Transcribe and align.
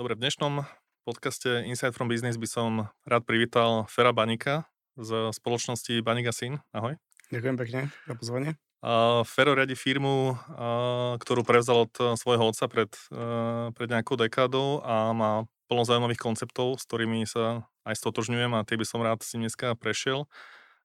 Dobre, 0.00 0.16
v 0.16 0.24
dnešnom 0.24 0.64
podcaste 1.04 1.60
Insight 1.68 1.92
from 1.92 2.08
Business 2.08 2.40
by 2.40 2.48
som 2.48 2.88
rád 3.04 3.20
privítal 3.28 3.84
Fera 3.84 4.16
Banika 4.16 4.64
z 4.96 5.28
spoločnosti 5.28 5.92
Banika 6.00 6.32
Syn. 6.32 6.56
Ahoj. 6.72 6.96
Ďakujem 7.28 7.56
pekne 7.60 7.80
za 8.08 8.16
pozvanie. 8.16 8.56
Uh, 8.80 9.20
Fero 9.28 9.52
riadi 9.52 9.76
firmu, 9.76 10.32
uh, 10.32 11.20
ktorú 11.20 11.44
prevzal 11.44 11.84
od 11.84 12.16
svojho 12.16 12.48
otca 12.48 12.64
pred, 12.72 12.88
uh, 13.12 13.76
pred 13.76 13.92
nejakou 13.92 14.16
dekádou 14.16 14.80
a 14.88 15.12
má 15.12 15.44
plno 15.68 15.84
zaujímavých 15.84 16.24
konceptov, 16.32 16.80
s 16.80 16.88
ktorými 16.88 17.28
sa 17.28 17.68
aj 17.84 18.00
stotožňujem 18.00 18.56
a 18.56 18.64
tie 18.64 18.80
by 18.80 18.88
som 18.88 19.04
rád 19.04 19.20
si 19.20 19.36
dneska 19.36 19.76
prešiel. 19.76 20.24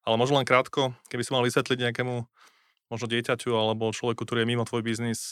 Ale 0.04 0.20
možno 0.20 0.44
len 0.44 0.44
krátko, 0.44 0.92
keby 1.08 1.24
som 1.24 1.40
mal 1.40 1.48
vysvetliť 1.48 1.88
nejakému 1.88 2.28
možno 2.92 3.08
dieťaťu 3.08 3.48
alebo 3.56 3.96
človeku, 3.96 4.28
ktorý 4.28 4.44
je 4.44 4.50
mimo 4.52 4.68
tvoj 4.68 4.84
biznis, 4.84 5.32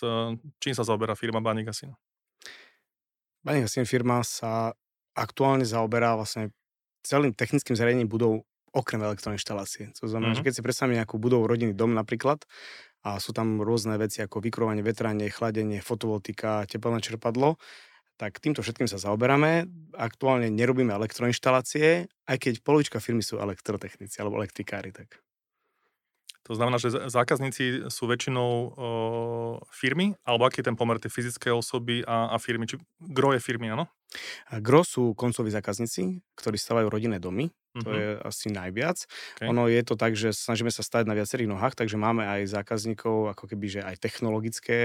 čím 0.63 0.71
sa 0.71 0.87
zaoberá 0.87 1.19
firma 1.19 1.43
Banik 1.43 1.67
Syn? 1.75 1.99
Banik 3.43 3.67
Syn 3.67 3.83
firma 3.83 4.23
sa 4.23 4.71
aktuálne 5.13 5.67
zaoberá 5.67 6.15
vlastne 6.15 6.49
celým 7.03 7.35
technickým 7.35 7.75
zariadením 7.75 8.09
budov 8.09 8.47
okrem 8.73 9.03
elektroinštalácie. 9.05 9.93
To 10.01 10.09
znamená, 10.09 10.33
mm-hmm. 10.33 10.39
že 10.39 10.41
mhm. 10.41 10.47
keď 10.49 10.53
si 10.57 10.65
predstavíme 10.65 10.97
nejakú 10.97 11.15
budovu 11.21 11.45
rodinný 11.45 11.77
dom 11.77 11.93
napríklad 11.93 12.41
a 13.03 13.19
sú 13.19 13.35
tam 13.35 13.61
rôzne 13.61 13.99
veci 13.99 14.23
ako 14.23 14.39
vykrovanie, 14.41 14.81
vetranie, 14.81 15.29
chladenie, 15.29 15.83
fotovoltika, 15.83 16.65
teplné 16.65 17.03
čerpadlo, 17.03 17.59
tak 18.15 18.39
týmto 18.39 18.63
všetkým 18.63 18.87
sa 18.87 18.97
zaoberáme. 18.97 19.67
Aktuálne 19.93 20.47
nerobíme 20.47 20.95
elektroinštalácie, 20.95 22.07
aj 22.07 22.37
keď 22.39 22.53
polovička 22.63 23.03
firmy 23.03 23.21
sú 23.21 23.37
elektrotechnici 23.43 24.23
alebo 24.23 24.39
elektrikári. 24.39 24.95
Tak. 24.95 25.19
To 26.43 26.59
znamená, 26.59 26.75
že 26.75 26.91
zákazníci 26.91 27.87
sú 27.87 28.03
väčšinou 28.03 28.49
o, 28.51 28.63
firmy, 29.71 30.19
alebo 30.27 30.43
aký 30.43 30.59
je 30.59 30.67
ten 30.67 30.75
pomer 30.75 30.99
tej 30.99 31.07
fyzické 31.07 31.55
osoby 31.55 32.03
a, 32.03 32.35
a 32.35 32.37
firmy? 32.37 32.67
Či 32.67 32.83
gro 32.99 33.31
je 33.31 33.39
firmy, 33.39 33.71
áno? 33.71 33.87
Gro 34.59 34.83
sú 34.83 35.15
koncoví 35.15 35.49
zákazníci, 35.49 36.19
ktorí 36.35 36.59
stavajú 36.59 36.91
rodinné 36.91 37.17
domy, 37.17 37.47
to 37.81 37.89
uh-huh. 37.89 37.97
je 37.97 38.07
asi 38.21 38.47
najviac. 38.53 38.97
Okay. 39.37 39.49
Ono 39.49 39.65
je 39.65 39.81
to 39.81 39.97
tak, 39.97 40.13
že 40.13 40.29
snažíme 40.29 40.69
sa 40.69 40.85
stať 40.85 41.09
na 41.09 41.17
viacerých 41.17 41.49
nohách, 41.49 41.73
takže 41.73 41.97
máme 41.97 42.21
aj 42.21 42.53
zákazníkov, 42.53 43.33
ako 43.33 43.49
keby, 43.49 43.65
že 43.79 43.81
aj 43.81 43.95
technologické 43.97 44.77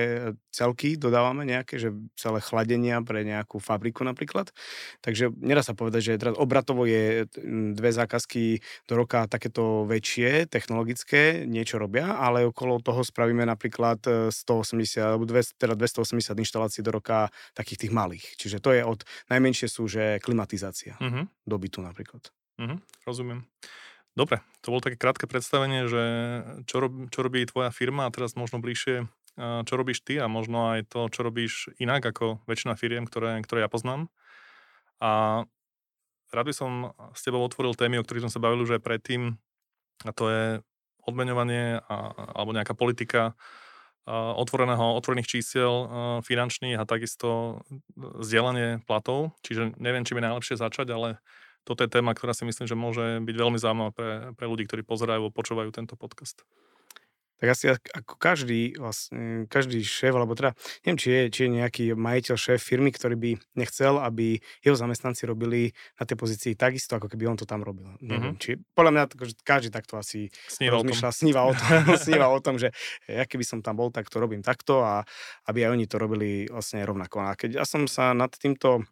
celky 0.48 0.96
dodávame 0.96 1.44
nejaké, 1.44 1.76
že 1.76 1.92
celé 2.16 2.40
chladenia 2.40 3.04
pre 3.04 3.28
nejakú 3.28 3.60
fabriku 3.60 4.08
napríklad. 4.08 4.50
Takže 5.04 5.36
nedá 5.36 5.60
sa 5.60 5.76
povedať, 5.76 6.14
že 6.14 6.20
teraz 6.20 6.34
obratovo 6.40 6.88
je 6.88 7.28
dve 7.76 7.90
zákazky 7.92 8.64
do 8.88 8.94
roka 8.96 9.28
takéto 9.28 9.84
väčšie, 9.84 10.48
technologické, 10.48 11.44
niečo 11.44 11.76
robia, 11.76 12.16
ale 12.16 12.48
okolo 12.48 12.80
toho 12.80 13.04
spravíme 13.04 13.44
napríklad 13.44 14.32
180 14.32 14.32
e, 14.32 15.00
alebo 15.04 15.28
200, 15.28 15.60
teda 15.60 15.74
280 15.76 16.32
inštalácií 16.40 16.80
do 16.80 16.94
roka 16.94 17.28
takých 17.52 17.86
tých 17.86 17.92
malých. 17.92 18.24
Čiže 18.40 18.58
to 18.64 18.72
je 18.72 18.82
od 18.82 19.04
najmenšie 19.28 19.68
sú, 19.68 19.84
že 19.90 20.22
klimatizácia 20.22 20.96
uh-huh. 20.96 21.28
dobytu 21.44 21.84
napríklad. 21.84 22.32
Uh-huh, 22.58 22.78
rozumiem. 23.06 23.46
Dobre, 24.18 24.42
to 24.66 24.74
bolo 24.74 24.82
také 24.82 24.98
krátke 24.98 25.30
predstavenie, 25.30 25.86
že 25.86 26.02
čo, 26.66 26.82
rob, 26.82 27.06
čo 27.06 27.22
robí 27.22 27.46
tvoja 27.46 27.70
firma 27.70 28.10
a 28.10 28.12
teraz 28.12 28.34
možno 28.34 28.58
bližšie, 28.58 29.06
čo 29.38 29.74
robíš 29.78 30.02
ty 30.02 30.18
a 30.18 30.26
možno 30.26 30.74
aj 30.74 30.90
to, 30.90 31.06
čo 31.06 31.22
robíš 31.22 31.70
inak 31.78 32.02
ako 32.02 32.42
väčšina 32.50 32.74
firiem, 32.74 33.06
ktoré, 33.06 33.38
ktoré 33.46 33.62
ja 33.62 33.70
poznám. 33.70 34.10
A 34.98 35.46
rád 36.34 36.46
by 36.50 36.54
som 36.54 36.70
s 37.14 37.22
tebou 37.22 37.46
otvoril 37.46 37.78
témy, 37.78 38.02
o 38.02 38.04
ktorých 38.04 38.26
som 38.26 38.34
sa 38.34 38.42
bavil 38.42 38.66
už 38.66 38.74
aj 38.74 38.82
predtým, 38.82 39.38
a 40.02 40.10
to 40.10 40.26
je 40.26 40.44
odmeňovanie 41.06 41.78
a, 41.78 41.96
alebo 42.34 42.50
nejaká 42.50 42.74
politika 42.74 43.38
otvoreného, 44.08 44.96
otvorených 44.98 45.30
čísiel 45.30 45.86
finančných 46.24 46.80
a 46.80 46.88
takisto 46.88 47.60
zdieľanie 47.94 48.82
platov. 48.88 49.36
Čiže 49.44 49.76
neviem, 49.76 50.02
či 50.02 50.16
je 50.16 50.24
najlepšie 50.24 50.56
začať, 50.56 50.88
ale 50.90 51.08
toto 51.68 51.84
je 51.84 51.92
téma, 51.92 52.16
ktorá 52.16 52.32
si 52.32 52.48
myslím, 52.48 52.64
že 52.64 52.72
môže 52.72 53.20
byť 53.20 53.36
veľmi 53.36 53.60
zaujímavá 53.60 53.92
pre, 53.92 54.10
pre 54.32 54.46
ľudí, 54.48 54.64
ktorí 54.64 54.80
pozerajú 54.88 55.28
a 55.28 55.34
počúvajú 55.36 55.68
tento 55.68 56.00
podcast. 56.00 56.40
Tak 57.38 57.54
asi 57.54 57.70
ako 57.70 58.18
každý, 58.18 58.74
vlastne, 58.74 59.46
každý 59.46 59.78
šéf, 59.86 60.10
alebo 60.10 60.34
teda, 60.34 60.58
neviem, 60.82 60.98
či 60.98 61.08
je, 61.14 61.22
či 61.30 61.40
je 61.46 61.50
nejaký 61.62 61.84
majiteľ, 61.94 62.34
šéf 62.34 62.58
firmy, 62.58 62.90
ktorý 62.90 63.14
by 63.14 63.30
nechcel, 63.54 64.02
aby 64.02 64.42
jeho 64.58 64.74
zamestnanci 64.74 65.22
robili 65.22 65.70
na 66.02 66.02
tej 66.02 66.18
pozícii 66.18 66.58
takisto, 66.58 66.98
ako 66.98 67.06
keby 67.06 67.30
on 67.30 67.38
to 67.38 67.46
tam 67.46 67.62
robil. 67.62 67.86
Mm-hmm. 67.94 68.10
Neviem, 68.10 68.34
mhm. 68.34 68.40
či, 68.42 68.50
podľa 68.74 68.90
mňa 68.90 69.02
každý 69.46 69.70
takto 69.70 70.02
asi 70.02 70.34
sníva 70.50 70.82
rozmýšľa, 70.82 71.06
o 71.06 71.14
tom. 71.14 71.18
sníva 71.22 71.42
o 71.46 71.52
tom, 71.54 71.70
sníva 72.10 72.26
o 72.26 72.38
tom, 72.42 72.54
že 72.58 72.68
ja 73.06 73.22
keby 73.22 73.46
som 73.46 73.62
tam 73.62 73.78
bol, 73.78 73.94
tak 73.94 74.10
to 74.10 74.18
robím 74.18 74.42
takto 74.42 74.82
a 74.82 75.06
aby 75.46 75.62
aj 75.62 75.78
oni 75.78 75.86
to 75.86 75.96
robili 76.02 76.50
vlastne 76.50 76.82
rovnako. 76.82 77.22
A 77.22 77.38
keď 77.38 77.62
ja 77.62 77.64
som 77.64 77.86
sa 77.86 78.18
nad 78.18 78.34
týmto 78.34 78.82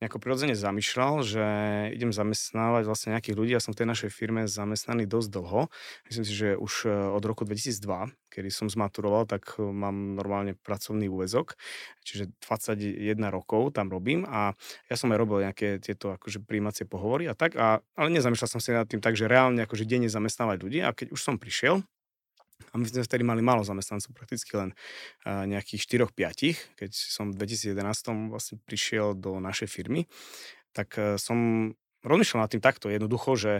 nejako 0.00 0.16
prirodzene 0.16 0.56
zamýšľal, 0.56 1.20
že 1.20 1.44
idem 1.92 2.08
zamestnávať 2.08 2.88
vlastne 2.88 3.12
nejakých 3.12 3.36
ľudí. 3.36 3.52
Ja 3.52 3.60
som 3.60 3.76
v 3.76 3.84
tej 3.84 3.88
našej 3.92 4.10
firme 4.10 4.48
zamestnaný 4.48 5.04
dosť 5.04 5.28
dlho. 5.28 5.60
Myslím 6.08 6.24
si, 6.24 6.32
že 6.32 6.48
už 6.56 6.88
e, 6.88 6.92
od 7.12 7.20
roku 7.20 7.44
2002, 7.44 8.08
kedy 8.32 8.48
som 8.48 8.72
zmaturoval, 8.72 9.28
tak 9.28 9.60
e, 9.60 9.68
mám 9.68 10.16
normálne 10.16 10.56
pracovný 10.56 11.12
úvezok. 11.12 11.60
Čiže 12.00 12.32
21 12.40 13.20
rokov 13.28 13.76
tam 13.76 13.92
robím 13.92 14.24
a 14.24 14.56
ja 14.88 14.96
som 14.96 15.12
aj 15.12 15.20
robil 15.20 15.44
nejaké 15.44 15.76
tieto 15.84 16.16
akože 16.16 16.40
príjmacie 16.48 16.88
pohovory 16.88 17.28
a 17.28 17.36
tak, 17.36 17.60
a, 17.60 17.84
ale 17.94 18.08
nezamýšľal 18.16 18.48
som 18.48 18.60
si 18.60 18.72
nad 18.72 18.88
tým 18.88 19.04
tak, 19.04 19.20
že 19.20 19.28
reálne 19.28 19.60
akože 19.68 19.84
denne 19.84 20.08
zamestnávať 20.08 20.64
ľudí 20.64 20.80
a 20.80 20.96
keď 20.96 21.12
už 21.12 21.20
som 21.20 21.36
prišiel, 21.36 21.84
a 22.70 22.74
my 22.78 22.86
sme 22.86 23.02
vtedy 23.02 23.26
mali 23.26 23.42
málo 23.42 23.66
zamestnancov, 23.66 24.14
prakticky 24.14 24.54
len 24.54 24.70
nejakých 25.26 26.06
4-5, 26.06 26.78
keď 26.78 26.90
som 26.94 27.34
v 27.34 27.42
2011 27.42 28.30
vlastne 28.30 28.56
prišiel 28.62 29.18
do 29.18 29.42
našej 29.42 29.68
firmy, 29.68 30.06
tak 30.72 30.94
uh, 30.98 31.18
som 31.18 31.70
rozmýšľal 32.06 32.46
nad 32.46 32.50
tým 32.50 32.62
takto 32.62 32.86
jednoducho, 32.88 33.36
že 33.36 33.52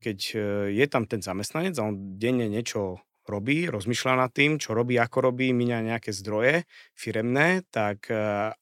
keď 0.00 0.18
uh, 0.34 0.40
je 0.72 0.84
tam 0.88 1.04
ten 1.04 1.20
zamestnanec 1.20 1.76
a 1.76 1.86
on 1.86 2.16
denne 2.16 2.48
niečo 2.48 3.00
robí, 3.26 3.66
rozmýšľa 3.66 4.22
nad 4.22 4.30
tým, 4.30 4.54
čo 4.56 4.70
robí, 4.70 4.94
ako 5.02 5.34
robí, 5.34 5.50
minia 5.50 5.82
nejaké 5.82 6.14
zdroje 6.14 6.62
firemné, 6.94 7.66
tak 7.74 8.06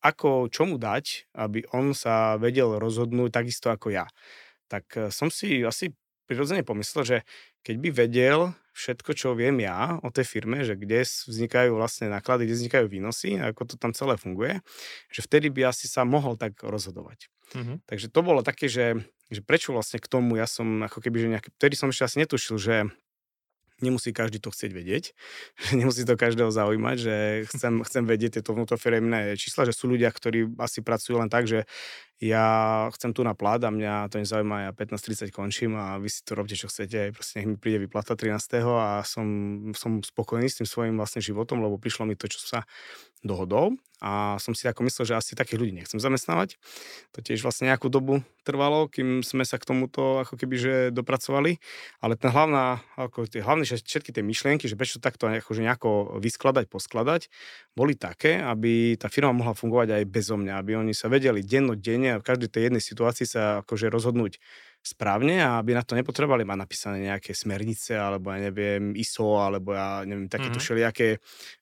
ako, 0.00 0.48
čo 0.48 0.64
mu 0.64 0.80
dať, 0.80 1.28
aby 1.36 1.68
on 1.76 1.92
sa 1.92 2.40
vedel 2.40 2.80
rozhodnúť 2.80 3.28
takisto 3.28 3.68
ako 3.68 3.92
ja. 3.92 4.08
Tak 4.72 5.12
som 5.12 5.28
si 5.28 5.60
asi 5.60 5.92
prirodzene 6.24 6.64
pomyslel, 6.66 7.02
že 7.04 7.18
keď 7.64 7.76
by 7.80 7.88
vedel 7.92 8.40
všetko, 8.74 9.10
čo 9.14 9.38
viem 9.38 9.62
ja 9.62 10.02
o 10.02 10.10
tej 10.10 10.26
firme, 10.26 10.66
že 10.66 10.74
kde 10.74 11.06
vznikajú 11.06 11.78
vlastne 11.78 12.10
náklady, 12.10 12.50
kde 12.50 12.58
vznikajú 12.58 12.86
výnosy, 12.90 13.38
ako 13.38 13.70
to 13.70 13.74
tam 13.78 13.94
celé 13.94 14.18
funguje, 14.18 14.58
že 15.14 15.22
vtedy 15.22 15.48
by 15.48 15.70
asi 15.70 15.86
sa 15.86 16.02
mohol 16.02 16.34
tak 16.34 16.58
rozhodovať. 16.58 17.30
Mm-hmm. 17.54 17.86
Takže 17.86 18.06
to 18.10 18.20
bolo 18.26 18.42
také, 18.42 18.66
že, 18.66 18.98
že 19.30 19.40
prečo 19.46 19.70
vlastne 19.70 20.02
k 20.02 20.10
tomu 20.10 20.34
ja 20.34 20.50
som 20.50 20.66
ako 20.82 20.98
keby, 20.98 21.16
že 21.22 21.28
nejaký, 21.38 21.48
vtedy 21.54 21.74
som 21.78 21.88
ešte 21.92 22.04
asi 22.04 22.16
netušil, 22.26 22.56
že 22.58 22.74
nemusí 23.82 24.14
každý 24.14 24.38
to 24.38 24.50
chcieť 24.50 24.70
vedieť, 24.70 25.04
že 25.70 25.72
nemusí 25.78 26.02
to 26.02 26.18
každého 26.18 26.50
zaujímať, 26.50 26.96
že 26.98 27.16
chcem, 27.54 27.82
chcem 27.86 28.04
vedieť 28.06 28.40
tieto 28.40 28.54
vnútrofiremné 28.54 29.38
čísla, 29.38 29.66
že 29.66 29.74
sú 29.74 29.90
ľudia, 29.90 30.10
ktorí 30.10 30.58
asi 30.58 30.82
pracujú 30.82 31.22
len 31.22 31.30
tak, 31.30 31.46
že 31.46 31.66
ja 32.24 32.46
chcem 32.96 33.12
tu 33.12 33.20
na 33.20 33.36
plát 33.36 33.60
a 33.60 33.68
mňa 33.68 34.08
to 34.08 34.16
nezaujíma, 34.16 34.64
ja 34.64 34.70
15.30 34.72 35.28
končím 35.28 35.76
a 35.76 36.00
vy 36.00 36.08
si 36.08 36.24
to 36.24 36.32
robte, 36.32 36.56
čo 36.56 36.72
chcete, 36.72 37.12
proste 37.12 37.44
nech 37.44 37.48
mi 37.52 37.56
príde 37.60 37.84
vyplata 37.84 38.16
13. 38.16 38.64
a 38.64 39.04
som, 39.04 39.26
som 39.76 40.00
spokojný 40.00 40.48
s 40.48 40.64
tým 40.64 40.68
svojím 40.68 40.96
vlastne 40.96 41.20
životom, 41.20 41.60
lebo 41.60 41.76
prišlo 41.76 42.08
mi 42.08 42.16
to, 42.16 42.24
čo 42.24 42.40
sa 42.40 42.64
dohodol 43.20 43.76
a 44.04 44.36
som 44.36 44.52
si 44.52 44.68
ako 44.68 44.84
myslel, 44.84 45.08
že 45.08 45.14
asi 45.16 45.32
takých 45.32 45.56
ľudí 45.64 45.72
nechcem 45.72 45.96
zamestnávať. 45.96 46.60
To 47.16 47.24
tiež 47.24 47.40
vlastne 47.40 47.72
nejakú 47.72 47.88
dobu 47.88 48.20
trvalo, 48.44 48.84
kým 48.92 49.24
sme 49.24 49.48
sa 49.48 49.56
k 49.56 49.64
tomuto 49.64 50.20
ako 50.20 50.36
keby 50.36 50.54
že 50.60 50.74
dopracovali, 50.92 51.56
ale 52.04 52.20
ten 52.20 52.28
hlavná, 52.28 52.84
ako 53.00 53.24
tie 53.24 53.40
hlavné 53.40 53.64
všetky 53.64 54.12
tie 54.12 54.20
myšlienky, 54.20 54.68
že 54.68 54.76
prečo 54.76 55.00
takto 55.00 55.24
akože 55.24 55.64
nejako 55.64 56.20
vyskladať, 56.20 56.68
poskladať, 56.68 57.32
boli 57.72 57.96
také, 57.96 58.44
aby 58.44 59.00
tá 59.00 59.08
firma 59.08 59.32
mohla 59.32 59.56
fungovať 59.56 59.96
aj 59.96 60.04
bezo 60.04 60.36
mňa, 60.36 60.60
aby 60.60 60.76
oni 60.76 60.92
sa 60.92 61.08
vedeli 61.08 61.40
dennodenne 61.40 62.13
v 62.20 62.26
každej 62.26 62.48
tej 62.50 62.62
jednej 62.70 62.82
situácii 62.82 63.26
sa 63.26 63.64
akože 63.64 63.90
rozhodnúť 63.90 64.38
správne 64.84 65.40
a 65.40 65.56
aby 65.64 65.72
na 65.72 65.80
to 65.80 65.96
nepotrebovali 65.96 66.44
mať 66.44 66.58
napísané 66.60 67.08
nejaké 67.08 67.32
smernice 67.32 67.96
alebo 67.96 68.28
ja 68.36 68.52
neviem 68.52 68.92
ISO 68.92 69.40
alebo 69.40 69.72
ja 69.72 70.04
neviem 70.04 70.28
takéto 70.28 70.60
mm-hmm. 70.60 70.60
všelijaké 70.60 71.08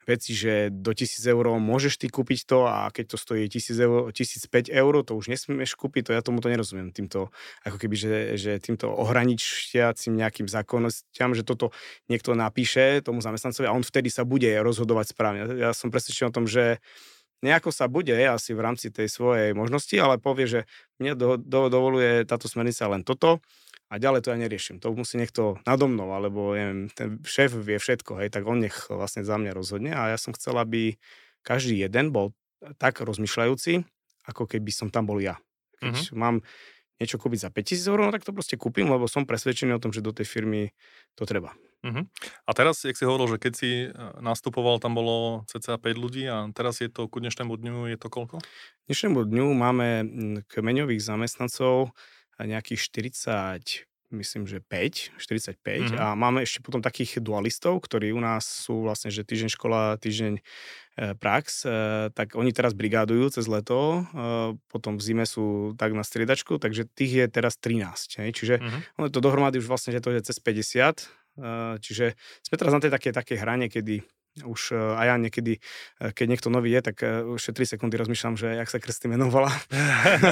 veci, 0.03 0.35
že 0.35 0.75
do 0.75 0.91
1000 0.91 1.23
eur 1.31 1.55
môžeš 1.63 2.03
ty 2.03 2.11
kúpiť 2.11 2.51
to 2.51 2.67
a 2.67 2.91
keď 2.91 3.15
to 3.15 3.17
stojí 3.23 3.47
1000 3.47 3.79
eur, 3.79 4.01
1005 4.11 4.75
eur, 4.75 4.93
to 5.07 5.15
už 5.15 5.31
nesmieš 5.31 5.79
kúpiť, 5.79 6.11
to 6.11 6.13
ja 6.19 6.21
tomu 6.27 6.43
to 6.43 6.51
nerozumiem 6.51 6.91
týmto, 6.91 7.31
ako 7.63 7.79
keby, 7.79 7.95
že, 7.95 8.15
že 8.35 8.53
týmto 8.59 8.91
ohraničiacim 8.91 10.19
nejakým 10.19 10.51
zákonnostiam, 10.51 11.31
že 11.39 11.47
toto 11.47 11.71
niekto 12.11 12.35
napíše 12.35 13.07
tomu 13.07 13.23
zamestnancovi 13.23 13.71
a 13.71 13.77
on 13.79 13.87
vtedy 13.87 14.11
sa 14.11 14.27
bude 14.27 14.51
rozhodovať 14.51 15.15
správne. 15.15 15.47
Ja 15.63 15.71
som 15.71 15.95
presvedčený 15.95 16.27
o 16.27 16.35
tom, 16.35 16.51
že 16.51 16.83
nejako 17.43 17.71
sa 17.75 17.91
bude 17.91 18.15
asi 18.15 18.55
v 18.55 18.61
rámci 18.63 18.89
tej 18.95 19.11
svojej 19.11 19.53
možnosti, 19.53 19.95
ale 19.99 20.19
povie, 20.23 20.47
že 20.49 20.61
mne 21.03 21.19
do, 21.19 21.29
do, 21.39 21.69
dovoluje 21.69 22.23
táto 22.27 22.47
smernica 22.47 22.87
len 22.89 23.03
toto 23.03 23.43
a 23.93 23.99
ďalej 24.01 24.25
to 24.25 24.33
ja 24.33 24.39
neriešim. 24.41 24.81
To 24.81 24.95
musí 24.97 25.21
niekto 25.21 25.59
nado 25.69 25.85
mnou, 25.91 26.15
alebo 26.15 26.55
neviem, 26.57 26.89
ten 26.95 27.21
šéf 27.27 27.53
vie 27.53 27.77
všetko, 27.77 28.23
hej, 28.25 28.29
tak 28.33 28.47
on 28.49 28.63
nech 28.63 28.89
vlastne 28.89 29.27
za 29.27 29.37
mňa 29.37 29.53
rozhodne 29.53 29.93
a 29.93 30.15
ja 30.15 30.19
som 30.19 30.33
chcel, 30.33 30.57
aby 30.57 30.97
každý 31.45 31.77
jeden 31.83 32.15
bol 32.15 32.33
tak 32.79 33.03
rozmýšľajúci 33.03 33.83
ako 34.23 34.47
keby 34.47 34.71
som 34.71 34.87
tam 34.87 35.03
bol 35.11 35.19
ja. 35.19 35.35
Keď 35.83 36.15
Mhm. 36.15 36.15
mám 36.15 36.47
niečo 37.03 37.19
kúpiť 37.19 37.49
za 37.49 37.51
5000 37.51 37.91
eur, 37.91 37.99
no 38.07 38.11
tak 38.15 38.23
to 38.23 38.31
proste 38.35 38.55
kúpim, 38.59 38.87
lebo 38.87 39.11
som 39.11 39.27
presvedčený 39.27 39.75
o 39.79 39.83
tom, 39.83 39.91
že 39.91 40.05
do 40.05 40.15
tej 40.15 40.27
firmy 40.27 40.71
to 41.19 41.27
treba. 41.27 41.55
Mhm. 41.83 42.07
A 42.47 42.51
teraz, 42.55 42.79
jak 42.87 42.95
si 42.95 43.03
hovoril, 43.03 43.27
že 43.35 43.43
keď 43.43 43.53
si 43.59 43.71
e, 43.85 43.91
nastupoval, 44.23 44.79
tam 44.79 44.95
bolo 44.95 45.43
cca 45.51 45.75
5 45.83 45.99
ľudí 45.99 46.23
a 46.31 46.47
teraz 46.55 46.79
je 46.79 46.87
to 46.87 47.11
ku 47.11 47.19
dnešnému 47.19 47.51
dňu, 47.51 47.91
je 47.91 47.99
to 47.99 48.07
koľko? 48.07 48.39
Dnešnému 48.87 49.19
dňu 49.27 49.47
máme 49.51 49.89
mm, 50.03 50.37
kmeňových 50.47 51.03
zamestnancov 51.03 51.91
a 52.39 52.43
nejakých 52.47 52.81
40, 52.87 53.87
myslím, 54.13 54.45
že 54.47 54.61
5, 54.61 55.11
45 55.19 55.91
Mhm. 55.91 55.97
a 55.99 56.15
máme 56.15 56.45
ešte 56.45 56.61
potom 56.63 56.79
takých 56.79 57.19
dualistov, 57.19 57.81
ktorí 57.83 58.13
u 58.15 58.21
nás 58.21 58.45
sú 58.45 58.85
vlastne, 58.85 59.11
že 59.11 59.27
týždeň 59.27 59.51
škola, 59.51 59.97
týždeň 59.99 60.39
e, 60.39 60.43
prax, 61.17 61.65
e, 61.65 61.71
tak 62.13 62.37
oni 62.37 62.53
teraz 62.53 62.75
brigádujú 62.77 63.31
cez 63.33 63.47
leto, 63.49 64.05
e, 64.05 64.57
potom 64.69 64.99
v 64.99 65.03
zime 65.03 65.25
sú 65.25 65.73
tak 65.79 65.97
na 65.97 66.05
striedačku, 66.05 66.59
takže 66.61 66.85
tých 66.93 67.13
je 67.15 67.27
teraz 67.33 67.57
13. 67.57 68.17
Hej? 68.21 68.31
Čiže 68.37 68.55
Mhm. 68.61 68.81
ono 69.01 69.05
je 69.09 69.15
to 69.15 69.23
dohromady 69.25 69.59
už 69.61 69.69
vlastne, 69.71 69.93
že 69.97 70.03
to 70.05 70.13
je 70.13 70.21
cez 70.23 70.37
50, 70.41 71.09
e, 71.09 71.22
čiže 71.81 72.17
sme 72.45 72.57
teraz 72.61 72.73
na 72.77 72.81
tej 72.83 72.93
takej, 72.93 73.13
takej 73.13 73.39
hrane, 73.41 73.67
kedy 73.73 74.05
už 74.41 74.73
e, 74.73 74.81
a 74.81 75.13
ja 75.13 75.15
niekedy, 75.21 75.61
e, 76.01 76.13
keď 76.17 76.27
niekto 76.33 76.49
nový 76.49 76.73
je, 76.73 76.81
tak 76.81 76.97
e, 77.05 77.21
už 77.21 77.53
3 77.53 77.77
sekundy 77.77 78.01
rozmýšľam, 78.01 78.41
že 78.41 78.57
jak 78.57 78.69
sa 78.73 78.81
krstný 78.81 79.13
meno 79.13 79.29
volá. 79.29 79.53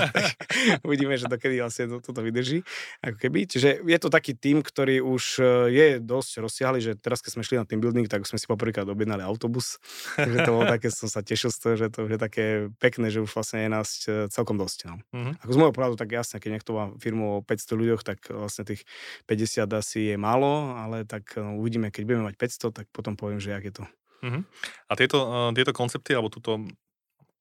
Uvidíme, 0.88 1.20
že 1.20 1.28
dokedy 1.28 1.60
vlastne 1.60 1.92
to, 1.92 2.00
toto 2.00 2.24
vydrží. 2.24 2.64
Ako 3.04 3.20
keby. 3.20 3.44
Čiže 3.44 3.84
je 3.84 3.98
to 4.00 4.08
taký 4.08 4.32
tým, 4.32 4.64
ktorý 4.64 5.04
už 5.04 5.44
je 5.68 6.00
dosť 6.00 6.32
rozsiahly, 6.40 6.80
že 6.80 6.92
teraz, 6.96 7.20
keď 7.20 7.30
sme 7.36 7.42
šli 7.44 7.56
na 7.60 7.68
team 7.68 7.84
building, 7.84 8.08
tak 8.08 8.24
sme 8.24 8.40
si 8.40 8.48
poprvýkrát 8.48 8.88
objednali 8.88 9.20
autobus. 9.20 9.76
Takže 10.16 10.48
to 10.48 10.50
bolo 10.56 10.64
také, 10.64 10.88
som 10.88 11.12
sa 11.12 11.20
tešil 11.20 11.52
z 11.52 11.58
toho, 11.60 11.74
že 11.76 11.86
to 11.92 12.08
je 12.08 12.16
také 12.16 12.44
pekné, 12.80 13.12
že 13.12 13.20
už 13.20 13.28
vlastne 13.36 13.68
je 13.68 13.68
nás 13.68 13.88
celkom 14.32 14.56
dosť. 14.56 14.78
No. 14.88 14.96
Mhm. 15.12 15.44
Ako 15.44 15.50
z 15.52 15.58
môjho 15.60 15.74
pohľadu, 15.76 16.00
tak 16.00 16.08
jasne, 16.08 16.40
keď 16.40 16.50
niekto 16.56 16.72
má 16.72 16.84
firmu 16.96 17.40
o 17.40 17.44
500 17.44 17.76
ľuďoch, 17.76 18.00
tak 18.00 18.24
vlastne 18.32 18.64
tých 18.64 18.88
50 19.28 19.68
asi 19.76 20.14
je 20.14 20.16
málo, 20.16 20.72
ale 20.80 21.04
tak 21.04 21.36
no, 21.36 21.60
uvidíme, 21.60 21.92
keď 21.92 22.02
budeme 22.08 22.24
mať 22.32 22.36
500, 22.40 22.78
tak 22.80 22.86
potom 22.88 23.12
poviem, 23.18 23.42
že 23.42 23.52
jak 23.52 23.64
je 23.68 23.74
to. 23.76 23.89
Mhm. 24.20 24.40
A 24.88 24.92
tieto, 24.96 25.18
uh, 25.22 25.50
tieto 25.52 25.72
koncepty, 25.72 26.12
alebo 26.12 26.28
túto 26.28 26.60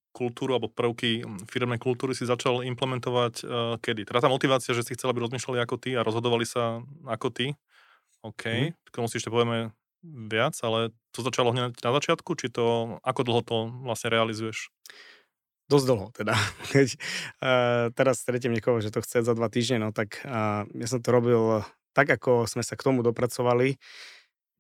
kultúru, 0.10 0.58
alebo 0.58 0.74
prvky 0.74 1.22
firmnej 1.48 1.78
kultúry 1.78 2.18
si 2.18 2.26
začal 2.26 2.66
implementovať 2.66 3.34
uh, 3.46 3.78
kedy? 3.78 4.10
Teda 4.10 4.26
tá 4.26 4.30
motivácia, 4.32 4.74
že 4.74 4.82
si 4.84 4.98
chcel, 4.98 5.14
aby 5.14 5.22
rozmýšľali 5.24 5.60
ako 5.62 5.76
ty 5.78 5.94
a 5.96 6.02
rozhodovali 6.04 6.44
sa 6.50 6.82
ako 7.06 7.30
ty. 7.30 7.48
OK, 8.26 8.44
Mhm. 8.46 8.92
k 8.92 8.96
tomu 8.96 9.08
si 9.08 9.20
ešte 9.22 9.32
povieme 9.32 9.72
viac, 10.04 10.56
ale 10.64 10.92
to 11.12 11.24
začalo 11.24 11.52
hneď 11.52 11.76
na 11.84 11.92
začiatku, 11.92 12.32
či 12.36 12.48
to, 12.52 12.98
ako 13.04 13.22
dlho 13.24 13.42
to 13.44 13.58
vlastne 13.84 14.12
realizuješ? 14.12 14.72
Dosť 15.70 15.86
dlho 15.86 16.08
teda. 16.18 16.34
Keď 16.74 16.88
uh, 17.40 17.94
teraz 17.94 18.24
stretiem 18.26 18.52
niekoho, 18.56 18.82
že 18.82 18.90
to 18.90 19.04
chce 19.06 19.22
za 19.22 19.34
dva 19.38 19.48
týždne, 19.54 19.86
no 19.86 19.90
tak 19.94 20.20
uh, 20.26 20.66
ja 20.74 20.88
som 20.90 21.00
to 21.04 21.14
robil 21.14 21.62
tak, 21.94 22.10
ako 22.10 22.48
sme 22.50 22.64
sa 22.66 22.74
k 22.74 22.86
tomu 22.86 23.06
dopracovali, 23.06 23.78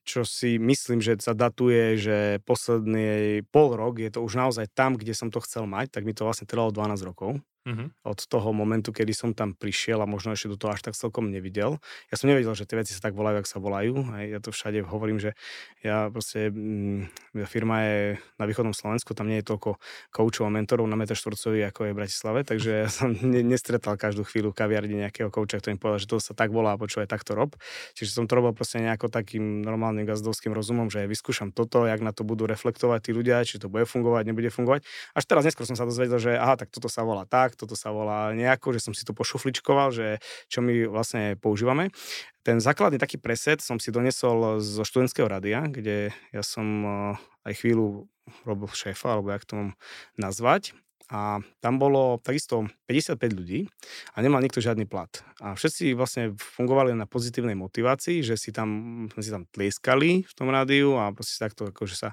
čo 0.09 0.25
si 0.25 0.57
myslím, 0.57 1.06
že 1.06 1.21
sa 1.21 1.38
datuje, 1.38 2.01
že 2.01 2.17
posledný 2.41 3.45
pol 3.53 3.77
rok 3.77 4.01
je 4.01 4.09
to 4.09 4.25
už 4.25 4.33
naozaj 4.33 4.65
tam, 4.73 4.97
kde 4.97 5.13
som 5.13 5.29
to 5.29 5.38
chcel 5.45 5.69
mať, 5.69 5.94
tak 5.94 6.09
mi 6.09 6.17
to 6.17 6.25
vlastne 6.25 6.50
trvalo 6.50 6.73
12 6.73 7.06
rokov 7.06 7.38
Mhm. 7.67 7.91
od 8.07 8.19
toho 8.23 8.56
momentu, 8.56 8.95
kedy 8.95 9.11
som 9.11 9.29
tam 9.35 9.51
prišiel 9.51 10.00
a 10.00 10.07
možno 10.07 10.31
ešte 10.31 10.47
do 10.47 10.56
toho 10.56 10.71
až 10.71 10.79
tak 10.79 10.95
celkom 10.95 11.27
nevidel. 11.27 11.77
Ja 12.07 12.15
som 12.15 12.31
nevedel, 12.31 12.56
že 12.56 12.63
tie 12.63 12.79
veci 12.79 12.95
sa 12.95 13.03
tak 13.03 13.13
volajú, 13.13 13.44
ak 13.44 13.47
sa 13.47 13.59
volajú. 13.59 14.00
Hej. 14.15 14.25
Ja 14.31 14.39
to 14.39 14.56
všade 14.56 14.79
hovorím, 14.88 15.19
že 15.19 15.35
ja 15.83 16.07
proste, 16.07 16.50
mm, 16.50 17.11
firma 17.45 17.83
je 17.83 17.97
na 18.39 18.45
východnom 18.47 18.71
Slovensku, 18.71 19.11
tam 19.15 19.27
nie 19.27 19.44
je 19.44 19.51
toľko 19.51 19.75
koučov 20.11 20.47
a 20.47 20.51
mentorov 20.51 20.88
na 20.88 20.95
meter 20.95 21.15
štvorcový, 21.15 21.67
ako 21.67 21.79
je 21.88 21.91
v 21.91 22.00
Bratislave, 22.00 22.39
takže 22.47 22.71
ja 22.85 22.89
som 22.89 23.11
ne, 23.33 23.41
nestretal 23.44 23.95
každú 24.00 24.23
chvíľu 24.23 24.51
v 24.51 24.59
kaviarni 24.59 24.95
nejakého 25.07 25.29
kouča, 25.29 25.59
ktorý 25.59 25.75
mi 25.75 25.81
povedal, 25.81 26.00
že 26.03 26.09
to 26.09 26.17
sa 26.19 26.33
tak 26.33 26.50
volá 26.51 26.75
počúvaj, 26.79 27.07
tak 27.07 27.23
to 27.23 27.35
rob. 27.35 27.56
Čiže 27.95 28.17
som 28.17 28.25
to 28.25 28.39
robil 28.39 28.51
proste 28.56 28.81
nejako 28.81 29.11
takým 29.11 29.61
normálnym 29.63 30.07
gazdovským 30.07 30.56
rozumom, 30.56 30.89
že 30.89 31.06
vyskúšam 31.06 31.51
toto, 31.53 31.85
jak 31.85 32.01
na 32.03 32.11
to 32.15 32.23
budú 32.23 32.47
reflektovať 32.50 33.00
tí 33.09 33.11
ľudia, 33.15 33.44
či 33.45 33.59
to 33.61 33.69
bude 33.69 33.85
fungovať, 33.85 34.23
nebude 34.27 34.50
fungovať. 34.51 34.83
Až 35.15 35.23
teraz 35.29 35.44
neskôr 35.45 35.69
som 35.69 35.77
sa 35.77 35.85
dozvedel, 35.85 36.17
že 36.17 36.35
aha, 36.35 36.57
tak 36.59 36.73
toto 36.73 36.91
sa 36.91 37.06
volá 37.06 37.23
tak, 37.29 37.49
toto 37.56 37.78
sa 37.78 37.94
volá 37.94 38.34
nejako, 38.34 38.75
že 38.75 38.84
som 38.84 38.94
si 38.94 39.06
to 39.06 39.13
pošufličkoval, 39.16 39.94
že 39.94 40.22
čo 40.50 40.60
my 40.62 40.90
vlastne 40.90 41.38
používame. 41.38 41.94
Ten 42.42 42.57
základný 42.57 42.98
taký 42.98 43.22
preset 43.22 43.62
som 43.62 43.78
si 43.78 43.94
donesol 43.94 44.62
zo 44.62 44.84
študentského 44.86 45.30
rádia, 45.30 45.66
kde 45.69 46.13
ja 46.34 46.44
som 46.44 46.66
eh, 46.66 47.50
aj 47.50 47.54
chvíľu 47.62 48.10
robil 48.46 48.69
šéfa, 48.69 49.18
alebo 49.18 49.34
jak 49.34 49.46
to 49.46 49.54
mám 49.57 49.72
nazvať. 50.18 50.74
A 51.10 51.42
tam 51.57 51.81
bolo 51.81 52.22
takisto 52.22 52.69
55 52.86 53.18
ľudí 53.34 53.66
a 54.13 54.22
nemal 54.22 54.45
nikto 54.45 54.62
žiadny 54.62 54.86
plat. 54.86 55.10
A 55.42 55.57
všetci 55.57 55.98
vlastne 55.98 56.38
fungovali 56.38 56.94
na 56.94 57.10
pozitívnej 57.10 57.57
motivácii, 57.57 58.22
že 58.22 58.38
si 58.38 58.54
tam, 58.54 59.10
si 59.18 59.34
tam 59.34 59.50
tlieskali 59.50 60.22
v 60.22 60.34
tom 60.38 60.54
rádiu 60.54 61.02
a 61.02 61.10
proste 61.10 61.42
takto 61.42 61.74
akože 61.74 61.98
sa 61.98 62.10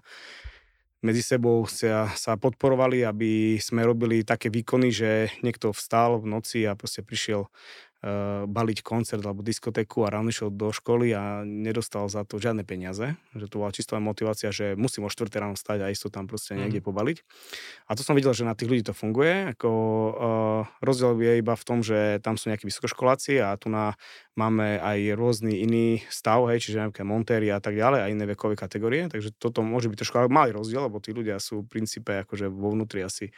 medzi 1.07 1.23
sebou 1.23 1.63
sa, 1.71 2.11
sa 2.19 2.35
podporovali, 2.35 3.07
aby 3.07 3.63
sme 3.63 3.87
robili 3.87 4.27
také 4.27 4.51
výkony, 4.51 4.91
že 4.91 5.31
niekto 5.47 5.71
vstal 5.71 6.19
v 6.19 6.27
noci 6.27 6.67
a 6.67 6.75
proste 6.75 7.07
prišiel 7.07 7.47
baliť 8.47 8.79
koncert 8.85 9.25
alebo 9.25 9.41
diskotéku 9.41 10.05
a 10.05 10.13
ráno 10.13 10.29
išiel 10.31 10.53
do 10.53 10.71
školy 10.71 11.11
a 11.17 11.43
nedostal 11.43 12.07
za 12.07 12.23
to 12.23 12.37
žiadne 12.37 12.63
peniaze. 12.63 13.17
Že 13.33 13.47
to 13.49 13.57
bola 13.59 13.73
čistá 13.73 13.97
motivácia, 13.99 14.53
že 14.53 14.77
musím 14.77 15.05
o 15.05 15.11
4 15.11 15.33
ráno 15.41 15.57
stať 15.57 15.83
a 15.83 15.91
ísť 15.91 16.09
to 16.09 16.11
tam 16.13 16.25
proste 16.29 16.55
niekde 16.55 16.79
Mhm. 16.81 16.87
pobaliť. 16.87 17.17
A 17.89 17.97
to 17.97 18.03
som 18.05 18.15
videl, 18.15 18.35
že 18.37 18.45
na 18.47 18.55
tých 18.55 18.69
ľudí 18.71 18.85
to 18.87 18.95
funguje. 18.95 19.57
Ako, 19.57 19.71
uh, 19.71 20.63
rozdiel 20.85 21.17
je 21.19 21.33
iba 21.41 21.55
v 21.57 21.65
tom, 21.67 21.81
že 21.83 22.21
tam 22.23 22.37
sú 22.37 22.51
nejakí 22.53 22.67
vysokoškoláci 22.69 23.41
a 23.41 23.57
tu 23.57 23.73
na, 23.73 23.97
máme 24.37 24.79
aj 24.79 25.17
rôzny 25.17 25.63
iný 25.65 25.87
stav, 26.13 26.45
hej, 26.53 26.61
čiže 26.63 26.83
nejaké 26.87 27.03
montéry 27.07 27.49
a 27.51 27.59
tak 27.63 27.75
ďalej 27.79 28.01
a 28.05 28.11
iné 28.13 28.25
vekové 28.27 28.55
kategórie. 28.55 29.09
Takže 29.09 29.33
toto 29.39 29.65
môže 29.65 29.89
byť 29.89 29.99
trošku 30.03 30.19
malý 30.29 30.53
rozdiel, 30.55 30.87
lebo 30.91 31.01
tí 31.01 31.11
ľudia 31.17 31.39
sú 31.41 31.65
v 31.65 31.71
princípe 31.71 32.13
akože 32.27 32.51
vo 32.53 32.75
vnútri 32.75 33.01
asi 33.03 33.33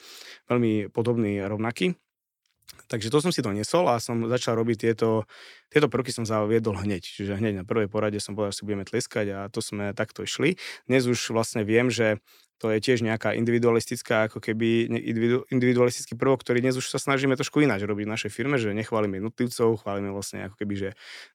veľmi 0.48 0.90
podobní 0.90 1.38
a 1.40 1.46
rovnakí. 1.48 2.07
Takže 2.88 3.08
to 3.12 3.20
som 3.20 3.32
si 3.32 3.40
doniesol 3.44 3.88
a 3.88 4.00
som 4.00 4.28
začal 4.28 4.56
robiť 4.56 4.76
tieto, 4.88 5.24
tieto 5.68 5.88
prvky 5.92 6.12
som 6.12 6.24
zaviedol 6.28 6.76
hneď. 6.80 7.04
Čiže 7.04 7.36
hneď 7.36 7.60
na 7.60 7.64
prvej 7.68 7.88
porade 7.88 8.16
som 8.20 8.32
povedal, 8.36 8.52
že 8.52 8.64
si 8.64 8.66
budeme 8.68 8.84
tlieskať 8.88 9.26
a 9.32 9.38
to 9.52 9.60
sme 9.60 9.92
takto 9.92 10.24
išli. 10.24 10.56
Dnes 10.88 11.04
už 11.04 11.32
vlastne 11.32 11.64
viem, 11.68 11.88
že 11.92 12.20
to 12.58 12.74
je 12.74 12.82
tiež 12.82 13.06
nejaká 13.06 13.38
individualistická, 13.38 14.26
ako 14.26 14.42
keby 14.42 14.90
individu, 14.90 15.46
individualistický 15.46 16.18
prvok, 16.18 16.42
ktorý 16.42 16.58
dnes 16.58 16.74
už 16.74 16.90
sa 16.90 16.98
snažíme 16.98 17.38
trošku 17.38 17.62
ináč 17.62 17.86
robiť 17.86 18.02
v 18.02 18.14
našej 18.18 18.30
firme, 18.34 18.58
že 18.58 18.74
nechválime 18.74 19.22
jednotlivcov, 19.22 19.78
chválime 19.86 20.10
vlastne 20.10 20.50
ako 20.50 20.58
keby, 20.58 20.74
že 20.74 20.88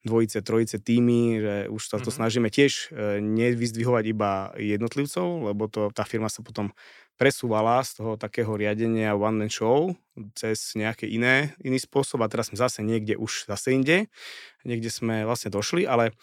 dvojice, 0.03 0.43
trojice 0.43 0.83
týmy, 0.83 1.39
že 1.39 1.55
už 1.71 1.79
sa 1.87 2.03
to 2.03 2.11
Mhm. 2.11 2.17
snažíme 2.19 2.51
tiež 2.51 2.91
e, 2.91 3.23
nevyzdvihovať 3.23 4.03
iba 4.11 4.51
jednotlivcov, 4.59 5.47
lebo 5.47 5.71
to, 5.71 5.95
tá 5.95 6.03
firma 6.03 6.27
sa 6.27 6.43
potom 6.43 6.75
presúvala 7.17 7.81
z 7.85 8.01
toho 8.01 8.11
takého 8.17 8.53
riadenia 8.57 9.13
one 9.13 9.45
man 9.45 9.51
show 9.51 9.93
cez 10.33 10.73
nejaké 10.73 11.05
iné, 11.05 11.53
iný 11.61 11.77
spôsob 11.77 12.21
a 12.25 12.31
teraz 12.31 12.49
sme 12.49 12.57
zase 12.57 12.81
niekde 12.81 13.17
už 13.17 13.49
zase 13.49 13.73
inde, 13.73 14.09
niekde 14.65 14.89
sme 14.89 15.25
vlastne 15.25 15.53
došli, 15.53 15.85
ale 15.85 16.13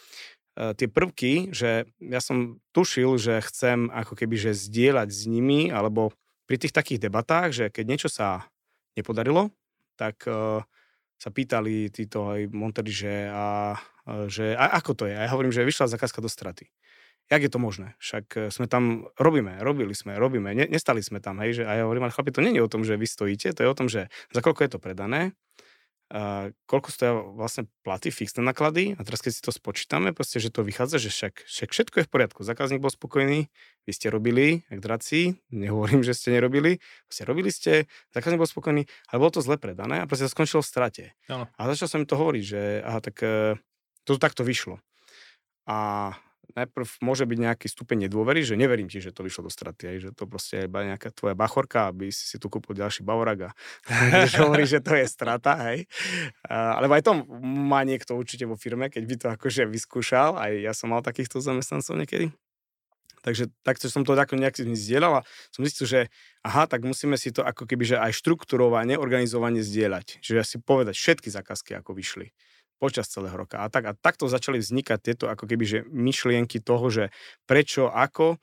e, 0.59 0.75
tie 0.75 0.91
prvky, 0.91 1.55
že 1.55 1.87
ja 2.03 2.21
som 2.23 2.59
tušil, 2.75 3.19
že 3.19 3.43
chcem 3.47 3.91
ako 3.91 4.19
keby, 4.19 4.37
že 4.39 4.53
zdieľať 4.59 5.09
s 5.11 5.23
nimi, 5.31 5.71
alebo 5.71 6.15
pri 6.51 6.59
tých 6.59 6.75
takých 6.75 7.07
debatách, 7.07 7.49
že 7.55 7.65
keď 7.71 7.85
niečo 7.87 8.11
sa 8.11 8.51
nepodarilo, 8.99 9.55
tak 9.95 10.27
e, 10.27 10.63
sa 11.21 11.29
pýtali 11.29 11.93
títo 11.93 12.33
aj 12.33 12.51
montery, 12.51 12.91
že, 12.91 13.15
a, 13.29 13.77
a, 13.77 14.27
že 14.27 14.57
a 14.57 14.81
ako 14.81 14.93
to 14.97 15.05
je? 15.07 15.15
A 15.15 15.29
ja 15.29 15.33
hovorím, 15.33 15.53
že 15.53 15.63
vyšla 15.63 15.93
zakázka 15.93 16.25
do 16.25 16.33
straty. 16.33 16.67
Jak 17.31 17.43
je 17.47 17.51
to 17.51 17.63
možné? 17.63 17.95
Však 18.03 18.27
e, 18.35 18.39
sme 18.51 18.67
tam, 18.67 19.07
robíme, 19.15 19.63
robili 19.63 19.95
sme, 19.95 20.19
robíme, 20.19 20.51
ne, 20.51 20.67
nestali 20.67 20.99
sme 20.99 21.23
tam, 21.23 21.39
hej, 21.39 21.63
že, 21.63 21.65
a 21.65 21.79
ja 21.79 21.83
hovorím, 21.87 22.11
ale 22.11 22.15
chlapi, 22.15 22.35
to 22.35 22.43
nie 22.43 22.59
je 22.59 22.67
o 22.67 22.73
tom, 22.73 22.83
že 22.83 22.99
vy 22.99 23.07
stojíte, 23.07 23.55
to 23.55 23.63
je 23.63 23.71
o 23.71 23.79
tom, 23.79 23.87
že 23.87 24.11
za 24.35 24.43
koľko 24.43 24.67
je 24.67 24.71
to 24.75 24.83
predané, 24.83 25.31
a 26.11 26.51
koľko 26.67 26.91
stoja 26.91 27.15
vlastne 27.23 27.71
platy, 27.87 28.11
fixné 28.11 28.43
náklady 28.43 28.99
a 28.99 29.01
teraz 29.07 29.23
keď 29.23 29.31
si 29.31 29.43
to 29.47 29.55
spočítame, 29.55 30.11
proste, 30.11 30.43
že 30.43 30.51
to 30.51 30.67
vychádza, 30.67 30.99
že 30.99 31.07
však, 31.15 31.47
však 31.47 31.71
všetko 31.71 31.97
je 32.03 32.07
v 32.07 32.11
poriadku, 32.11 32.43
zákazník 32.43 32.83
bol 32.83 32.91
spokojný, 32.91 33.47
vy 33.87 33.93
ste 33.95 34.11
robili, 34.11 34.67
jak 34.75 34.83
draci, 34.83 35.39
nehovorím, 35.55 36.03
že 36.03 36.19
ste 36.19 36.35
nerobili, 36.35 36.83
proste 37.07 37.23
robili 37.23 37.55
ste, 37.55 37.87
zákazník 38.11 38.43
bol 38.43 38.51
spokojný, 38.51 38.91
ale 39.07 39.19
bolo 39.23 39.39
to 39.39 39.39
zle 39.39 39.55
predané 39.55 40.03
a 40.03 40.11
proste 40.11 40.27
to 40.27 40.35
skončilo 40.35 40.67
v 40.67 40.71
strate. 40.75 41.05
Áno. 41.31 41.47
A 41.47 41.61
začal 41.71 41.87
som 41.87 42.03
im 42.03 42.11
to 42.11 42.19
hovoriť, 42.19 42.43
že 42.43 42.61
aha, 42.83 42.99
tak 42.99 43.17
e, 43.23 43.55
to 44.03 44.19
takto 44.19 44.43
vyšlo. 44.43 44.83
A 45.71 46.11
najprv 46.55 46.87
môže 47.03 47.25
byť 47.27 47.39
nejaký 47.39 47.67
stupeň 47.67 48.07
nedôvery, 48.09 48.43
že 48.43 48.59
neverím 48.59 48.91
ti, 48.91 48.99
že 48.99 49.15
to 49.15 49.27
vyšlo 49.27 49.47
do 49.49 49.53
straty, 49.53 49.91
aj, 49.91 49.97
že 50.01 50.11
to 50.15 50.25
proste 50.27 50.55
je 50.61 50.65
iba 50.67 50.83
nejaká 50.87 51.11
tvoja 51.15 51.35
bachorka, 51.39 51.91
aby 51.91 52.11
si 52.11 52.27
si 52.27 52.37
tu 52.37 52.51
kúpil 52.51 52.79
ďalší 52.79 53.03
Bavorak 53.03 53.49
a 53.49 53.51
že 54.31 54.43
hovorí, 54.43 54.67
že 54.67 54.83
to 54.83 54.95
je 54.95 55.07
strata, 55.07 55.57
hej. 55.71 55.87
Alebo 56.49 56.97
aj 56.97 57.03
to 57.07 57.13
má 57.43 57.83
niekto 57.87 58.15
určite 58.15 58.47
vo 58.47 58.59
firme, 58.59 58.91
keď 58.91 59.03
by 59.07 59.15
to 59.17 59.27
akože 59.35 59.63
vyskúšal, 59.67 60.39
aj 60.39 60.53
ja 60.61 60.73
som 60.75 60.91
mal 60.91 61.03
takýchto 61.05 61.43
zamestnancov 61.43 61.97
niekedy. 61.99 62.35
Takže 63.21 63.53
takto 63.61 63.93
som 63.93 64.01
to 64.01 64.17
ako 64.17 64.41
nejak 64.41 64.57
zdieľal 64.57 65.21
a 65.21 65.27
som 65.53 65.61
zistil, 65.61 65.85
že 65.85 66.01
aha, 66.41 66.65
tak 66.65 66.89
musíme 66.89 67.21
si 67.21 67.29
to 67.29 67.45
ako 67.45 67.69
keby, 67.69 67.85
že 67.85 67.97
aj 68.01 68.17
štruktúrovane, 68.17 68.97
organizovane 68.97 69.61
zdieľať. 69.61 70.25
Čiže 70.25 70.41
si 70.41 70.57
povedať 70.57 70.97
všetky 70.97 71.29
zákazky, 71.29 71.77
ako 71.77 71.93
vyšli 71.93 72.33
počas 72.81 73.13
celého 73.13 73.37
roka. 73.37 73.61
A, 73.61 73.69
tak, 73.69 73.85
a 73.85 73.93
takto 73.93 74.25
začali 74.27 74.57
vznikať 74.57 74.99
tieto 74.99 75.25
ako 75.29 75.45
keby, 75.45 75.65
že 75.69 75.79
myšlienky 75.93 76.65
toho, 76.65 76.89
že 76.89 77.05
prečo, 77.45 77.93
ako. 77.93 78.41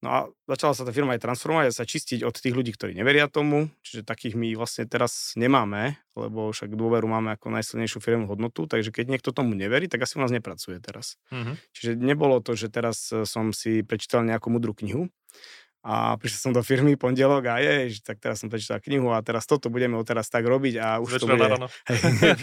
No 0.00 0.08
a 0.08 0.18
začala 0.48 0.72
sa 0.72 0.88
tá 0.88 0.96
firma 0.96 1.12
aj 1.12 1.28
transformovať 1.28 1.66
a 1.68 1.76
sa 1.76 1.84
čistiť 1.84 2.24
od 2.24 2.32
tých 2.32 2.56
ľudí, 2.56 2.72
ktorí 2.72 2.96
neveria 2.96 3.28
tomu, 3.28 3.68
čiže 3.84 4.00
takých 4.00 4.32
my 4.32 4.56
vlastne 4.56 4.88
teraz 4.88 5.36
nemáme, 5.36 6.00
lebo 6.16 6.48
však 6.56 6.72
dôveru 6.72 7.04
máme 7.04 7.36
ako 7.36 7.52
najsilnejšiu 7.52 8.00
firmu 8.00 8.24
hodnotu, 8.24 8.64
takže 8.64 8.96
keď 8.96 9.12
niekto 9.12 9.28
tomu 9.36 9.52
neverí, 9.52 9.92
tak 9.92 10.08
asi 10.08 10.16
u 10.16 10.24
nás 10.24 10.32
nepracuje 10.32 10.80
teraz. 10.80 11.20
Mm-hmm. 11.28 11.54
Čiže 11.76 11.90
nebolo 12.00 12.40
to, 12.40 12.56
že 12.56 12.72
teraz 12.72 13.12
som 13.12 13.52
si 13.52 13.84
prečítal 13.84 14.24
nejakú 14.24 14.48
mudrú 14.48 14.72
knihu, 14.72 15.12
a 15.80 16.20
prišiel 16.20 16.50
som 16.50 16.52
do 16.52 16.60
firmy 16.60 16.92
pondelok 17.00 17.48
a 17.48 17.54
je, 17.56 17.96
tak 18.04 18.20
teraz 18.20 18.44
som 18.44 18.52
prečítal 18.52 18.84
knihu 18.84 19.16
a 19.16 19.24
teraz 19.24 19.48
toto 19.48 19.72
budeme 19.72 19.96
teraz 20.04 20.28
tak 20.28 20.44
robiť 20.44 20.74
a 20.76 21.00
už 21.00 21.24
to, 21.24 21.26
bude, 21.26 21.48
hej, 21.90 22.00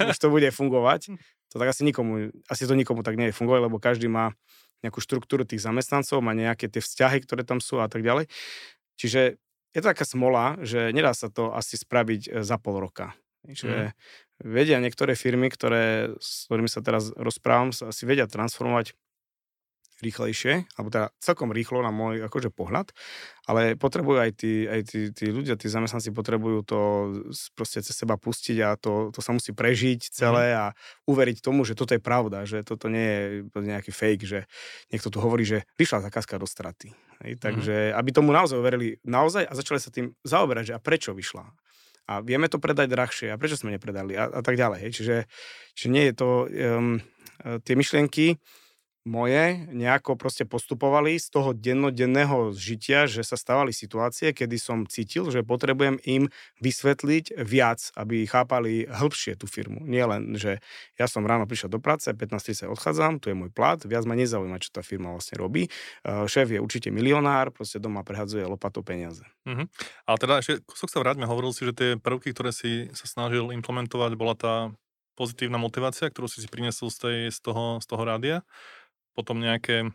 už 0.10 0.18
to 0.18 0.28
bude 0.34 0.50
fungovať. 0.50 1.14
To 1.54 1.62
tak 1.62 1.70
asi 1.70 1.86
nikomu, 1.86 2.34
asi 2.50 2.66
to 2.66 2.74
nikomu 2.74 3.06
tak 3.06 3.14
nie 3.14 3.30
je 3.30 3.38
fungovať, 3.38 3.62
lebo 3.70 3.78
každý 3.78 4.10
má 4.10 4.34
nejakú 4.82 5.02
štruktúru 5.02 5.46
tých 5.46 5.62
zamestnancov, 5.62 6.22
má 6.22 6.34
nejaké 6.34 6.66
tie 6.70 6.82
vzťahy, 6.82 7.22
ktoré 7.26 7.46
tam 7.46 7.62
sú 7.62 7.78
a 7.78 7.90
tak 7.90 8.02
ďalej. 8.02 8.26
Čiže 8.98 9.38
je 9.74 9.80
to 9.86 9.90
taká 9.94 10.06
smola, 10.06 10.58
že 10.66 10.90
nedá 10.90 11.14
sa 11.14 11.30
to 11.30 11.54
asi 11.54 11.78
spraviť 11.78 12.22
e, 12.26 12.30
za 12.42 12.58
pol 12.58 12.82
roka. 12.82 13.14
Čiže 13.46 13.94
mm. 13.94 14.50
vedia 14.50 14.82
niektoré 14.82 15.14
firmy, 15.14 15.54
ktoré, 15.54 16.18
s 16.18 16.50
ktorými 16.50 16.68
sa 16.68 16.82
teraz 16.82 17.14
rozprávam, 17.14 17.70
sa 17.70 17.94
asi 17.94 18.04
vedia 18.10 18.26
transformovať 18.26 18.98
rýchlejšie, 20.02 20.70
alebo 20.78 20.90
teda 20.94 21.08
celkom 21.18 21.50
rýchlo 21.50 21.82
na 21.82 21.90
môj 21.90 22.26
akože 22.30 22.54
pohľad, 22.54 22.94
ale 23.50 23.74
potrebujú 23.74 24.20
aj 24.22 24.32
tí, 24.38 24.70
aj 24.70 24.82
tí, 24.86 25.00
tí 25.10 25.34
ľudia, 25.34 25.58
tí 25.58 25.72
zamestnanci 25.72 26.14
potrebujú 26.14 26.60
to 26.68 26.80
proste 27.58 27.82
cez 27.82 27.96
seba 27.98 28.20
pustiť 28.20 28.58
a 28.62 28.78
to, 28.78 29.10
to 29.10 29.20
sa 29.24 29.34
musí 29.34 29.58
prežiť 29.58 30.14
celé 30.14 30.54
mm. 30.54 30.58
a 30.58 30.66
uveriť 31.10 31.42
tomu, 31.42 31.66
že 31.66 31.74
toto 31.74 31.98
je 31.98 32.02
pravda, 32.04 32.46
že 32.46 32.62
toto 32.62 32.92
nie 32.92 33.08
je 33.08 33.24
nejaký 33.58 33.90
fake, 33.90 34.24
že 34.28 34.40
niekto 34.94 35.10
tu 35.10 35.18
hovorí, 35.18 35.48
že 35.48 35.66
vyšla 35.82 36.06
zakázka 36.06 36.38
do 36.38 36.46
straty. 36.46 36.94
Hej, 37.26 37.42
takže 37.42 37.92
mm. 37.92 37.94
aby 37.98 38.10
tomu 38.14 38.30
naozaj 38.30 38.62
uverili 38.62 39.02
naozaj 39.02 39.50
a 39.50 39.54
začali 39.58 39.82
sa 39.82 39.90
tým 39.90 40.14
zaoberať, 40.22 40.74
že 40.74 40.76
a 40.78 40.84
prečo 40.84 41.18
vyšla 41.18 41.46
a 42.08 42.24
vieme 42.24 42.48
to 42.48 42.56
predať 42.56 42.88
drahšie 42.88 43.28
a 43.28 43.40
prečo 43.40 43.60
sme 43.60 43.76
nepredali 43.76 44.16
a, 44.16 44.32
a 44.32 44.40
tak 44.40 44.56
ďalej. 44.56 44.80
Hej. 44.88 44.92
Čiže, 44.96 45.16
čiže 45.76 45.90
nie 45.92 46.04
je 46.08 46.14
to, 46.16 46.30
um, 46.48 47.04
tie 47.68 47.76
myšlienky 47.76 48.40
moje 49.08 49.64
nejako 49.72 50.20
proste 50.20 50.44
postupovali 50.44 51.16
z 51.16 51.32
toho 51.32 51.56
dennodenného 51.56 52.52
žitia, 52.52 53.08
že 53.08 53.24
sa 53.24 53.40
stávali 53.40 53.72
situácie, 53.72 54.36
kedy 54.36 54.60
som 54.60 54.84
cítil, 54.84 55.32
že 55.32 55.48
potrebujem 55.48 55.96
im 56.04 56.28
vysvetliť 56.60 57.40
viac, 57.40 57.96
aby 57.96 58.28
chápali 58.28 58.84
hĺbšie 58.84 59.40
tú 59.40 59.48
firmu. 59.48 59.88
Nie 59.88 60.04
len, 60.04 60.36
že 60.36 60.60
ja 61.00 61.08
som 61.08 61.24
ráno 61.24 61.48
prišiel 61.48 61.72
do 61.72 61.80
práce, 61.80 62.12
15.30 62.12 62.68
odchádzam, 62.68 63.24
tu 63.24 63.32
je 63.32 63.40
môj 63.40 63.50
plat, 63.56 63.80
viac 63.80 64.04
ma 64.04 64.20
nezaujíma, 64.20 64.60
čo 64.60 64.76
tá 64.76 64.84
firma 64.84 65.16
vlastne 65.16 65.40
robí. 65.40 65.72
Šéf 66.04 66.52
je 66.52 66.60
určite 66.60 66.92
milionár, 66.92 67.56
proste 67.56 67.80
doma 67.80 68.04
prehadzuje 68.04 68.44
lopatou 68.44 68.84
peniaze. 68.84 69.24
Uh-huh. 69.48 69.64
Ale 70.04 70.18
teda 70.20 70.44
ešte 70.44 70.60
kúsok 70.68 70.92
sa 70.92 71.00
vráťme, 71.00 71.24
hovoril 71.24 71.56
si, 71.56 71.64
že 71.64 71.72
tie 71.72 71.90
prvky, 71.96 72.36
ktoré 72.36 72.52
si 72.52 72.92
sa 72.92 73.08
snažil 73.08 73.56
implementovať, 73.56 74.12
bola 74.20 74.36
tá 74.36 74.54
pozitívna 75.18 75.58
motivácia, 75.58 76.14
ktorú 76.14 76.30
si 76.30 76.46
si 76.46 76.48
prinesol 76.52 76.94
z, 76.94 76.98
tej, 77.02 77.18
z, 77.34 77.40
toho, 77.42 77.82
z 77.82 77.86
toho 77.90 78.04
rádia 78.06 78.46
potom 79.18 79.42
nejaké 79.42 79.90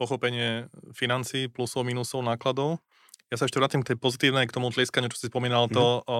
pochopenie 0.00 0.72
financí, 0.96 1.52
plusov, 1.52 1.84
minusov, 1.84 2.24
nákladov. 2.24 2.80
Ja 3.28 3.36
sa 3.36 3.44
ešte 3.44 3.60
vrátim 3.60 3.84
k 3.84 3.92
tej 3.92 3.98
pozitívnej, 4.00 4.48
k 4.48 4.54
tomu 4.56 4.72
tlieskaniu, 4.72 5.12
čo 5.12 5.20
si 5.20 5.28
spomínal, 5.28 5.68
to, 5.68 6.00
mm. 6.00 6.08
o, 6.08 6.18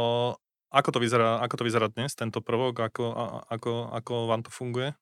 ako, 0.68 0.88
to 0.96 0.98
vyzerá, 1.00 1.40
ako 1.40 1.54
to 1.62 1.64
vyzerá 1.64 1.86
dnes, 1.88 2.12
tento 2.18 2.44
prvok, 2.44 2.76
ako, 2.82 3.04
a, 3.14 3.25
ako, 3.48 3.94
ako 3.94 4.12
vám 4.28 4.42
to 4.44 4.50
funguje? 4.50 4.92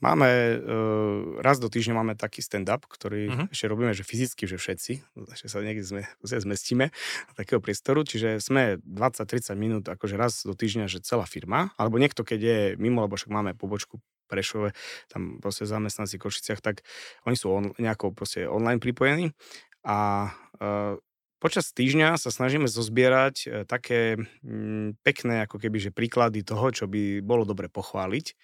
Máme, 0.00 0.56
uh, 0.56 1.44
raz 1.44 1.60
do 1.60 1.68
týždňa 1.68 1.94
máme 2.00 2.14
taký 2.16 2.40
stand-up, 2.40 2.88
ktorý 2.88 3.22
uh-huh. 3.28 3.46
ešte 3.52 3.68
robíme, 3.68 3.92
že 3.92 4.00
fyzicky, 4.00 4.48
že 4.48 4.56
všetci, 4.56 4.92
že 5.36 5.44
sa 5.44 5.60
niekde 5.60 5.84
sme, 5.84 6.02
zmestíme 6.24 6.88
do 7.28 7.32
takého 7.36 7.60
priestoru, 7.60 8.00
čiže 8.00 8.40
sme 8.40 8.80
20-30 8.80 9.52
minút, 9.60 9.84
akože 9.92 10.16
raz 10.16 10.40
do 10.48 10.56
týždňa, 10.56 10.88
že 10.88 11.04
celá 11.04 11.28
firma, 11.28 11.76
alebo 11.76 12.00
niekto, 12.00 12.24
keď 12.24 12.40
je 12.40 12.58
mimo, 12.80 13.04
lebo 13.04 13.20
však 13.20 13.28
máme 13.28 13.52
pobočku 13.52 14.00
Prešove, 14.30 14.70
tam 15.10 15.42
proste 15.42 15.66
zamestnanci 15.66 16.14
v 16.16 16.22
Košiciach, 16.22 16.62
tak 16.62 16.86
oni 17.26 17.34
sú 17.34 17.50
on, 17.50 17.74
nejako 17.74 18.14
proste 18.14 18.46
online 18.46 18.78
pripojení 18.78 19.34
a 19.82 20.30
uh, 20.62 20.94
počas 21.42 21.74
týždňa 21.74 22.20
sa 22.20 22.30
snažíme 22.30 22.70
zozbierať 22.70 23.34
uh, 23.42 23.50
také 23.66 24.14
mm, 24.46 25.02
pekné 25.02 25.50
ako 25.50 25.58
keby, 25.58 25.90
že 25.90 25.90
príklady 25.90 26.46
toho, 26.46 26.70
čo 26.70 26.84
by 26.86 27.18
bolo 27.24 27.42
dobre 27.42 27.66
pochváliť. 27.66 28.38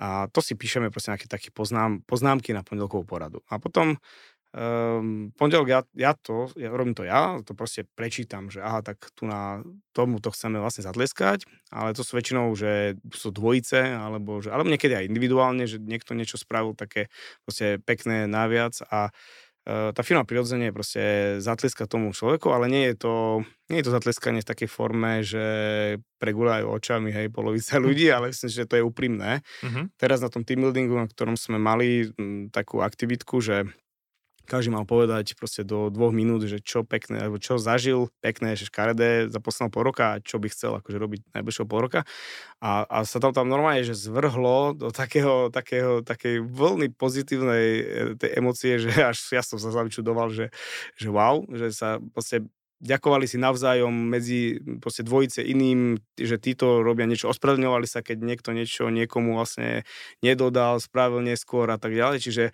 A 0.00 0.26
to 0.32 0.40
si 0.40 0.56
píšeme 0.56 0.88
proste 0.88 1.12
nejaké 1.12 1.28
také 1.28 1.52
poznám, 1.52 2.00
poznámky 2.08 2.56
na 2.56 2.64
pondelkovú 2.64 3.04
poradu. 3.04 3.44
A 3.52 3.60
potom 3.60 4.00
Um, 4.52 5.32
pondelok 5.40 5.68
ja, 5.72 5.80
ja 5.96 6.12
to, 6.12 6.52
ja, 6.60 6.68
robím 6.68 6.92
to 6.92 7.08
ja, 7.08 7.40
to 7.40 7.56
proste 7.56 7.88
prečítam, 7.96 8.52
že 8.52 8.60
aha, 8.60 8.84
tak 8.84 9.00
tu 9.16 9.24
na 9.24 9.64
tomu 9.96 10.20
to 10.20 10.28
chceme 10.28 10.60
vlastne 10.60 10.84
zatlieskať, 10.84 11.48
ale 11.72 11.96
to 11.96 12.04
sú 12.04 12.20
väčšinou, 12.20 12.52
že 12.52 13.00
sú 13.16 13.32
dvojice, 13.32 13.96
alebo, 13.96 14.44
že, 14.44 14.52
alebo 14.52 14.68
niekedy 14.68 14.92
aj 14.92 15.08
individuálne, 15.08 15.64
že 15.64 15.80
niekto 15.80 16.12
niečo 16.12 16.36
spravil 16.36 16.76
také 16.76 17.08
proste 17.48 17.80
pekné 17.80 18.28
naviac 18.28 18.76
a 18.92 19.08
uh, 19.08 19.88
tá 19.96 20.04
firma 20.04 20.28
prirodzene 20.28 20.68
proste 20.68 21.40
zatleska 21.40 21.88
tomu 21.88 22.12
človeku, 22.12 22.52
ale 22.52 22.68
nie 22.68 22.92
je 22.92 23.08
to, 23.08 23.14
nie 23.72 23.80
je 23.80 23.88
to 23.88 23.96
zatleskanie 23.96 24.44
v 24.44 24.50
takej 24.52 24.68
forme, 24.68 25.24
že 25.24 25.44
pregulajú 26.20 26.68
očami, 26.68 27.08
hej, 27.08 27.32
polovica 27.32 27.80
hm. 27.80 27.82
ľudí, 27.88 28.12
ale 28.12 28.36
myslím, 28.36 28.52
že 28.52 28.68
to 28.68 28.76
je 28.76 28.84
úprimné. 28.84 29.40
Uh-huh. 29.64 29.88
Teraz 29.96 30.20
na 30.20 30.28
tom 30.28 30.44
team 30.44 30.60
buildingu, 30.60 30.92
na 30.92 31.08
ktorom 31.08 31.40
sme 31.40 31.56
mali 31.56 32.12
m, 32.20 32.52
takú 32.52 32.84
aktivitku, 32.84 33.40
že 33.40 33.72
každý 34.52 34.68
mal 34.68 34.84
povedať 34.84 35.32
proste 35.32 35.64
do 35.64 35.88
dvoch 35.88 36.12
minút, 36.12 36.44
že 36.44 36.60
čo 36.60 36.84
pekné, 36.84 37.24
alebo 37.24 37.40
čo 37.40 37.56
zažil 37.56 38.12
pekné, 38.20 38.52
že 38.52 38.68
škaredé 38.68 39.32
za 39.32 39.40
posledného 39.40 39.72
pol 39.72 39.88
roka 39.88 40.04
a 40.12 40.20
čo 40.20 40.36
by 40.36 40.52
chcel 40.52 40.76
akože 40.76 41.00
robiť 41.00 41.20
najbližšieho 41.32 41.64
pol 41.64 41.80
roka. 41.88 42.04
A, 42.60 42.84
a 42.84 43.08
sa 43.08 43.16
tam 43.16 43.32
tam 43.32 43.48
normálne, 43.48 43.80
že 43.80 43.96
zvrhlo 43.96 44.76
do 44.76 44.92
takého, 44.92 45.48
takého, 45.48 46.04
takej 46.04 46.44
vlny 46.44 46.92
pozitívnej 46.92 47.66
e, 47.80 47.84
tej 48.20 48.30
emócie, 48.36 48.76
že 48.76 48.92
až 49.00 49.16
ja 49.32 49.40
som 49.40 49.56
sa 49.56 49.72
sami 49.72 49.88
čudoval, 49.88 50.28
že, 50.28 50.52
že 51.00 51.08
wow, 51.08 51.48
že 51.48 51.72
sa 51.72 51.96
proste 52.12 52.44
ďakovali 52.82 53.30
si 53.30 53.38
navzájom 53.38 53.94
medzi 53.94 54.58
proste 54.82 55.06
dvojice 55.06 55.46
iným, 55.46 56.02
že 56.18 56.36
títo 56.42 56.82
robia 56.82 57.06
niečo, 57.06 57.30
ospravedlňovali 57.30 57.86
sa, 57.86 58.02
keď 58.02 58.18
niekto 58.26 58.50
niečo 58.50 58.90
niekomu 58.90 59.38
vlastne 59.38 59.86
nedodal, 60.18 60.82
spravil 60.82 61.22
neskôr 61.22 61.70
a 61.70 61.78
tak 61.78 61.94
ďalej. 61.94 62.18
Čiže 62.18 62.44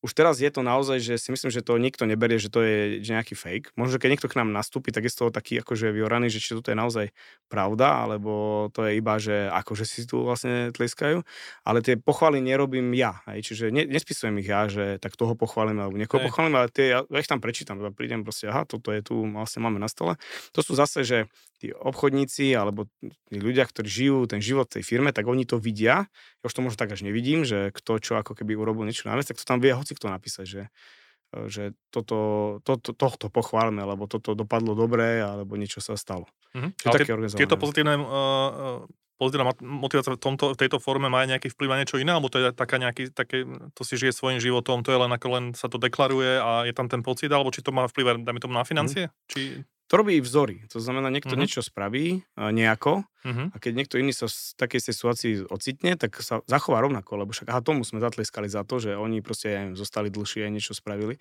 už 0.00 0.16
teraz 0.16 0.40
je 0.40 0.48
to 0.48 0.64
naozaj, 0.64 0.96
že 0.96 1.20
si 1.20 1.28
myslím, 1.28 1.52
že 1.52 1.60
to 1.60 1.76
nikto 1.76 2.08
neberie, 2.08 2.40
že 2.40 2.48
to 2.48 2.64
je 2.64 3.04
že 3.04 3.12
nejaký 3.12 3.36
fake. 3.36 3.76
Možno, 3.76 4.00
keď 4.00 4.16
niekto 4.16 4.32
k 4.32 4.40
nám 4.40 4.48
nastúpi, 4.48 4.96
tak 4.96 5.04
je 5.04 5.12
z 5.12 5.18
toho 5.20 5.30
taký 5.30 5.60
akože 5.60 5.92
vyoraný, 5.92 6.32
že 6.32 6.40
či 6.40 6.56
toto 6.56 6.72
je 6.72 6.78
naozaj 6.80 7.12
pravda, 7.52 8.08
alebo 8.08 8.66
to 8.72 8.88
je 8.88 8.96
iba, 8.96 9.20
že 9.20 9.52
akože 9.52 9.84
si 9.84 10.08
tu 10.08 10.24
vlastne 10.24 10.72
tleskajú. 10.72 11.20
Ale 11.68 11.84
tie 11.84 12.00
pochvaly 12.00 12.40
nerobím 12.40 12.88
ja. 12.96 13.20
Hej. 13.28 13.52
Čiže 13.52 13.64
ne, 13.68 13.84
nespisujem 13.84 14.40
ich 14.40 14.48
ja, 14.48 14.72
že 14.72 14.96
tak 14.96 15.20
toho 15.20 15.36
pochválim 15.36 15.76
alebo 15.76 16.00
niekoho 16.00 16.24
pochválim, 16.24 16.56
ale 16.56 16.72
tie, 16.72 16.96
ja, 16.96 17.04
ja 17.04 17.18
ich 17.20 17.28
tam 17.28 17.44
prečítam. 17.44 17.76
Teda 17.76 17.92
prídem 17.92 18.24
proste, 18.24 18.48
aha, 18.48 18.64
toto 18.64 18.96
je 18.96 19.04
tu, 19.04 19.20
vlastne 19.28 19.60
máme 19.60 19.76
na 19.76 19.92
stole. 19.92 20.16
To 20.56 20.64
sú 20.64 20.72
zase, 20.72 21.04
že 21.04 21.18
tí 21.60 21.76
obchodníci 21.76 22.56
alebo 22.56 22.88
tí 23.28 23.36
ľudia, 23.36 23.68
ktorí 23.68 23.84
žijú 23.84 24.24
ten 24.24 24.40
život 24.40 24.72
v 24.72 24.80
tej 24.80 24.84
firme, 24.88 25.12
tak 25.12 25.28
oni 25.28 25.44
to 25.44 25.60
vidia. 25.60 26.08
Ja 26.40 26.44
už 26.48 26.56
to 26.56 26.64
možno 26.64 26.80
tak 26.80 26.96
až 26.96 27.04
nevidím, 27.04 27.44
že 27.44 27.68
kto 27.76 28.00
čo 28.00 28.16
ako 28.16 28.32
keby 28.32 28.56
urobil 28.56 28.88
niečo 28.88 29.12
na 29.12 29.20
vec, 29.20 29.28
tak 29.28 29.36
to 29.36 29.44
tam 29.44 29.60
vie 29.60 29.76
hoci 29.76 29.89
kto 29.94 30.06
napísať, 30.10 30.46
že, 30.46 30.62
že 31.50 31.64
toto, 31.90 32.58
toto, 32.66 32.90
tohto 32.94 33.30
pochválme, 33.30 33.82
alebo 33.82 34.10
toto 34.10 34.34
dopadlo 34.34 34.74
dobre, 34.74 35.22
alebo 35.22 35.54
niečo 35.54 35.78
sa 35.82 35.94
stalo. 35.94 36.26
Mm-hmm. 36.50 36.72
také 36.82 37.06
tie, 37.06 37.46
tieto 37.46 37.54
pozitívne 37.54 37.94
uh, 37.94 38.82
pozitívna 39.20 39.52
motivácia 39.60 40.16
v, 40.16 40.18
tomto, 40.18 40.56
v 40.56 40.58
tejto 40.58 40.80
forme 40.80 41.12
má 41.12 41.20
aj 41.22 41.36
nejaký 41.36 41.48
vplyv 41.52 41.68
na 41.68 41.78
niečo 41.84 42.00
iné, 42.00 42.16
alebo 42.16 42.32
to 42.32 42.40
je 42.40 42.56
taká 42.56 42.80
nejaký, 42.80 43.12
také, 43.12 43.44
to 43.76 43.82
si 43.84 44.00
žije 44.00 44.16
svojim 44.16 44.40
životom, 44.40 44.80
to 44.80 44.96
je 44.96 44.98
len 44.98 45.12
ako 45.12 45.26
len 45.36 45.44
sa 45.52 45.68
to 45.68 45.76
deklaruje 45.76 46.40
a 46.40 46.64
je 46.64 46.72
tam 46.72 46.88
ten 46.88 47.04
pocit, 47.04 47.28
alebo 47.28 47.52
či 47.52 47.60
to 47.60 47.68
má 47.68 47.84
vplyv, 47.84 48.24
dajme 48.24 48.40
tomu, 48.40 48.56
na 48.56 48.64
financie? 48.64 49.12
Mm. 49.12 49.14
Či... 49.28 49.40
To 49.90 49.98
robí 49.98 50.22
vzory. 50.22 50.70
To 50.70 50.78
znamená, 50.78 51.10
niekto 51.10 51.34
mm-hmm. 51.34 51.42
niečo 51.42 51.66
spraví 51.66 52.22
nejako 52.38 53.02
Uh-huh. 53.20 53.52
A 53.52 53.56
keď 53.60 53.72
niekto 53.76 54.00
iný 54.00 54.16
sa 54.16 54.24
v 54.24 54.36
takej 54.56 54.80
situácii 54.80 55.32
ocitne, 55.52 55.92
tak 56.00 56.16
sa 56.24 56.40
zachová 56.48 56.80
rovnako, 56.80 57.20
lebo 57.20 57.30
však 57.36 57.52
aha, 57.52 57.60
tomu 57.60 57.84
sme 57.84 58.00
zatleskali 58.00 58.48
za 58.48 58.64
to, 58.64 58.80
že 58.80 58.96
oni 58.96 59.20
proste 59.20 59.52
ja 59.52 59.60
neviem, 59.60 59.76
zostali 59.76 60.08
dlhšie, 60.08 60.48
niečo 60.48 60.72
spravili, 60.72 61.20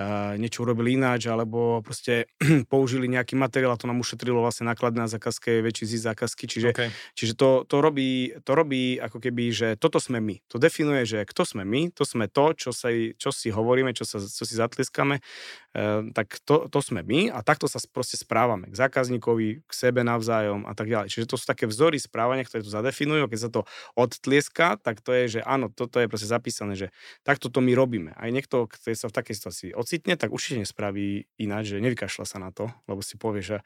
uh, 0.00 0.40
niečo 0.40 0.64
urobili 0.64 0.96
ináč, 0.96 1.28
alebo 1.28 1.84
proste 1.84 2.32
použili 2.72 3.12
nejaký 3.12 3.36
materiál 3.36 3.76
a 3.76 3.80
to 3.80 3.84
nám 3.84 4.00
ušetrilo 4.00 4.40
vlastne 4.40 4.64
náklady 4.72 4.96
na 4.96 5.08
zákazke, 5.08 5.60
väčší 5.60 5.84
zisk 5.84 6.04
zákazky, 6.08 6.44
čiže, 6.48 6.70
okay. 6.72 6.88
čiže 7.12 7.36
to, 7.36 7.68
to, 7.68 7.76
robí, 7.84 8.32
to 8.40 8.52
robí 8.56 8.96
ako 8.96 9.20
keby, 9.20 9.52
že 9.52 9.68
toto 9.76 10.00
sme 10.00 10.24
my. 10.24 10.40
To 10.48 10.56
definuje, 10.56 11.04
že 11.04 11.28
kto 11.28 11.44
sme 11.44 11.68
my, 11.68 11.92
to 11.92 12.08
sme 12.08 12.24
to, 12.32 12.56
čo, 12.56 12.72
sa, 12.72 12.88
čo 13.20 13.30
si 13.36 13.52
hovoríme, 13.52 13.92
čo, 13.92 14.08
sa, 14.08 14.16
čo 14.16 14.44
si 14.48 14.56
zatleskame, 14.56 15.20
uh, 15.76 16.08
tak 16.16 16.40
to, 16.48 16.72
to 16.72 16.80
sme 16.80 17.04
my 17.04 17.28
a 17.28 17.44
takto 17.44 17.68
sa 17.68 17.76
proste 17.92 18.16
správame 18.16 18.72
k 18.72 18.74
zákazníkovi, 18.80 19.68
k 19.68 19.72
sebe 19.72 20.00
navzájom 20.00 20.64
a 20.64 20.72
tak 20.72 20.88
ďalej. 20.88 21.12
Čiže 21.12 21.33
to 21.33 21.33
sú 21.36 21.46
také 21.46 21.68
vzory 21.68 22.00
správania, 22.00 22.46
ktoré 22.46 22.64
tu 22.64 22.70
zadefinujú, 22.72 23.28
keď 23.28 23.40
sa 23.40 23.50
to 23.50 23.60
odtlieska, 23.94 24.80
tak 24.80 25.00
to 25.00 25.12
je, 25.12 25.38
že 25.38 25.40
áno, 25.42 25.70
toto 25.70 25.98
je 25.98 26.10
proste 26.10 26.28
zapísané, 26.30 26.74
že 26.74 26.88
takto 27.26 27.50
to 27.50 27.62
my 27.62 27.72
robíme. 27.74 28.14
Aj 28.14 28.30
niekto, 28.30 28.70
kto 28.70 28.94
sa 28.94 29.10
v 29.10 29.16
takej 29.16 29.34
situácii 29.36 29.70
ocitne, 29.74 30.14
tak 30.18 30.30
určite 30.30 30.62
nespraví 30.62 31.28
ináč, 31.38 31.76
že 31.76 31.82
nevykašľa 31.82 32.24
sa 32.26 32.38
na 32.40 32.50
to, 32.50 32.70
lebo 32.88 33.00
si 33.02 33.18
povie, 33.20 33.42
že 33.42 33.56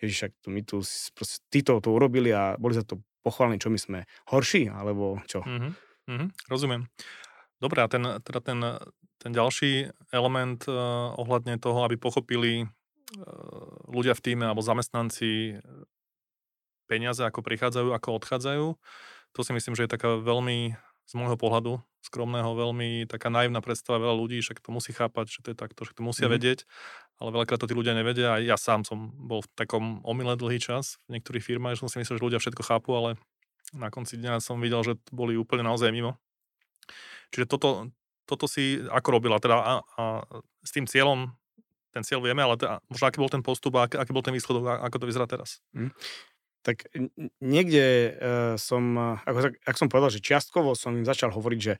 ježiš, 0.00 0.34
to 0.42 0.48
my 0.50 0.60
tu 0.64 0.80
proste, 1.14 1.44
títo 1.52 1.78
to 1.78 1.94
urobili 1.94 2.32
a 2.34 2.58
boli 2.58 2.74
za 2.74 2.84
to 2.84 3.00
pochválení, 3.22 3.60
čo 3.60 3.68
my 3.68 3.78
sme 3.78 3.98
horší, 4.30 4.72
alebo 4.72 5.20
čo. 5.28 5.44
Mm-hmm, 5.44 5.72
mm-hmm, 6.08 6.28
rozumiem. 6.48 6.88
Dobre, 7.58 7.82
a 7.82 7.90
ten, 7.90 8.02
teda 8.22 8.40
ten, 8.40 8.58
ten 9.18 9.32
ďalší 9.34 9.90
element 10.14 10.62
uh, 10.70 11.12
ohľadne 11.18 11.58
toho, 11.58 11.82
aby 11.82 11.98
pochopili 11.98 12.64
uh, 12.64 12.68
ľudia 13.90 14.14
v 14.14 14.22
týme 14.22 14.44
alebo 14.46 14.62
zamestnanci 14.62 15.58
peniaze, 16.88 17.20
ako 17.20 17.44
prichádzajú, 17.44 17.92
ako 17.92 18.08
odchádzajú. 18.16 18.66
To 19.36 19.40
si 19.44 19.52
myslím, 19.52 19.76
že 19.76 19.84
je 19.84 19.92
taká 19.92 20.16
veľmi, 20.16 20.72
z 21.04 21.12
môjho 21.12 21.36
pohľadu, 21.36 21.84
skromného, 22.00 22.56
veľmi 22.56 23.04
taká 23.04 23.28
naivná 23.28 23.60
predstava 23.60 24.00
veľa 24.00 24.16
ľudí, 24.16 24.40
však 24.40 24.64
to 24.64 24.72
musí 24.72 24.96
chápať, 24.96 25.28
že 25.28 25.40
to 25.44 25.48
je 25.52 25.56
takto, 25.58 25.84
že 25.84 25.92
to 25.92 26.00
musia 26.00 26.26
mm. 26.30 26.32
vedieť, 26.32 26.58
ale 27.20 27.28
veľakrát 27.36 27.60
to 27.60 27.68
tí 27.68 27.76
ľudia 27.76 27.92
nevedia 27.92 28.38
a 28.38 28.40
ja 28.40 28.56
sám 28.56 28.88
som 28.88 29.12
bol 29.12 29.44
v 29.44 29.48
takom 29.52 30.00
omyle 30.06 30.38
dlhý 30.38 30.56
čas 30.62 30.96
v 31.10 31.18
niektorých 31.18 31.44
firmách, 31.44 31.76
že 31.76 31.80
som 31.84 31.90
si 31.92 32.00
myslel, 32.00 32.16
že 32.16 32.26
ľudia 32.32 32.40
všetko 32.40 32.62
chápu, 32.64 32.90
ale 32.96 33.10
na 33.76 33.92
konci 33.92 34.16
dňa 34.16 34.40
som 34.40 34.56
videl, 34.62 34.80
že 34.80 34.96
boli 35.12 35.36
úplne 35.36 35.66
naozaj 35.66 35.92
mimo. 35.92 36.16
Čiže 37.34 37.44
toto, 37.44 37.92
toto 38.24 38.48
si 38.48 38.80
ako 38.88 39.20
robila 39.20 39.36
teda 39.36 39.60
a, 39.60 39.72
a 39.84 40.02
s 40.64 40.72
tým 40.72 40.88
cieľom 40.88 41.36
ten 41.92 42.04
cieľ 42.04 42.20
vieme, 42.24 42.44
ale 42.44 42.56
teda, 42.56 42.84
možno 42.88 43.04
aký 43.08 43.18
bol 43.20 43.32
ten 43.32 43.44
postup 43.44 43.76
a 43.76 43.88
aký, 43.88 43.96
aký 43.96 44.12
bol 44.12 44.24
ten 44.24 44.36
výsledok, 44.36 44.80
ako 44.80 44.96
to 45.00 45.08
vyzerá 45.08 45.24
teraz. 45.28 45.60
Mm 45.72 45.92
tak 46.62 46.90
niekde 47.38 47.84
uh, 47.84 48.54
som, 48.58 49.16
ako, 49.22 49.54
ak 49.62 49.76
som 49.78 49.88
povedal, 49.88 50.10
že 50.12 50.24
čiastkovo 50.24 50.74
som 50.74 50.96
im 50.98 51.06
začal 51.06 51.30
hovoriť, 51.30 51.60
že 51.60 51.74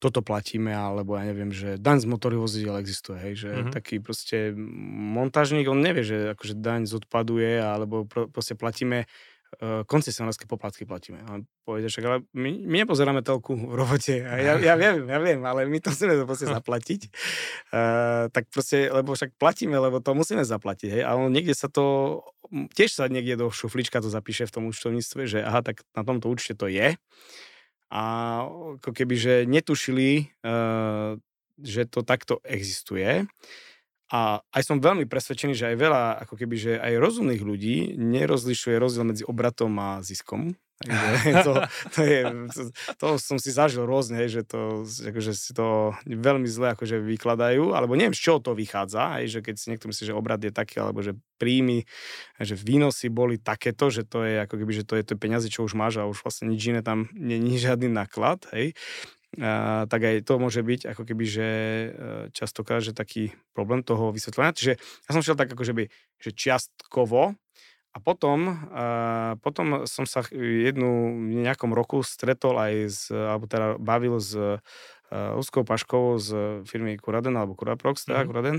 toto 0.00 0.24
platíme, 0.24 0.72
alebo 0.72 1.18
ja 1.18 1.28
neviem, 1.28 1.52
že 1.52 1.76
daň 1.76 2.02
z 2.02 2.06
motorových 2.08 2.44
vozidel 2.44 2.76
existuje, 2.80 3.18
hej, 3.20 3.34
že 3.36 3.50
mm-hmm. 3.52 3.74
taký 3.74 3.96
proste 4.00 4.56
montážnik, 4.56 5.68
on 5.68 5.84
nevie, 5.84 6.06
že 6.06 6.32
akože 6.32 6.56
daň 6.56 6.88
z 6.88 7.04
odpadu 7.04 7.36
je, 7.36 7.60
alebo 7.60 8.08
pro, 8.08 8.30
proste 8.30 8.56
platíme 8.56 9.04
koncesionárske 9.60 10.46
poplatky 10.46 10.86
platíme. 10.86 11.20
A 11.26 11.42
povede, 11.66 11.90
však, 11.90 12.04
ale 12.06 12.16
my, 12.32 12.50
my 12.64 12.76
nepozeráme 12.86 13.20
telku 13.20 13.58
v 13.58 13.74
robote. 13.74 14.22
A 14.22 14.38
ja, 14.38 14.54
ja 14.56 14.74
viem, 14.80 15.04
ja 15.10 15.18
viem, 15.18 15.40
ale 15.42 15.66
my 15.66 15.78
to 15.82 15.90
musíme 15.90 16.14
to 16.16 16.24
proste 16.24 16.46
zaplatiť. 16.56 17.00
Uh, 17.74 18.30
tak 18.30 18.46
proste, 18.48 18.88
lebo 18.88 19.12
však 19.12 19.34
platíme, 19.36 19.76
lebo 19.76 19.98
to 19.98 20.14
musíme 20.14 20.46
zaplatiť. 20.46 20.88
Hej. 21.00 21.02
A 21.04 21.18
on 21.18 21.34
niekde 21.34 21.52
sa 21.52 21.66
to, 21.66 22.20
tiež 22.72 22.94
sa 22.94 23.10
niekde 23.10 23.42
do 23.42 23.50
šuflička 23.50 23.98
to 23.98 24.08
zapíše 24.08 24.46
v 24.46 24.54
tom 24.54 24.64
účtovníctve, 24.70 25.26
že 25.26 25.38
aha, 25.42 25.66
tak 25.66 25.82
na 25.92 26.06
tomto 26.06 26.30
účte 26.30 26.54
to 26.54 26.70
je. 26.70 26.94
A 27.90 28.02
ako 28.78 28.94
keby, 28.94 29.14
že 29.18 29.34
netušili, 29.50 30.30
uh, 30.46 31.18
že 31.58 31.90
to 31.90 32.06
takto 32.06 32.38
existuje. 32.46 33.26
A 34.10 34.42
aj 34.50 34.62
som 34.66 34.82
veľmi 34.82 35.06
presvedčený, 35.06 35.54
že 35.54 35.70
aj 35.70 35.76
veľa, 35.78 36.02
ako 36.26 36.34
keby, 36.34 36.54
že 36.58 36.72
aj 36.82 36.98
rozumných 36.98 37.42
ľudí 37.46 37.76
nerozlišuje 37.94 38.74
rozdiel 38.74 39.06
medzi 39.06 39.22
obratom 39.22 39.70
a 39.78 40.02
ziskom. 40.02 40.58
to, 41.44 41.52
to, 41.92 42.00
je, 42.00 42.24
to, 42.56 42.62
to 42.96 43.06
som 43.20 43.36
si 43.36 43.52
zažil 43.52 43.84
rôzne, 43.84 44.24
že 44.32 44.48
to, 44.48 44.88
akože 44.88 45.36
si 45.36 45.52
to 45.52 45.92
veľmi 46.08 46.48
zle 46.48 46.72
akože 46.72 47.04
vykladajú, 47.04 47.76
alebo 47.76 47.92
neviem, 48.00 48.16
z 48.16 48.24
čoho 48.24 48.40
to 48.40 48.56
vychádza, 48.56 49.20
aj, 49.20 49.24
že 49.28 49.38
keď 49.44 49.54
si 49.60 49.66
niekto 49.68 49.92
myslí, 49.92 50.08
že 50.08 50.16
obrad 50.16 50.40
je 50.40 50.48
taký, 50.48 50.80
alebo 50.80 51.04
že 51.04 51.12
príjmy, 51.36 51.84
že 52.40 52.56
výnosy 52.56 53.12
boli 53.12 53.36
takéto, 53.36 53.92
že 53.92 54.08
to 54.08 54.24
je 54.24 54.40
ako 54.40 54.56
keby, 54.56 54.72
že 54.72 54.88
to 54.88 54.96
je 54.96 55.04
to 55.04 55.20
peniaze, 55.20 55.44
čo 55.52 55.68
už 55.68 55.76
máš 55.76 56.00
a 56.00 56.08
už 56.08 56.24
vlastne 56.24 56.48
nič 56.48 56.72
iné 56.72 56.80
tam 56.80 57.12
není 57.12 57.60
žiadny 57.64 57.92
náklad, 57.92 58.48
hej 58.56 58.72
a, 59.38 59.86
tak 59.86 60.00
aj 60.02 60.16
to 60.26 60.42
môže 60.42 60.58
byť 60.58 60.90
ako 60.90 61.02
keby, 61.06 61.24
že 61.28 61.48
e, 61.48 61.88
častokrát, 62.34 62.82
že 62.82 62.90
taký 62.90 63.30
problém 63.54 63.86
toho 63.86 64.10
vysvetlenia. 64.10 64.56
Čiže 64.58 64.74
ja 64.74 65.10
som 65.14 65.22
šiel 65.22 65.38
tak 65.38 65.54
ako, 65.54 65.62
že, 65.62 65.74
že 66.18 66.30
čiastkovo 66.34 67.38
a 67.90 67.98
potom, 67.98 68.46
a 68.70 68.84
potom 69.42 69.82
som 69.86 70.06
sa 70.06 70.22
jednu 70.30 71.14
v 71.30 71.42
nejakom 71.42 71.74
roku 71.74 72.06
stretol 72.06 72.54
aj 72.58 72.74
s, 72.86 73.00
alebo 73.10 73.50
teda 73.50 73.82
bavil 73.82 74.22
s 74.22 74.34
Ľudskou 75.10 75.66
Paškovou 75.66 76.22
z 76.22 76.28
firmy 76.70 76.94
Kuraden 76.94 77.34
alebo 77.34 77.58
Kuraprox, 77.58 78.06
teda 78.06 78.22
mm-hmm. 78.22 78.30
Kuraden. 78.30 78.56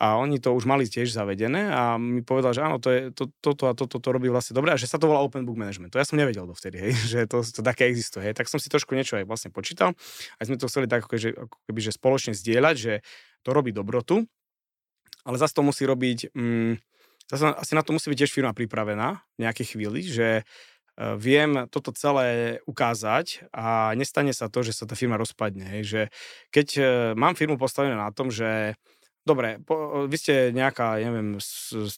A 0.00 0.16
oni 0.16 0.40
to 0.40 0.56
už 0.56 0.64
mali 0.64 0.88
tiež 0.88 1.12
zavedené 1.12 1.68
a 1.68 2.00
mi 2.00 2.24
povedal, 2.24 2.56
že 2.56 2.64
áno, 2.64 2.80
to 2.80 2.88
je, 2.88 3.00
to, 3.12 3.28
toto 3.44 3.68
a 3.68 3.76
toto 3.76 4.00
to, 4.00 4.08
robí 4.08 4.32
vlastne 4.32 4.56
dobre 4.56 4.72
a 4.72 4.80
že 4.80 4.88
sa 4.88 4.96
to 4.96 5.12
volá 5.12 5.20
Open 5.20 5.44
Book 5.44 5.60
Management. 5.60 5.92
To 5.92 6.00
ja 6.00 6.08
som 6.08 6.16
nevedel 6.16 6.48
dovtedy, 6.48 6.80
hej, 6.80 6.92
že 7.12 7.18
to, 7.28 7.44
to 7.44 7.60
také 7.60 7.92
existuje. 7.92 8.24
Hej. 8.24 8.40
Tak 8.40 8.48
som 8.48 8.56
si 8.56 8.72
trošku 8.72 8.96
niečo 8.96 9.20
aj 9.20 9.28
vlastne 9.28 9.52
počítal 9.52 9.92
a 10.36 10.40
sme 10.40 10.56
to 10.56 10.72
chceli 10.72 10.88
tak 10.88 11.04
ako, 11.04 11.20
že, 11.20 11.36
ako 11.36 11.56
keby, 11.68 11.80
že 11.84 11.92
spoločne 11.92 12.32
zdieľať, 12.32 12.76
že 12.80 12.92
to 13.44 13.52
robí 13.52 13.68
dobrotu, 13.68 14.24
ale 15.28 15.36
zase 15.36 15.52
to 15.52 15.60
musí 15.60 15.84
robiť, 15.84 16.32
mm, 16.32 16.80
zase 17.28 17.44
asi 17.60 17.72
na 17.76 17.84
to 17.84 17.92
musí 17.92 18.08
byť 18.08 18.18
tiež 18.24 18.32
firma 18.32 18.56
pripravená 18.56 19.20
v 19.36 19.38
nejakej 19.44 19.76
chvíli, 19.76 20.00
že 20.00 20.28
Eh, 20.38 20.44
viem 21.16 21.64
toto 21.72 21.96
celé 21.96 22.60
ukázať 22.68 23.48
a 23.56 23.96
nestane 23.96 24.36
sa 24.36 24.52
to, 24.52 24.60
že 24.60 24.76
sa 24.76 24.84
tá 24.84 24.92
firma 24.92 25.16
rozpadne. 25.16 25.64
Hej. 25.64 25.82
Že 25.88 26.02
keď 26.52 26.68
eh, 26.76 26.86
mám 27.16 27.32
firmu 27.32 27.56
postavenú 27.56 27.96
na 27.96 28.12
tom, 28.12 28.28
že 28.28 28.76
dobre, 29.24 29.60
po, 29.64 30.04
vy 30.04 30.16
ste 30.20 30.34
nejaká, 30.52 31.00
neviem, 31.00 31.40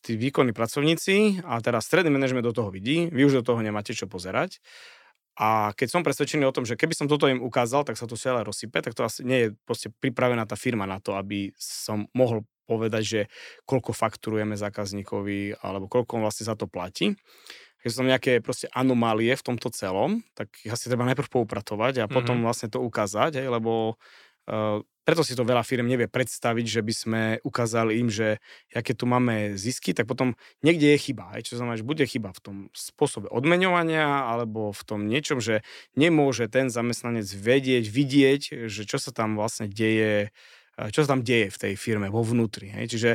tí 0.02 0.14
výkonní 0.14 0.54
pracovníci 0.54 1.42
a 1.42 1.58
teraz 1.58 1.90
stredný 1.90 2.14
manažment 2.14 2.46
do 2.46 2.54
toho 2.54 2.70
vidí, 2.70 3.10
vy 3.10 3.26
už 3.26 3.42
do 3.42 3.46
toho 3.52 3.60
nemáte 3.62 3.90
čo 3.90 4.06
pozerať. 4.06 4.62
A 5.32 5.72
keď 5.72 5.88
som 5.88 6.04
presvedčený 6.04 6.44
o 6.44 6.52
tom, 6.52 6.68
že 6.68 6.76
keby 6.76 6.92
som 6.92 7.08
toto 7.08 7.24
im 7.24 7.40
ukázal, 7.40 7.88
tak 7.88 7.96
sa 7.96 8.04
to 8.04 8.20
celé 8.20 8.44
rozsype, 8.44 8.84
tak 8.84 8.92
to 8.92 9.00
asi 9.00 9.24
nie 9.24 9.48
je 9.48 9.56
proste 9.64 9.88
pripravená 9.88 10.44
tá 10.44 10.60
firma 10.60 10.84
na 10.84 11.00
to, 11.00 11.16
aby 11.16 11.56
som 11.56 12.04
mohol 12.12 12.44
povedať, 12.68 13.02
že 13.02 13.20
koľko 13.64 13.96
fakturujeme 13.96 14.54
zákazníkovi 14.54 15.64
alebo 15.64 15.88
koľko 15.88 16.20
vlastne 16.20 16.46
za 16.46 16.54
to 16.54 16.68
platí 16.68 17.16
keď 17.82 17.88
sú 17.90 17.96
tam 17.98 18.10
nejaké 18.10 18.32
proste 18.38 18.70
anomálie 18.70 19.34
v 19.34 19.42
tomto 19.42 19.68
celom, 19.74 20.22
tak 20.38 20.54
ich 20.62 20.70
asi 20.70 20.86
treba 20.86 21.02
najprv 21.02 21.28
poupratovať 21.28 22.06
a 22.06 22.10
potom 22.10 22.38
mm-hmm. 22.38 22.46
vlastne 22.46 22.68
to 22.70 22.78
ukázať, 22.78 23.42
hej, 23.42 23.50
lebo 23.50 23.98
uh, 24.46 24.78
preto 25.02 25.26
si 25.26 25.34
to 25.34 25.42
veľa 25.42 25.66
firm 25.66 25.90
nevie 25.90 26.06
predstaviť, 26.06 26.66
že 26.78 26.80
by 26.80 26.94
sme 26.94 27.22
ukázali 27.42 27.98
im, 27.98 28.06
že 28.06 28.38
aké 28.70 28.94
tu 28.94 29.10
máme 29.10 29.58
zisky, 29.58 29.90
tak 29.90 30.06
potom 30.06 30.38
niekde 30.62 30.94
je 30.94 30.98
chyba. 31.10 31.34
Hej, 31.34 31.50
čo 31.50 31.58
znamená, 31.58 31.74
že 31.74 31.86
bude 31.86 32.06
chyba 32.06 32.30
v 32.30 32.40
tom 32.40 32.56
spôsobe 32.70 33.26
odmeňovania 33.26 34.30
alebo 34.30 34.70
v 34.70 34.82
tom 34.86 35.10
niečom, 35.10 35.42
že 35.42 35.66
nemôže 35.98 36.46
ten 36.46 36.70
zamestnanec 36.70 37.26
vedieť, 37.26 37.84
vidieť, 37.90 38.42
že 38.70 38.82
čo 38.86 39.02
sa 39.02 39.10
tam 39.10 39.34
vlastne 39.34 39.66
deje 39.66 40.30
čo 40.72 41.04
sa 41.04 41.12
tam 41.12 41.20
deje 41.20 41.52
v 41.52 41.58
tej 41.68 41.72
firme, 41.76 42.08
vo 42.08 42.24
vnútri. 42.24 42.72
Hej? 42.72 42.96
Čiže 42.96 43.10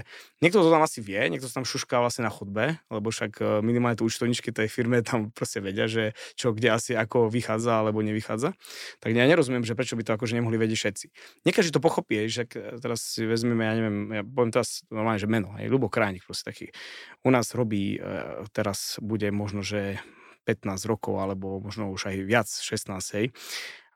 niekto 0.46 0.62
to 0.62 0.70
tam 0.70 0.86
asi 0.86 1.02
vie, 1.02 1.18
niekto 1.26 1.50
sa 1.50 1.62
tam 1.62 1.66
šušká 1.66 1.98
vlastne 1.98 2.30
na 2.30 2.32
chodbe, 2.32 2.78
lebo 2.94 3.10
však 3.10 3.32
e, 3.42 3.44
minimálne 3.66 3.98
tu 3.98 4.06
účtovničky 4.06 4.54
tej 4.54 4.70
firme 4.70 5.02
tam 5.02 5.30
proste 5.38 5.58
vedia, 5.58 5.90
že 5.90 6.14
čo 6.38 6.54
kde 6.54 6.70
asi 6.70 6.94
ako 6.94 7.34
vychádza 7.34 7.82
alebo 7.82 8.06
nevychádza. 8.06 8.54
Tak 9.02 9.10
ja 9.10 9.26
nerozumiem, 9.26 9.66
že 9.66 9.74
prečo 9.74 9.98
by 9.98 10.06
to 10.06 10.14
akože 10.14 10.38
nemohli 10.38 10.62
vedieť 10.62 10.78
všetci. 10.78 11.06
Niekedy 11.50 11.74
to 11.74 11.82
pochopí, 11.82 12.30
že 12.30 12.46
teraz 12.78 13.18
si 13.18 13.26
vezmeme, 13.26 13.66
ja 13.66 13.74
neviem, 13.74 13.98
ja 14.14 14.24
poviem 14.24 14.54
teraz 14.54 14.86
normálne, 14.94 15.18
že 15.18 15.26
meno, 15.26 15.58
hej, 15.58 15.66
Ľubo 15.74 15.90
Krajník 15.90 16.30
proste 16.30 16.54
taký. 16.54 16.66
U 17.26 17.34
nás 17.34 17.58
robí, 17.58 17.98
e, 17.98 18.00
teraz 18.54 19.02
bude 19.02 19.34
možno, 19.34 19.66
že 19.66 19.98
15 20.48 20.88
rokov, 20.88 21.20
alebo 21.20 21.60
možno 21.60 21.92
už 21.92 22.08
aj 22.14 22.16
viac, 22.24 22.48
16, 22.48 23.18
hej. 23.20 23.36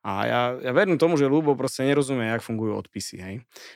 A 0.02 0.26
ja, 0.26 0.42
ja 0.58 0.74
verím 0.74 0.98
tomu, 0.98 1.14
že 1.14 1.30
Lubo 1.30 1.54
proste 1.54 1.86
nerozumie, 1.86 2.26
jak 2.26 2.42
fungujú 2.42 2.74
odpisy. 2.74 3.22
Hej. 3.22 3.36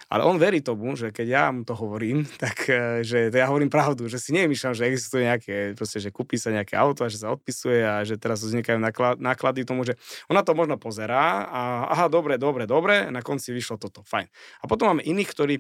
Ale 0.10 0.26
on 0.26 0.42
verí 0.42 0.58
tomu, 0.58 0.98
že 0.98 1.14
keď 1.14 1.28
ja 1.30 1.44
mu 1.54 1.62
to 1.62 1.78
hovorím, 1.78 2.26
tak 2.42 2.66
e, 2.66 3.06
že 3.06 3.30
to 3.30 3.38
ja 3.38 3.46
hovorím 3.46 3.70
pravdu, 3.70 4.10
že 4.10 4.18
si 4.18 4.34
nemýšľam, 4.34 4.74
že 4.74 4.90
existuje 4.90 5.30
nejaké, 5.30 5.78
proste, 5.78 6.02
že 6.02 6.10
kúpi 6.10 6.42
sa 6.42 6.50
nejaké 6.50 6.74
auto 6.74 7.06
a 7.06 7.14
že 7.14 7.22
sa 7.22 7.30
odpisuje 7.30 7.86
a 7.86 8.02
že 8.02 8.18
teraz 8.18 8.42
vznikajú 8.42 8.82
náklady 9.22 9.70
tomu, 9.70 9.86
že 9.86 10.02
ona 10.26 10.42
to 10.42 10.58
možno 10.58 10.82
pozerá 10.82 11.46
a 11.46 11.62
aha, 11.94 12.06
dobre, 12.10 12.42
dobre, 12.42 12.66
dobre, 12.66 13.14
na 13.14 13.22
konci 13.22 13.54
vyšlo 13.54 13.78
toto, 13.78 14.02
fajn. 14.02 14.26
A 14.62 14.66
potom 14.66 14.90
máme 14.90 15.06
iných, 15.06 15.30
ktorí 15.30 15.56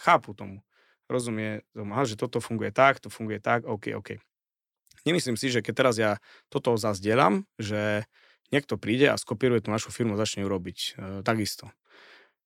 chápu 0.00 0.32
tomu, 0.32 0.64
rozumie 1.12 1.60
tomu, 1.76 1.92
aha, 1.92 2.08
že 2.08 2.16
toto 2.16 2.40
funguje 2.40 2.72
tak, 2.72 3.04
to 3.04 3.12
funguje 3.12 3.36
tak, 3.36 3.68
OK, 3.68 3.92
OK. 3.92 4.16
nemyslím 5.04 5.36
si, 5.36 5.52
že 5.52 5.60
keď 5.60 5.74
teraz 5.76 5.94
ja 6.00 6.16
toto 6.48 6.72
zazdielam, 6.80 7.44
že 7.60 8.08
niekto 8.50 8.78
príde 8.80 9.10
a 9.10 9.20
skopíruje 9.20 9.66
tú 9.66 9.70
našu 9.70 9.90
firmu 9.90 10.14
a 10.14 10.20
začne 10.20 10.44
ju 10.44 10.48
robiť 10.50 10.78
e, 10.78 10.90
takisto. 11.22 11.70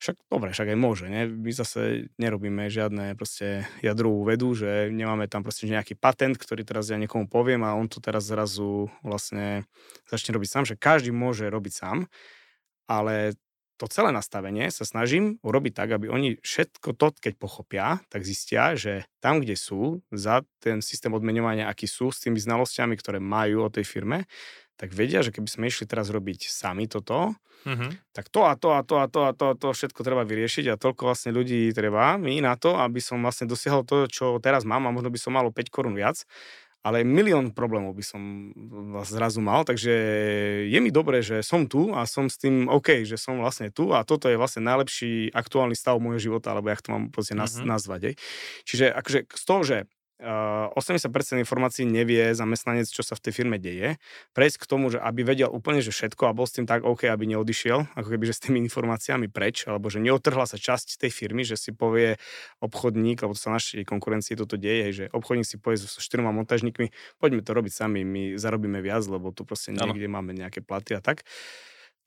Však 0.00 0.16
dobre, 0.32 0.56
však 0.56 0.72
aj 0.72 0.78
môže, 0.80 1.12
ne? 1.12 1.28
My 1.28 1.52
zase 1.52 2.08
nerobíme 2.16 2.72
žiadne 2.72 3.12
proste 3.20 3.68
jadrovú 3.84 4.24
vedu, 4.24 4.56
že 4.56 4.88
nemáme 4.88 5.28
tam 5.28 5.44
proste 5.44 5.68
nejaký 5.68 5.92
patent, 5.92 6.40
ktorý 6.40 6.64
teraz 6.64 6.88
ja 6.88 6.96
niekomu 6.96 7.28
poviem 7.28 7.60
a 7.68 7.76
on 7.76 7.84
to 7.84 8.00
teraz 8.00 8.24
zrazu 8.24 8.88
vlastne 9.04 9.68
začne 10.08 10.32
robiť 10.32 10.48
sám, 10.48 10.64
že 10.64 10.80
každý 10.80 11.12
môže 11.12 11.44
robiť 11.52 11.72
sám, 11.76 12.08
ale 12.88 13.36
to 13.76 13.88
celé 13.88 14.12
nastavenie 14.12 14.68
sa 14.68 14.84
snažím 14.84 15.40
urobiť 15.40 15.72
tak, 15.72 15.88
aby 15.96 16.12
oni 16.12 16.36
všetko 16.44 16.96
to, 16.96 17.16
keď 17.16 17.32
pochopia, 17.40 18.00
tak 18.12 18.28
zistia, 18.28 18.76
že 18.76 19.08
tam, 19.24 19.40
kde 19.40 19.56
sú, 19.56 20.04
za 20.12 20.44
ten 20.60 20.84
systém 20.84 21.08
odmeňovania, 21.12 21.64
aký 21.64 21.88
sú, 21.88 22.12
s 22.12 22.20
tými 22.20 22.36
znalosťami, 22.36 22.92
ktoré 23.00 23.24
majú 23.24 23.64
o 23.64 23.72
tej 23.72 23.88
firme, 23.88 24.28
tak 24.80 24.96
vedia, 24.96 25.20
že 25.20 25.28
keby 25.28 25.44
sme 25.44 25.68
išli 25.68 25.84
teraz 25.84 26.08
robiť 26.08 26.48
sami 26.48 26.88
toto, 26.88 27.36
mm-hmm. 27.68 28.16
tak 28.16 28.32
to 28.32 28.48
a 28.48 28.56
to 28.56 28.72
a 28.72 28.80
to 28.80 28.96
a 28.96 29.06
to 29.12 29.20
a 29.28 29.32
to 29.36 29.44
a 29.52 29.54
to 29.60 29.68
všetko 29.76 30.00
treba 30.00 30.24
vyriešiť 30.24 30.72
a 30.72 30.80
toľko 30.80 31.04
vlastne 31.04 31.36
ľudí 31.36 31.68
treba 31.76 32.16
mi 32.16 32.40
na 32.40 32.56
to, 32.56 32.80
aby 32.80 32.96
som 32.96 33.20
vlastne 33.20 33.44
dosiahol 33.44 33.84
to, 33.84 34.08
čo 34.08 34.40
teraz 34.40 34.64
mám 34.64 34.88
a 34.88 34.94
možno 34.94 35.12
by 35.12 35.20
som 35.20 35.36
mal 35.36 35.44
5 35.44 35.68
korún 35.68 35.92
viac 35.92 36.24
ale 36.80 37.04
milión 37.04 37.52
problémov 37.52 37.92
by 37.92 38.04
som 38.04 38.22
zrazu 39.04 39.44
mal, 39.44 39.68
takže 39.68 39.92
je 40.64 40.78
mi 40.80 40.88
dobré, 40.88 41.20
že 41.20 41.44
som 41.44 41.68
tu 41.68 41.92
a 41.92 42.08
som 42.08 42.32
s 42.32 42.40
tým 42.40 42.72
OK, 42.72 43.04
že 43.04 43.20
som 43.20 43.36
vlastne 43.36 43.68
tu 43.68 43.92
a 43.92 44.00
toto 44.00 44.32
je 44.32 44.40
vlastne 44.40 44.64
najlepší 44.64 45.28
aktuálny 45.36 45.76
stav 45.76 46.00
môjho 46.00 46.32
života, 46.32 46.56
alebo 46.56 46.72
jak 46.72 46.80
to 46.80 46.96
mám 46.96 47.12
proste 47.12 47.36
mm-hmm. 47.36 47.68
nazvať. 47.68 48.00
Aj. 48.00 48.14
Čiže 48.64 48.84
akože 48.96 49.18
z 49.28 49.44
toho, 49.44 49.60
že 49.60 49.76
80% 50.20 51.40
informácií 51.40 51.88
nevie 51.88 52.36
zamestnanec, 52.36 52.86
čo 52.86 53.00
sa 53.00 53.16
v 53.16 53.24
tej 53.24 53.32
firme 53.32 53.56
deje. 53.56 53.96
Prejsť 54.36 54.56
k 54.62 54.64
tomu, 54.68 54.92
že 54.92 55.00
aby 55.00 55.24
vedel 55.24 55.48
úplne, 55.48 55.80
že 55.80 55.90
všetko 55.90 56.28
a 56.28 56.36
bol 56.36 56.44
s 56.44 56.60
tým 56.60 56.68
tak 56.68 56.84
OK, 56.84 57.08
aby 57.08 57.24
neodišiel, 57.32 57.96
ako 57.96 58.08
keby, 58.12 58.24
že 58.28 58.36
s 58.36 58.42
tými 58.44 58.58
informáciami 58.68 59.32
preč, 59.32 59.64
alebo 59.64 59.88
že 59.88 59.98
neotrhla 59.98 60.44
sa 60.44 60.60
časť 60.60 61.00
tej 61.00 61.10
firmy, 61.10 61.42
že 61.42 61.56
si 61.56 61.72
povie 61.72 62.20
obchodník, 62.60 63.24
alebo 63.24 63.32
to 63.32 63.42
sa 63.42 63.56
našej 63.56 63.88
konkurencii 63.88 64.36
toto 64.36 64.60
deje, 64.60 64.86
že 64.92 65.04
obchodník 65.10 65.48
si 65.48 65.56
povie 65.56 65.80
so 65.80 65.88
štyroma 65.88 66.30
montažníkmi, 66.36 66.92
poďme 67.16 67.40
to 67.40 67.56
robiť 67.56 67.72
sami, 67.72 68.04
my 68.04 68.36
zarobíme 68.36 68.78
viac, 68.84 69.02
lebo 69.08 69.32
tu 69.32 69.48
proste 69.48 69.72
niekde 69.72 70.06
ano. 70.06 70.14
máme 70.20 70.36
nejaké 70.36 70.60
platy 70.60 70.94
a 70.96 71.00
tak 71.00 71.24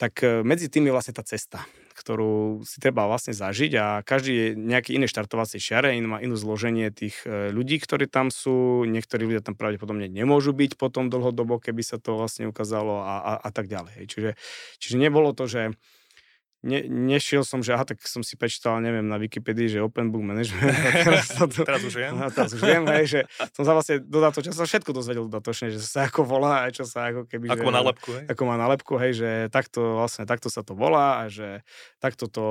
tak 0.04 0.20
e, 0.20 0.44
medzi 0.44 0.68
tým 0.68 0.92
je 0.92 0.92
vlastne 0.92 1.16
tá 1.16 1.24
cesta, 1.24 1.64
ktorú 1.96 2.60
si 2.68 2.84
treba 2.84 3.08
vlastne 3.08 3.32
zažiť 3.32 3.72
a 3.80 3.86
každý 4.04 4.32
je 4.36 4.48
nejaký 4.60 5.00
iné 5.00 5.08
štartovacie 5.08 5.64
čiare, 5.64 5.96
in 5.96 6.12
má 6.12 6.20
inú 6.20 6.36
zloženie 6.36 6.92
tých 6.92 7.24
e, 7.24 7.56
ľudí, 7.56 7.80
ktorí 7.80 8.12
tam 8.12 8.28
sú, 8.28 8.84
niektorí 8.84 9.24
ľudia 9.24 9.40
tam 9.40 9.56
pravdepodobne 9.56 10.12
nemôžu 10.12 10.52
byť 10.52 10.76
potom 10.76 11.08
dlhodobo, 11.08 11.56
keby 11.56 11.88
sa 11.88 12.04
to 12.04 12.20
vlastne 12.20 12.52
ukázalo 12.52 13.00
a, 13.00 13.16
a, 13.16 13.34
a 13.48 13.50
tak 13.56 13.72
ďalej. 13.72 14.12
Čiže, 14.12 14.36
čiže 14.84 14.96
nebolo 15.00 15.32
to, 15.32 15.48
že 15.48 15.72
ne, 16.64 16.80
nešiel 16.88 17.44
som, 17.44 17.60
že 17.60 17.76
aha, 17.76 17.84
tak 17.84 18.00
som 18.08 18.24
si 18.24 18.40
prečítal, 18.40 18.80
neviem, 18.80 19.04
na 19.04 19.20
Wikipedii, 19.20 19.68
že 19.68 19.84
Open 19.84 20.10
Book 20.10 20.24
Management. 20.24 20.64
teraz, 21.08 21.28
to, 21.36 21.46
teraz 21.52 21.84
už 21.84 21.94
viem. 22.00 22.16
Teraz 22.32 22.52
už 22.56 22.62
viem, 22.64 22.84
hej, 22.88 23.06
že 23.06 23.20
som 23.52 23.68
sa 23.68 23.76
vlastne 23.76 24.00
dodatočne, 24.00 24.56
som 24.56 24.64
všetko 24.64 24.96
dozvedel 24.96 25.28
dodatočne, 25.28 25.76
že 25.76 25.84
sa 25.84 26.08
ako 26.08 26.24
volá, 26.24 26.64
aj 26.66 26.72
čo 26.80 26.84
sa 26.88 27.12
ako 27.12 27.28
keby... 27.28 27.52
Ako 27.52 27.62
že, 27.62 27.68
má 27.68 27.74
nálepku, 27.76 28.10
hej? 28.16 28.26
Ako 28.32 28.42
má 28.48 28.56
nálepku, 28.56 28.94
hej, 28.98 29.12
že 29.20 29.30
takto 29.52 30.00
vlastne, 30.00 30.24
takto 30.24 30.48
sa 30.48 30.64
to 30.64 30.74
volá 30.74 31.22
a 31.22 31.24
že 31.28 31.62
takto 32.00 32.32
to 32.32 32.46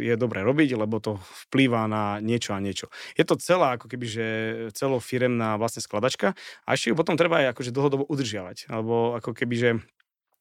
je 0.00 0.16
dobre 0.16 0.40
robiť, 0.40 0.80
lebo 0.80 0.96
to 0.98 1.20
vplýva 1.48 1.84
na 1.84 2.18
niečo 2.24 2.56
a 2.56 2.58
niečo. 2.58 2.88
Je 3.14 3.28
to 3.28 3.36
celá, 3.36 3.76
ako 3.76 3.92
keby, 3.92 4.06
že 4.08 4.26
celofiremná 4.72 5.60
vlastne 5.60 5.84
skladačka 5.84 6.32
a 6.64 6.68
ešte 6.72 6.90
ju 6.90 6.96
potom 6.96 7.20
treba 7.20 7.44
aj 7.44 7.52
akože 7.52 7.70
dlhodobo 7.76 8.08
udržiavať, 8.08 8.72
alebo 8.72 9.14
ako 9.20 9.36
keby, 9.36 9.54
že 9.56 9.70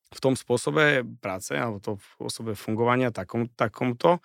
v 0.10 0.20
tom 0.20 0.34
spôsobe 0.34 1.06
práce 1.22 1.54
alebo 1.54 1.78
to 1.78 2.02
spôsobe 2.18 2.58
fungovania 2.58 3.14
takom, 3.14 3.46
takomto 3.54 4.18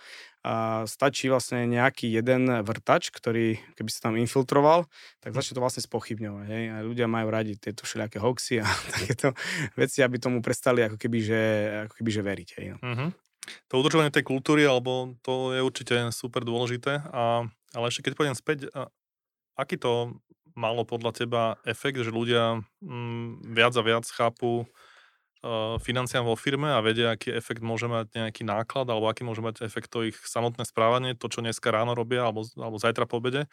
a 0.44 0.84
stačí 0.84 1.32
vlastne 1.32 1.64
nejaký 1.64 2.08
jeden 2.08 2.48
vrtač, 2.64 3.08
ktorý 3.08 3.56
keby 3.76 3.90
sa 3.92 4.08
tam 4.08 4.20
infiltroval, 4.20 4.84
tak 5.24 5.32
hm. 5.32 5.36
začne 5.40 5.54
to 5.56 5.64
vlastne 5.64 5.82
spochybňovať. 5.84 6.46
Hej? 6.48 6.64
A 6.68 6.76
ľudia 6.84 7.08
majú 7.08 7.32
radi 7.32 7.56
tieto 7.56 7.88
všelijaké 7.88 8.20
hoxy 8.20 8.60
a 8.60 8.68
takéto 8.96 9.32
veci, 9.76 10.04
aby 10.04 10.20
tomu 10.20 10.44
prestali 10.44 10.84
ako 10.84 11.00
keby, 11.00 11.18
že, 11.20 11.42
ako 11.88 11.94
keby, 12.00 12.10
že 12.12 12.22
veriť. 12.24 12.48
Hej? 12.60 12.66
No. 12.76 12.78
Mm-hmm. 12.80 13.10
To 13.72 13.80
udržovanie 13.80 14.12
tej 14.12 14.24
kultúry, 14.24 14.64
alebo 14.64 15.16
to 15.20 15.52
je 15.52 15.60
určite 15.60 15.96
super 16.16 16.44
dôležité. 16.44 17.04
A, 17.12 17.44
ale 17.76 17.84
ešte 17.92 18.08
keď 18.08 18.12
pôjdem 18.16 18.36
späť, 18.36 18.72
aký 19.56 19.76
to 19.76 20.16
malo 20.54 20.86
podľa 20.86 21.12
teba 21.12 21.42
efekt, 21.66 22.00
že 22.00 22.14
ľudia 22.14 22.62
mm, 22.80 23.52
viac 23.52 23.74
a 23.74 23.82
viac 23.82 24.06
chápu 24.06 24.64
financiám 25.80 26.24
vo 26.24 26.36
firme 26.38 26.72
a 26.72 26.80
vedia, 26.80 27.12
aký 27.12 27.32
efekt 27.36 27.60
môže 27.60 27.84
mať 27.84 28.16
nejaký 28.16 28.42
náklad 28.48 28.88
alebo 28.88 29.12
aký 29.12 29.28
môže 29.28 29.44
mať 29.44 29.60
efekt 29.64 29.92
to 29.92 30.06
ich 30.08 30.16
samotné 30.24 30.64
správanie, 30.64 31.12
to, 31.12 31.28
čo 31.28 31.44
dneska 31.44 31.68
ráno 31.68 31.92
robia 31.92 32.24
alebo, 32.24 32.48
alebo 32.56 32.80
zajtra 32.80 33.04
po 33.04 33.20
obede. 33.20 33.46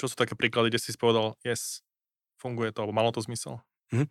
Čo 0.00 0.08
sú 0.08 0.14
také 0.16 0.32
príklady, 0.32 0.72
kde 0.72 0.80
si 0.80 0.96
povedal, 0.96 1.36
yes, 1.44 1.84
funguje 2.40 2.72
to, 2.72 2.80
alebo 2.84 2.96
malo 2.96 3.12
to 3.12 3.20
zmysel? 3.20 3.60
Mm-hmm. 3.92 4.08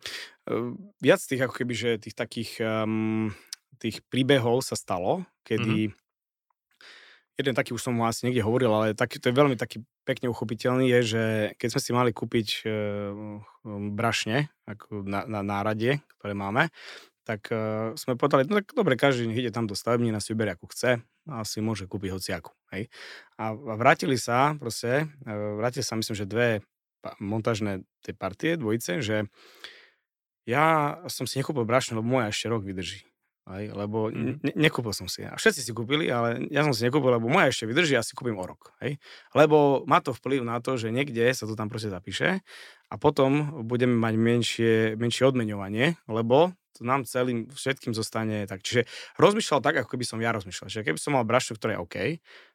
Viac 1.02 1.20
tých, 1.26 1.42
ako 1.42 1.54
keby, 1.58 1.74
že 1.74 1.90
tých 1.98 2.14
takých 2.14 2.62
um, 2.62 3.34
tých 3.82 3.98
príbehov 4.06 4.62
sa 4.62 4.78
stalo, 4.78 5.26
kedy 5.42 5.90
mm-hmm 5.90 6.01
jeden 7.38 7.54
taký 7.56 7.72
už 7.72 7.82
som 7.82 7.96
mu 7.96 8.04
asi 8.04 8.28
niekde 8.28 8.44
hovoril, 8.44 8.72
ale 8.72 8.86
taký, 8.92 9.16
to 9.16 9.32
je 9.32 9.38
veľmi 9.38 9.56
taký 9.56 9.80
pekne 10.04 10.28
uchopiteľný, 10.28 10.88
je, 10.98 11.00
že 11.16 11.22
keď 11.56 11.68
sme 11.72 11.80
si 11.80 11.90
mali 11.94 12.10
kúpiť 12.12 12.48
e, 12.62 12.64
brašne 13.96 14.52
ako 14.68 15.06
na, 15.06 15.24
na 15.24 15.40
nárade, 15.40 16.04
ktoré 16.18 16.36
máme, 16.36 16.68
tak 17.22 17.48
e, 17.48 17.94
sme 17.94 18.18
povedali, 18.18 18.44
no 18.50 18.60
tak 18.60 18.74
dobre, 18.74 18.98
každý 18.98 19.30
ide 19.30 19.54
tam 19.54 19.70
do 19.70 19.78
stavební, 19.78 20.12
si 20.18 20.34
vyberie 20.34 20.58
ako 20.58 20.66
chce 20.74 21.00
a 21.30 21.46
si 21.46 21.58
môže 21.62 21.86
kúpiť 21.86 22.10
hociaku. 22.12 22.52
Hej. 22.74 22.90
A, 23.38 23.54
a 23.54 23.74
vrátili 23.78 24.18
sa, 24.18 24.58
proste, 24.58 25.06
e, 25.22 25.32
vrátili 25.32 25.86
sa 25.86 25.94
myslím, 25.96 26.16
že 26.18 26.26
dve 26.26 26.48
montážne 27.18 27.86
tej 28.02 28.14
partie, 28.14 28.54
dvojice, 28.54 29.02
že 29.02 29.26
ja 30.46 30.98
som 31.06 31.26
si 31.26 31.38
nekúpil 31.38 31.62
brašne, 31.62 31.98
lebo 31.98 32.18
moja 32.18 32.30
ešte 32.30 32.50
rok 32.50 32.66
vydrží. 32.66 33.11
Aj, 33.42 33.64
lebo 33.66 34.06
mm. 34.06 34.38
ne, 34.38 34.52
nekúpil 34.54 34.94
som 34.94 35.10
si. 35.10 35.26
A 35.26 35.34
všetci 35.34 35.66
si 35.66 35.72
kúpili, 35.74 36.06
ale 36.06 36.46
ja 36.46 36.62
som 36.62 36.70
si 36.70 36.86
nekúpil, 36.86 37.18
lebo 37.18 37.26
moja 37.26 37.50
ešte 37.50 37.66
vydrží, 37.66 37.98
ja 37.98 38.06
si 38.06 38.14
kúpim 38.14 38.38
o 38.38 38.46
rok. 38.46 38.70
Hej? 38.78 39.02
Lebo 39.34 39.82
má 39.82 39.98
to 39.98 40.14
vplyv 40.14 40.46
na 40.46 40.62
to, 40.62 40.78
že 40.78 40.94
niekde 40.94 41.26
sa 41.34 41.50
to 41.50 41.58
tam 41.58 41.66
proste 41.66 41.90
zapíše 41.90 42.38
a 42.86 42.94
potom 43.02 43.64
budeme 43.66 43.98
mať 43.98 44.14
menšie, 44.14 44.74
menšie 44.94 45.26
odmeňovanie, 45.26 45.98
lebo 46.06 46.54
nám 46.82 47.08
celým 47.08 47.48
všetkým 47.48 47.94
zostane 47.96 48.44
tak. 48.50 48.60
Čiže 48.66 48.84
rozmýšľal 49.16 49.60
tak, 49.62 49.74
ako 49.82 49.96
keby 49.96 50.04
som 50.04 50.18
ja 50.20 50.34
rozmýšľal. 50.34 50.68
Čiže 50.68 50.86
keby 50.86 50.98
som 50.98 51.14
mal 51.16 51.24
brašňu, 51.24 51.54
ktorá 51.56 51.78
je 51.78 51.82
OK, 51.82 51.96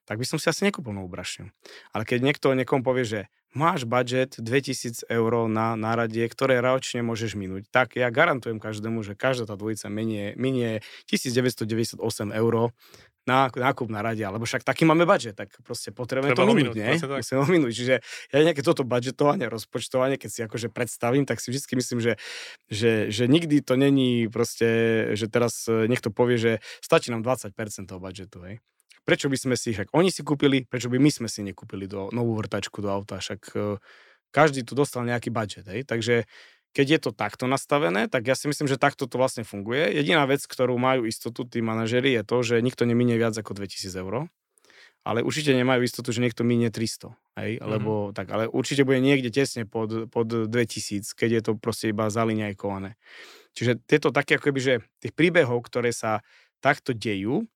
tak 0.08 0.16
by 0.20 0.26
som 0.28 0.38
si 0.38 0.48
asi 0.48 0.68
nekúpil 0.68 0.96
novú 0.96 1.12
brašňu. 1.12 1.50
Ale 1.92 2.04
keď 2.08 2.20
niekto 2.24 2.52
niekomu 2.54 2.84
povie, 2.86 3.04
že 3.04 3.20
máš 3.58 3.90
budget 3.90 4.38
2000 4.38 5.10
eur 5.10 5.32
na 5.50 5.74
náradie, 5.74 6.30
ktoré 6.30 6.62
ročne 6.62 7.02
môžeš 7.02 7.34
minúť, 7.34 7.66
tak 7.74 7.98
ja 7.98 8.14
garantujem 8.14 8.62
každému, 8.62 9.02
že 9.02 9.18
každá 9.18 9.50
tá 9.50 9.56
dvojica 9.58 9.90
minie, 9.90 10.38
minie 10.38 10.86
1998 11.10 11.98
eur 12.32 12.54
na 13.28 13.52
nákup 13.52 13.92
na 13.92 14.00
rade, 14.00 14.24
alebo 14.24 14.48
však 14.48 14.64
taký 14.64 14.88
máme 14.88 15.04
budget, 15.04 15.36
tak 15.36 15.52
proste 15.62 15.92
potrebujeme 15.92 16.34
to 16.34 16.48
minúť, 16.48 16.76
nie? 16.80 16.96
Musíme 16.96 17.40
ho 17.44 17.48
minúť. 17.52 17.74
Čiže 17.76 17.96
ja 18.32 18.38
nejaké 18.42 18.64
toto 18.64 18.88
budgetovanie, 18.88 19.52
rozpočtovanie, 19.52 20.16
keď 20.16 20.30
si 20.32 20.40
akože 20.48 20.68
predstavím, 20.72 21.28
tak 21.28 21.44
si 21.44 21.52
vždy 21.52 21.76
myslím, 21.78 22.00
že, 22.00 22.14
že, 22.72 23.12
že 23.12 23.28
nikdy 23.28 23.60
to 23.60 23.76
není 23.76 24.32
proste, 24.32 24.68
že 25.20 25.28
teraz 25.28 25.68
e, 25.68 25.92
niekto 25.92 26.10
povie, 26.10 26.40
že 26.40 26.52
stačí 26.80 27.12
nám 27.12 27.22
20% 27.22 27.52
toho 27.84 28.00
budžetu, 28.00 28.40
hej? 28.48 28.64
Prečo 29.04 29.28
by 29.28 29.38
sme 29.40 29.56
si, 29.60 29.76
však 29.76 29.92
oni 29.92 30.12
si 30.12 30.24
kúpili, 30.24 30.64
prečo 30.68 30.88
by 30.88 31.00
my 31.00 31.12
sme 31.12 31.28
si 31.28 31.44
nekúpili 31.44 31.88
do, 31.88 32.12
novú 32.16 32.36
vrtačku 32.40 32.80
do 32.80 32.92
auta, 32.92 33.20
však 33.20 33.42
uh, 33.56 33.80
každý 34.32 34.68
tu 34.68 34.76
dostal 34.76 35.08
nejaký 35.08 35.32
budget, 35.32 35.68
hej? 35.68 35.88
Takže 35.88 36.28
keď 36.78 36.88
je 36.94 37.00
to 37.02 37.12
takto 37.18 37.50
nastavené, 37.50 38.06
tak 38.06 38.30
ja 38.30 38.38
si 38.38 38.46
myslím, 38.46 38.70
že 38.70 38.78
takto 38.78 39.10
to 39.10 39.18
vlastne 39.18 39.42
funguje. 39.42 39.98
Jediná 39.98 40.30
vec, 40.30 40.46
ktorú 40.46 40.78
majú 40.78 41.10
istotu 41.10 41.42
tí 41.42 41.58
manažeri, 41.66 42.14
je 42.14 42.22
to, 42.22 42.38
že 42.46 42.62
nikto 42.62 42.86
neminie 42.86 43.18
viac 43.18 43.34
ako 43.34 43.58
2000 43.58 43.90
eur 43.98 44.30
ale 45.08 45.24
určite 45.24 45.56
nemajú 45.56 45.88
istotu, 45.88 46.12
že 46.12 46.20
niekto 46.20 46.44
minie 46.44 46.68
300, 46.68 47.16
hej, 47.40 47.64
mm-hmm. 47.64 48.12
tak, 48.12 48.28
ale 48.28 48.52
určite 48.52 48.84
bude 48.84 49.00
niekde 49.00 49.32
tesne 49.32 49.64
pod, 49.64 50.12
pod 50.12 50.28
2000, 50.28 51.16
keď 51.16 51.30
je 51.32 51.42
to 51.48 51.52
proste 51.56 51.96
iba 51.96 52.12
zaliňajkované. 52.12 53.00
Čiže 53.56 53.80
tieto 53.88 54.12
také 54.12 54.36
ako 54.36 54.52
keby, 54.52 54.60
že 54.60 54.74
tých 55.00 55.16
príbehov, 55.16 55.64
ktoré 55.64 55.96
sa 55.96 56.20
takto 56.60 56.92
dejú, 56.92 57.48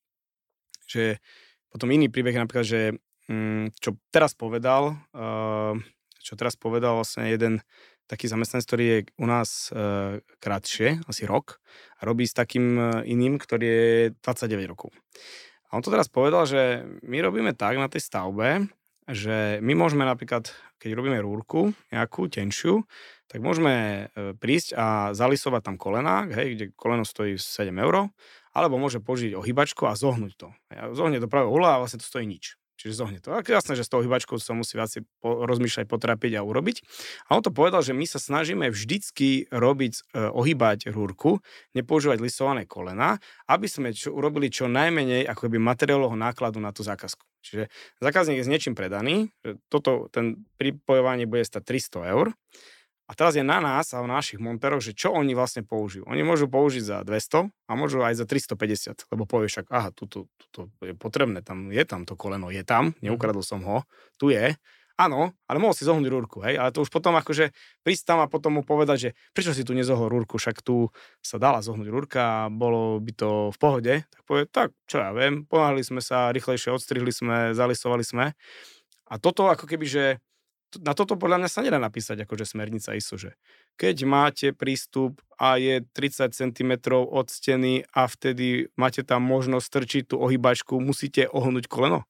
že 0.88 1.20
potom 1.68 1.92
iný 1.92 2.08
príbeh 2.08 2.40
napríklad, 2.40 2.64
že 2.64 2.82
mm, 3.28 3.76
čo 3.84 4.00
teraz 4.16 4.32
povedal, 4.32 4.96
uh, 5.12 5.76
čo 6.24 6.40
teraz 6.40 6.56
povedal 6.56 7.04
vlastne 7.04 7.28
jeden 7.28 7.60
taký 8.08 8.30
zamestnanec, 8.30 8.66
ktorý 8.68 8.84
je 8.86 8.98
u 9.18 9.26
nás 9.28 9.72
uh, 9.72 10.20
krátšie, 10.40 11.02
asi 11.08 11.24
rok, 11.26 11.62
a 12.00 12.08
robí 12.08 12.28
s 12.28 12.36
takým 12.36 12.66
uh, 12.76 12.86
iným, 13.08 13.40
ktorý 13.40 13.66
je 13.66 13.90
29 14.20 14.72
rokov. 14.72 14.92
A 15.72 15.80
on 15.80 15.84
to 15.84 15.94
teraz 15.94 16.12
povedal, 16.12 16.44
že 16.44 16.84
my 17.08 17.18
robíme 17.24 17.56
tak 17.56 17.80
na 17.80 17.88
tej 17.88 18.04
stavbe, 18.04 18.68
že 19.08 19.64
my 19.64 19.74
môžeme 19.74 20.04
napríklad, 20.04 20.52
keď 20.78 20.92
robíme 20.94 21.18
rúrku 21.24 21.72
nejakú 21.90 22.28
tenšiu, 22.30 22.84
tak 23.26 23.40
môžeme 23.40 24.08
e, 24.12 24.36
prísť 24.36 24.76
a 24.76 25.16
zalisovať 25.16 25.62
tam 25.64 25.76
kolena, 25.80 26.28
hej, 26.30 26.60
kde 26.60 26.66
koleno 26.76 27.08
stojí 27.08 27.40
7 27.40 27.72
eur, 27.72 28.12
alebo 28.52 28.76
môže 28.76 29.00
použiť 29.00 29.34
ohybačku 29.34 29.88
a 29.88 29.96
zohnúť 29.96 30.34
to. 30.36 30.48
Zohne 30.92 31.24
do 31.24 31.32
pravého 31.32 31.50
ula 31.50 31.80
a 31.80 31.80
vlastne 31.80 32.04
to 32.04 32.08
stojí 32.08 32.28
nič. 32.28 32.61
Čiže 32.82 32.98
zohne 32.98 33.22
to. 33.22 33.30
A 33.30 33.46
jasné, 33.46 33.78
že 33.78 33.86
s 33.86 33.94
tou 33.94 34.02
hýbačkou 34.02 34.42
sa 34.42 34.58
musí 34.58 34.74
viac 34.74 34.90
rozmýšľať, 35.22 35.86
potrapiť 35.86 36.42
a 36.42 36.42
urobiť. 36.42 36.82
A 37.30 37.38
on 37.38 37.46
to 37.46 37.54
povedal, 37.54 37.86
že 37.86 37.94
my 37.94 38.10
sa 38.10 38.18
snažíme 38.18 38.74
vždycky 38.74 39.46
robiť, 39.54 39.94
e, 40.18 40.26
ohýbať 40.34 40.90
rúrku, 40.90 41.46
nepoužívať 41.78 42.18
lisované 42.18 42.66
kolena, 42.66 43.22
aby 43.46 43.70
sme 43.70 43.94
čo, 43.94 44.10
urobili 44.10 44.50
čo 44.50 44.66
najmenej 44.66 45.30
ako 45.30 45.54
by 45.54 45.62
materiálového 45.62 46.18
nákladu 46.18 46.58
na 46.58 46.74
tú 46.74 46.82
zákazku. 46.82 47.22
Čiže 47.46 47.70
zákazník 48.02 48.42
je 48.42 48.46
s 48.46 48.50
niečím 48.50 48.74
predaný, 48.74 49.30
toto, 49.70 50.10
ten 50.10 50.46
pripojovanie 50.58 51.30
bude 51.30 51.46
stať 51.46 51.78
300 52.02 52.14
eur 52.18 52.34
a 53.12 53.14
teraz 53.14 53.36
je 53.36 53.44
na 53.44 53.60
nás 53.60 53.92
a 53.92 54.00
na 54.08 54.24
našich 54.24 54.40
monteroch, 54.40 54.80
že 54.80 54.96
čo 54.96 55.12
oni 55.12 55.36
vlastne 55.36 55.68
použijú. 55.68 56.08
Oni 56.08 56.24
môžu 56.24 56.48
použiť 56.48 56.80
za 56.80 56.98
200 57.04 57.52
a 57.52 57.72
môžu 57.76 58.00
aj 58.08 58.16
za 58.16 58.24
350, 58.24 59.12
lebo 59.12 59.28
povieš 59.28 59.52
však, 59.60 59.68
aha, 59.68 59.92
tu 59.92 60.08
je 60.80 60.96
potrebné, 60.96 61.44
tam 61.44 61.76
je 61.76 61.84
tam 61.84 62.08
to 62.08 62.16
koleno, 62.16 62.48
je 62.48 62.64
tam, 62.64 62.96
mhm. 62.96 63.12
neukradol 63.12 63.44
som 63.44 63.60
ho, 63.68 63.84
tu 64.16 64.32
je. 64.32 64.56
Áno, 64.96 65.34
ale 65.50 65.58
mohol 65.58 65.74
si 65.74 65.82
zohnúť 65.82 66.14
rúrku, 66.14 66.46
hej, 66.46 66.62
ale 66.62 66.70
to 66.70 66.86
už 66.86 66.94
potom 66.94 67.18
akože 67.18 67.52
prísť 67.82 68.04
tam 68.06 68.20
a 68.22 68.30
potom 68.30 68.60
mu 68.60 68.64
povedať, 68.64 68.98
že 69.02 69.10
prečo 69.34 69.50
si 69.50 69.66
tu 69.66 69.74
nezohol 69.74 70.08
rúrku, 70.14 70.38
však 70.38 70.62
tu 70.62 70.94
sa 71.26 71.42
dala 71.42 71.66
zohnúť 71.66 71.90
rúrka 71.90 72.22
a 72.22 72.54
bolo 72.54 73.02
by 73.02 73.12
to 73.18 73.30
v 73.50 73.58
pohode, 73.58 73.94
tak 74.06 74.22
povie, 74.30 74.46
tak 74.46 74.70
čo 74.86 75.02
ja 75.02 75.10
viem, 75.10 75.44
ponáhli 75.50 75.82
sme 75.82 76.06
sa, 76.06 76.30
rýchlejšie 76.30 76.70
odstrihli 76.70 77.10
sme, 77.10 77.58
zalisovali 77.58 78.06
sme. 78.06 78.38
A 79.10 79.14
toto 79.18 79.50
ako 79.50 79.66
keby, 79.66 79.86
že 79.90 80.04
na 80.80 80.96
toto 80.96 81.20
podľa 81.20 81.44
mňa 81.44 81.50
sa 81.52 81.60
nedá 81.60 81.76
napísať 81.76 82.24
akože 82.24 82.48
smernica 82.48 82.96
ISO, 82.96 83.20
že 83.20 83.36
keď 83.76 84.08
máte 84.08 84.48
prístup 84.56 85.20
a 85.36 85.60
je 85.60 85.84
30 85.84 86.32
cm 86.32 86.72
od 86.94 87.28
steny 87.28 87.84
a 87.92 88.08
vtedy 88.08 88.72
máte 88.80 89.04
tam 89.04 89.26
možnosť 89.28 89.66
strčiť 89.68 90.04
tú 90.14 90.16
ohýbačku, 90.24 90.80
musíte 90.80 91.28
ohnúť 91.28 91.68
koleno. 91.68 92.08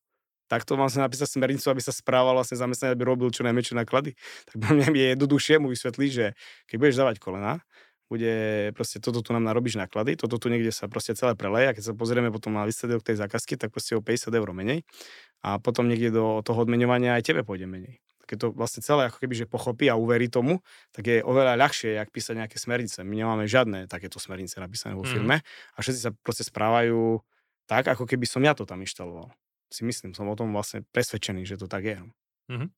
Tak 0.52 0.67
to 0.67 0.76
mám 0.76 0.91
sa 0.91 1.08
napísať 1.08 1.32
smernicu, 1.32 1.63
aby 1.71 1.80
sa 1.80 1.95
správal 1.95 2.36
vlastne 2.36 2.60
zamestnanie, 2.60 2.91
aby 2.91 3.08
robil 3.08 3.32
čo 3.32 3.47
najmenšie 3.47 3.71
náklady. 3.71 4.19
Tak 4.52 4.56
pre 4.60 4.71
mňa 4.76 4.88
je 4.91 5.08
jednoduchšie 5.15 5.63
mu 5.63 5.71
vysvetliť, 5.71 6.12
že 6.12 6.26
keď 6.67 6.76
budeš 6.76 7.00
dávať 7.00 7.15
kolena, 7.24 7.63
bude 8.12 8.36
proste 8.76 9.00
toto 9.00 9.24
tu 9.24 9.32
nám 9.32 9.47
narobíš 9.47 9.80
náklady, 9.80 10.19
toto 10.19 10.36
tu 10.36 10.52
niekde 10.52 10.76
sa 10.76 10.91
proste 10.91 11.15
celé 11.15 11.32
preleje 11.39 11.71
a 11.71 11.76
keď 11.80 11.84
sa 11.88 11.93
pozrieme 11.95 12.28
potom 12.28 12.52
na 12.52 12.67
výsledok 12.67 13.08
tej 13.08 13.24
zákazky, 13.24 13.56
tak 13.56 13.71
proste 13.71 13.95
o 13.95 14.04
50 14.04 14.28
eur 14.36 14.50
menej 14.52 14.84
a 15.39 15.63
potom 15.63 15.88
niekde 15.88 16.12
do 16.12 16.43
toho 16.43 16.67
odmeňovania 16.67 17.15
aj 17.15 17.32
tebe 17.32 17.47
pôjde 17.47 17.71
menej 17.71 18.04
keď 18.32 18.48
to 18.48 18.48
vlastne 18.56 18.80
celé 18.80 19.12
ako 19.12 19.20
keby, 19.20 19.44
že 19.44 19.46
pochopí 19.52 19.91
a 19.91 20.00
uverí 20.00 20.32
tomu, 20.32 20.63
tak 20.96 21.04
je 21.04 21.20
oveľa 21.20 21.60
ľahšie, 21.60 22.00
jak 22.00 22.08
písať 22.08 22.39
nejaké 22.39 22.56
smernice. 22.56 23.04
My 23.04 23.20
nemáme 23.20 23.44
žiadne 23.44 23.91
takéto 23.91 24.24
smernice 24.24 24.56
napísané 24.63 24.96
vo 24.96 25.04
mhm. 25.04 25.12
firme 25.12 25.36
mm. 25.44 25.76
a 25.76 25.78
všetci 25.84 26.00
sa 26.00 26.12
proste 26.15 26.48
správajú 26.48 27.20
tak, 27.67 27.91
ako 27.91 28.08
keby 28.08 28.24
som 28.24 28.39
ja 28.39 28.56
to 28.56 28.63
tam 28.63 28.80
inštaloval. 28.80 29.36
Si 29.67 29.84
myslím, 29.84 30.15
som 30.15 30.28
o 30.32 30.36
tom 30.39 30.56
vlastne 30.56 30.88
presvedčený, 30.96 31.44
že 31.48 31.60
to 31.60 31.67
tak 31.72 31.88
je. 31.88 32.00
Mm-hmm. 32.52 32.70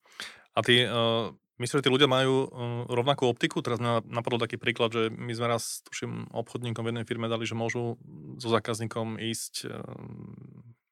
A 0.53 0.59
ty, 0.61 0.85
uh, 0.85 1.33
myslíš, 1.57 1.81
že 1.81 1.85
tí 1.89 1.89
ľudia 1.89 2.05
majú 2.05 2.45
uh, 2.45 2.49
rovnakú 2.93 3.25
optiku? 3.25 3.65
Teraz 3.65 3.81
mi 3.81 3.89
napadol 4.05 4.37
taký 4.37 4.61
príklad, 4.61 4.93
že 4.93 5.09
my 5.09 5.33
sme 5.33 5.49
raz, 5.49 5.81
tuším, 5.89 6.29
obchodníkom 6.29 6.85
v 6.85 6.93
jednej 6.93 7.09
firme 7.09 7.25
dali, 7.25 7.49
že 7.49 7.57
môžu 7.57 7.97
so 8.37 8.53
zákazníkom 8.53 9.17
ísť 9.17 9.65
uh, 9.65 9.81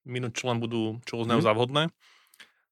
minúť, 0.02 0.34
čo 0.34 0.50
len 0.50 0.58
budú, 0.58 0.98
čo 1.06 1.22
uznajú 1.22 1.46
mm. 1.46 1.46
za 1.46 1.54
vhodné 1.54 1.84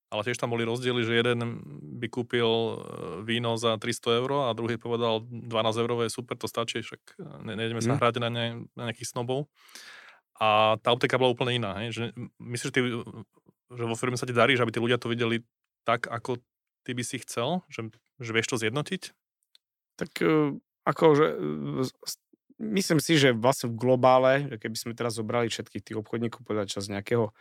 ale 0.10 0.26
tiež 0.26 0.42
tam 0.42 0.50
boli 0.50 0.66
rozdiely, 0.66 1.06
že 1.06 1.14
jeden 1.22 1.62
by 2.02 2.08
kúpil 2.10 2.50
e, 2.50 2.76
víno 3.26 3.62
za 3.62 3.78
300 3.78 4.20
eur 4.26 4.32
a 4.50 4.58
druhý 4.58 4.82
povedal 4.82 5.22
12 5.30 5.82
eurové 5.86 6.10
super, 6.10 6.34
to 6.34 6.50
stačí, 6.50 6.82
však 6.82 7.02
e, 7.22 7.46
ne, 7.46 7.54
nejdeme 7.54 7.82
sa 7.82 7.94
mm. 7.94 8.00
hrať 8.02 8.16
na, 8.18 8.30
ne, 8.34 8.46
na 8.74 8.90
nejakých 8.90 9.14
snobov. 9.14 9.46
A 10.42 10.82
tá 10.82 10.90
optika 10.96 11.22
bola 11.22 11.38
úplne 11.38 11.62
iná. 11.62 11.78
Hej? 11.84 11.88
Že, 11.94 12.06
myslíš, 12.42 12.70
že, 12.70 12.74
ty, 12.74 12.82
že 13.76 13.84
vo 13.86 13.96
firme 13.96 14.18
sa 14.18 14.26
ti 14.26 14.34
darí, 14.34 14.58
že 14.58 14.66
aby 14.66 14.74
tí 14.74 14.82
ľudia 14.82 14.98
to 14.98 15.12
videli 15.12 15.46
tak, 15.86 16.10
ako 16.10 16.42
ty 16.88 16.92
by 16.98 17.04
si 17.06 17.22
chcel? 17.22 17.62
Že, 17.70 17.94
že 18.24 18.32
vieš 18.34 18.48
to 18.50 18.58
zjednotiť? 18.58 19.14
Tak 20.00 20.12
akože 20.88 21.26
myslím 22.60 23.00
si, 23.00 23.16
že 23.16 23.32
vlastne 23.32 23.72
v 23.72 23.80
globále, 23.80 24.32
keby 24.60 24.78
sme 24.80 24.94
teraz 24.98 25.16
zobrali 25.16 25.48
všetkých 25.48 25.84
tých 25.84 25.98
obchodníkov, 25.98 26.44
povedať 26.44 26.78
čas 26.78 26.92
nejakého 26.92 27.32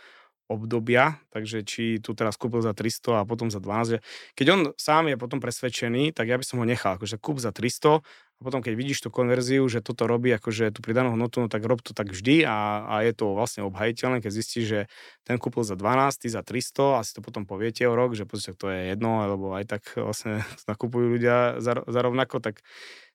obdobia, 0.49 1.21
takže 1.29 1.61
či 1.63 2.01
tu 2.01 2.17
teraz 2.17 2.41
kúpil 2.41 2.65
za 2.65 2.73
300 2.73 3.21
a 3.21 3.29
potom 3.29 3.53
za 3.53 3.61
12. 3.61 4.01
Keď 4.33 4.47
on 4.49 4.61
sám 4.81 5.13
je 5.13 5.21
potom 5.21 5.45
presvedčený, 5.45 6.17
tak 6.17 6.33
ja 6.33 6.41
by 6.41 6.45
som 6.45 6.59
ho 6.59 6.65
nechal, 6.65 6.97
akože 6.97 7.21
kúp 7.21 7.37
za 7.37 7.53
300 7.53 8.01
a 8.39 8.41
potom 8.41 8.63
keď 8.63 8.79
vidíš 8.79 9.03
tú 9.03 9.11
konverziu, 9.11 9.67
že 9.67 9.83
toto 9.83 10.07
robí 10.07 10.31
akože 10.31 10.71
tú 10.71 10.79
pridanú 10.79 11.19
hodnotu, 11.19 11.43
no 11.43 11.51
tak 11.51 11.67
rob 11.67 11.83
to 11.83 11.91
tak 11.91 12.15
vždy 12.15 12.47
a, 12.47 12.87
a 12.87 12.95
je 13.03 13.13
to 13.13 13.35
vlastne 13.35 13.67
obhajiteľné, 13.67 14.23
keď 14.23 14.31
zistíš, 14.31 14.65
že 14.65 14.81
ten 15.27 15.37
kúpil 15.43 15.67
za 15.67 15.75
12, 15.75 16.23
ty 16.23 16.31
za 16.31 16.47
300 16.47 16.97
a 16.97 17.05
si 17.05 17.13
to 17.13 17.21
potom 17.21 17.45
poviete 17.45 17.83
o 17.85 17.99
rok, 17.99 18.15
že 18.15 18.25
pozrite, 18.25 18.55
to 18.55 18.71
je 18.71 18.95
jedno, 18.95 19.27
alebo 19.27 19.59
aj 19.59 19.69
tak 19.69 19.83
vlastne 19.99 20.47
nakupujú 20.71 21.19
ľudia 21.19 21.59
za, 21.59 21.83
za 21.83 22.01
rovnako, 22.01 22.39
tak 22.39 22.63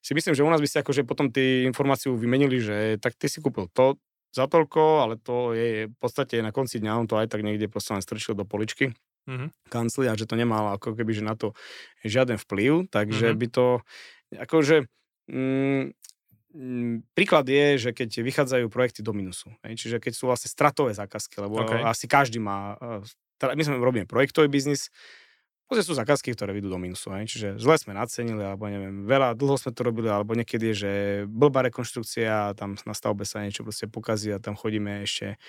si 0.04 0.12
myslím, 0.12 0.36
že 0.36 0.44
u 0.44 0.50
nás 0.52 0.60
by 0.60 0.68
si 0.68 0.76
akože 0.78 1.08
potom 1.08 1.32
tí 1.32 1.64
informáciu 1.64 2.12
vymenili, 2.14 2.60
že 2.60 3.00
tak 3.00 3.16
ty 3.16 3.26
si 3.26 3.40
kúpil 3.40 3.72
to, 3.72 3.96
za 4.34 4.50
toľko, 4.50 5.06
ale 5.06 5.14
to 5.22 5.54
je 5.54 5.86
v 5.86 5.96
podstate 6.02 6.42
na 6.42 6.50
konci 6.50 6.82
dňa, 6.82 6.98
on 6.98 7.06
to 7.06 7.14
aj 7.14 7.30
tak 7.30 7.46
niekde 7.46 7.70
proste 7.70 7.94
len 7.94 8.02
strčil 8.02 8.34
do 8.34 8.42
poličky 8.42 8.90
mm-hmm. 9.30 9.70
kancli 9.70 10.10
a 10.10 10.18
že 10.18 10.26
to 10.26 10.34
nemalo 10.34 10.74
ako 10.74 10.98
keby, 10.98 11.14
že 11.14 11.24
na 11.24 11.38
to 11.38 11.54
žiaden 12.02 12.36
vplyv, 12.36 12.90
takže 12.90 13.30
mm-hmm. 13.30 13.40
by 13.40 13.46
to, 13.48 13.66
akože, 14.34 14.76
mm, 15.30 15.84
príklad 17.14 17.46
je, 17.46 17.66
že 17.78 17.90
keď 17.94 18.10
vychádzajú 18.22 18.66
projekty 18.70 19.00
do 19.02 19.14
minusu, 19.14 19.50
hej, 19.66 19.74
čiže 19.78 19.96
keď 19.98 20.12
sú 20.14 20.30
vlastne 20.30 20.50
stratové 20.50 20.94
zákazky, 20.94 21.38
lebo 21.42 21.62
okay. 21.62 21.82
asi 21.82 22.06
každý 22.06 22.38
má, 22.38 22.78
e, 23.42 23.54
my 23.54 23.62
sme 23.62 23.82
robíme 23.82 24.06
projektový 24.06 24.50
biznis, 24.50 24.90
Proste 25.64 25.88
sú 25.88 25.96
zákazky, 25.96 26.36
ktoré 26.36 26.52
vidú 26.52 26.68
do 26.68 26.76
minusu. 26.76 27.08
Hej. 27.16 27.24
Čiže 27.32 27.48
zle 27.56 27.80
sme 27.80 27.96
nacenili, 27.96 28.44
alebo 28.44 28.68
neviem, 28.68 29.08
veľa, 29.08 29.32
dlho 29.32 29.56
sme 29.56 29.72
to 29.72 29.80
robili, 29.80 30.12
alebo 30.12 30.36
niekedy 30.36 30.70
je, 30.72 30.76
že 30.76 30.92
blbá 31.24 31.64
rekonštrukcia, 31.72 32.52
tam 32.52 32.76
na 32.84 32.92
stavbe 32.92 33.24
sa 33.24 33.40
niečo 33.40 33.64
proste 33.64 33.88
pokazí 33.88 34.28
a 34.28 34.42
tam 34.42 34.60
chodíme 34.60 35.00
ešte 35.08 35.40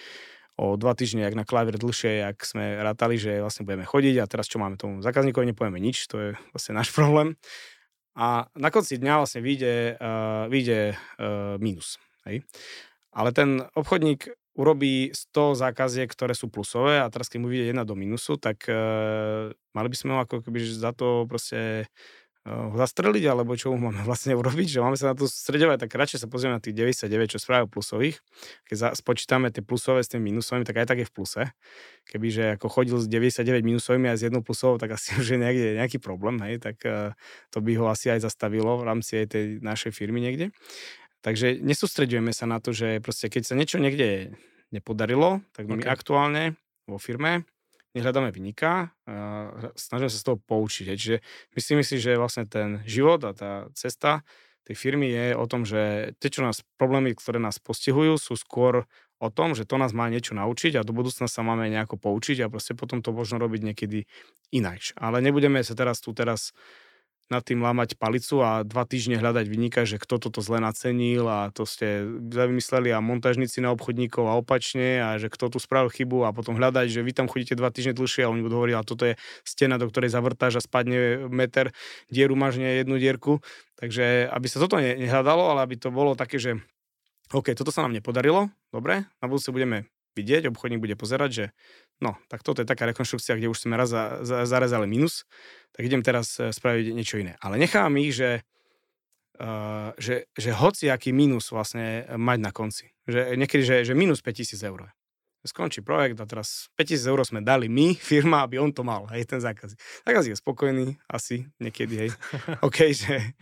o 0.55 0.79
dva 0.79 0.95
týždne, 0.95 1.27
jak 1.27 1.35
na 1.35 1.43
klavír 1.43 1.75
dlhšie, 1.75 2.23
jak 2.23 2.39
sme 2.47 2.79
rátali, 2.79 3.19
že 3.19 3.43
vlastne 3.43 3.67
budeme 3.67 3.83
chodiť 3.83 4.15
a 4.23 4.29
teraz 4.29 4.47
čo 4.47 4.55
máme 4.55 4.79
tomu 4.79 5.03
zákazníkovi, 5.03 5.51
nepovieme 5.51 5.83
nič, 5.83 6.07
to 6.07 6.15
je 6.15 6.29
vlastne 6.55 6.79
náš 6.79 6.89
problém. 6.97 7.35
A 8.15 8.47
na 8.55 8.71
konci 8.71 8.95
dňa 8.95 9.19
vlastne 9.19 9.43
vyjde, 9.43 9.99
uh, 9.99 10.47
vyjde 10.47 10.95
uh, 10.95 11.59
mínus. 11.59 11.99
Hej. 12.23 12.47
Ale 13.11 13.35
ten 13.35 13.59
obchodník 13.75 14.31
urobí 14.55 15.11
100 15.11 15.59
zákaziek, 15.59 16.07
ktoré 16.07 16.31
sú 16.31 16.47
plusové 16.47 17.03
a 17.03 17.11
teraz 17.11 17.27
keď 17.27 17.39
mu 17.43 17.47
vyjde 17.51 17.75
jedna 17.75 17.83
do 17.83 17.93
minusu, 17.93 18.39
tak 18.39 18.65
uh, 18.71 19.51
mali 19.75 19.87
by 19.91 19.97
sme 19.99 20.11
ho 20.15 20.19
ako 20.23 20.41
keby 20.47 20.63
za 20.63 20.95
to 20.95 21.27
proste 21.27 21.91
uh, 22.47 22.71
zastreliť, 22.71 23.23
alebo 23.27 23.51
čo 23.59 23.75
mu 23.75 23.91
máme 23.91 23.99
vlastne 24.09 24.31
urobiť, 24.31 24.79
že 24.79 24.79
máme 24.79 24.95
sa 24.95 25.11
na 25.11 25.15
to 25.19 25.27
stredovať, 25.27 25.85
tak 25.85 25.91
radšej 25.91 26.23
sa 26.23 26.27
pozrieme 26.31 26.55
na 26.55 26.63
tých 26.63 26.71
99, 26.71 27.35
čo 27.35 27.37
spravil 27.43 27.67
plusových. 27.67 28.23
Keď 28.71 28.75
za, 28.79 28.89
spočítame 28.95 29.51
tie 29.51 29.59
plusové 29.59 30.07
s 30.07 30.09
tými 30.09 30.31
minusovými, 30.31 30.63
tak 30.63 30.79
aj 30.79 30.87
tak 30.87 31.03
je 31.03 31.07
v 31.07 31.13
pluse. 31.13 31.41
Kebyže 32.07 32.55
ako 32.55 32.71
chodil 32.71 32.95
s 32.95 33.11
99 33.11 33.59
minusovými 33.59 34.07
a 34.07 34.15
s 34.15 34.23
jednou 34.23 34.39
plusovou, 34.39 34.79
tak 34.79 34.95
asi 34.95 35.11
už 35.19 35.35
je 35.35 35.37
nejaký, 35.37 35.83
nejaký 35.83 35.97
problém, 35.99 36.39
hej, 36.47 36.63
tak 36.63 36.79
uh, 36.87 37.11
to 37.51 37.59
by 37.59 37.75
ho 37.75 37.91
asi 37.91 38.07
aj 38.07 38.23
zastavilo 38.23 38.79
v 38.79 38.87
rámci 38.87 39.19
aj 39.19 39.27
tej 39.35 39.43
našej 39.59 39.91
firmy 39.91 40.23
niekde. 40.23 40.55
Takže 41.25 41.57
nesústredujeme 41.57 42.29
sa 42.29 42.45
na 42.45 42.61
to, 42.61 42.69
že 42.69 43.01
proste 43.01 43.33
keď 43.33 43.49
sa 43.49 43.57
niečo 43.57 43.81
niekde 43.81 44.37
nepodarilo, 44.69 45.41
tak 45.57 45.65
my 45.65 45.81
okay. 45.81 45.89
aktuálne 45.89 46.43
vo 46.85 47.01
firme 47.01 47.49
nehľadáme 47.97 48.29
vynika, 48.29 48.91
snažíme 49.73 50.11
sa 50.11 50.19
z 50.19 50.25
toho 50.27 50.37
poučiť. 50.37 50.85
Čiže 50.93 51.17
myslím 51.55 51.81
si, 51.81 51.95
že 51.97 52.19
vlastne 52.19 52.43
ten 52.45 52.83
život 52.83 53.23
a 53.23 53.31
tá 53.31 53.51
cesta 53.73 54.21
tej 54.67 54.75
firmy 54.75 55.07
je 55.09 55.27
o 55.37 55.45
tom, 55.47 55.63
že 55.63 56.13
tie, 56.19 56.29
čo 56.29 56.43
nás, 56.43 56.65
problémy, 56.75 57.15
ktoré 57.15 57.39
nás 57.39 57.61
postihujú, 57.61 58.17
sú 58.17 58.33
skôr 58.35 58.83
o 59.21 59.29
tom, 59.31 59.55
že 59.55 59.63
to 59.63 59.79
nás 59.79 59.95
má 59.95 60.11
niečo 60.11 60.35
naučiť 60.35 60.75
a 60.75 60.85
do 60.85 60.91
budúcna 60.91 61.31
sa 61.31 61.41
máme 61.45 61.71
nejako 61.71 61.95
poučiť 61.95 62.43
a 62.43 62.51
proste 62.51 62.75
potom 62.75 62.99
to 62.99 63.15
možno 63.15 63.39
robiť 63.39 63.61
niekedy 63.71 64.09
ináč. 64.51 64.91
Ale 64.99 65.23
nebudeme 65.23 65.63
sa 65.63 65.77
teraz 65.77 66.03
tu 66.03 66.11
teraz 66.11 66.51
nad 67.33 67.41
tým 67.41 67.57
lámať 67.57 67.97
palicu 67.97 68.45
a 68.45 68.61
dva 68.61 68.85
týždne 68.85 69.17
hľadať 69.17 69.45
vynika, 69.49 69.81
že 69.89 69.97
kto 69.97 70.21
toto 70.21 70.45
zle 70.45 70.61
nacenil 70.61 71.25
a 71.25 71.49
to 71.49 71.65
ste 71.65 72.05
vymysleli 72.21 72.93
a 72.93 73.01
montažníci 73.01 73.65
na 73.65 73.73
obchodníkov 73.73 74.29
a 74.29 74.37
opačne 74.37 75.01
a 75.01 75.09
že 75.17 75.33
kto 75.33 75.49
tu 75.49 75.57
spravil 75.57 75.89
chybu 75.89 76.29
a 76.29 76.35
potom 76.35 76.53
hľadať, 76.53 76.85
že 76.93 77.01
vy 77.01 77.11
tam 77.17 77.25
chodíte 77.25 77.57
dva 77.57 77.73
týždne 77.73 77.97
dlhšie 77.97 78.25
a 78.25 78.31
oni 78.31 78.45
budú 78.45 78.61
hovoriť, 78.61 78.75
a 78.77 78.85
toto 78.85 79.03
je 79.09 79.13
stena, 79.41 79.81
do 79.81 79.89
ktorej 79.89 80.13
zavrtáš 80.13 80.59
a 80.59 80.61
spadne 80.61 81.25
meter, 81.33 81.73
dieru 82.13 82.37
máš 82.37 82.61
nie 82.61 82.69
jednu 82.85 83.01
dierku. 83.01 83.41
Takže 83.81 84.29
aby 84.29 84.47
sa 84.47 84.61
toto 84.61 84.77
nehľadalo, 84.77 85.51
ale 85.51 85.65
aby 85.65 85.75
to 85.81 85.89
bolo 85.89 86.13
také, 86.13 86.37
že 86.37 86.61
OK, 87.33 87.57
toto 87.57 87.73
sa 87.73 87.81
nám 87.81 87.97
nepodarilo, 87.97 88.53
dobre, 88.69 89.09
na 89.17 89.25
budúce 89.25 89.49
budeme 89.49 89.89
vidieť, 90.15 90.47
obchodník 90.49 90.79
bude 90.79 90.95
pozerať, 90.95 91.29
že 91.29 91.45
no, 91.99 92.15
tak 92.31 92.41
toto 92.41 92.63
je 92.63 92.67
taká 92.67 92.87
rekonštrukcia, 92.89 93.35
kde 93.35 93.51
už 93.51 93.67
sme 93.67 93.75
raz 93.75 93.91
za, 93.91 94.23
za, 94.23 94.47
zarezali 94.47 94.87
minus, 94.87 95.27
tak 95.75 95.85
idem 95.85 95.99
teraz 96.01 96.39
e, 96.39 96.55
spraviť 96.55 96.95
niečo 96.95 97.19
iné. 97.19 97.35
Ale 97.43 97.59
nechám 97.59 97.91
ich, 97.99 98.15
že 98.15 98.47
uh, 99.39 99.91
že, 99.99 100.31
že 100.35 100.55
hociaký 100.55 101.11
mínus 101.11 101.51
vlastne 101.51 102.07
mať 102.15 102.39
na 102.39 102.51
konci. 102.55 102.95
Že 103.05 103.35
niekedy, 103.37 103.63
že, 103.63 103.75
že 103.91 103.93
minus 103.97 104.23
5000 104.23 104.55
eur. 104.63 104.89
Skončí 105.45 105.85
projekt 105.85 106.17
a 106.17 106.25
teraz 106.25 106.73
5000 106.73 107.11
eur 107.11 107.19
sme 107.21 107.39
dali 107.45 107.69
my, 107.69 107.93
firma, 108.11 108.47
aby 108.47 108.57
on 108.57 108.73
to 108.73 108.81
mal, 108.81 109.05
hej, 109.13 109.27
ten 109.27 109.41
zákazník. 109.43 109.77
Zákazník 110.07 110.33
je 110.33 110.41
spokojný, 110.41 110.85
asi 111.05 111.45
niekedy, 111.61 112.07
hej. 112.07 112.09
OK, 112.67 112.89
že, 112.95 113.35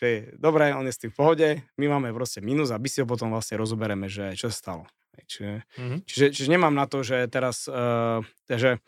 že 0.00 0.34
dobre, 0.34 0.74
on 0.74 0.88
je 0.88 0.94
s 0.94 1.00
tým 1.00 1.12
v 1.14 1.18
pohode, 1.18 1.48
my 1.78 1.86
máme 1.86 2.10
proste 2.10 2.42
minus 2.42 2.74
a 2.74 2.80
my 2.80 2.88
si 2.90 2.98
ho 3.04 3.06
potom 3.06 3.30
vlastne 3.30 3.60
rozobereme, 3.60 4.10
že 4.10 4.34
čo 4.34 4.50
sa 4.50 4.56
stalo. 4.56 4.84
Čiže, 5.22 5.62
mm-hmm. 5.62 5.98
čiže, 6.08 6.26
čiže 6.34 6.48
nemám 6.50 6.74
na 6.74 6.90
to, 6.90 7.06
že 7.06 7.30
teraz, 7.30 7.70
uh, 7.70 8.26
že 8.50 8.82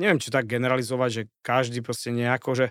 neviem, 0.00 0.18
či 0.18 0.32
tak 0.32 0.48
generalizovať, 0.48 1.10
že 1.12 1.22
každý 1.44 1.84
proste 1.84 2.10
nejako, 2.10 2.56
že 2.56 2.66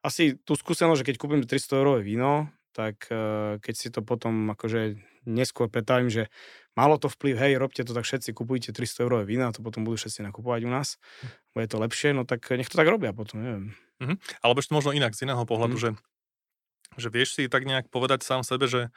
asi 0.00 0.40
tú 0.40 0.56
skúsenosť, 0.56 1.04
že 1.04 1.08
keď 1.12 1.16
kúpim 1.20 1.42
300 1.44 1.76
eurové 1.76 2.00
víno, 2.00 2.48
tak 2.72 3.04
uh, 3.12 3.60
keď 3.60 3.74
si 3.76 3.88
to 3.92 4.00
potom 4.00 4.54
akože 4.56 4.96
neskôr 5.28 5.68
pretavím, 5.68 6.08
že 6.08 6.32
malo 6.78 6.96
to 6.96 7.12
vplyv, 7.12 7.36
hej, 7.36 7.52
robte 7.60 7.84
to 7.84 7.92
tak 7.92 8.06
všetci, 8.08 8.32
kupujte 8.32 8.72
300 8.72 9.04
eurové 9.04 9.24
vína, 9.28 9.52
to 9.52 9.60
potom 9.60 9.84
budú 9.84 10.00
všetci 10.00 10.24
nakupovať 10.24 10.64
u 10.64 10.70
nás, 10.72 10.96
bude 11.52 11.66
to 11.68 11.76
lepšie, 11.76 12.16
no 12.16 12.24
tak 12.24 12.48
nech 12.54 12.70
to 12.70 12.78
tak 12.80 12.88
robia 12.88 13.12
potom, 13.12 13.42
neviem. 13.42 13.64
Mm-hmm. 14.00 14.16
Alebo 14.40 14.64
ešte 14.64 14.72
možno 14.72 14.96
inak, 14.96 15.12
z 15.12 15.28
iného 15.28 15.44
pohľadu, 15.44 15.76
mm-hmm. 15.76 15.96
že, 16.96 17.04
že 17.04 17.08
vieš 17.12 17.36
si 17.36 17.52
tak 17.52 17.68
nejak 17.68 17.92
povedať 17.92 18.24
sám 18.24 18.46
sebe, 18.46 18.64
že 18.64 18.88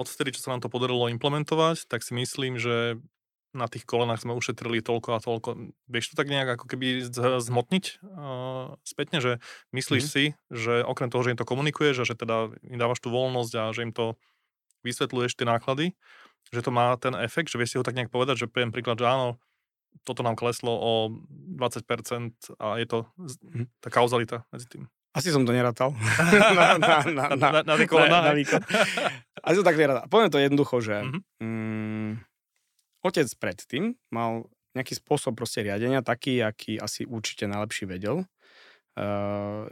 odvtedy, 0.00 0.32
čo 0.32 0.40
sa 0.40 0.56
nám 0.56 0.64
to 0.64 0.72
podarilo 0.72 1.12
implementovať, 1.12 1.84
tak 1.84 2.00
si 2.00 2.16
myslím, 2.16 2.56
že 2.56 2.96
na 3.50 3.66
tých 3.66 3.82
kolenách 3.82 4.22
sme 4.22 4.38
ušetrili 4.38 4.78
toľko 4.78 5.18
a 5.18 5.22
toľko. 5.22 5.74
Vieš 5.90 6.14
to 6.14 6.18
tak 6.18 6.30
nejak 6.30 6.54
ako 6.54 6.70
keby 6.70 7.02
zmotniť 7.42 7.84
uh, 7.98 8.78
spätne, 8.86 9.18
že 9.18 9.42
myslíš 9.74 10.02
mm. 10.06 10.10
si, 10.10 10.24
že 10.54 10.86
okrem 10.86 11.10
toho, 11.10 11.26
že 11.26 11.34
im 11.34 11.40
to 11.40 11.48
komunikuješ 11.48 12.02
a 12.02 12.08
že 12.08 12.14
teda 12.14 12.54
im 12.62 12.78
dávaš 12.78 13.02
tú 13.02 13.10
voľnosť 13.10 13.52
a 13.58 13.74
že 13.74 13.82
im 13.90 13.92
to 13.92 14.14
vysvetľuješ 14.86 15.34
tie 15.34 15.46
náklady, 15.50 15.86
že 16.54 16.62
to 16.62 16.70
má 16.70 16.94
ten 16.96 17.12
efekt, 17.18 17.50
že 17.50 17.58
vieš 17.58 17.74
si 17.74 17.78
ho 17.78 17.84
tak 17.84 17.98
nejak 17.98 18.14
povedať, 18.14 18.46
že 18.46 18.50
poviem 18.50 18.70
príklad, 18.70 19.02
že 19.02 19.10
áno, 19.10 19.36
toto 20.06 20.22
nám 20.22 20.38
kleslo 20.38 20.70
o 20.70 20.92
20% 21.58 21.82
a 22.62 22.78
je 22.78 22.86
to 22.86 22.98
mm. 23.18 23.66
tá 23.82 23.88
kauzalita 23.90 24.46
medzi 24.54 24.70
tým. 24.70 24.84
Asi 25.10 25.34
som 25.34 25.42
to 25.42 25.50
nerátal. 25.50 25.90
na, 25.98 26.78
na, 26.78 26.78
na, 26.78 26.96
na, 27.02 27.24
na, 27.34 27.58
na, 27.58 27.74
na, 28.06 28.18
na 28.30 28.32
výkon. 28.38 28.62
Asi 29.40 29.56
som 29.58 29.66
tak 29.66 29.78
nerátal. 29.78 30.06
Poviem 30.06 30.30
to 30.30 30.38
jednoducho, 30.40 30.76
že 30.84 30.96
mm-hmm. 31.00 31.22
mm, 31.40 32.10
otec 33.04 33.28
predtým 33.40 33.96
mal 34.12 34.48
nejaký 34.76 34.94
spôsob 34.98 35.34
proste 35.34 35.66
riadenia, 35.66 36.04
taký, 36.04 36.38
aký 36.44 36.78
asi 36.78 37.02
určite 37.02 37.50
najlepší 37.50 37.90
vedel. 37.90 38.22
Uh, 38.94 39.66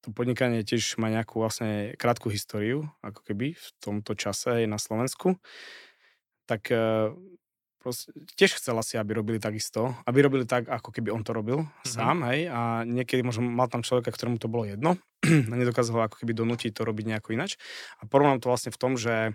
to 0.00 0.12
podnikanie 0.12 0.64
tiež 0.64 0.96
má 0.96 1.12
nejakú 1.12 1.40
vlastne 1.40 1.96
krátku 1.96 2.32
históriu, 2.32 2.88
ako 3.04 3.20
keby 3.24 3.52
v 3.56 3.66
tomto 3.80 4.16
čase 4.16 4.64
aj 4.64 4.64
na 4.68 4.76
Slovensku. 4.80 5.36
Tak 6.44 6.68
uh, 6.72 7.16
proste, 7.80 8.12
tiež 8.36 8.60
chcel 8.60 8.76
asi, 8.76 9.00
aby 9.00 9.16
robili 9.16 9.40
takisto, 9.40 9.96
aby 10.04 10.20
robili 10.20 10.44
tak, 10.44 10.68
ako 10.68 10.92
keby 10.92 11.08
on 11.08 11.24
to 11.24 11.32
robil 11.32 11.64
mm-hmm. 11.64 11.88
sám, 11.88 12.22
hej, 12.28 12.52
a 12.52 12.84
niekedy 12.84 13.24
možno 13.24 13.48
mal 13.48 13.66
tam 13.72 13.80
človeka, 13.80 14.12
ktorému 14.12 14.36
to 14.36 14.52
bolo 14.52 14.68
jedno 14.68 15.00
a 15.50 15.54
nedokázal 15.56 15.96
ho 15.96 16.02
ako 16.04 16.20
keby 16.20 16.36
donútiť 16.36 16.76
to 16.76 16.84
robiť 16.84 17.16
nejako 17.16 17.32
inač. 17.32 17.56
A 17.98 18.06
porovnám 18.06 18.44
to 18.44 18.52
vlastne 18.52 18.70
v 18.70 18.78
tom, 18.78 18.94
že 19.00 19.34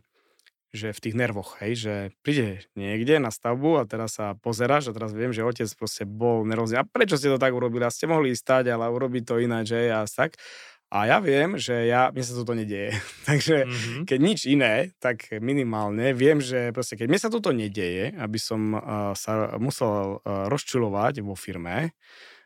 že 0.75 0.91
v 0.91 0.99
tých 0.99 1.15
nervoch, 1.15 1.55
hej, 1.63 1.73
že 1.79 1.93
príde 2.19 2.67
niekde 2.75 3.23
na 3.23 3.31
stavbu 3.31 3.79
a 3.79 3.87
teraz 3.87 4.19
sa 4.19 4.35
pozeráš 4.35 4.91
a 4.91 4.95
teraz 4.95 5.15
viem, 5.15 5.31
že 5.31 5.47
otec 5.47 5.71
proste 5.79 6.03
bol 6.03 6.43
nervózny. 6.43 6.83
A 6.83 6.83
prečo 6.83 7.15
ste 7.15 7.31
to 7.31 7.39
tak 7.39 7.55
urobili? 7.55 7.87
A 7.87 7.89
ste 7.89 8.11
mohli 8.11 8.35
stať, 8.35 8.75
ale 8.75 8.91
urobiť 8.91 9.23
to 9.23 9.39
ináč, 9.39 9.71
že 9.71 9.87
a 9.87 10.03
tak. 10.03 10.35
A 10.93 11.09
ja 11.09 11.17
viem, 11.17 11.57
že 11.57 11.89
ja, 11.89 12.13
mne 12.13 12.23
sa 12.23 12.33
toto 12.37 12.53
nedieje. 12.53 12.93
Takže 13.29 13.65
mm-hmm. 13.65 14.03
keď 14.05 14.19
nič 14.21 14.39
iné, 14.45 14.93
tak 15.01 15.27
minimálne 15.41 16.13
viem, 16.13 16.37
že 16.39 16.69
proste 16.71 16.95
keď 16.95 17.07
mne 17.09 17.19
sa 17.19 17.29
toto 17.33 17.49
nedieje, 17.51 18.13
aby 18.15 18.39
som 18.39 18.77
uh, 18.77 18.81
sa 19.17 19.57
musel 19.57 20.21
uh, 20.21 20.47
rozčulovať 20.47 21.25
vo 21.25 21.33
firme, 21.33 21.95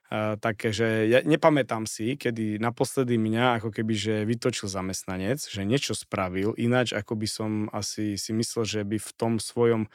Uh, 0.09 0.41
takže 0.41 1.05
ja 1.05 1.21
nepamätám 1.21 1.85
si, 1.85 2.17
kedy 2.17 2.57
naposledy 2.57 3.21
mňa 3.21 3.61
ako 3.61 3.69
keby, 3.69 3.93
že 3.93 4.15
vytočil 4.25 4.65
zamestnanec, 4.65 5.37
že 5.37 5.61
niečo 5.61 5.93
spravil 5.93 6.57
ináč, 6.57 6.97
ako 6.97 7.13
by 7.13 7.27
som 7.29 7.51
asi 7.69 8.17
si 8.17 8.33
myslel, 8.33 8.65
že 8.65 8.81
by 8.81 8.97
v 8.97 9.11
tom 9.13 9.37
svojom 9.37 9.85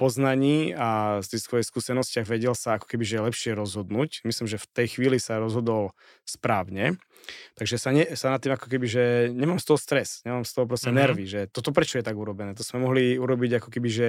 poznaní 0.00 0.72
a 0.72 1.20
z 1.20 1.36
tých 1.36 1.44
svojich 1.44 1.68
skúsenostiach 1.68 2.24
vedel 2.24 2.56
sa 2.56 2.80
ako 2.80 2.88
keby, 2.88 3.04
že 3.04 3.20
lepšie 3.20 3.52
rozhodnúť. 3.52 4.24
Myslím, 4.24 4.48
že 4.48 4.56
v 4.56 4.66
tej 4.72 4.86
chvíli 4.96 5.20
sa 5.20 5.36
rozhodol 5.36 5.92
správne. 6.24 6.96
Takže 7.60 7.76
sa, 7.76 7.92
ne, 7.92 8.08
sa 8.16 8.32
na 8.32 8.40
tým 8.40 8.56
ako 8.56 8.72
keby, 8.72 8.88
že 8.88 9.04
nemám 9.36 9.60
z 9.60 9.68
toho 9.68 9.76
stres, 9.76 10.24
nemám 10.24 10.48
z 10.48 10.56
toho 10.56 10.64
proste 10.64 10.88
mm-hmm. 10.88 11.02
nervy, 11.04 11.24
že 11.28 11.40
toto 11.52 11.76
prečo 11.76 12.00
je 12.00 12.04
tak 12.08 12.16
urobené. 12.16 12.56
To 12.56 12.64
sme 12.64 12.80
mohli 12.80 13.20
urobiť 13.20 13.60
ako 13.60 13.68
keby, 13.68 13.88
že 13.92 14.08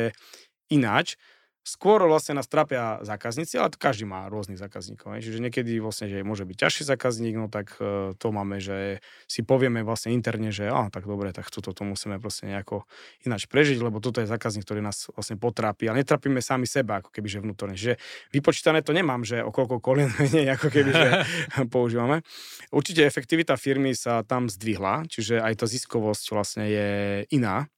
ináč. 0.71 1.19
Skôr 1.61 2.01
vlastne 2.09 2.33
nás 2.33 2.49
trápia 2.49 2.97
zákazníci, 3.05 3.53
ale 3.61 3.69
to 3.69 3.77
každý 3.77 4.09
má 4.09 4.25
rôznych 4.33 4.57
zákazníkov. 4.57 5.13
Ne? 5.13 5.21
Čiže 5.21 5.37
niekedy 5.37 5.77
vlastne, 5.77 6.09
že 6.09 6.25
môže 6.25 6.41
byť 6.41 6.57
ťažší 6.57 6.83
zákazník, 6.89 7.37
no 7.37 7.53
tak 7.53 7.77
uh, 7.77 8.17
to 8.17 8.33
máme, 8.33 8.57
že 8.57 8.97
si 9.29 9.45
povieme 9.45 9.85
vlastne 9.85 10.09
interne, 10.09 10.49
že 10.49 10.65
á, 10.65 10.89
tak 10.89 11.05
dobre, 11.05 11.29
tak 11.29 11.53
toto 11.53 11.69
to 11.69 11.85
musíme 11.85 12.17
proste 12.17 12.49
nejako 12.49 12.89
ináč 13.29 13.45
prežiť, 13.45 13.77
lebo 13.77 14.01
toto 14.01 14.25
je 14.25 14.27
zákazník, 14.31 14.65
ktorý 14.65 14.81
nás 14.81 15.13
vlastne 15.13 15.37
potrápi, 15.37 15.85
ale 15.85 16.01
netrápime 16.01 16.41
sami 16.41 16.65
seba, 16.65 16.97
ako 16.97 17.13
keby, 17.13 17.29
že 17.29 17.39
vnútorne. 17.45 17.77
Čiže 17.77 18.01
vypočítané 18.33 18.81
to 18.81 18.97
nemám, 18.97 19.21
že 19.21 19.45
o 19.45 19.53
koľko 19.53 19.77
kolien 19.77 20.09
menej, 20.17 20.57
ako 20.57 20.65
keby, 20.73 20.91
že 20.97 21.07
používame. 21.73 22.25
Určite 22.73 23.05
efektivita 23.05 23.53
firmy 23.53 23.93
sa 23.93 24.25
tam 24.25 24.49
zdvihla, 24.49 25.05
čiže 25.05 25.37
aj 25.37 25.61
tá 25.61 25.65
ziskovosť 25.69 26.25
vlastne 26.33 26.65
je 26.65 26.89
iná, 27.29 27.69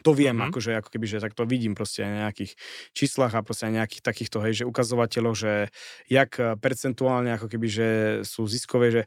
to 0.00 0.16
viem, 0.16 0.40
mm. 0.40 0.48
akože, 0.48 0.72
ako 0.80 0.88
keby, 0.88 1.06
že 1.06 1.20
tak 1.20 1.36
to 1.36 1.44
vidím 1.44 1.76
proste 1.76 2.08
na 2.08 2.28
nejakých 2.28 2.56
číslach 2.96 3.36
a 3.36 3.44
proste 3.44 3.68
na 3.68 3.84
nejakých 3.84 4.00
takýchto, 4.00 4.40
hej, 4.40 4.64
že 4.64 4.68
ukazovateľov, 4.68 5.32
že 5.36 5.52
jak 6.08 6.32
eh, 6.40 6.56
percentuálne 6.56 7.36
ako 7.36 7.52
keby, 7.52 7.66
že 7.68 7.88
sú 8.24 8.48
ziskové, 8.48 8.88
že 8.88 9.02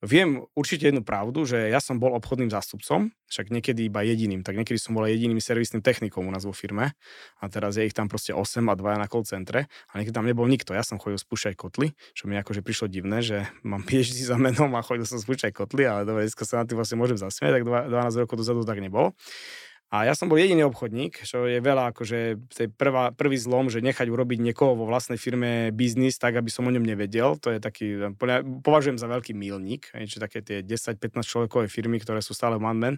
viem 0.00 0.40
určite 0.56 0.88
jednu 0.88 1.04
pravdu, 1.04 1.44
že 1.44 1.68
ja 1.68 1.76
som 1.76 2.00
bol 2.00 2.16
obchodným 2.16 2.48
zástupcom, 2.48 3.12
však 3.28 3.52
niekedy 3.52 3.92
iba 3.92 4.00
jediným, 4.00 4.40
tak 4.40 4.56
niekedy 4.56 4.80
som 4.80 4.96
bol 4.96 5.04
jediným 5.04 5.36
servisným 5.38 5.84
technikom 5.84 6.24
u 6.24 6.32
nás 6.32 6.48
vo 6.48 6.56
firme 6.56 6.96
a 7.36 7.44
teraz 7.52 7.76
je 7.76 7.84
ich 7.84 7.92
tam 7.92 8.08
proste 8.08 8.32
8 8.32 8.64
a 8.64 8.74
2 8.74 8.96
na 8.96 9.06
call 9.06 9.28
centre 9.28 9.68
a 9.68 9.92
niekedy 10.00 10.16
tam 10.16 10.24
nebol 10.24 10.48
nikto. 10.48 10.72
Ja 10.72 10.80
som 10.80 10.96
chodil 10.96 11.20
spúšťať 11.20 11.52
kotly, 11.52 11.92
čo 12.16 12.26
mi 12.32 12.40
akože 12.40 12.64
prišlo 12.64 12.88
divné, 12.88 13.20
že 13.20 13.44
mám 13.60 13.84
PhD 13.88 14.24
za 14.24 14.40
menom 14.40 14.72
a 14.72 14.80
chodil 14.80 15.04
som 15.04 15.20
spúšťať 15.20 15.52
kotly, 15.52 15.84
ale 15.84 16.08
dobre, 16.08 16.24
dneska 16.24 16.48
sa 16.48 16.64
na 16.64 16.66
tým 16.66 16.80
vlastne 16.80 16.96
môžem 16.96 17.20
zasmiať, 17.20 17.60
tak 17.60 17.64
12 17.68 18.22
rokov 18.24 18.40
dozadu 18.40 18.64
tak 18.64 18.80
nebolo. 18.80 19.12
A 19.90 20.06
ja 20.06 20.14
som 20.14 20.30
bol 20.30 20.38
jediný 20.38 20.70
obchodník, 20.70 21.26
čo 21.26 21.50
je 21.50 21.58
veľa, 21.58 21.90
akože 21.90 22.38
prvá, 22.78 23.10
prvý 23.10 23.34
zlom, 23.34 23.66
že 23.66 23.82
nechať 23.82 24.06
urobiť 24.06 24.38
niekoho 24.38 24.78
vo 24.78 24.86
vlastnej 24.86 25.18
firme 25.18 25.74
biznis 25.74 26.14
tak, 26.14 26.38
aby 26.38 26.46
som 26.46 26.62
o 26.62 26.70
ňom 26.70 26.86
nevedel. 26.86 27.34
To 27.42 27.50
je 27.50 27.58
taký, 27.58 28.14
považujem 28.62 29.02
za 29.02 29.10
veľký 29.10 29.34
milník, 29.34 29.90
čiže 29.90 30.22
také 30.22 30.46
tie 30.46 30.62
10-15 30.62 31.26
človekové 31.26 31.66
firmy, 31.66 31.98
ktoré 31.98 32.22
sú 32.22 32.38
stále 32.38 32.62
one 32.62 32.78
man 32.78 32.96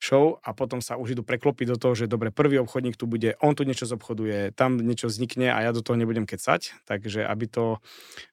show 0.00 0.40
a 0.40 0.56
potom 0.56 0.80
sa 0.80 0.96
už 0.96 1.12
idú 1.12 1.22
preklopiť 1.28 1.76
do 1.76 1.76
toho, 1.76 1.92
že 1.92 2.08
dobre, 2.08 2.32
prvý 2.32 2.56
obchodník 2.64 2.96
tu 2.96 3.04
bude, 3.04 3.36
on 3.44 3.52
tu 3.52 3.68
niečo 3.68 3.84
zobchoduje, 3.84 4.56
tam 4.56 4.80
niečo 4.80 5.12
vznikne 5.12 5.52
a 5.52 5.60
ja 5.60 5.76
do 5.76 5.84
toho 5.84 6.00
nebudem 6.00 6.24
kecať. 6.24 6.88
Takže 6.88 7.20
aby 7.20 7.44
to 7.52 7.84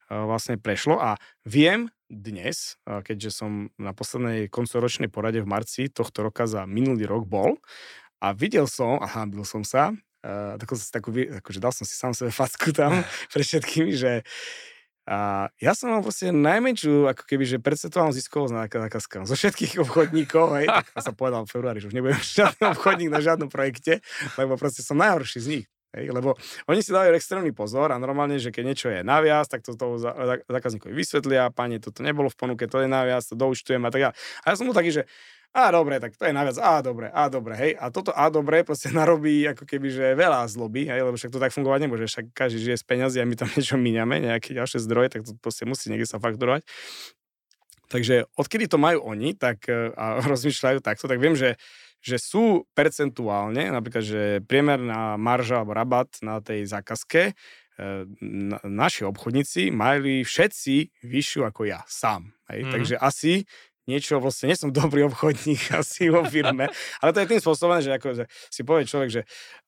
e, 0.08 0.16
vlastne 0.16 0.56
prešlo 0.56 0.96
a 0.96 1.20
viem 1.44 1.92
dnes, 2.08 2.80
keďže 2.88 3.44
som 3.44 3.72
na 3.76 3.92
poslednej 3.92 4.48
koncoročnej 4.48 5.12
porade 5.12 5.44
v 5.44 5.48
marci 5.48 5.92
tohto 5.92 6.24
roka 6.24 6.48
za 6.48 6.64
minulý 6.64 7.04
rok 7.04 7.28
bol 7.28 7.60
a 8.24 8.34
videl 8.34 8.66
som, 8.66 8.98
a 8.98 9.06
hábil 9.06 9.46
som 9.46 9.62
sa, 9.62 9.94
uh, 10.26 10.58
takú, 10.58 10.74
takú, 10.80 11.10
akože 11.14 11.60
dal 11.62 11.74
som 11.76 11.86
si 11.86 11.94
sám 11.94 12.18
sebe 12.18 12.34
facku 12.34 12.74
tam 12.74 13.04
pre 13.34 13.44
všetkými, 13.44 13.94
že 13.94 14.26
a 15.08 15.48
ja 15.64 15.72
som 15.72 15.88
mal 15.88 16.04
proste 16.04 16.36
najmenšiu, 16.36 17.08
ako 17.08 17.24
keby, 17.24 17.48
že 17.48 17.64
percentuálnu 17.64 18.12
ziskovosť 18.12 18.52
na 18.52 18.68
zákazkách. 18.68 19.24
Zo 19.24 19.40
všetkých 19.40 19.80
obchodníkov, 19.88 20.46
hej, 20.60 20.68
tak 20.68 20.92
sa 21.00 21.16
povedal 21.16 21.48
v 21.48 21.52
februári, 21.56 21.80
že 21.80 21.88
už 21.88 21.96
nebudem 21.96 22.20
žiadny 22.20 22.64
obchodník 22.76 23.10
na 23.16 23.24
žiadnom 23.24 23.48
projekte, 23.48 24.04
lebo 24.36 24.60
proste 24.60 24.84
som 24.84 25.00
najhorší 25.00 25.40
z 25.40 25.48
nich. 25.48 25.66
Hej, 25.98 26.14
lebo 26.14 26.38
oni 26.70 26.86
si 26.86 26.94
dávajú 26.94 27.18
extrémny 27.18 27.50
pozor 27.50 27.90
a 27.90 27.98
normálne, 27.98 28.38
že 28.38 28.54
keď 28.54 28.64
niečo 28.64 28.88
je 28.94 29.02
naviac, 29.02 29.50
tak 29.50 29.66
to 29.66 29.74
toho 29.74 29.98
zákazníkovi 30.46 30.94
vysvetlia, 30.94 31.50
pani, 31.50 31.82
toto 31.82 32.06
nebolo 32.06 32.30
v 32.30 32.38
ponuke, 32.38 32.70
to 32.70 32.86
je 32.86 32.88
naviac, 32.88 33.26
to 33.26 33.34
doučtujem 33.34 33.82
a 33.82 33.90
tak 33.90 34.00
ďalej. 34.06 34.16
A 34.16 34.46
ja 34.54 34.56
som 34.56 34.70
mu 34.70 34.78
taký, 34.78 34.94
že 34.94 35.10
a 35.58 35.74
dobre, 35.74 35.98
tak 35.98 36.14
to 36.14 36.30
je 36.30 36.34
naviac, 36.38 36.54
a 36.62 36.86
dobre, 36.86 37.10
a 37.10 37.24
dobre, 37.34 37.58
hej. 37.58 37.72
A 37.82 37.90
toto 37.90 38.14
a 38.14 38.30
dobre 38.30 38.62
proste 38.62 38.94
narobí 39.00 39.42
ako 39.50 39.66
keby, 39.66 39.88
že 39.90 40.06
veľa 40.14 40.46
zloby, 40.46 40.86
hej, 40.86 41.02
lebo 41.02 41.18
však 41.18 41.34
to 41.34 41.42
tak 41.42 41.50
fungovať 41.50 41.80
nemôže, 41.82 42.06
však 42.06 42.26
každý 42.30 42.62
žije 42.62 42.78
z 42.78 42.86
peňazí 42.86 43.18
a 43.18 43.26
my 43.26 43.34
tam 43.34 43.50
niečo 43.58 43.82
míňame, 43.82 44.22
nejaké 44.22 44.54
ďalšie 44.54 44.78
zdroje, 44.86 45.18
tak 45.18 45.22
to 45.26 45.34
proste 45.42 45.66
musí 45.66 45.90
niekde 45.90 46.06
sa 46.06 46.22
fakturovať. 46.22 46.62
Takže 47.88 48.28
odkedy 48.36 48.68
to 48.68 48.78
majú 48.78 49.00
oni, 49.08 49.32
tak 49.34 49.66
e, 49.72 49.96
a 49.96 50.20
rozmýšľajú 50.32 50.84
takto, 50.84 51.10
tak 51.10 51.18
viem, 51.18 51.34
že 51.34 51.58
že 52.02 52.18
sú 52.22 52.66
percentuálne, 52.72 53.74
napríklad, 53.74 54.04
že 54.06 54.24
priemerná 54.46 55.18
marža 55.18 55.62
alebo 55.62 55.76
rabat 55.76 56.08
na 56.22 56.40
tej 56.40 56.70
zákazke, 56.70 57.32
e, 57.32 57.34
na, 58.22 58.58
naši 58.64 59.04
obchodníci 59.06 59.74
mali 59.74 60.22
všetci 60.24 61.04
vyššiu 61.04 61.42
ako 61.50 61.68
ja, 61.68 61.82
sám. 61.90 62.32
Hej? 62.48 62.62
Mm. 62.68 62.72
Takže 62.72 62.96
asi 63.02 63.34
niečo, 63.88 64.20
vlastne 64.20 64.52
nie 64.52 64.60
som 64.60 64.70
dobrý 64.70 65.08
obchodník 65.08 65.72
asi 65.82 66.12
vo 66.12 66.28
firme, 66.28 66.68
ale 67.00 67.10
to 67.16 67.24
je 67.24 67.32
tým 67.32 67.42
spôsobom, 67.42 67.80
že, 67.80 67.96
ako, 67.96 68.08
že 68.14 68.24
si 68.52 68.62
povie 68.68 68.84
človek, 68.84 69.10
že 69.10 69.22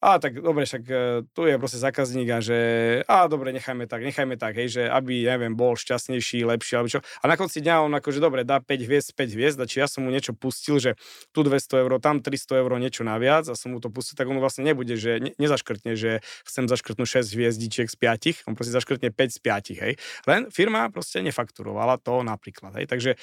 a 0.03 0.20
tak 0.20 0.39
dobre, 0.43 0.67
však 0.67 0.84
e, 0.86 0.95
tu 1.32 1.47
je 1.47 1.55
proste 1.55 1.80
zákazník 1.80 2.28
a 2.32 2.39
že 2.43 2.59
a 3.07 3.28
dobre, 3.32 3.55
nechajme 3.55 3.88
tak, 3.88 4.03
nechajme 4.03 4.36
tak, 4.36 4.59
hej, 4.59 4.67
že 4.80 4.84
aby, 4.91 5.24
neviem, 5.24 5.55
bol 5.55 5.80
šťastnejší, 5.80 6.43
lepší, 6.43 6.76
alebo 6.76 6.91
čo. 6.91 6.99
A 7.24 7.26
na 7.32 7.39
konci 7.39 7.63
dňa 7.63 7.88
on 7.88 7.93
akože 7.95 8.20
dobre, 8.20 8.43
dá 8.43 8.59
5 8.59 8.88
hviezd, 8.88 9.15
5 9.15 9.36
hviezd, 9.36 9.57
či 9.67 9.80
ja 9.80 9.88
som 9.88 10.03
mu 10.03 10.11
niečo 10.11 10.36
pustil, 10.36 10.80
že 10.84 10.99
tu 11.32 11.43
200 11.43 11.84
eur, 11.84 11.91
tam 12.03 12.20
300 12.20 12.59
eur, 12.59 12.72
niečo 12.80 13.07
naviac 13.07 13.47
a 13.47 13.55
som 13.55 13.72
mu 13.72 13.80
to 13.80 13.88
pustil, 13.88 14.20
tak 14.20 14.28
on 14.28 14.39
vlastne 14.43 14.67
nebude, 14.67 14.99
že 14.99 15.20
ne, 15.20 15.32
nezaškrtne, 15.39 15.95
že 15.95 16.20
chcem 16.43 16.67
zaškrtnúť 16.67 17.24
6 17.24 17.36
hviezdičiek 17.36 17.88
z 17.88 17.95
5, 17.95 18.47
on 18.51 18.55
proste 18.59 18.76
zaškrtne 18.76 19.11
5 19.15 19.36
z 19.36 19.39
5, 19.39 19.84
hej. 19.84 19.93
Len 20.28 20.51
firma 20.51 20.88
proste 20.91 21.24
nefakturovala 21.24 21.99
to 21.99 22.24
napríklad, 22.24 22.76
hej. 22.80 22.88
Takže 22.88 23.15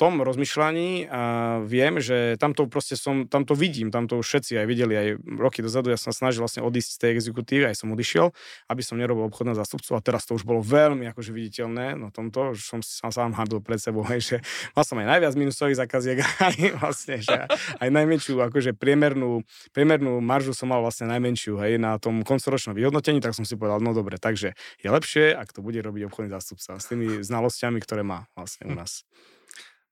tom 0.00 0.24
rozmýšľaní 0.24 1.12
a 1.12 1.22
viem, 1.60 2.00
že 2.00 2.40
tamto 2.40 2.64
proste 2.64 2.96
som, 2.96 3.28
tamto 3.28 3.52
vidím, 3.52 3.92
tamto 3.92 4.16
už 4.16 4.24
všetci 4.24 4.56
aj 4.56 4.64
videli 4.64 4.94
aj 4.96 5.08
roky 5.36 5.60
dozadu, 5.60 5.92
ja 5.92 6.00
som 6.00 6.08
snažil 6.16 6.40
vlastne 6.40 6.64
odísť 6.64 6.90
z 6.96 6.98
tej 7.04 7.10
exekutívy, 7.20 7.68
aj 7.68 7.84
som 7.84 7.92
odišiel, 7.92 8.32
aby 8.72 8.80
som 8.80 8.96
nerobil 8.96 9.28
obchodného 9.28 9.60
zástupcu. 9.60 9.92
A 9.92 10.00
teraz 10.00 10.24
to 10.24 10.40
už 10.40 10.48
bolo 10.48 10.64
veľmi 10.64 11.04
akože 11.12 11.36
viditeľné 11.36 12.00
na 12.00 12.08
tomto, 12.08 12.56
že 12.56 12.64
som 12.64 12.80
sa 12.80 13.12
sám 13.12 13.36
handlil 13.36 13.60
pred 13.60 13.76
sebou, 13.76 14.00
hej, 14.16 14.24
že 14.24 14.36
mal 14.72 14.88
som 14.88 14.96
aj 14.96 15.20
najviac 15.20 15.36
minusových 15.36 15.84
zákaziek, 15.84 16.24
aj 16.48 16.56
vlastne, 16.80 17.20
že 17.20 17.36
aj 17.76 17.88
najmenšiu, 17.92 18.40
akože 18.40 18.72
priemernú, 18.72 19.44
priemernú 19.76 20.24
maržu 20.24 20.56
som 20.56 20.72
mal 20.72 20.80
vlastne 20.80 21.12
najmenšiu, 21.12 21.60
hej, 21.60 21.76
na 21.76 22.00
tom 22.00 22.24
koncoročnom 22.24 22.72
vyhodnotení, 22.72 23.20
tak 23.20 23.36
som 23.36 23.44
si 23.44 23.52
povedal, 23.52 23.84
no 23.84 23.92
dobre, 23.92 24.16
takže 24.16 24.56
je 24.80 24.88
lepšie, 24.88 25.36
ak 25.36 25.52
to 25.52 25.60
bude 25.60 25.76
robiť 25.76 26.08
obchodný 26.08 26.32
zástupca 26.32 26.80
s 26.80 26.88
tými 26.88 27.20
znalosťami, 27.20 27.76
ktoré 27.84 28.00
má 28.00 28.24
vlastne 28.32 28.64
u 28.64 28.72
nás. 28.72 29.04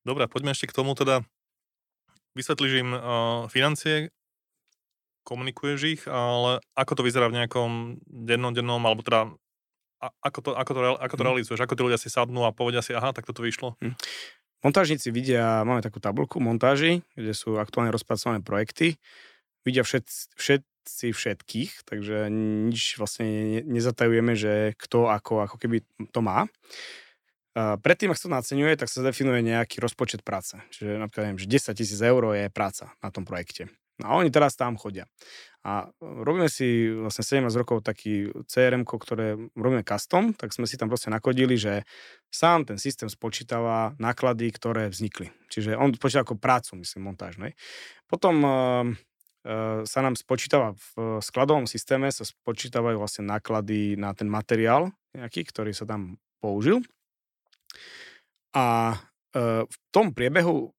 Dobre, 0.08 0.24
poďme 0.24 0.56
ešte 0.56 0.72
k 0.72 0.76
tomu 0.80 0.96
teda. 0.96 1.20
Vysvetlíš 2.32 2.72
im 2.80 2.90
uh, 2.96 3.44
financie, 3.52 4.08
komunikuješ 5.28 5.80
ich, 5.84 6.02
ale 6.08 6.64
ako 6.72 6.92
to 6.96 7.02
vyzerá 7.04 7.28
v 7.28 7.44
nejakom 7.44 8.00
dennom, 8.08 8.56
dennom, 8.56 8.80
alebo 8.80 9.04
teda 9.04 9.28
a, 10.00 10.08
ako, 10.24 10.38
to, 10.40 10.50
ako, 10.56 10.70
to, 10.72 10.80
ako 10.96 11.14
to 11.18 11.22
hm. 11.22 11.28
realizuješ? 11.28 11.60
Ako 11.60 11.74
tí 11.76 11.82
ľudia 11.84 12.00
si 12.00 12.08
sadnú 12.08 12.48
a 12.48 12.56
povedia 12.56 12.80
si, 12.80 12.96
aha, 12.96 13.12
tak 13.12 13.28
toto 13.28 13.44
vyšlo? 13.44 13.76
Hmm. 13.84 13.92
Montážnici 14.64 15.12
vidia, 15.12 15.62
máme 15.62 15.84
takú 15.84 16.00
tabulku 16.00 16.40
montáži, 16.40 17.04
kde 17.14 17.30
sú 17.36 17.60
aktuálne 17.60 17.94
rozpracované 17.94 18.42
projekty. 18.42 18.98
Vidia 19.62 19.86
všet, 19.86 20.08
všetci 20.34 21.14
všetkých, 21.14 21.86
takže 21.86 22.26
nič 22.66 22.98
vlastne 22.98 23.60
nezatajujeme, 23.62 24.34
že 24.34 24.74
kto 24.80 25.12
ako, 25.12 25.46
ako 25.46 25.56
keby 25.60 25.84
to 26.10 26.20
má. 26.24 26.50
Predtým, 27.56 28.12
ak 28.12 28.18
sa 28.20 28.26
to 28.28 28.36
naceňuje, 28.38 28.74
tak 28.78 28.88
sa 28.92 29.02
definuje 29.02 29.40
nejaký 29.42 29.80
rozpočet 29.80 30.22
práce. 30.22 30.60
Čiže 30.74 31.00
napríklad 31.00 31.32
neviem, 31.32 31.42
že 31.42 31.72
10 31.72 31.78
tisíc 31.78 32.00
eur 32.00 32.22
je 32.36 32.46
práca 32.52 32.92
na 33.02 33.08
tom 33.10 33.24
projekte. 33.24 33.72
No 33.98 34.14
a 34.14 34.22
oni 34.22 34.30
teraz 34.30 34.54
tam 34.54 34.78
chodia. 34.78 35.10
A 35.66 35.90
robíme 35.98 36.46
si 36.46 36.86
vlastne 36.86 37.26
17 37.26 37.50
rokov 37.58 37.82
taký 37.82 38.30
crm 38.46 38.86
ktoré 38.86 39.34
robíme 39.58 39.82
custom, 39.82 40.30
tak 40.30 40.54
sme 40.54 40.70
si 40.70 40.78
tam 40.78 40.86
proste 40.86 41.10
nakodili, 41.10 41.58
že 41.58 41.82
sám 42.30 42.62
ten 42.62 42.78
systém 42.78 43.10
spočítava 43.10 43.98
náklady, 43.98 44.54
ktoré 44.54 44.86
vznikli. 44.86 45.34
Čiže 45.50 45.74
on 45.74 45.90
spočítava 45.90 46.30
ako 46.30 46.38
prácu, 46.38 46.78
myslím, 46.78 47.10
montážnej. 47.10 47.58
Potom 48.06 48.38
uh, 48.46 48.86
uh, 48.86 49.82
sa 49.82 49.98
nám 49.98 50.14
spočítava 50.14 50.78
v 50.94 51.18
skladovom 51.18 51.66
systéme, 51.66 52.06
sa 52.14 52.22
spočítavajú 52.22 53.02
vlastne 53.02 53.26
náklady 53.26 53.98
na 53.98 54.14
ten 54.14 54.30
materiál 54.30 54.94
nejaký, 55.10 55.42
ktorý 55.42 55.74
sa 55.74 55.90
tam 55.90 56.22
použil. 56.38 56.86
A 58.56 58.96
e, 59.34 59.64
v 59.64 59.76
tom 59.92 60.12
priebehu 60.16 60.72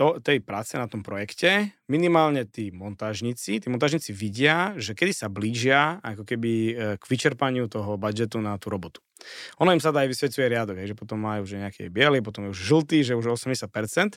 to, 0.00 0.16
tej 0.24 0.40
práce 0.40 0.80
na 0.80 0.88
tom 0.88 1.04
projekte 1.04 1.76
minimálne 1.84 2.48
tí 2.48 2.72
montážnici, 2.72 3.60
tí 3.60 3.68
montážnici 3.68 4.16
vidia, 4.16 4.72
že 4.80 4.96
kedy 4.96 5.12
sa 5.12 5.28
blížia 5.28 6.00
ako 6.00 6.24
keby 6.24 6.52
e, 6.52 6.72
k 6.96 7.04
vyčerpaniu 7.04 7.68
toho 7.68 8.00
budžetu 8.00 8.40
na 8.40 8.56
tú 8.56 8.72
robotu. 8.72 9.04
Ono 9.60 9.68
im 9.76 9.82
sa 9.82 9.92
aj 9.92 10.08
vysvetľuje 10.08 10.46
riadok, 10.48 10.80
že 10.88 10.96
potom 10.96 11.20
majú 11.20 11.44
že 11.44 11.60
nejaký 11.60 11.92
biely, 11.92 12.24
potom 12.24 12.48
je 12.48 12.56
už 12.56 12.60
žltý, 12.64 13.04
že 13.04 13.12
už 13.12 13.36
80%. 13.36 14.16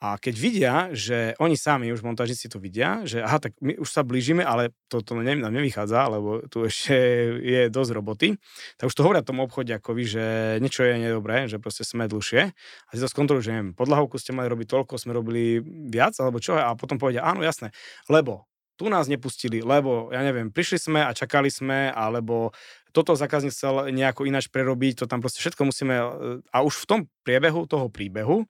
A 0.00 0.16
keď 0.16 0.34
vidia, 0.40 0.74
že 0.96 1.36
oni 1.36 1.60
sami, 1.60 1.92
už 1.92 2.00
montážnici 2.00 2.48
to 2.48 2.56
vidia, 2.56 3.04
že 3.04 3.20
aha, 3.20 3.36
tak 3.36 3.52
my 3.60 3.76
už 3.76 3.84
sa 3.92 4.00
blížime, 4.00 4.40
ale 4.40 4.72
to, 4.88 5.04
to 5.04 5.12
nám 5.12 5.52
nevychádza, 5.52 6.08
lebo 6.08 6.40
tu 6.48 6.64
ešte 6.64 6.96
je 7.44 7.68
dosť 7.68 7.90
roboty, 7.92 8.32
tak 8.80 8.88
už 8.88 8.96
to 8.96 9.04
hovoria 9.04 9.20
tomu 9.20 9.44
obchodiakovi, 9.44 10.04
že 10.08 10.24
niečo 10.64 10.88
je 10.88 10.96
nedobré, 11.04 11.52
že 11.52 11.60
proste 11.60 11.84
sme 11.84 12.08
dlhšie. 12.08 12.48
A 12.48 12.90
si 12.96 13.00
to 13.04 13.12
skontrolujú, 13.12 13.44
že 13.44 13.52
neviem, 13.52 13.76
podlahovku 13.76 14.16
ste 14.16 14.32
mali 14.32 14.48
robiť 14.48 14.72
toľko, 14.72 14.96
sme 14.96 15.12
robili 15.12 15.60
viac, 15.92 16.16
alebo 16.16 16.40
čo, 16.40 16.56
a 16.56 16.72
potom 16.72 16.96
povedia, 16.96 17.20
áno, 17.20 17.44
jasné, 17.44 17.68
lebo 18.08 18.48
tu 18.80 18.88
nás 18.88 19.04
nepustili, 19.04 19.60
lebo, 19.60 20.08
ja 20.08 20.24
neviem, 20.24 20.48
prišli 20.48 20.80
sme 20.80 21.04
a 21.04 21.12
čakali 21.12 21.52
sme, 21.52 21.92
alebo 21.92 22.56
toto 22.96 23.12
zákazník 23.12 23.52
chcel 23.52 23.92
nejako 23.92 24.24
ináč 24.24 24.48
prerobiť, 24.48 25.04
to 25.04 25.06
tam 25.06 25.20
proste 25.20 25.44
všetko 25.44 25.68
musíme, 25.68 25.94
a 26.48 26.58
už 26.64 26.74
v 26.80 26.88
tom 26.88 27.00
priebehu 27.20 27.68
toho 27.68 27.92
príbehu 27.92 28.48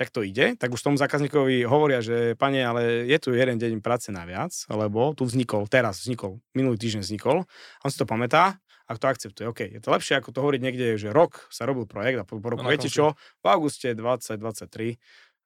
jak 0.00 0.08
to 0.08 0.24
ide, 0.24 0.56
tak 0.56 0.72
už 0.72 0.80
tomu 0.80 0.96
zákazníkovi 0.96 1.68
hovoria, 1.68 2.00
že 2.00 2.32
pane, 2.40 2.64
ale 2.64 3.04
je 3.04 3.18
tu 3.20 3.36
jeden 3.36 3.60
deň 3.60 3.84
práce 3.84 4.08
naviac, 4.08 4.48
lebo 4.72 5.12
tu 5.12 5.28
vznikol, 5.28 5.68
teraz 5.68 6.00
vznikol, 6.00 6.40
minulý 6.56 6.80
týždeň 6.80 7.04
vznikol, 7.04 7.44
on 7.84 7.88
si 7.92 8.00
to 8.00 8.08
pamätá, 8.08 8.56
ak 8.90 8.98
to 8.98 9.06
akceptuje, 9.06 9.46
OK, 9.46 9.60
je 9.70 9.78
to 9.78 9.94
lepšie 9.94 10.18
ako 10.18 10.34
to 10.34 10.42
hovoriť 10.42 10.60
niekde, 10.64 10.98
že 10.98 11.14
rok 11.14 11.46
sa 11.52 11.62
robil 11.68 11.86
projekt 11.86 12.18
a 12.18 12.24
po, 12.26 12.42
po 12.42 12.48
roku, 12.50 12.66
no, 12.66 12.72
viete 12.72 12.90
čo, 12.90 13.14
v 13.44 13.46
auguste 13.46 13.94
2023 13.94 14.98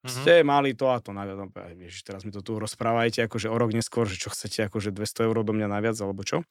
Mm-hmm. 0.04 0.20
Ste 0.20 0.44
mali 0.44 0.76
to 0.76 0.92
a 0.92 1.00
to 1.00 1.16
naviac. 1.16 1.40
No, 1.40 1.48
ježiš, 1.80 2.04
teraz 2.04 2.28
mi 2.28 2.30
to 2.30 2.44
tu 2.44 2.60
rozprávajte, 2.60 3.24
akože 3.24 3.48
o 3.48 3.56
rok 3.56 3.72
neskôr, 3.72 4.04
že 4.04 4.20
čo 4.20 4.28
chcete, 4.28 4.68
akože 4.68 4.92
200 4.92 5.24
eur 5.24 5.36
do 5.40 5.56
mňa 5.56 5.64
naviac, 5.64 5.96
alebo 5.96 6.20
čo. 6.28 6.44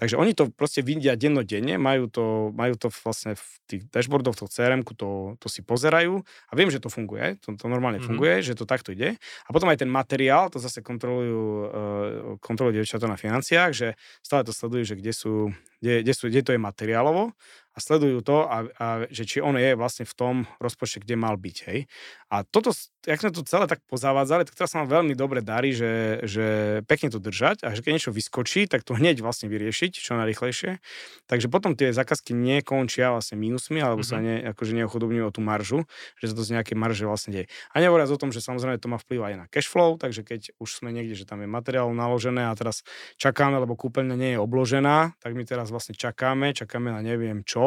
Takže 0.00 0.16
oni 0.16 0.32
to 0.32 0.48
proste 0.48 0.80
vidia 0.80 1.12
dennodenne, 1.12 1.76
majú 1.76 2.08
to, 2.08 2.56
majú 2.56 2.72
to 2.80 2.88
vlastne 2.88 3.36
v 3.36 3.44
tých 3.68 3.82
dashboardoch, 3.92 4.32
v 4.40 4.48
crm 4.48 4.80
to, 4.96 5.36
to 5.36 5.46
si 5.52 5.60
pozerajú 5.60 6.24
a 6.24 6.52
viem, 6.56 6.72
že 6.72 6.80
to 6.80 6.88
funguje, 6.88 7.36
to, 7.44 7.52
to 7.60 7.68
normálne 7.68 8.00
mm-hmm. 8.00 8.08
funguje, 8.08 8.40
že 8.40 8.56
to 8.56 8.64
takto 8.64 8.96
ide. 8.96 9.20
A 9.44 9.50
potom 9.52 9.68
aj 9.68 9.84
ten 9.84 9.92
materiál, 9.92 10.48
to 10.48 10.56
zase 10.56 10.80
kontrolujú, 10.80 11.44
uh, 11.44 12.40
kontrolujú 12.40 12.80
dievčatá 12.80 13.04
na 13.04 13.20
financiách, 13.20 13.70
že 13.76 13.88
stále 14.24 14.40
to 14.40 14.56
sledujú, 14.56 14.88
že 14.88 14.96
kde 14.96 15.12
sú, 15.12 15.52
kde, 15.84 16.00
kde, 16.00 16.12
sú, 16.16 16.32
kde 16.32 16.40
to 16.40 16.54
je 16.56 16.60
materiálovo 16.64 17.36
a 17.76 17.78
sledujú 17.78 18.24
to, 18.24 18.48
a, 18.48 18.64
a 18.80 18.86
že 19.12 19.28
či 19.28 19.38
on 19.44 19.52
je 19.60 19.76
vlastne 19.76 20.08
v 20.08 20.14
tom 20.16 20.34
rozpočte, 20.56 21.04
kde 21.04 21.20
mal 21.20 21.36
byť. 21.36 21.56
Hej. 21.68 21.84
A 22.32 22.42
toto, 22.42 22.72
jak 23.04 23.20
sme 23.20 23.30
to 23.30 23.44
celé 23.44 23.68
tak 23.68 23.84
pozavádzali, 23.84 24.48
tak 24.48 24.56
teraz 24.56 24.72
sa 24.72 24.80
nám 24.80 24.88
veľmi 24.88 25.12
dobre 25.12 25.44
darí, 25.44 25.76
že, 25.76 26.24
že 26.24 26.46
pekne 26.88 27.12
to 27.12 27.20
držať 27.20 27.68
a 27.68 27.76
že 27.76 27.84
keď 27.84 27.92
niečo 28.00 28.16
vyskočí, 28.16 28.64
tak 28.64 28.80
to 28.80 28.96
hneď 28.96 29.20
vlastne 29.20 29.52
vyriešiť 29.52 29.92
čo 29.92 30.16
najrychlejšie. 30.16 30.80
Takže 31.28 31.52
potom 31.52 31.76
tie 31.76 31.92
zákazky 31.92 32.32
nekončia 32.32 33.12
vlastne 33.12 33.36
mínusmi, 33.36 33.78
alebo 33.84 34.00
mm-hmm. 34.00 34.18
sa 34.18 34.24
ne, 34.24 34.34
akože 34.56 34.72
neochodobňujú 34.72 35.24
o 35.28 35.32
tú 35.36 35.44
maržu, 35.44 35.84
že 36.16 36.32
sa 36.32 36.34
to 36.34 36.42
z 36.48 36.50
nejakej 36.56 36.76
marže 36.80 37.04
vlastne 37.04 37.30
deje. 37.36 37.46
A 37.76 37.84
nehovoriac 37.84 38.08
o 38.08 38.18
tom, 38.18 38.32
že 38.32 38.40
samozrejme 38.40 38.80
to 38.80 38.88
má 38.88 38.96
vplyv 38.96 39.20
aj 39.20 39.34
na 39.36 39.44
cash 39.52 39.68
flow, 39.68 40.00
takže 40.00 40.24
keď 40.24 40.40
už 40.56 40.80
sme 40.80 40.96
niekde, 40.96 41.12
že 41.12 41.28
tam 41.28 41.44
je 41.44 41.48
materiál 41.50 41.92
naložené 41.92 42.48
a 42.48 42.56
teraz 42.56 42.82
čakáme, 43.20 43.60
lebo 43.60 43.76
kúpeľňa 43.76 44.16
nie 44.16 44.30
je 44.34 44.40
obložená, 44.40 45.12
tak 45.20 45.36
my 45.36 45.44
teraz 45.44 45.68
vlastne 45.68 45.92
čakáme, 45.92 46.56
čakáme 46.56 46.88
na 46.88 47.04
neviem 47.04 47.44
čo, 47.44 47.65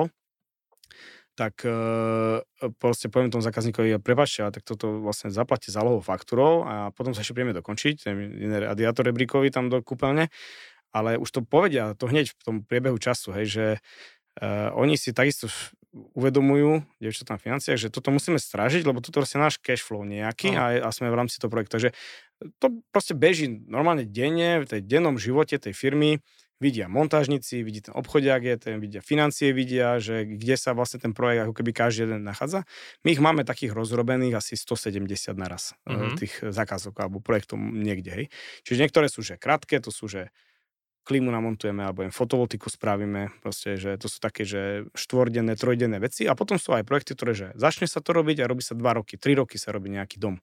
tak 1.39 1.63
e, 1.63 1.71
proste 2.83 3.07
poviem 3.07 3.31
tomu 3.31 3.39
zákazníkovi, 3.39 3.95
prepačte, 4.03 4.43
tak 4.51 4.67
toto 4.67 4.99
vlastne 4.99 5.31
zaplatíte 5.31 5.71
zálohou 5.71 6.03
faktúrou 6.03 6.67
a 6.67 6.91
potom 6.91 7.15
sa 7.15 7.23
ešte 7.23 7.31
príjeme 7.31 7.55
dokončiť, 7.55 7.95
ten 8.03 8.15
radiátor 8.51 9.07
rebríkový 9.07 9.47
tam 9.47 9.71
do 9.71 9.79
kúpeľne, 9.79 10.27
ale 10.91 11.15
už 11.15 11.29
to 11.31 11.39
povedia, 11.39 11.95
to 11.95 12.11
hneď 12.11 12.35
v 12.35 12.41
tom 12.43 12.55
priebehu 12.67 12.99
času, 12.99 13.31
hej, 13.39 13.45
že 13.47 13.65
uh, 14.43 14.75
oni 14.75 14.99
si 14.99 15.15
takisto 15.15 15.47
uvedomujú, 15.89 16.85
dievčatá 17.01 17.37
na 17.37 17.41
financiách, 17.41 17.79
že 17.81 17.89
toto 17.89 18.13
musíme 18.13 18.37
strážiť, 18.37 18.85
lebo 18.85 19.01
toto 19.01 19.25
je 19.25 19.37
náš 19.41 19.57
cash 19.57 19.81
flow 19.81 20.05
nejaký 20.05 20.53
no. 20.53 20.61
a, 20.61 20.65
a 20.85 20.89
sme 20.93 21.09
v 21.09 21.17
rámci 21.17 21.41
toho 21.41 21.49
projektu. 21.49 21.81
Takže 21.81 21.89
to 22.61 22.83
proste 22.93 23.17
beží 23.17 23.49
normálne 23.65 24.05
denne, 24.05 24.61
v 24.61 24.69
tej 24.69 24.81
dennom 24.85 25.17
živote 25.17 25.57
tej 25.57 25.73
firmy, 25.73 26.21
vidia 26.60 26.91
montážnici, 26.91 27.64
vidí 27.64 27.80
ten 27.80 27.95
obchodiak 27.95 28.43
je, 28.43 28.55
ten 28.60 28.76
vidia 28.84 28.99
financie, 28.99 29.55
vidia, 29.55 29.97
že 29.97 30.28
kde 30.28 30.55
sa 30.60 30.76
vlastne 30.76 30.99
ten 30.99 31.16
projekt 31.16 31.47
ako 31.47 31.53
keby 31.55 31.72
každý 31.72 32.05
jeden 32.05 32.28
nachádza. 32.28 32.68
My 33.07 33.16
ich 33.16 33.24
máme 33.24 33.47
takých 33.47 33.72
rozrobených 33.72 34.36
asi 34.36 34.60
170 34.60 35.07
naraz, 35.39 35.74
mm-hmm. 35.88 36.20
tých 36.20 36.34
zákazok 36.43 36.99
alebo 36.99 37.24
projektov 37.24 37.57
niekde. 37.57 38.12
Hej. 38.12 38.26
Čiže 38.68 38.78
niektoré 38.84 39.07
sú 39.07 39.24
že 39.24 39.39
krátke, 39.39 39.80
to 39.80 39.89
sú 39.89 40.12
že 40.12 40.30
klímu 41.07 41.31
namontujeme 41.33 41.81
alebo 41.81 42.05
im 42.05 42.13
fotovoltiku 42.13 42.69
spravíme, 42.69 43.33
proste, 43.41 43.79
že 43.79 43.97
to 43.97 44.05
sú 44.05 44.21
také, 44.21 44.45
že 44.45 44.85
štvordenné, 44.93 45.57
trojdenné 45.57 45.97
veci 45.97 46.29
a 46.29 46.37
potom 46.37 46.61
sú 46.61 46.75
aj 46.75 46.85
projekty, 46.85 47.17
ktoré, 47.17 47.31
že 47.33 47.47
začne 47.57 47.89
sa 47.89 48.03
to 48.03 48.13
robiť 48.13 48.43
a 48.43 48.49
robí 48.49 48.61
sa 48.61 48.77
dva 48.77 48.97
roky, 48.99 49.17
tri 49.17 49.33
roky 49.33 49.57
sa 49.57 49.73
robí 49.73 49.89
nejaký 49.89 50.21
dom. 50.21 50.37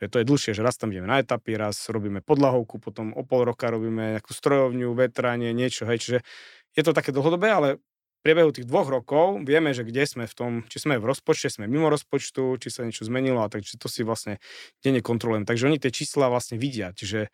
Že 0.00 0.06
to 0.08 0.16
je 0.22 0.24
dlhšie, 0.24 0.52
že 0.56 0.62
raz 0.64 0.80
tam 0.80 0.94
ideme 0.94 1.10
na 1.10 1.20
etapy, 1.20 1.58
raz 1.58 1.90
robíme 1.92 2.24
podlahovku, 2.24 2.80
potom 2.80 3.12
o 3.12 3.22
pol 3.26 3.44
roka 3.44 3.68
robíme 3.68 4.16
nejakú 4.16 4.32
strojovňu, 4.32 4.96
vetranie, 4.96 5.52
niečo, 5.52 5.84
hej, 5.84 6.00
čiže 6.00 6.18
je 6.78 6.82
to 6.86 6.94
také 6.96 7.10
dlhodobé, 7.12 7.50
ale 7.50 7.68
priebehu 8.20 8.52
tých 8.52 8.68
dvoch 8.68 8.88
rokov 8.88 9.40
vieme, 9.48 9.72
že 9.72 9.84
kde 9.84 10.04
sme 10.04 10.24
v 10.28 10.34
tom, 10.36 10.52
či 10.68 10.80
sme 10.80 11.00
v 11.00 11.08
rozpočte, 11.08 11.48
sme 11.48 11.64
mimo 11.64 11.88
rozpočtu, 11.88 12.60
či 12.60 12.68
sa 12.68 12.84
niečo 12.84 13.08
zmenilo 13.08 13.40
a 13.40 13.48
takže 13.48 13.80
to 13.80 13.88
si 13.88 14.04
vlastne 14.04 14.38
denne 14.84 15.00
kontrolujem. 15.00 15.48
Takže 15.48 15.66
oni 15.72 15.80
tie 15.80 15.92
čísla 15.92 16.28
vlastne 16.28 16.60
vidia, 16.60 16.92
čiže 16.92 17.32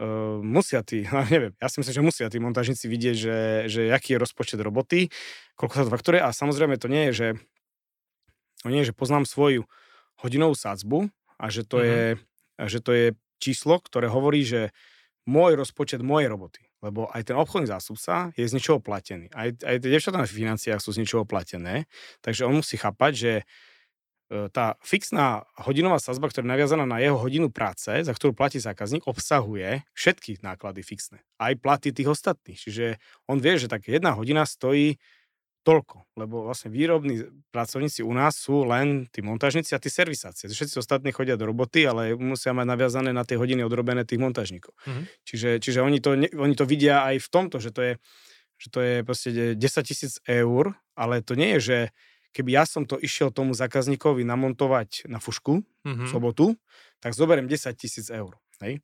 uh, 0.00 0.40
musia 0.42 0.82
tí, 0.82 1.06
neviem, 1.34 1.52
ja 1.58 1.66
si 1.70 1.78
myslím, 1.82 1.94
že 1.94 2.02
musia 2.02 2.26
tí 2.30 2.38
montážnici 2.42 2.86
vidieť, 2.90 3.16
že, 3.16 3.38
že 3.70 3.80
aký 3.90 4.16
je 4.16 4.22
rozpočet 4.22 4.58
roboty, 4.60 5.10
koľko 5.54 5.74
sa 5.74 5.84
to 5.86 5.94
fakturuje 5.94 6.22
a 6.22 6.30
samozrejme 6.34 6.74
to 6.78 6.88
nie 6.90 7.10
je, 7.10 7.12
že 7.12 7.28
to 8.64 8.72
nie 8.72 8.80
je, 8.82 8.90
že 8.90 8.98
poznám 8.98 9.28
svoju 9.28 9.68
hodinovú 10.24 10.56
sádzbu 10.56 11.12
a 11.36 11.44
že 11.52 11.68
to, 11.68 11.82
mm-hmm. 11.82 11.90
je, 11.90 12.04
že 12.64 12.78
to 12.80 12.90
je 12.96 13.06
číslo, 13.42 13.76
ktoré 13.82 14.08
hovorí, 14.08 14.40
že 14.46 14.72
môj 15.28 15.56
rozpočet 15.56 16.00
mojej 16.00 16.32
roboty. 16.32 16.64
Lebo 16.84 17.08
aj 17.08 17.32
ten 17.32 17.36
obchodný 17.36 17.64
zástupca 17.64 18.28
je 18.36 18.44
z 18.44 18.54
niečoho 18.60 18.76
platený. 18.76 19.32
Aj, 19.32 19.48
aj 19.52 19.76
tie 19.80 19.88
devčatá 19.88 20.20
na 20.20 20.28
financiách 20.28 20.84
sú 20.84 20.92
z 20.92 21.00
niečoho 21.00 21.24
platené. 21.24 21.88
Takže 22.20 22.44
on 22.44 22.60
musí 22.60 22.76
chápať, 22.76 23.12
že 23.16 23.32
tá 24.50 24.74
fixná 24.82 25.46
hodinová 25.60 26.02
sazba, 26.02 26.28
ktorá 26.28 26.44
je 26.44 26.52
naviazaná 26.52 26.84
na 26.84 26.98
jeho 27.00 27.16
hodinu 27.16 27.48
práce, 27.48 27.90
za 27.90 28.12
ktorú 28.12 28.34
platí 28.34 28.58
zákazník, 28.58 29.06
obsahuje 29.06 29.86
všetky 29.94 30.42
náklady 30.42 30.82
fixné. 30.82 31.22
Aj 31.38 31.54
platy 31.54 31.94
tých 31.94 32.10
ostatných. 32.10 32.58
Čiže 32.58 32.98
on 33.30 33.38
vie, 33.38 33.56
že 33.56 33.70
tak 33.70 33.86
jedna 33.86 34.12
hodina 34.14 34.42
stojí 34.44 34.98
toľko, 35.64 36.04
lebo 36.20 36.44
vlastne 36.44 36.68
výrobní 36.68 37.24
pracovníci 37.48 38.04
u 38.04 38.12
nás 38.12 38.36
sú 38.36 38.68
len 38.68 39.08
tí 39.08 39.24
montážnici 39.24 39.72
a 39.72 39.80
tí 39.80 39.88
servisáci. 39.88 40.52
Všetci 40.52 40.76
ostatní 40.76 41.10
chodia 41.10 41.40
do 41.40 41.48
roboty, 41.48 41.88
ale 41.88 42.12
musia 42.20 42.52
mať 42.52 42.68
naviazané 42.68 43.10
na 43.16 43.24
tie 43.24 43.40
hodiny 43.40 43.64
odrobené 43.64 44.04
tých 44.04 44.20
montážnikov. 44.20 44.76
Mm-hmm. 44.84 45.04
Čiže, 45.24 45.50
čiže 45.64 45.80
oni, 45.80 45.98
to, 46.04 46.20
oni 46.20 46.54
to 46.54 46.68
vidia 46.68 47.08
aj 47.08 47.16
v 47.16 47.28
tomto, 47.32 47.56
že 47.64 47.72
to 47.72 47.80
je, 47.80 47.92
že 48.60 48.68
to 48.68 48.78
je 48.84 48.94
proste 49.08 49.30
10 49.56 49.88
tisíc 49.88 50.20
eur, 50.28 50.76
ale 50.94 51.24
to 51.24 51.32
nie 51.32 51.56
je, 51.56 51.60
že 51.60 51.78
keby 52.34 52.58
ja 52.58 52.64
som 52.66 52.82
to 52.82 52.98
išiel 52.98 53.30
tomu 53.30 53.54
zákazníkovi 53.54 54.26
namontovať 54.26 55.06
na 55.06 55.22
fušku 55.22 55.62
mm-hmm. 55.62 56.04
v 56.04 56.10
sobotu, 56.10 56.46
tak 56.98 57.14
zoberiem 57.14 57.46
10 57.46 57.70
tisíc 57.78 58.10
eur. 58.10 58.34
Hej? 58.58 58.82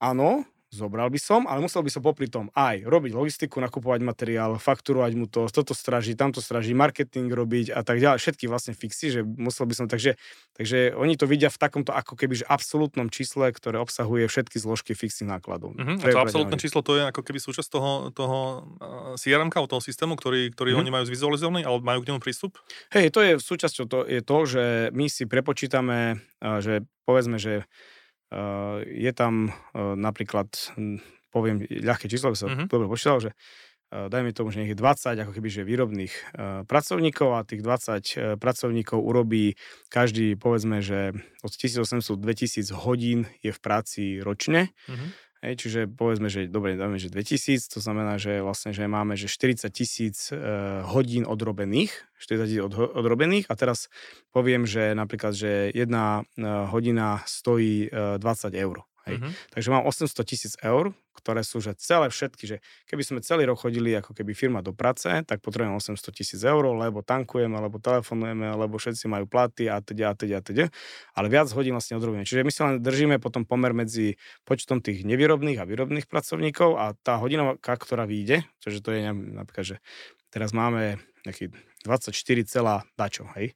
Áno, 0.00 0.48
Zobral 0.74 1.06
by 1.06 1.20
som, 1.22 1.46
ale 1.46 1.62
musel 1.62 1.86
by 1.86 1.90
som 1.94 2.02
popri 2.02 2.26
tom 2.26 2.50
aj 2.58 2.82
robiť 2.82 3.14
logistiku, 3.14 3.62
nakupovať 3.62 4.02
materiál, 4.02 4.58
fakturovať 4.58 5.12
mu 5.14 5.30
to, 5.30 5.46
toto 5.46 5.70
stražiť, 5.70 6.18
tamto 6.18 6.42
stražiť, 6.42 6.74
marketing 6.74 7.30
robiť 7.30 7.70
a 7.70 7.86
tak 7.86 8.02
ďalej. 8.02 8.18
Všetky 8.18 8.50
vlastne 8.50 8.74
fixy, 8.74 9.14
že 9.14 9.20
musel 9.22 9.70
by 9.70 9.74
som, 9.78 9.86
takže, 9.86 10.18
takže 10.58 10.98
oni 10.98 11.14
to 11.14 11.30
vidia 11.30 11.46
v 11.46 11.58
takomto 11.62 11.94
ako 11.94 12.18
keby 12.18 12.42
že 12.42 12.46
absolútnom 12.50 13.06
čísle, 13.06 13.54
ktoré 13.54 13.78
obsahuje 13.78 14.26
všetky 14.26 14.58
zložky 14.58 14.98
fixných 14.98 15.38
nákladov. 15.38 15.78
Uh-huh. 15.78 15.94
A 16.02 16.06
to 16.10 16.18
absolútne 16.18 16.58
číslo 16.58 16.82
to 16.82 16.98
je 16.98 17.06
ako 17.06 17.22
keby 17.22 17.38
súčasť 17.38 17.70
toho, 17.70 17.92
toho 18.10 18.38
uh, 18.82 19.14
CRM, 19.14 19.54
toho 19.54 19.78
systému, 19.78 20.18
ktorý, 20.18 20.50
ktorý 20.50 20.74
uh-huh. 20.74 20.82
oni 20.82 20.90
majú 20.90 21.04
zvizualizovaný, 21.06 21.62
alebo 21.62 21.86
majú 21.86 22.02
k 22.02 22.10
nemu 22.10 22.18
prístup? 22.18 22.58
Hej, 22.90 23.14
to 23.14 23.22
je 23.22 23.38
súčasťou 23.38 23.86
to, 23.86 23.98
je 24.10 24.20
to, 24.26 24.38
že 24.50 24.64
my 24.90 25.06
si 25.06 25.30
prepočítame, 25.30 26.18
uh, 26.42 26.58
že 26.58 26.82
povedzme, 27.06 27.38
že 27.38 27.62
Eh, 27.62 27.93
je 28.84 29.12
tam 29.14 29.50
eh, 29.50 29.94
napríklad, 29.96 30.48
hm, 30.74 30.98
poviem 31.30 31.62
ľahké 31.64 32.06
číslo, 32.06 32.34
by 32.34 32.38
som 32.38 32.48
mm-hmm. 32.50 32.68
dobre 32.70 32.86
počítal, 32.86 33.18
že 33.22 33.30
eh, 33.92 34.06
dajme 34.10 34.34
tomu, 34.34 34.50
že 34.50 34.60
nech 34.62 34.72
je 34.72 34.78
20 34.78 35.22
ako 35.24 35.32
keby, 35.32 35.48
že 35.50 35.62
výrobných 35.66 36.14
pracovníkov 36.66 37.28
a 37.34 37.46
tých 37.46 37.62
20 37.62 38.38
pracovníkov 38.38 38.98
urobí 38.98 39.54
každý, 39.88 40.34
povedzme, 40.34 40.82
že 40.82 41.14
od 41.42 41.52
1800 41.52 42.00
2000 42.18 42.74
hodín 42.84 43.26
je 43.40 43.50
v 43.54 43.60
práci 43.60 44.02
ročne. 44.20 44.74
Mm-hmm. 44.90 45.10
Hej, 45.44 45.60
čiže 45.60 45.80
povedzme, 45.92 46.32
že 46.32 46.48
dobre, 46.48 46.72
dáme, 46.72 46.96
že 46.96 47.12
2000, 47.12 47.68
to 47.68 47.76
znamená, 47.76 48.16
že 48.16 48.40
vlastne, 48.40 48.72
že 48.72 48.88
máme 48.88 49.12
že 49.12 49.28
40 49.28 49.68
tisíc 49.68 50.32
e, 50.32 50.40
hodín 50.88 51.28
odrobených, 51.28 51.92
40 52.16 52.48
tisíc 52.48 52.62
od, 52.64 52.72
odrobených 52.72 53.52
a 53.52 53.54
teraz 53.54 53.92
poviem, 54.32 54.64
že 54.64 54.96
napríklad, 54.96 55.36
že 55.36 55.68
jedna 55.76 56.24
e, 56.40 56.48
hodina 56.48 57.20
stojí 57.28 57.92
e, 57.92 58.16
20 58.16 58.56
eur. 58.56 58.88
Hej. 59.04 59.20
Mm-hmm. 59.20 59.32
Takže 59.52 59.68
mám 59.68 59.84
800 59.84 60.16
tisíc 60.24 60.54
eur, 60.64 60.96
ktoré 61.14 61.44
sú 61.44 61.60
že 61.60 61.76
celé 61.76 62.08
všetky, 62.08 62.44
že 62.44 62.56
keby 62.88 63.02
sme 63.04 63.18
celý 63.20 63.44
rok 63.46 63.60
chodili 63.60 63.92
ako 63.94 64.16
keby 64.16 64.32
firma 64.32 64.60
do 64.64 64.72
práce, 64.72 65.06
tak 65.06 65.44
potrebujeme 65.44 65.76
800 65.76 66.00
tisíc 66.10 66.40
eur, 66.40 66.64
lebo 66.72 67.04
tankujeme, 67.04 67.54
alebo 67.54 67.76
telefonujeme, 67.78 68.50
alebo 68.50 68.80
všetci 68.80 69.06
majú 69.06 69.28
platy 69.28 69.68
a 69.68 69.78
teda, 69.84 70.12
a 70.12 70.14
teda, 70.16 70.40
a 70.40 70.42
teda. 70.42 70.64
Ale 71.14 71.26
viac 71.28 71.52
hodín 71.52 71.76
vlastne 71.76 72.00
odrobíme. 72.00 72.24
Čiže 72.24 72.42
my 72.42 72.52
sa 72.52 72.62
len 72.72 72.74
držíme 72.80 73.16
potom 73.20 73.44
pomer 73.44 73.76
medzi 73.76 74.16
počtom 74.48 74.80
tých 74.80 75.04
nevýrobných 75.04 75.60
a 75.60 75.68
výrobných 75.68 76.08
pracovníkov 76.08 76.80
a 76.80 76.96
tá 76.98 77.20
hodina, 77.20 77.54
ktorá 77.60 78.08
vyjde, 78.08 78.42
čiže 78.64 78.80
to 78.80 78.90
je 78.92 79.00
napríklad, 79.12 79.64
že 79.64 79.76
teraz 80.32 80.50
máme 80.56 80.98
nejaký 81.24 81.52
24, 81.84 82.12
dačo, 82.96 83.24
hej 83.36 83.52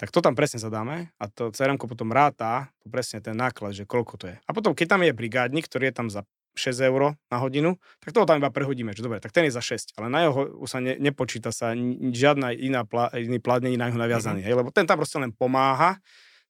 tak 0.00 0.08
to 0.08 0.24
tam 0.24 0.32
presne 0.32 0.56
zadáme 0.56 1.12
a 1.20 1.28
to 1.28 1.52
CRM 1.52 1.76
potom 1.76 2.08
ráta 2.08 2.72
to 2.80 2.88
presne 2.88 3.20
ten 3.20 3.36
náklad, 3.36 3.76
že 3.76 3.84
koľko 3.84 4.16
to 4.16 4.32
je. 4.32 4.36
A 4.48 4.50
potom, 4.56 4.72
keď 4.72 4.96
tam 4.96 5.04
je 5.04 5.12
brigádnik, 5.12 5.68
ktorý 5.68 5.92
je 5.92 5.94
tam 5.94 6.08
za 6.08 6.24
6 6.56 6.88
eur 6.88 7.20
na 7.28 7.36
hodinu, 7.36 7.76
tak 8.00 8.16
toho 8.16 8.24
tam 8.24 8.40
iba 8.40 8.48
prehodíme, 8.48 8.96
že 8.96 9.04
dobre, 9.04 9.20
tak 9.20 9.36
ten 9.36 9.44
je 9.44 9.52
za 9.52 9.60
6, 9.60 10.00
ale 10.00 10.08
na 10.08 10.24
jeho 10.24 10.64
sa 10.64 10.80
ne, 10.80 10.96
nepočíta 10.96 11.52
sa 11.52 11.76
žiadna 12.00 12.56
iná 12.56 12.88
pla, 12.88 13.12
iný 13.12 13.38
plat 13.44 13.60
na 13.60 13.68
jeho 13.68 14.00
naviazaný, 14.00 14.40
mm-hmm. 14.40 14.48
hej, 14.48 14.56
lebo 14.56 14.72
ten 14.72 14.88
tam 14.88 14.96
proste 14.96 15.20
len 15.20 15.36
pomáha, 15.36 16.00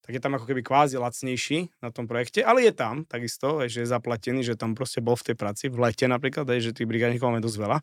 tak 0.00 0.16
je 0.16 0.22
tam 0.22 0.32
ako 0.38 0.46
keby 0.46 0.64
kvázi 0.64 0.96
lacnejší 0.96 1.82
na 1.84 1.90
tom 1.92 2.08
projekte, 2.08 2.40
ale 2.40 2.64
je 2.64 2.72
tam 2.72 3.02
takisto, 3.04 3.66
že 3.66 3.84
je 3.84 3.88
zaplatený, 3.90 4.46
že 4.46 4.54
tam 4.56 4.72
proste 4.72 5.02
bol 5.04 5.18
v 5.18 5.30
tej 5.32 5.36
práci, 5.36 5.68
v 5.68 5.90
lete 5.90 6.06
napríklad, 6.08 6.48
že 6.62 6.72
tých 6.72 6.88
brigádnikov 6.88 7.34
máme 7.34 7.44
dosť 7.44 7.58
veľa. 7.60 7.78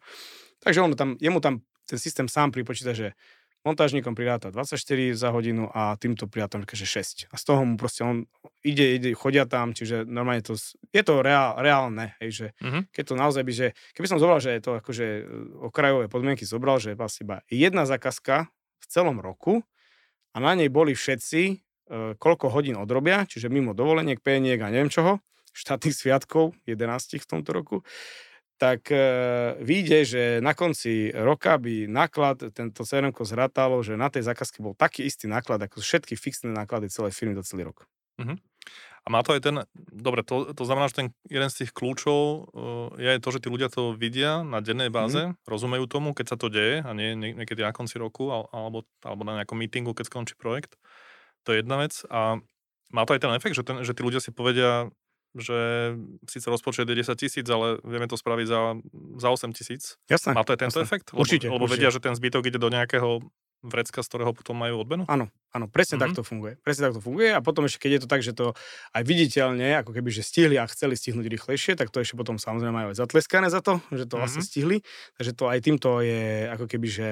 Takže 0.63 0.79
on 0.81 0.91
tam, 0.97 1.13
jemu 1.21 1.37
tam 1.37 1.61
ten 1.87 1.95
systém 2.01 2.27
sám 2.27 2.51
pripočíta, 2.51 2.91
že 2.91 3.15
montážnikom 3.65 4.13
pridáta 4.13 4.53
24 4.53 4.77
za 5.17 5.29
hodinu 5.33 5.69
a 5.73 5.97
týmto 5.97 6.29
pridáta 6.29 6.61
že 6.61 6.85
6. 6.85 7.31
A 7.31 7.35
z 7.35 7.43
toho 7.43 7.61
mu 7.65 7.75
proste 7.75 8.05
on 8.05 8.29
ide, 8.61 8.99
ide, 8.99 9.09
chodia 9.15 9.47
tam, 9.47 9.73
čiže 9.73 10.05
normálne 10.05 10.43
to, 10.43 10.59
je 10.93 11.03
to 11.03 11.23
reál, 11.23 11.57
reálne, 11.57 12.13
hej, 12.21 12.29
že 12.31 12.47
uh-huh. 12.59 12.83
keď 12.91 13.03
to 13.03 13.13
naozaj 13.15 13.43
by, 13.43 13.53
že 13.53 13.67
keby 13.95 14.07
som 14.07 14.21
zobral, 14.21 14.39
že 14.43 14.55
je 14.57 14.61
to 14.61 14.71
akože 14.79 15.05
e, 15.05 15.21
okrajové 15.67 16.05
podmienky 16.11 16.43
zobral, 16.43 16.77
že 16.77 16.97
vlastne 16.97 17.25
iba 17.25 17.37
jedna 17.47 17.87
zákazka 17.87 18.49
v 18.81 18.85
celom 18.87 19.17
roku 19.23 19.65
a 20.31 20.37
na 20.37 20.53
nej 20.53 20.69
boli 20.69 20.93
všetci, 20.93 21.41
e, 21.47 21.55
koľko 22.17 22.51
hodín 22.51 22.77
odrobia, 22.77 23.25
čiže 23.25 23.49
mimo 23.49 23.73
dovoleniek, 23.73 24.21
peniek 24.21 24.59
a 24.61 24.69
neviem 24.69 24.91
čoho, 24.91 25.23
štátnych 25.57 25.95
sviatkov, 25.95 26.53
11 26.69 27.17
v 27.17 27.27
tomto 27.27 27.49
roku, 27.49 27.81
tak 28.57 28.89
e, 28.89 28.97
vyjde, 29.61 29.99
že 30.03 30.23
na 30.41 30.57
konci 30.57 31.13
roka 31.13 31.55
by 31.61 31.85
náklad, 31.85 32.49
tento 32.51 32.81
crm 32.81 33.13
zratalo, 33.13 33.85
že 33.85 33.93
na 33.93 34.09
tej 34.09 34.25
zákazke 34.25 34.65
bol 34.65 34.73
taký 34.73 35.05
istý 35.05 35.29
náklad, 35.29 35.61
ako 35.61 35.79
všetky 35.79 36.17
fixné 36.17 36.49
náklady 36.49 36.89
celej 36.89 37.13
firmy 37.13 37.37
do 37.37 37.45
celý 37.45 37.69
rok. 37.69 37.85
Uh-huh. 38.17 38.33
A 39.05 39.07
má 39.07 39.23
to 39.23 39.31
aj 39.31 39.41
ten, 39.45 39.55
dobre, 39.93 40.19
to, 40.25 40.51
to 40.51 40.67
znamená, 40.67 40.91
že 40.91 40.99
ten 40.99 41.07
jeden 41.31 41.47
z 41.47 41.63
tých 41.63 41.71
kľúčov 41.71 42.19
uh, 42.19 42.91
je 42.99 43.23
to, 43.23 43.29
že 43.31 43.39
tí 43.39 43.47
ľudia 43.47 43.71
to 43.71 43.95
vidia 43.95 44.43
na 44.43 44.59
dennej 44.59 44.91
báze, 44.91 45.31
mm. 45.31 45.47
rozumejú 45.47 45.87
tomu, 45.87 46.11
keď 46.11 46.35
sa 46.35 46.37
to 46.37 46.51
deje 46.51 46.83
a 46.83 46.91
nie 46.91 47.15
niekedy 47.15 47.63
na 47.63 47.71
konci 47.71 47.95
roku 48.03 48.27
alebo, 48.51 48.83
alebo 48.99 49.21
na 49.23 49.39
nejakom 49.39 49.55
meetingu, 49.55 49.95
keď 49.95 50.11
skončí 50.11 50.35
projekt. 50.35 50.75
To 51.47 51.55
je 51.55 51.63
jedna 51.63 51.79
vec. 51.79 52.03
A 52.11 52.43
má 52.91 53.07
to 53.07 53.15
aj 53.15 53.23
ten 53.23 53.31
efekt, 53.31 53.55
že, 53.55 53.63
ten, 53.63 53.79
že 53.87 53.95
tí 53.95 54.03
ľudia 54.03 54.19
si 54.19 54.35
povedia, 54.35 54.91
že 55.37 55.57
síce 56.25 56.47
rozpočet 56.49 56.89
je 56.89 56.95
10 56.97 57.13
tisíc, 57.17 57.47
ale 57.47 57.77
vieme 57.85 58.09
to 58.09 58.17
spraviť 58.17 58.47
za, 58.49 58.61
za 59.21 59.27
8 59.29 59.53
tisíc. 59.53 59.95
Jasné. 60.09 60.33
Má 60.33 60.43
to 60.43 60.57
aj 60.57 60.59
tento 60.65 60.79
jasné. 60.81 60.87
efekt? 60.87 61.07
Určite. 61.13 61.47
Lebo, 61.47 61.61
lebo 61.61 61.65
určite. 61.69 61.79
vedia, 61.79 61.89
že 61.93 62.01
ten 62.03 62.13
zbytok 62.17 62.49
ide 62.49 62.59
do 62.59 62.69
nejakého 62.73 63.21
vrecka, 63.65 64.05
z 64.05 64.07
ktorého 64.09 64.31
potom 64.33 64.53
majú 64.57 64.81
odmenu? 64.81 65.03
Áno, 65.09 65.29
áno, 65.55 65.65
presne 65.71 65.97
mm-hmm. 65.97 66.13
tak 66.13 66.19
to 66.19 66.23
funguje. 66.23 66.53
Presne 66.59 66.89
tak 66.89 66.95
to 66.97 67.01
funguje 67.03 67.29
a 67.31 67.39
potom 67.39 67.67
ešte, 67.67 67.87
keď 67.87 67.91
je 67.91 68.01
to 68.03 68.09
tak, 68.09 68.21
že 68.23 68.33
to 68.35 68.57
aj 68.91 69.03
viditeľne, 69.03 69.79
ako 69.79 69.91
keby, 69.95 70.09
že 70.11 70.23
stihli 70.25 70.55
a 70.59 70.67
chceli 70.67 70.99
stihnúť 70.99 71.27
rýchlejšie, 71.27 71.79
tak 71.79 71.93
to 71.93 72.03
ešte 72.03 72.19
potom 72.19 72.35
samozrejme 72.35 72.73
majú 72.73 72.87
aj 72.91 72.97
zatleskané 72.99 73.47
za 73.47 73.63
to, 73.63 73.79
že 73.93 74.03
to 74.05 74.15
mm-hmm. 74.15 74.21
vlastne 74.21 74.43
stihli. 74.43 74.77
Takže 75.15 75.31
to 75.37 75.43
aj 75.47 75.59
týmto 75.63 75.89
je 76.03 76.51
ako 76.51 76.65
keby, 76.67 76.87
že 76.87 77.07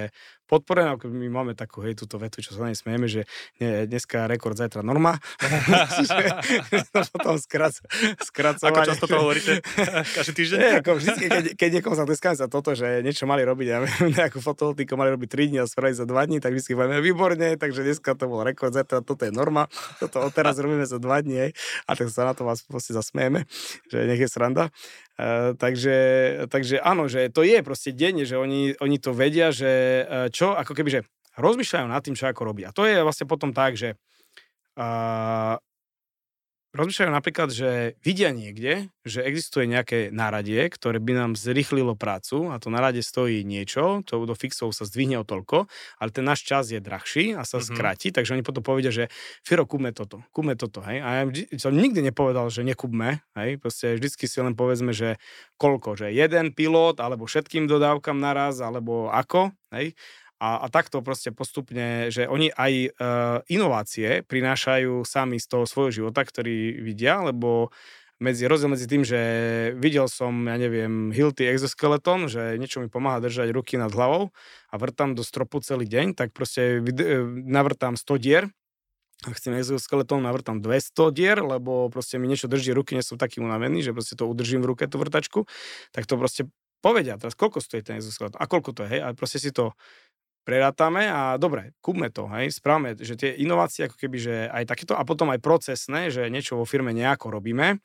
podporené, 0.46 0.94
ako 0.94 1.10
my 1.10 1.28
máme 1.30 1.54
takú, 1.58 1.82
hej, 1.82 1.98
túto 1.98 2.22
vetu, 2.22 2.40
čo 2.42 2.54
sa 2.54 2.66
na 2.66 2.70
nej 2.72 2.78
smieme, 2.78 3.10
že 3.10 3.26
nie, 3.58 3.90
dneska 3.90 4.30
rekord, 4.30 4.54
zajtra 4.54 4.86
norma. 4.86 5.18
Potom 7.14 7.42
skrac, 7.42 7.82
skracovanie. 8.22 8.86
Ako 8.86 8.90
často 8.94 9.06
to 9.10 9.18
hovoríte? 9.18 9.54
Každý 10.18 10.34
týždeň? 10.38 10.58
Nie, 10.62 10.72
ako 10.82 10.92
vždy, 11.02 11.12
keď, 11.18 11.44
keď 11.58 11.70
niekomu 11.82 11.96
zatleskáme 11.98 12.38
za 12.38 12.48
toto, 12.48 12.78
že 12.78 13.02
niečo 13.02 13.26
mali 13.26 13.42
robiť, 13.42 13.68
ja 13.68 13.78
nejakú 14.06 14.38
fotovoltiku 14.40 14.94
mali 14.94 15.10
robiť 15.18 15.30
3 15.34 15.50
dní 15.50 15.58
a 15.62 15.66
spraviť 15.66 15.96
za 15.98 16.06
2 16.06 16.30
dní, 16.30 16.38
tak 16.38 16.54
vždy 16.54 16.72
povieme 16.78 17.02
výborne, 17.02 17.58
takže 17.58 17.82
dneska 17.82 18.14
to 18.14 18.25
bol 18.26 18.44
rekord, 18.46 18.74
zajtra 18.74 19.02
toto 19.02 19.26
je 19.26 19.32
norma, 19.34 19.70
toto 20.02 20.22
odteraz 20.26 20.58
robíme 20.60 20.86
za 20.86 21.02
2 21.02 21.26
dní, 21.26 21.56
a 21.86 21.92
tak 21.96 22.10
sa 22.10 22.28
na 22.28 22.34
to 22.34 22.46
vás 22.46 22.62
proste 22.66 22.92
zasmieme, 22.92 23.46
že 23.90 24.06
nech 24.06 24.22
je 24.22 24.30
sranda. 24.30 24.74
Uh, 25.16 25.56
takže, 25.56 25.96
takže 26.52 26.84
áno, 26.84 27.08
že 27.08 27.32
to 27.32 27.48
je 27.48 27.64
proste 27.64 27.96
deň, 27.96 28.28
že 28.28 28.36
oni, 28.36 28.76
oni 28.84 28.98
to 29.00 29.16
vedia, 29.16 29.56
že 29.56 30.04
uh, 30.04 30.28
čo, 30.28 30.52
ako 30.52 30.76
keby, 30.76 30.90
že 30.92 31.02
rozmýšľajú 31.40 31.88
nad 31.88 32.04
tým, 32.04 32.20
čo 32.20 32.28
ako 32.28 32.42
robí. 32.44 32.68
A 32.68 32.76
to 32.76 32.84
je 32.84 33.00
vlastne 33.00 33.24
potom 33.24 33.56
tak, 33.56 33.80
že 33.80 33.96
uh, 34.76 35.56
rozmýšľajú 36.76 37.12
napríklad, 37.12 37.50
že 37.50 37.96
vidia 38.04 38.36
niekde, 38.36 38.92
že 39.08 39.24
existuje 39.24 39.66
nejaké 39.66 40.12
náradie, 40.12 40.68
ktoré 40.68 41.00
by 41.00 41.14
nám 41.16 41.32
zrychlilo 41.40 41.96
prácu 41.96 42.52
a 42.52 42.60
to 42.60 42.68
náradie 42.68 43.02
stojí 43.02 43.48
niečo, 43.48 44.04
to 44.04 44.28
do 44.28 44.36
fixov 44.36 44.76
sa 44.76 44.84
zdvihne 44.84 45.24
o 45.24 45.26
toľko, 45.26 45.72
ale 45.98 46.10
ten 46.12 46.28
náš 46.28 46.44
čas 46.44 46.70
je 46.70 46.84
drahší 46.84 47.34
a 47.34 47.48
sa 47.48 47.58
mm-hmm. 47.58 47.70
skráti, 47.72 48.08
takže 48.12 48.36
oni 48.36 48.44
potom 48.44 48.62
povedia, 48.62 48.92
že 48.92 49.08
Firo, 49.42 49.64
kúpme 49.64 49.96
toto, 49.96 50.22
kúpme 50.36 50.60
toto, 50.60 50.84
hej. 50.84 51.00
A 51.00 51.24
ja 51.24 51.24
som 51.58 51.72
nikdy 51.72 52.04
nepovedal, 52.04 52.52
že 52.52 52.68
nekúpme, 52.68 53.24
hej, 53.40 53.58
proste 53.58 53.96
vždycky 53.96 54.28
si 54.28 54.38
len 54.44 54.54
povedzme, 54.54 54.92
že 54.92 55.16
koľko, 55.56 55.96
že 55.96 56.12
jeden 56.12 56.52
pilot, 56.52 57.00
alebo 57.00 57.24
všetkým 57.26 57.66
dodávkam 57.72 58.20
naraz, 58.20 58.60
alebo 58.60 59.08
ako, 59.08 59.56
hej. 59.72 59.96
A, 60.36 60.60
a 60.64 60.68
takto 60.68 61.00
proste 61.00 61.32
postupne, 61.32 62.12
že 62.12 62.28
oni 62.28 62.52
aj 62.52 62.74
e, 62.76 62.90
inovácie 63.48 64.20
prinášajú 64.28 65.08
sami 65.08 65.40
z 65.40 65.48
toho 65.48 65.64
svojho 65.64 66.04
života, 66.04 66.28
ktorý 66.28 66.84
vidia, 66.84 67.24
lebo 67.24 67.72
medzi, 68.20 68.48
rozdiel 68.48 68.72
medzi 68.72 68.88
tým, 68.88 69.04
že 69.04 69.20
videl 69.76 70.08
som, 70.08 70.32
ja 70.48 70.56
neviem, 70.56 71.12
Hilty 71.12 71.48
exoskeleton, 71.52 72.32
že 72.32 72.56
niečo 72.56 72.80
mi 72.80 72.88
pomáha 72.88 73.20
držať 73.20 73.52
ruky 73.52 73.76
nad 73.76 73.92
hlavou 73.92 74.32
a 74.72 74.76
vrtám 74.76 75.16
do 75.16 75.24
stropu 75.24 75.60
celý 75.60 75.88
deň, 75.88 76.16
tak 76.16 76.32
proste 76.32 76.80
e, 76.80 77.16
navrtám 77.48 77.96
100 78.00 78.24
dier. 78.24 78.44
A 79.24 79.32
chcem 79.32 79.56
exoskeleton, 79.56 80.20
navrtám 80.20 80.60
200 80.60 81.16
dier, 81.16 81.40
lebo 81.40 81.88
proste 81.88 82.20
mi 82.20 82.28
niečo 82.28 82.52
drží 82.52 82.76
ruky, 82.76 83.00
nie 83.00 83.04
som 83.04 83.16
taký 83.16 83.40
unavený, 83.40 83.80
že 83.80 83.96
proste 83.96 84.20
to 84.20 84.28
udržím 84.28 84.60
v 84.60 84.76
ruke, 84.76 84.84
tú 84.92 85.00
vrtačku, 85.00 85.48
tak 85.96 86.04
to 86.04 86.20
proste 86.20 86.52
povedia 86.86 87.18
teraz, 87.18 87.34
koľko 87.34 87.64
stojí 87.64 87.82
ten 87.82 87.98
exoskeleton 87.98 88.38
a 88.38 88.46
koľko 88.46 88.70
to 88.78 88.86
je, 88.86 88.90
hej, 88.94 89.02
a 89.02 89.08
proste 89.18 89.42
si 89.42 89.50
to 89.50 89.74
prerátame 90.46 91.10
a 91.10 91.42
dobre, 91.42 91.74
kúpme 91.82 92.14
to, 92.14 92.30
hej, 92.30 92.54
správame, 92.54 92.94
že 92.96 93.18
tie 93.18 93.34
inovácie 93.34 93.90
ako 93.90 93.98
keby, 93.98 94.18
že 94.22 94.36
aj 94.54 94.64
takéto 94.70 94.94
a 94.94 95.02
potom 95.02 95.34
aj 95.34 95.42
procesné, 95.42 96.14
že 96.14 96.30
niečo 96.30 96.62
vo 96.62 96.70
firme 96.70 96.94
nejako 96.94 97.34
robíme 97.34 97.82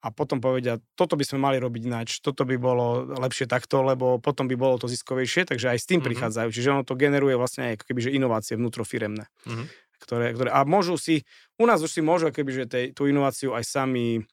a 0.00 0.08
potom 0.08 0.40
povedia, 0.40 0.80
toto 0.96 1.12
by 1.12 1.24
sme 1.28 1.44
mali 1.44 1.60
robiť 1.60 1.82
ináč, 1.84 2.08
toto 2.24 2.48
by 2.48 2.56
bolo 2.56 3.04
lepšie 3.20 3.44
takto, 3.44 3.84
lebo 3.84 4.16
potom 4.16 4.48
by 4.48 4.56
bolo 4.56 4.80
to 4.80 4.88
ziskovejšie, 4.88 5.44
takže 5.44 5.76
aj 5.76 5.78
s 5.78 5.84
tým 5.84 6.00
mm-hmm. 6.00 6.08
prichádzajú. 6.08 6.48
Čiže 6.48 6.72
ono 6.72 6.84
to 6.88 6.96
generuje 6.96 7.36
vlastne 7.36 7.76
aj 7.76 7.84
keby, 7.84 8.08
že 8.08 8.16
inovácie 8.16 8.56
vnútrofiremné. 8.56 9.28
Mm-hmm. 9.44 9.66
Ktoré, 10.00 10.32
ktoré, 10.32 10.48
a 10.48 10.64
môžu 10.64 10.96
si, 10.96 11.28
u 11.60 11.68
nás 11.68 11.84
už 11.84 11.92
si 11.92 12.00
môžu 12.00 12.32
keby, 12.32 12.50
že 12.56 12.64
tej, 12.64 12.84
tú 12.96 13.04
inováciu 13.04 13.52
aj 13.52 13.68
sami 13.68 14.24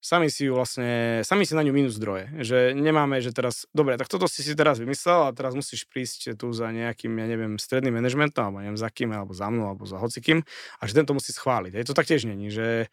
sami 0.00 0.32
si 0.32 0.48
ju 0.48 0.56
vlastne, 0.56 1.20
sami 1.22 1.44
si 1.44 1.52
na 1.52 1.60
ňu 1.60 1.72
minus 1.76 2.00
zdroje. 2.00 2.32
Že 2.40 2.72
nemáme, 2.72 3.20
že 3.20 3.30
teraz, 3.36 3.68
dobre, 3.76 4.00
tak 4.00 4.08
toto 4.08 4.24
si 4.26 4.40
si 4.40 4.56
teraz 4.56 4.80
vymyslel 4.80 5.28
a 5.28 5.36
teraz 5.36 5.52
musíš 5.52 5.84
prísť 5.86 6.40
tu 6.40 6.50
za 6.56 6.72
nejakým, 6.72 7.12
ja 7.20 7.26
neviem, 7.28 7.60
stredným 7.60 8.00
manažmentom, 8.00 8.48
alebo 8.48 8.64
neviem 8.64 8.80
za 8.80 8.88
kým, 8.88 9.12
alebo 9.12 9.36
za 9.36 9.52
mnou, 9.52 9.68
alebo 9.68 9.84
za 9.84 10.00
hocikým 10.00 10.40
a 10.80 10.82
že 10.88 10.96
tento 10.96 11.12
musí 11.12 11.30
schváliť. 11.36 11.76
Je 11.76 11.86
to 11.86 11.94
tak 11.94 12.08
tiež 12.08 12.24
není, 12.24 12.48
že 12.48 12.88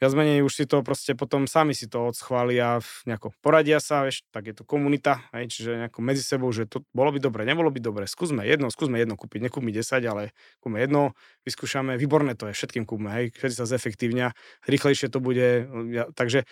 viac 0.00 0.12
menej 0.16 0.40
už 0.40 0.52
si 0.56 0.64
to 0.64 0.80
proste 0.80 1.12
potom 1.12 1.44
sami 1.44 1.76
si 1.76 1.84
to 1.84 2.08
odschvália, 2.08 2.80
nejako 3.04 3.36
poradia 3.44 3.78
sa, 3.78 4.08
vieš, 4.08 4.24
tak 4.32 4.48
je 4.48 4.54
to 4.56 4.64
komunita, 4.64 5.20
hej, 5.36 5.52
čiže 5.52 5.86
nejako 5.86 6.00
medzi 6.00 6.24
sebou, 6.24 6.48
že 6.50 6.64
to 6.64 6.80
bolo 6.96 7.12
by 7.12 7.20
dobre, 7.20 7.44
nebolo 7.44 7.68
by 7.68 7.84
dobre, 7.84 8.08
skúsme 8.08 8.42
jedno, 8.48 8.72
skúsme 8.72 8.96
jedno 8.96 9.20
kúpiť, 9.20 9.52
nekúpme 9.52 9.68
10, 9.68 10.00
ale 10.08 10.32
kúpme 10.64 10.80
jedno, 10.80 11.12
vyskúšame, 11.44 12.00
výborné 12.00 12.32
to 12.32 12.48
je, 12.48 12.56
všetkým 12.56 12.88
kúpme, 12.88 13.12
hej, 13.12 13.36
všetci 13.36 13.56
sa 13.60 13.68
zefektívňa, 13.68 14.32
rýchlejšie 14.64 15.12
to 15.12 15.20
bude, 15.20 15.68
ja, 15.92 16.08
takže 16.16 16.48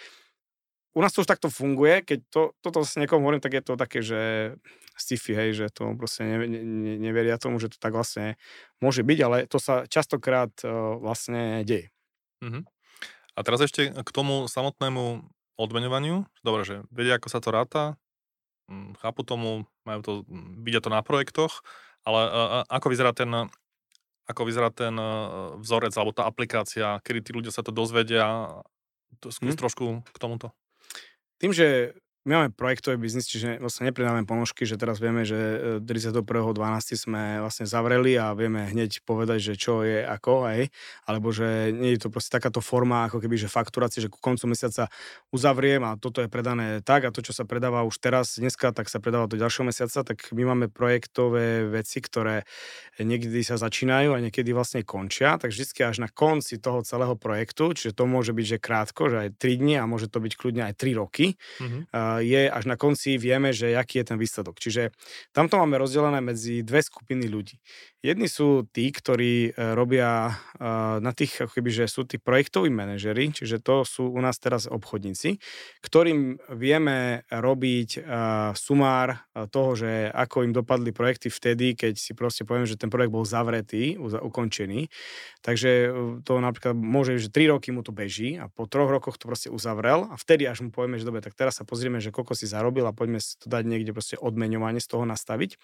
u 0.97 1.01
nás 1.01 1.13
to 1.13 1.23
už 1.23 1.31
takto 1.31 1.49
funguje, 1.49 2.03
keď 2.03 2.19
to, 2.29 2.43
toto 2.59 2.83
s 2.83 2.99
niekomu 2.99 3.23
hovorím, 3.23 3.45
tak 3.45 3.55
je 3.55 3.63
to 3.63 3.75
také, 3.79 4.03
že 4.03 4.21
sci-fi, 4.99 5.33
hej, 5.37 5.51
že 5.55 5.67
to 5.71 5.95
proste 5.95 6.27
ne, 6.27 6.37
ne, 6.43 6.99
neveria 6.99 7.39
tomu, 7.39 7.63
že 7.63 7.71
to 7.71 7.79
tak 7.79 7.95
vlastne 7.95 8.35
môže 8.83 9.07
byť, 9.07 9.19
ale 9.23 9.37
to 9.47 9.63
sa 9.63 9.87
častokrát 9.87 10.51
uh, 10.67 10.99
vlastne 10.99 11.63
deje. 11.63 11.95
Mm-hmm. 12.43 12.78
A 13.39 13.47
teraz 13.47 13.63
ešte 13.63 13.95
k 13.95 14.11
tomu 14.11 14.51
samotnému 14.51 15.23
odmeňovaniu. 15.55 16.27
Dobre, 16.43 16.67
že 16.67 16.83
vedia, 16.91 17.23
ako 17.23 17.29
sa 17.31 17.39
to 17.39 17.55
ráta, 17.55 17.95
mm, 18.67 18.99
chápu 18.99 19.23
tomu, 19.23 19.63
majú 19.87 20.01
to, 20.03 20.13
mm, 20.27 20.67
vidia 20.67 20.83
to 20.83 20.91
na 20.91 21.07
projektoch, 21.07 21.63
ale 22.03 22.21
ako 22.67 22.87
vyzerá 22.91 23.15
ten, 23.15 23.31
ako 24.27 24.43
vyzerá 24.43 24.75
ten 24.75 24.95
e, 24.97 25.09
vzorec 25.63 25.95
alebo 25.95 26.11
tá 26.15 26.27
aplikácia, 26.27 26.99
kedy 27.07 27.21
tí 27.21 27.31
ľudia 27.31 27.55
sa 27.55 27.63
to 27.63 27.71
dozvedia, 27.71 28.59
to 29.23 29.31
skús 29.31 29.55
hmm. 29.55 29.61
trošku 29.61 29.85
k 30.03 30.17
tomuto. 30.19 30.51
Tým, 31.39 31.55
že 31.55 31.95
my 32.29 32.45
máme 32.45 32.51
projektový 32.53 33.01
biznis, 33.01 33.25
čiže 33.25 33.57
vlastne 33.57 33.89
nepridávame 33.89 34.29
ponožky, 34.29 34.69
že 34.69 34.77
teraz 34.77 35.01
vieme, 35.01 35.25
že 35.25 35.81
31.12. 35.81 36.21
E, 36.21 36.97
sme 37.01 37.23
vlastne 37.41 37.65
zavreli 37.65 38.21
a 38.21 38.37
vieme 38.37 38.69
hneď 38.69 39.01
povedať, 39.09 39.41
že 39.41 39.55
čo 39.57 39.81
je 39.81 40.05
ako, 40.05 40.45
aj, 40.45 40.69
alebo 41.09 41.33
že 41.33 41.73
nie 41.73 41.97
je 41.97 42.05
to 42.05 42.13
proste 42.13 42.29
takáto 42.29 42.61
forma, 42.61 43.09
ako 43.09 43.25
keby, 43.25 43.41
že 43.41 43.49
fakturácie, 43.49 44.05
že 44.05 44.13
ku 44.13 44.21
koncu 44.21 44.53
mesiaca 44.53 44.93
uzavriem 45.33 45.81
a 45.89 45.97
toto 45.97 46.21
je 46.21 46.29
predané 46.29 46.85
tak 46.85 47.09
a 47.09 47.15
to, 47.17 47.25
čo 47.25 47.33
sa 47.33 47.49
predáva 47.49 47.81
už 47.89 47.97
teraz, 47.97 48.37
dneska, 48.37 48.77
tak 48.77 48.93
sa 48.93 49.01
predáva 49.01 49.25
do 49.25 49.41
ďalšieho 49.41 49.65
mesiaca, 49.65 50.05
tak 50.05 50.29
my 50.37 50.53
máme 50.53 50.67
projektové 50.69 51.65
veci, 51.65 52.05
ktoré 52.05 52.45
niekedy 53.01 53.41
sa 53.41 53.57
začínajú 53.57 54.13
a 54.13 54.21
niekedy 54.21 54.53
vlastne 54.53 54.85
končia, 54.85 55.41
tak 55.41 55.57
vždy 55.57 55.65
až 55.81 56.05
na 56.05 56.13
konci 56.13 56.61
toho 56.61 56.85
celého 56.85 57.17
projektu, 57.17 57.73
čiže 57.73 57.97
to 57.97 58.05
môže 58.05 58.37
byť, 58.37 58.47
že 58.53 58.59
krátko, 58.61 59.09
že 59.09 59.17
aj 59.17 59.29
3 59.41 59.63
dni 59.65 59.75
a 59.81 59.89
môže 59.89 60.13
to 60.13 60.21
byť 60.21 60.33
kľudne 60.37 60.69
aj 60.69 60.75
3 60.77 61.01
roky, 61.01 61.33
mm-hmm 61.57 62.18
je 62.21 62.51
až 62.51 62.65
na 62.67 62.77
konci 62.77 63.17
vieme, 63.17 63.55
že 63.55 63.75
aký 63.75 64.03
je 64.03 64.15
ten 64.15 64.19
výsledok. 64.19 64.59
Čiže 64.61 64.95
tamto 65.33 65.57
máme 65.59 65.79
rozdelené 65.79 66.21
medzi 66.21 66.61
dve 66.63 66.83
skupiny 66.85 67.27
ľudí. 67.31 67.59
Jedni 67.99 68.31
sú 68.31 68.63
tí, 68.71 68.95
ktorí 68.95 69.51
e, 69.51 69.75
robia 69.75 70.31
e, 70.31 70.33
na 71.03 71.11
tých, 71.11 71.43
ako 71.43 71.59
keby, 71.59 71.71
že 71.83 71.91
sú 71.91 72.07
tí 72.07 72.23
projektoví 72.23 72.71
manažery, 72.71 73.35
čiže 73.35 73.59
to 73.59 73.83
sú 73.83 74.15
u 74.15 74.21
nás 74.23 74.39
teraz 74.39 74.71
obchodníci, 74.71 75.43
ktorým 75.83 76.39
vieme 76.55 77.27
robiť 77.27 77.91
e, 77.99 78.01
sumár 78.55 79.27
toho, 79.51 79.75
že 79.75 80.15
ako 80.15 80.47
im 80.47 80.55
dopadli 80.55 80.95
projekty 80.95 81.27
vtedy, 81.27 81.75
keď 81.75 81.99
si 81.99 82.15
proste 82.15 82.47
poviem, 82.47 82.71
že 82.71 82.79
ten 82.79 82.87
projekt 82.87 83.11
bol 83.11 83.27
zavretý, 83.27 83.99
ukončený. 83.99 84.87
Takže 85.43 85.91
to 86.23 86.39
napríklad 86.39 86.79
môže, 86.79 87.19
že 87.19 87.35
3 87.35 87.51
roky 87.51 87.75
mu 87.75 87.83
to 87.83 87.91
beží 87.91 88.39
a 88.39 88.47
po 88.47 88.71
troch 88.71 88.95
rokoch 88.95 89.19
to 89.19 89.27
proste 89.27 89.51
uzavrel 89.51 90.07
a 90.07 90.15
vtedy 90.15 90.47
až 90.47 90.63
mu 90.63 90.71
povieme, 90.71 91.03
že 91.03 91.07
dobre, 91.07 91.19
tak 91.19 91.35
teraz 91.35 91.59
sa 91.59 91.67
pozrieme, 91.67 91.98
že 92.01 92.15
koľko 92.15 92.35
si 92.35 92.47
zarobil 92.49 92.87
a 92.87 92.97
poďme 92.97 93.23
si 93.23 93.37
to 93.39 93.51
dať 93.51 93.65
niekde 93.67 93.93
proste 93.93 94.17
odmeňovanie 94.19 94.83
z 94.83 94.89
toho 94.89 95.05
nastaviť. 95.05 95.59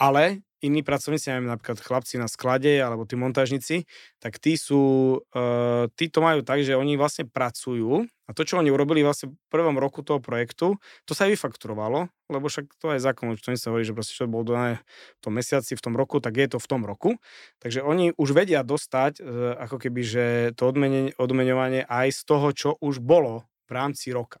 Ale 0.00 0.42
iní 0.62 0.86
pracovníci, 0.86 1.28
neviem, 1.34 1.50
napríklad 1.50 1.82
chlapci 1.82 2.16
na 2.22 2.30
sklade 2.30 2.70
alebo 2.78 3.02
tí 3.02 3.18
montážnici, 3.18 3.84
tak 4.22 4.38
tí 4.38 4.54
sú, 4.54 5.18
uh, 5.34 5.90
tí 5.98 6.06
to 6.06 6.22
majú 6.22 6.46
tak, 6.46 6.62
že 6.62 6.78
oni 6.78 6.94
vlastne 6.94 7.26
pracujú 7.26 8.06
a 8.06 8.30
to, 8.30 8.46
čo 8.46 8.62
oni 8.62 8.70
urobili 8.70 9.02
vlastne 9.02 9.34
v 9.34 9.36
prvom 9.50 9.76
roku 9.76 10.06
toho 10.06 10.22
projektu, 10.22 10.78
to 11.04 11.12
sa 11.12 11.26
aj 11.26 11.34
vyfakturovalo, 11.36 12.06
lebo 12.30 12.46
však 12.46 12.70
to 12.78 12.94
aj 12.94 13.02
zákon, 13.02 13.34
čo 13.34 13.52
sa 13.58 13.74
hovorí, 13.74 13.82
že 13.82 13.92
proste 13.92 14.14
čo 14.14 14.30
bolo 14.30 14.46
dané 14.54 14.78
v 15.18 15.20
tom 15.20 15.34
mesiaci, 15.34 15.74
v 15.74 15.82
tom 15.82 15.98
roku, 15.98 16.22
tak 16.22 16.38
je 16.38 16.46
to 16.54 16.58
v 16.62 16.70
tom 16.70 16.86
roku. 16.86 17.18
Takže 17.58 17.82
oni 17.82 18.14
už 18.14 18.30
vedia 18.32 18.62
dostať 18.62 19.18
uh, 19.18 19.58
ako 19.66 19.82
keby, 19.82 20.00
že 20.06 20.24
to 20.54 20.70
odmeňovanie 21.18 21.82
aj 21.90 22.08
z 22.14 22.20
toho, 22.22 22.48
čo 22.54 22.70
už 22.78 23.02
bolo 23.02 23.50
v 23.66 23.70
rámci 23.74 24.14
roka. 24.14 24.38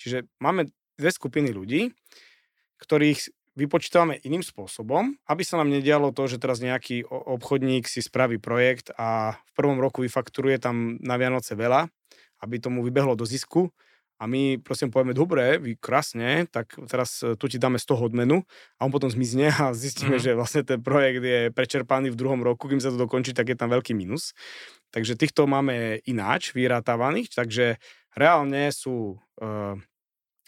Čiže 0.00 0.28
máme 0.38 0.70
dve 0.94 1.10
skupiny 1.10 1.50
ľudí, 1.50 1.90
ktorých 2.82 3.32
vypočítavame 3.54 4.18
iným 4.26 4.42
spôsobom, 4.42 5.14
aby 5.30 5.42
sa 5.46 5.62
nám 5.62 5.70
nedialo 5.70 6.10
to, 6.10 6.26
že 6.26 6.42
teraz 6.42 6.58
nejaký 6.58 7.06
obchodník 7.06 7.86
si 7.86 8.02
spraví 8.02 8.42
projekt 8.42 8.90
a 8.98 9.38
v 9.38 9.52
prvom 9.54 9.78
roku 9.78 10.02
vyfakturuje 10.02 10.58
tam 10.58 10.98
na 10.98 11.14
Vianoce 11.14 11.54
veľa, 11.54 11.86
aby 12.42 12.58
tomu 12.58 12.82
vybehlo 12.82 13.14
do 13.14 13.22
zisku 13.22 13.70
a 14.18 14.30
my 14.30 14.62
prosím 14.62 14.94
povieme, 14.94 15.10
dobre, 15.10 15.58
vy 15.58 15.74
krásne, 15.74 16.46
tak 16.46 16.78
teraz 16.86 17.18
e, 17.26 17.34
tu 17.34 17.50
ti 17.50 17.58
dáme 17.58 17.82
z 17.82 17.86
toho 17.86 18.06
odmenu 18.06 18.46
a 18.78 18.86
on 18.86 18.94
potom 18.94 19.10
zmizne 19.10 19.50
a 19.50 19.74
zistíme, 19.74 20.16
mm-hmm. 20.16 20.34
že 20.34 20.38
vlastne 20.38 20.62
ten 20.62 20.78
projekt 20.78 21.22
je 21.22 21.50
prečerpaný 21.50 22.14
v 22.14 22.18
druhom 22.18 22.38
roku, 22.38 22.70
kým 22.70 22.78
sa 22.78 22.94
to 22.94 22.98
dokončí, 22.98 23.34
tak 23.34 23.50
je 23.50 23.58
tam 23.58 23.74
veľký 23.74 23.90
minus. 23.90 24.30
Takže 24.94 25.18
týchto 25.18 25.50
máme 25.50 25.98
ináč 26.06 26.54
vyrátávaných, 26.54 27.34
takže 27.34 27.82
reálne 28.14 28.70
sú 28.70 29.18
uh, 29.18 29.74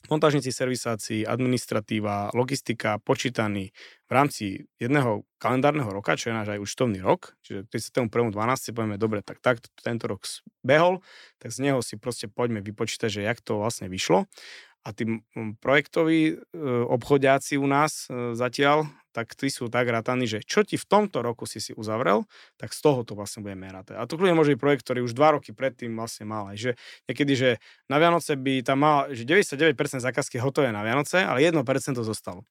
montážnici, 0.06 0.54
servisáci, 0.54 1.26
administratíva, 1.26 2.30
logistika 2.30 3.02
počítaní 3.02 3.74
v 4.06 4.12
rámci 4.14 4.44
jedného 4.78 5.26
kalendárneho 5.42 5.90
roka, 5.90 6.14
čo 6.14 6.30
je 6.30 6.38
náš 6.38 6.48
aj 6.54 6.62
účtovný 6.62 7.02
rok, 7.02 7.34
čiže 7.42 7.66
31.12. 7.66 8.30
povieme, 8.70 8.96
dobre, 9.02 9.26
tak, 9.26 9.42
tak 9.42 9.58
tento 9.82 10.06
rok 10.06 10.22
behol, 10.62 11.02
tak 11.42 11.50
z 11.50 11.66
neho 11.66 11.82
si 11.82 11.98
proste 11.98 12.30
poďme 12.30 12.62
vypočítať, 12.62 13.10
že 13.10 13.26
jak 13.26 13.42
to 13.42 13.58
vlastne 13.58 13.90
vyšlo 13.90 14.30
a 14.86 14.94
tí 14.94 15.18
projektoví 15.58 16.20
e, 16.30 16.34
obchodiaci 16.86 17.58
u 17.58 17.66
nás 17.66 18.06
e, 18.06 18.38
zatiaľ, 18.38 18.86
tak 19.10 19.32
tí 19.32 19.48
sú 19.48 19.72
tak 19.72 19.88
rátaní, 19.88 20.28
že 20.28 20.44
čo 20.44 20.60
ti 20.60 20.76
v 20.76 20.84
tomto 20.84 21.24
roku 21.24 21.48
si 21.48 21.56
si 21.56 21.72
uzavrel, 21.72 22.28
tak 22.60 22.76
z 22.76 22.84
toho 22.84 23.00
to 23.00 23.16
vlastne 23.16 23.40
budeme 23.40 23.66
merať. 23.66 23.96
A 23.96 24.04
to 24.04 24.20
kľudne 24.20 24.36
môže 24.36 24.52
byť 24.52 24.60
projekt, 24.60 24.84
ktorý 24.84 25.08
už 25.08 25.16
dva 25.16 25.40
roky 25.40 25.56
predtým 25.56 25.96
vlastne 25.96 26.28
mal. 26.28 26.52
Že 26.52 26.76
niekedy, 27.08 27.32
že 27.32 27.50
na 27.88 27.96
Vianoce 27.96 28.36
by 28.36 28.60
tam 28.60 28.84
mal, 28.84 29.08
že 29.16 29.24
99% 29.24 29.72
zákazky 30.04 30.36
hotové 30.36 30.68
na 30.68 30.84
Vianoce, 30.84 31.24
ale 31.24 31.40
1% 31.42 31.56
to 31.96 32.04
zostalo. 32.04 32.44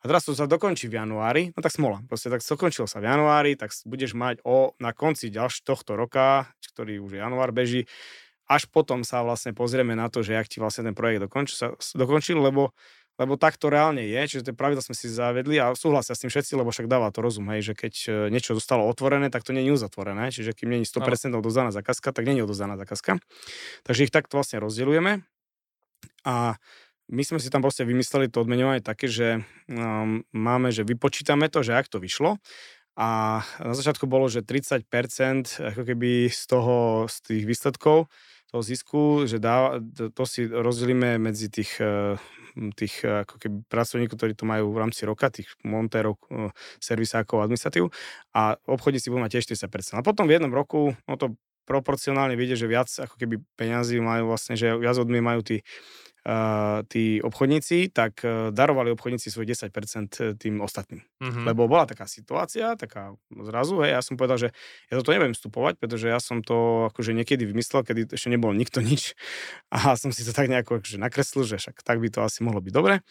A 0.00 0.08
teraz 0.08 0.24
to 0.24 0.32
sa 0.32 0.48
dokončí 0.48 0.88
v 0.88 1.04
januári, 1.04 1.52
no 1.52 1.60
tak 1.60 1.76
smola. 1.76 2.00
Proste 2.08 2.32
tak 2.32 2.40
dokončilo 2.40 2.88
sa 2.88 2.98
v 2.98 3.12
januári, 3.12 3.52
tak 3.54 3.76
budeš 3.84 4.16
mať 4.16 4.40
o, 4.42 4.72
na 4.80 4.96
konci 4.96 5.28
ďalšieho 5.28 5.68
tohto 5.68 6.00
roka, 6.00 6.48
ktorý 6.72 7.00
už 7.04 7.20
január 7.20 7.52
beží, 7.52 7.84
až 8.46 8.70
potom 8.70 9.02
sa 9.02 9.26
vlastne 9.26 9.50
pozrieme 9.52 9.98
na 9.98 10.06
to, 10.06 10.22
že 10.22 10.38
ak 10.38 10.46
ti 10.46 10.58
vlastne 10.62 10.86
ten 10.86 10.96
projekt 10.96 11.26
dokončil, 11.26 11.76
dokončil 11.98 12.38
lebo 12.38 12.70
lebo 13.16 13.40
tak 13.40 13.56
to 13.56 13.72
reálne 13.72 14.04
je, 14.04 14.20
čiže 14.28 14.52
tie 14.52 14.54
pravidla 14.56 14.84
sme 14.84 14.92
si 14.92 15.08
zavedli 15.08 15.56
a 15.56 15.72
súhlasia 15.72 16.12
s 16.12 16.20
tým 16.20 16.28
všetci, 16.28 16.52
lebo 16.52 16.68
však 16.68 16.84
dáva 16.84 17.08
to 17.08 17.24
rozum, 17.24 17.48
hej, 17.48 17.72
že 17.72 17.74
keď 17.74 17.94
e, 17.96 18.08
niečo 18.28 18.52
zostalo 18.52 18.84
otvorené, 18.84 19.32
tak 19.32 19.40
to 19.40 19.56
nie 19.56 19.64
je 19.64 19.72
uzatvorené, 19.72 20.28
čiže 20.28 20.52
kým 20.52 20.68
nie 20.68 20.84
je 20.84 20.92
100% 20.92 21.32
no. 21.32 21.40
odozdaná 21.40 21.72
zákazka, 21.72 22.12
tak 22.12 22.28
nie 22.28 22.36
je 22.36 22.44
odozdaná 22.44 22.76
zákazka. 22.76 23.16
Takže 23.88 24.04
ich 24.04 24.12
takto 24.12 24.36
vlastne 24.36 24.60
rozdeľujeme 24.60 25.24
a 26.28 26.60
my 27.06 27.22
sme 27.24 27.38
si 27.40 27.48
tam 27.48 27.64
proste 27.64 27.88
vymysleli 27.88 28.28
to 28.28 28.42
odmeňovanie 28.44 28.84
také, 28.84 29.08
že 29.08 29.40
um, 29.70 30.26
máme, 30.34 30.74
že 30.74 30.84
vypočítame 30.84 31.48
to, 31.48 31.64
že 31.64 31.72
ak 31.72 31.88
to 31.88 32.02
vyšlo 32.02 32.36
a 32.98 33.40
na 33.60 33.74
začiatku 33.76 34.04
bolo, 34.08 34.26
že 34.28 34.44
30% 34.44 34.88
ako 35.60 35.82
keby 35.84 36.32
z 36.32 36.42
toho, 36.48 37.06
z 37.06 37.16
tých 37.32 37.44
výsledkov 37.48 38.10
toho 38.50 38.62
zisku, 38.62 39.26
že 39.26 39.42
dá, 39.42 39.82
to, 39.82 40.10
to 40.14 40.24
si 40.24 40.46
rozdelíme 40.46 41.18
medzi 41.18 41.50
tých 41.50 41.82
uh, 41.82 42.14
tých 42.72 43.04
eh, 43.04 43.24
ako 43.24 43.36
keby 43.36 43.56
pracovníkov, 43.68 44.16
ktorí 44.16 44.32
to 44.32 44.48
majú 44.48 44.72
v 44.72 44.80
rámci 44.80 45.04
roka, 45.04 45.28
tých 45.28 45.48
montérov, 45.62 46.16
eh, 46.32 46.50
servisákov, 46.80 47.44
administratív 47.44 47.92
a 48.32 48.56
obchodníci 48.64 49.12
budú 49.12 49.20
mať 49.24 49.40
tiež 49.40 49.44
40%. 49.56 50.00
A 50.00 50.06
potom 50.06 50.24
v 50.24 50.40
jednom 50.40 50.52
roku, 50.52 50.96
no 51.04 51.14
to 51.20 51.36
proporcionálne 51.66 52.38
vidie, 52.38 52.54
že 52.54 52.70
viac 52.70 52.86
ako 52.88 53.18
keby 53.18 53.42
peňazí 53.58 53.98
majú 53.98 54.30
vlastne, 54.32 54.54
že 54.54 54.72
viac 54.78 54.96
odmie 54.96 55.18
majú 55.18 55.42
tí 55.42 55.66
tí 56.90 57.22
obchodníci, 57.22 57.94
tak 57.94 58.26
e, 58.26 58.50
darovali 58.50 58.90
obchodníci 58.90 59.30
svoj 59.30 59.46
10% 59.46 59.70
e, 59.70 60.34
tým 60.34 60.58
ostatným. 60.58 60.98
Mm-hmm. 61.22 61.44
Lebo 61.46 61.70
bola 61.70 61.86
taká 61.86 62.10
situácia, 62.10 62.74
taká 62.74 63.14
zrazu, 63.30 63.78
hej, 63.86 63.94
ja 63.94 64.02
som 64.02 64.18
povedal, 64.18 64.34
že 64.34 64.48
ja 64.90 64.98
toto 64.98 65.14
nebudem 65.14 65.38
vstupovať, 65.38 65.78
pretože 65.78 66.10
ja 66.10 66.18
som 66.18 66.42
to 66.42 66.90
akože 66.90 67.14
niekedy 67.14 67.46
vymyslel, 67.46 67.86
kedy 67.86 68.10
ešte 68.10 68.26
nebol 68.26 68.50
nikto 68.50 68.82
nič 68.82 69.14
a 69.70 69.94
som 70.02 70.10
si 70.10 70.26
to 70.26 70.34
tak 70.34 70.50
nejako 70.50 70.82
akože 70.82 70.98
nakreslil, 70.98 71.46
že 71.46 71.62
však 71.62 71.86
tak 71.86 72.02
by 72.02 72.10
to 72.10 72.18
asi 72.26 72.42
mohlo 72.42 72.58
byť 72.58 72.74
dobre 72.74 73.06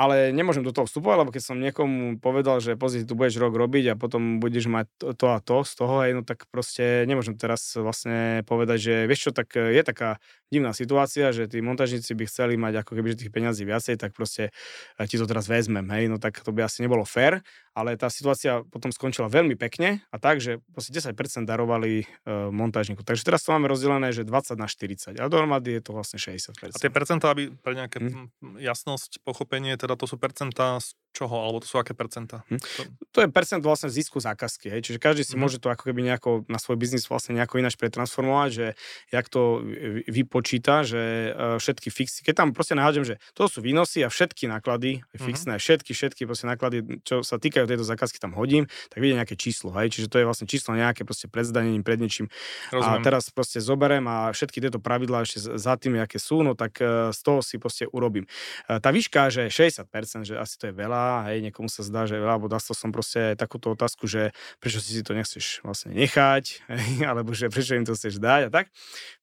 ale 0.00 0.32
nemôžem 0.32 0.64
do 0.64 0.72
toho 0.72 0.88
vstupovať, 0.88 1.16
lebo 1.20 1.30
keď 1.36 1.42
som 1.44 1.60
niekomu 1.60 2.16
povedal, 2.16 2.56
že 2.64 2.80
pozri, 2.80 3.04
tu 3.04 3.12
budeš 3.12 3.36
rok 3.36 3.52
robiť 3.52 3.92
a 3.92 4.00
potom 4.00 4.40
budeš 4.40 4.72
mať 4.72 4.88
to 5.20 5.26
a 5.28 5.38
to 5.44 5.60
z 5.60 5.72
toho, 5.76 5.94
hej, 6.00 6.16
no 6.16 6.24
tak 6.24 6.48
proste 6.48 7.04
nemôžem 7.04 7.36
teraz 7.36 7.76
vlastne 7.76 8.40
povedať, 8.48 8.78
že 8.80 8.94
vieš 9.04 9.28
čo, 9.28 9.30
tak 9.36 9.52
je 9.52 9.82
taká 9.84 10.16
divná 10.48 10.72
situácia, 10.72 11.36
že 11.36 11.44
tí 11.52 11.60
montažníci 11.60 12.16
by 12.16 12.24
chceli 12.24 12.56
mať 12.56 12.80
ako 12.80 12.96
keby 12.96 13.12
že 13.12 13.28
tých 13.28 13.34
peňazí 13.36 13.62
viacej, 13.68 14.00
tak 14.00 14.16
proste 14.16 14.48
eh, 14.96 15.04
ti 15.04 15.20
to 15.20 15.28
teraz 15.28 15.44
vezmem, 15.44 15.84
hej, 15.92 16.08
no 16.08 16.16
tak 16.16 16.40
to 16.40 16.48
by 16.48 16.64
asi 16.64 16.80
nebolo 16.80 17.04
fér, 17.04 17.44
ale 17.74 17.94
tá 17.94 18.10
situácia 18.10 18.66
potom 18.66 18.90
skončila 18.90 19.30
veľmi 19.30 19.54
pekne 19.54 20.02
a 20.10 20.16
tak, 20.18 20.42
že 20.42 20.58
proste 20.74 20.90
10% 20.90 21.14
darovali 21.46 22.02
e, 22.02 22.06
montážniku. 22.50 23.06
Takže 23.06 23.22
teraz 23.22 23.46
to 23.46 23.54
máme 23.54 23.70
rozdelené, 23.70 24.10
že 24.10 24.26
20 24.26 24.58
na 24.58 24.66
40, 24.66 25.16
a 25.16 25.26
dohromady 25.30 25.78
je 25.78 25.82
to 25.82 25.94
vlastne 25.94 26.18
60%. 26.18 26.74
A 26.74 26.78
tie 26.78 26.90
percentá, 26.90 27.30
aby 27.30 27.54
pre 27.54 27.78
nejaké 27.78 28.02
hm. 28.02 28.58
jasnosť, 28.58 29.22
pochopenie, 29.22 29.78
teda 29.78 29.94
to 29.94 30.10
sú 30.10 30.18
percentá 30.18 30.82
z 30.82 30.98
čoho, 31.20 31.36
alebo 31.46 31.62
to 31.62 31.68
sú 31.68 31.76
aké 31.78 31.92
percentá? 31.94 32.42
Hm. 32.50 32.58
To... 32.58 32.82
to 33.14 33.18
je 33.22 33.28
percent 33.28 33.62
vlastne 33.62 33.92
zisku 33.92 34.18
zákazky, 34.18 34.72
hej? 34.72 34.80
čiže 34.82 34.98
každý 34.98 35.22
si 35.22 35.36
hm. 35.36 35.40
môže 35.44 35.56
to 35.62 35.70
ako 35.70 35.92
keby 35.92 36.02
nejako 36.02 36.48
na 36.50 36.58
svoj 36.58 36.80
biznis 36.80 37.06
vlastne 37.06 37.38
nejako 37.38 37.62
ináč 37.62 37.78
pretransformovať, 37.78 38.50
že 38.50 38.66
jak 39.14 39.26
to 39.30 39.62
vypočíta, 40.10 40.82
že 40.82 41.30
e, 41.30 41.60
všetky 41.62 41.88
fixy, 41.92 42.26
keď 42.26 42.34
tam 42.34 42.48
proste 42.50 42.74
nahádžem, 42.74 43.04
že 43.04 43.14
to 43.38 43.46
sú 43.46 43.62
výnosy 43.62 44.02
a 44.02 44.08
všetky 44.08 44.50
náklady, 44.50 45.04
mhm. 45.14 45.22
fixné, 45.22 45.54
mm-hmm. 45.54 45.62
všetky, 45.62 45.92
všetky 45.92 46.22
proste 46.24 46.46
náklady, 46.48 47.04
čo 47.04 47.22
sa 47.22 47.36
týka 47.36 47.50
týkajú 47.50 47.66
tejto 47.66 47.84
zákazky, 47.84 48.16
tam 48.22 48.32
hodím, 48.38 48.70
tak 48.88 49.02
vidie 49.02 49.18
nejaké 49.18 49.34
číslo, 49.34 49.74
hej, 49.74 49.90
čiže 49.90 50.06
to 50.06 50.22
je 50.22 50.24
vlastne 50.24 50.46
číslo 50.46 50.78
nejaké 50.78 51.02
proste 51.02 51.26
pred 51.26 51.42
zdanením, 51.42 51.82
pred 51.82 51.98
niečím. 51.98 52.30
Rozumiem. 52.70 53.02
A 53.02 53.04
teraz 53.04 53.28
proste 53.34 53.58
zoberiem 53.58 54.06
a 54.06 54.30
všetky 54.30 54.62
tieto 54.62 54.78
pravidlá 54.78 55.26
ešte 55.26 55.58
za 55.58 55.74
tým, 55.74 55.98
aké 55.98 56.22
sú, 56.22 56.46
no 56.46 56.54
tak 56.54 56.78
e, 56.78 57.10
z 57.10 57.20
toho 57.20 57.42
si 57.42 57.58
proste 57.58 57.84
urobím. 57.90 58.30
E, 58.70 58.78
tá 58.78 58.94
výška, 58.94 59.34
že 59.34 59.50
60%, 59.50 60.30
že 60.30 60.34
asi 60.38 60.54
to 60.56 60.70
je 60.70 60.74
veľa, 60.78 61.02
hej, 61.28 61.42
niekomu 61.44 61.66
sa 61.66 61.82
zdá, 61.82 62.06
že 62.06 62.18
alebo 62.18 62.46
dostal 62.46 62.78
som 62.78 62.94
proste 62.94 63.34
takúto 63.34 63.74
otázku, 63.74 64.06
že 64.06 64.30
prečo 64.62 64.78
si 64.78 64.94
si 64.94 65.02
to 65.02 65.12
nechceš 65.12 65.64
vlastne 65.66 65.92
nechať, 65.92 66.44
hej, 66.72 67.04
alebo 67.04 67.34
že 67.34 67.50
prečo 67.50 67.74
im 67.74 67.86
to 67.86 67.94
chceš 67.98 68.22
dať 68.22 68.48
a 68.48 68.50
tak. 68.50 68.66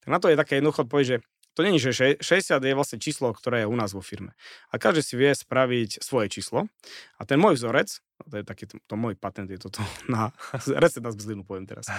Tak 0.04 0.08
na 0.08 0.18
to 0.20 0.28
je 0.28 0.36
také 0.36 0.60
jednoducho 0.60 0.84
odpoveď, 0.86 1.04
že 1.06 1.16
to 1.58 1.66
není, 1.66 1.82
že 1.82 1.90
60 2.22 2.22
je 2.62 2.78
vlastne 2.78 3.02
číslo, 3.02 3.34
ktoré 3.34 3.66
je 3.66 3.70
u 3.70 3.74
nás 3.74 3.90
vo 3.90 3.98
firme. 3.98 4.38
A 4.70 4.78
každý 4.78 5.02
si 5.02 5.18
vie 5.18 5.34
spraviť 5.34 5.98
svoje 6.06 6.30
číslo. 6.30 6.70
A 7.18 7.26
ten 7.26 7.34
môj 7.34 7.58
vzorec, 7.58 7.98
to 8.30 8.34
je 8.38 8.44
taký, 8.46 8.70
to, 8.70 8.78
to 8.86 8.94
môj 8.94 9.18
patent 9.18 9.50
je 9.50 9.58
toto, 9.58 9.82
na 10.06 10.30
recept 10.82 11.02
na 11.02 11.10
zbzlinu 11.10 11.42
poviem 11.42 11.66
teraz. 11.66 11.90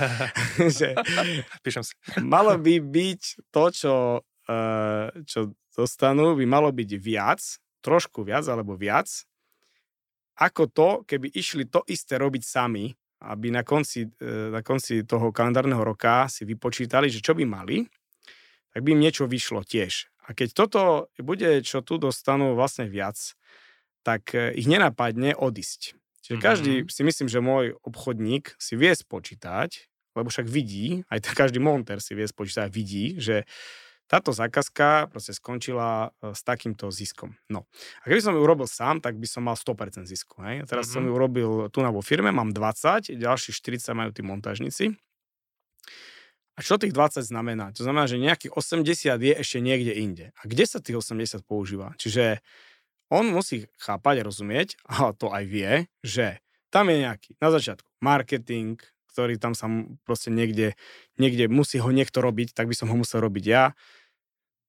že 0.56 0.96
Píšem 1.60 1.84
si. 1.84 1.92
malo 2.24 2.56
by 2.56 2.80
byť 2.80 3.22
to, 3.52 3.64
čo, 3.76 3.96
uh, 4.24 5.12
čo 5.28 5.52
dostanú, 5.76 6.40
by 6.40 6.48
malo 6.48 6.72
byť 6.72 6.90
viac, 6.96 7.44
trošku 7.84 8.24
viac 8.24 8.48
alebo 8.48 8.80
viac, 8.80 9.08
ako 10.40 10.64
to, 10.72 10.90
keby 11.04 11.28
išli 11.36 11.68
to 11.68 11.84
isté 11.92 12.16
robiť 12.16 12.44
sami, 12.44 12.88
aby 13.28 13.52
na 13.52 13.68
konci, 13.68 14.08
uh, 14.08 14.56
na 14.56 14.64
konci 14.64 15.04
toho 15.04 15.36
kalendárneho 15.36 15.84
roka 15.84 16.32
si 16.32 16.48
vypočítali, 16.48 17.12
že 17.12 17.20
čo 17.20 17.36
by 17.36 17.44
mali 17.44 17.84
tak 18.74 18.86
by 18.86 18.96
im 18.96 19.02
niečo 19.02 19.26
vyšlo 19.26 19.66
tiež. 19.66 20.10
A 20.30 20.38
keď 20.38 20.50
toto 20.54 20.82
bude, 21.18 21.66
čo 21.66 21.82
tu 21.82 21.98
dostanú 21.98 22.54
vlastne 22.54 22.86
viac, 22.86 23.18
tak 24.06 24.38
e, 24.38 24.54
ich 24.54 24.70
nenapadne 24.70 25.34
odísť. 25.34 25.98
Čiže 26.22 26.36
mm-hmm. 26.38 26.46
každý 26.46 26.74
si 26.86 27.02
myslím, 27.02 27.28
že 27.28 27.42
môj 27.42 27.66
obchodník 27.82 28.54
si 28.62 28.78
vie 28.78 28.94
spočítať, 28.94 29.90
lebo 30.14 30.30
však 30.30 30.46
vidí, 30.46 31.02
aj 31.10 31.34
každý 31.34 31.58
monter 31.58 31.98
si 31.98 32.14
vie 32.14 32.30
spočítať 32.30 32.70
vidí, 32.70 33.18
že 33.18 33.50
táto 34.10 34.34
zákazka 34.34 35.14
proste 35.14 35.38
skončila 35.38 36.10
e, 36.20 36.34
s 36.34 36.42
takýmto 36.42 36.90
ziskom. 36.90 37.38
No. 37.46 37.70
A 38.02 38.10
keby 38.10 38.26
som 38.26 38.34
ju 38.34 38.42
urobil 38.42 38.66
sám, 38.66 39.06
tak 39.06 39.22
by 39.22 39.30
som 39.30 39.46
mal 39.46 39.54
100% 39.54 40.10
zisku. 40.10 40.42
Hej? 40.42 40.62
A 40.62 40.66
teraz 40.66 40.90
mm-hmm. 40.90 40.98
som 40.98 41.04
ju 41.06 41.12
urobil 41.14 41.50
tu 41.70 41.86
na 41.86 41.94
vo 41.94 42.02
firme, 42.02 42.34
mám 42.34 42.50
20, 42.50 43.14
ďalších 43.14 43.54
40 43.62 43.94
majú 43.94 44.10
tí 44.10 44.26
montážnici. 44.26 44.98
A 46.58 46.66
čo 46.66 46.76
tých 46.76 46.92
20 46.92 47.24
znamená? 47.24 47.72
To 47.78 47.88
znamená, 47.88 48.10
že 48.10 48.20
nejakých 48.20 48.52
80 48.52 49.16
je 49.16 49.34
ešte 49.38 49.64
niekde 49.64 49.96
inde. 49.96 50.26
A 50.36 50.42
kde 50.44 50.66
sa 50.68 50.84
tých 50.84 51.00
80 51.00 51.46
používa? 51.48 51.96
Čiže 51.96 52.44
on 53.14 53.30
musí 53.30 53.70
chápať 53.80 54.22
a 54.22 54.28
rozumieť, 54.28 54.76
a 54.90 55.14
to 55.14 55.32
aj 55.32 55.46
vie, 55.48 55.88
že 56.02 56.42
tam 56.74 56.90
je 56.90 57.06
nejaký, 57.06 57.38
na 57.40 57.50
začiatku, 57.50 57.88
marketing, 58.04 58.78
ktorý 59.10 59.42
tam 59.42 59.58
sa 59.58 59.66
proste 60.06 60.30
niekde, 60.30 60.78
niekde 61.18 61.50
musí 61.50 61.82
ho 61.82 61.90
niekto 61.90 62.22
robiť, 62.22 62.54
tak 62.54 62.70
by 62.70 62.76
som 62.78 62.88
ho 62.94 62.96
musel 62.96 63.26
robiť 63.26 63.46
ja. 63.48 63.74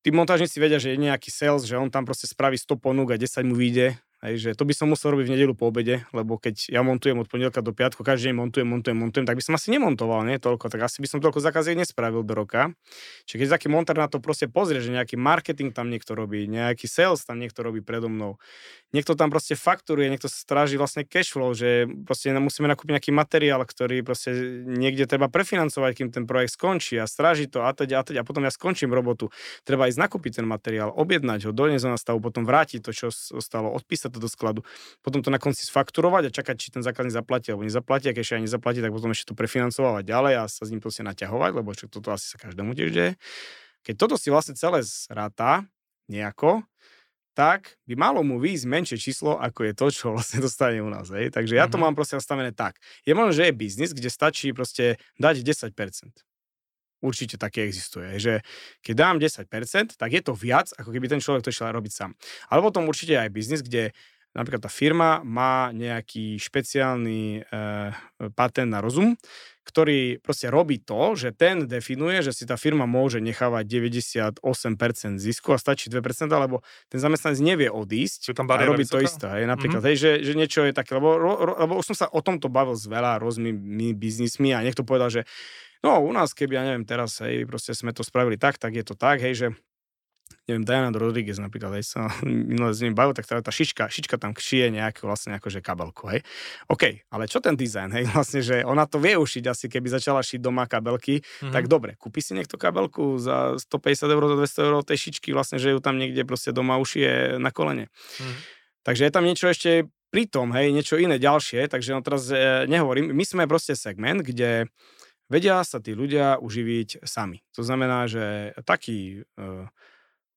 Tí 0.01 0.09
montážnici 0.09 0.57
vedia, 0.57 0.81
že 0.81 0.97
je 0.97 1.05
nejaký 1.05 1.29
sales, 1.29 1.69
že 1.69 1.77
on 1.77 1.93
tam 1.93 2.09
proste 2.09 2.25
spraví 2.25 2.57
100 2.57 2.81
ponúk 2.81 3.13
a 3.13 3.21
10 3.21 3.45
mu 3.45 3.53
vyjde 3.53 4.01
Hej, 4.21 4.37
že 4.37 4.51
to 4.53 4.69
by 4.69 4.77
som 4.77 4.93
musel 4.93 5.17
robiť 5.17 5.33
v 5.33 5.33
nedelu 5.33 5.57
po 5.57 5.73
obede, 5.73 6.05
lebo 6.13 6.37
keď 6.37 6.69
ja 6.69 6.85
montujem 6.85 7.17
od 7.17 7.25
pondelka 7.25 7.65
do 7.65 7.73
piatku, 7.73 8.05
každý 8.05 8.29
deň 8.29 8.37
montujem, 8.37 8.69
montujem, 8.69 8.99
montujem, 9.01 9.25
tak 9.25 9.33
by 9.33 9.41
som 9.41 9.57
asi 9.57 9.73
nemontoval, 9.73 10.29
nie 10.29 10.37
toľko, 10.37 10.69
tak 10.69 10.85
asi 10.85 11.01
by 11.01 11.09
som 11.09 11.19
toľko 11.25 11.41
zákaziek 11.41 11.81
nespravil 11.81 12.21
do 12.21 12.37
roka. 12.37 12.77
Čiže 13.25 13.41
keď 13.41 13.49
taký 13.57 13.73
monter 13.73 13.97
na 13.97 14.13
to 14.13 14.21
proste 14.21 14.53
pozrie, 14.53 14.85
že 14.85 14.93
nejaký 14.93 15.17
marketing 15.17 15.73
tam 15.73 15.89
niekto 15.89 16.13
robí, 16.13 16.45
nejaký 16.53 16.85
sales 16.85 17.25
tam 17.25 17.41
niekto 17.41 17.65
robí 17.65 17.81
predo 17.81 18.13
mnou, 18.13 18.37
niekto 18.93 19.17
tam 19.17 19.33
proste 19.33 19.57
fakturuje, 19.57 20.13
niekto 20.13 20.29
stráži 20.29 20.77
vlastne 20.77 21.09
cash 21.09 21.33
flow, 21.33 21.57
že 21.57 21.89
proste 22.05 22.29
musíme 22.37 22.69
nakúpiť 22.69 22.93
nejaký 23.01 23.13
materiál, 23.17 23.65
ktorý 23.65 24.05
proste 24.05 24.37
niekde 24.69 25.09
treba 25.09 25.33
prefinancovať, 25.33 25.97
kým 25.97 26.09
ten 26.13 26.29
projekt 26.29 26.61
skončí 26.61 27.01
a 27.01 27.09
stráži 27.09 27.49
to 27.49 27.65
a 27.65 27.73
teď 27.73 27.97
a 27.97 28.01
teď 28.05 28.17
a 28.21 28.27
potom 28.29 28.45
ja 28.45 28.53
skončím 28.53 28.93
robotu. 28.93 29.33
Treba 29.65 29.89
ísť 29.89 29.97
nakúpiť 29.97 30.45
ten 30.45 30.47
materiál, 30.47 30.93
objednať 30.93 31.49
ho, 31.49 31.57
doniesť 31.57 31.89
na 31.89 31.97
stavu, 31.97 32.21
potom 32.21 32.45
vrátiť 32.45 32.85
to, 32.85 32.93
čo 32.93 33.09
ostalo, 33.33 33.73
odpísať 33.73 34.10
to 34.11 34.21
do 34.21 34.29
skladu, 34.29 34.67
potom 35.01 35.23
to 35.23 35.31
na 35.31 35.39
konci 35.39 35.65
sfakturovať 35.65 36.29
a 36.29 36.31
čakať, 36.31 36.57
či 36.59 36.69
ten 36.75 36.83
zákazník 36.83 37.15
zaplatí 37.15 37.55
alebo 37.55 37.65
nezaplatí, 37.65 38.11
a 38.11 38.15
keď 38.15 38.23
ešte 38.23 38.35
aj 38.37 38.45
nezaplatí, 38.51 38.79
tak 38.83 38.93
potom 38.93 39.11
ešte 39.15 39.31
to 39.31 39.35
prefinancovať 39.39 40.03
ďalej 40.05 40.35
a 40.39 40.43
sa 40.51 40.63
s 40.67 40.71
ním 40.75 40.83
proste 40.83 41.07
naťahovať, 41.07 41.51
lebo 41.55 41.71
čo 41.73 41.87
toto 41.87 42.11
asi 42.11 42.27
sa 42.27 42.37
každému 42.37 42.75
tiež 42.75 42.91
deje. 42.91 43.13
Keď 43.87 43.95
toto 43.97 44.15
si 44.21 44.29
vlastne 44.29 44.59
celé 44.59 44.85
zráta 44.85 45.65
nejako, 46.11 46.67
tak 47.33 47.79
by 47.87 47.95
malo 47.95 48.21
mu 48.21 48.37
výjsť 48.43 48.67
menšie 48.67 48.99
číslo, 49.01 49.39
ako 49.39 49.71
je 49.71 49.73
to, 49.73 49.87
čo 49.89 50.07
vlastne 50.17 50.43
dostane 50.43 50.83
u 50.83 50.91
nás. 50.91 51.09
Hej. 51.09 51.33
Takže 51.33 51.57
ja 51.57 51.65
to 51.65 51.79
mm-hmm. 51.79 51.89
mám 51.89 51.95
proste 51.97 52.19
nastavené 52.19 52.53
tak. 52.53 52.77
Je 53.07 53.17
možné, 53.17 53.33
že 53.33 53.45
je 53.49 53.55
biznis, 53.57 53.97
kde 53.97 54.11
stačí 54.11 54.53
proste 54.53 55.01
dať 55.17 55.41
10%. 55.41 55.73
Určite 57.01 57.41
také 57.41 57.65
existuje, 57.65 58.21
že 58.21 58.45
keď 58.85 58.95
dám 58.95 59.17
10%, 59.17 59.97
tak 59.97 60.11
je 60.13 60.21
to 60.21 60.37
viac, 60.37 60.69
ako 60.77 60.93
keby 60.93 61.09
ten 61.09 61.21
človek 61.21 61.45
to 61.45 61.53
išiel 61.53 61.73
robiť 61.73 61.93
sám. 61.93 62.13
Ale 62.53 62.61
potom 62.61 62.85
určite 62.85 63.17
aj 63.17 63.33
biznis, 63.33 63.65
kde 63.65 63.97
napríklad 64.31 64.63
tá 64.63 64.71
firma 64.71 65.25
má 65.27 65.75
nejaký 65.75 66.39
špeciálny 66.39 67.43
e, 67.43 67.53
patent 68.37 68.71
na 68.71 68.79
rozum, 68.79 69.19
ktorý 69.67 70.19
proste 70.19 70.51
robí 70.51 70.83
to, 70.83 71.15
že 71.15 71.31
ten 71.31 71.67
definuje, 71.67 72.27
že 72.27 72.35
si 72.35 72.45
tá 72.47 72.59
firma 72.59 72.91
môže 72.91 73.23
nechávať 73.23 73.65
98% 73.71 74.43
zisku 75.23 75.55
a 75.55 75.59
stačí 75.63 75.87
2%, 75.91 76.03
lebo 76.27 76.63
ten 76.91 76.99
zamestnanec 76.99 77.39
nevie 77.39 77.69
odísť 77.71 78.35
tam 78.35 78.51
a 78.51 78.59
robí 78.67 78.87
to 78.87 78.99
isté. 78.99 79.31
Hej, 79.31 79.47
napríklad, 79.47 79.83
mm-hmm. 79.83 79.99
hej, 79.99 80.27
že, 80.27 80.27
že 80.27 80.33
niečo 80.35 80.67
je 80.67 80.75
také, 80.75 80.99
lebo, 80.99 81.15
ro, 81.15 81.55
lebo 81.55 81.79
už 81.79 81.95
som 81.95 81.97
sa 82.03 82.07
o 82.11 82.19
tomto 82.19 82.51
bavil 82.51 82.75
s 82.75 82.87
veľa 82.91 83.23
rôznymi 83.23 83.95
biznismi 83.95 84.51
a 84.51 84.63
niekto 84.63 84.83
povedal, 84.83 85.11
že 85.11 85.23
No, 85.81 86.05
u 86.05 86.13
nás, 86.13 86.37
keby, 86.37 86.61
ja 86.61 86.63
neviem, 86.69 86.85
teraz, 86.85 87.25
hej, 87.25 87.49
proste 87.49 87.73
sme 87.73 87.97
to 87.97 88.05
spravili 88.05 88.37
tak, 88.37 88.61
tak 88.61 88.77
je 88.77 88.85
to 88.85 88.93
tak, 88.93 89.25
hej, 89.25 89.35
že 89.35 89.47
neviem, 90.45 90.67
Diana 90.67 90.91
Rodriguez 90.91 91.39
napríklad, 91.39 91.79
hej, 91.79 91.87
sa 91.87 92.11
minule 92.27 92.75
s 92.75 92.83
ním 92.83 92.95
bavil, 92.95 93.15
tak 93.15 93.27
tá, 93.27 93.39
tá 93.39 93.53
šička, 93.55 93.87
šička 93.87 94.19
tam 94.19 94.35
šije 94.35 94.75
nejakú 94.75 95.07
vlastne 95.07 95.39
akože 95.39 95.63
kabelku, 95.63 96.11
hej. 96.11 96.21
OK, 96.67 97.07
ale 97.11 97.31
čo 97.31 97.39
ten 97.39 97.55
dizajn, 97.55 97.91
hej, 97.95 98.05
vlastne, 98.15 98.41
že 98.43 98.67
ona 98.67 98.85
to 98.85 98.99
vie 98.99 99.15
ušiť 99.15 99.45
asi, 99.47 99.67
keby 99.71 99.89
začala 99.91 100.21
šiť 100.21 100.41
doma 100.43 100.67
kabelky, 100.67 101.23
mm-hmm. 101.23 101.55
tak 101.55 101.71
dobre, 101.71 101.95
kúpi 101.97 102.21
si 102.21 102.35
niekto 102.35 102.59
kabelku 102.59 103.17
za 103.23 103.57
150 103.57 104.11
eur, 104.11 104.23
za 104.27 104.37
200 104.37 104.69
eur 104.69 104.75
tej 104.85 104.99
šičky, 105.09 105.33
vlastne, 105.33 105.57
že 105.57 105.73
ju 105.73 105.79
tam 105.79 105.97
niekde 105.97 106.27
proste 106.27 106.51
doma 106.51 106.77
ušije 106.83 107.39
na 107.39 107.51
kolene. 107.55 107.89
Mm-hmm. 107.89 108.37
Takže 108.85 109.03
je 109.07 109.13
tam 109.13 109.25
niečo 109.29 109.47
ešte 109.49 109.71
pri 110.11 110.27
tom, 110.27 110.51
hej, 110.51 110.75
niečo 110.75 110.99
iné 110.99 111.23
ďalšie, 111.23 111.71
takže 111.71 111.95
no 111.95 112.03
teraz 112.03 112.27
e, 112.35 112.67
nehovorím, 112.67 113.15
my 113.15 113.23
sme 113.23 113.47
proste 113.47 113.79
segment, 113.79 114.27
kde 114.27 114.67
vedia 115.31 115.63
sa 115.63 115.79
tí 115.79 115.95
ľudia 115.95 116.43
uživiť 116.43 117.07
sami. 117.07 117.41
To 117.55 117.63
znamená, 117.63 118.11
že 118.11 118.53
taký 118.67 119.23
e, 119.23 119.41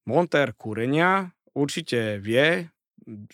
montér 0.05 0.53
kúrenia 0.53 1.33
určite 1.57 2.21
vie 2.21 2.69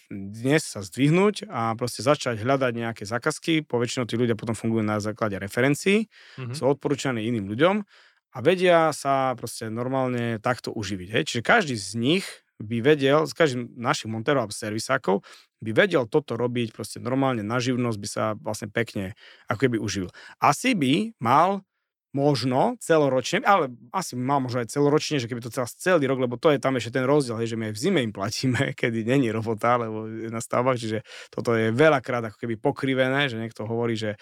dnes 0.09 0.65
sa 0.65 0.81
zdvihnúť 0.81 1.45
a 1.45 1.77
proste 1.77 2.01
začať 2.01 2.41
hľadať 2.41 2.73
nejaké 2.73 3.03
zákazky. 3.05 3.69
Poväčšinou 3.69 4.09
tí 4.09 4.17
ľudia 4.17 4.33
potom 4.33 4.57
fungujú 4.57 4.81
na 4.81 4.97
základe 4.97 5.37
referencií, 5.37 6.09
mm-hmm. 6.09 6.57
sú 6.57 6.63
odporúčaní 6.65 7.29
iným 7.29 7.45
ľuďom 7.45 7.85
a 8.33 8.37
vedia 8.41 8.89
sa 8.93 9.33
proste 9.37 9.69
normálne 9.69 10.41
takto 10.41 10.73
uživiť. 10.73 11.09
Hej. 11.13 11.23
Čiže 11.29 11.41
každý 11.45 11.75
z 11.77 11.89
nich 11.97 12.25
by 12.59 12.77
vedel, 12.83 13.23
z 13.23 13.33
každým 13.33 13.63
našich 13.79 14.11
montérov 14.11 14.45
a 14.45 14.51
servisákov 14.51 15.23
by 15.63 15.71
vedel 15.71 16.07
toto 16.07 16.35
robiť 16.35 16.75
proste 16.75 16.99
normálne 16.99 17.43
na 17.43 17.59
živnosť, 17.59 17.97
by 17.99 18.07
sa 18.07 18.23
vlastne 18.35 18.67
pekne 18.71 19.15
ako 19.47 19.59
keby 19.67 19.77
uživil. 19.79 20.11
Asi 20.39 20.75
by 20.75 21.15
mal 21.19 21.63
možno 22.09 22.73
celoročne, 22.81 23.45
ale 23.45 23.69
asi 23.93 24.17
má 24.17 24.41
možno 24.41 24.65
aj 24.65 24.73
celoročne, 24.73 25.21
že 25.21 25.29
keby 25.29 25.45
to 25.45 25.53
celá 25.53 25.69
celý 25.69 26.09
rok, 26.09 26.17
lebo 26.17 26.41
to 26.41 26.49
je 26.49 26.57
tam 26.57 26.73
ešte 26.73 26.97
ten 26.97 27.05
rozdiel, 27.05 27.37
hej, 27.37 27.53
že 27.53 27.57
my 27.59 27.69
aj 27.69 27.73
v 27.77 27.81
zime 27.81 27.99
im 28.01 28.13
platíme, 28.13 28.61
kedy 28.79 29.05
není 29.05 29.29
robota, 29.29 29.77
lebo 29.77 30.09
je 30.09 30.29
na 30.33 30.41
stavbách, 30.41 30.77
čiže 30.81 31.05
toto 31.29 31.53
je 31.53 31.69
veľakrát 31.69 32.25
ako 32.33 32.37
keby 32.41 32.57
pokrivené, 32.57 33.29
že 33.29 33.37
niekto 33.37 33.69
hovorí, 33.69 33.93
že 33.93 34.17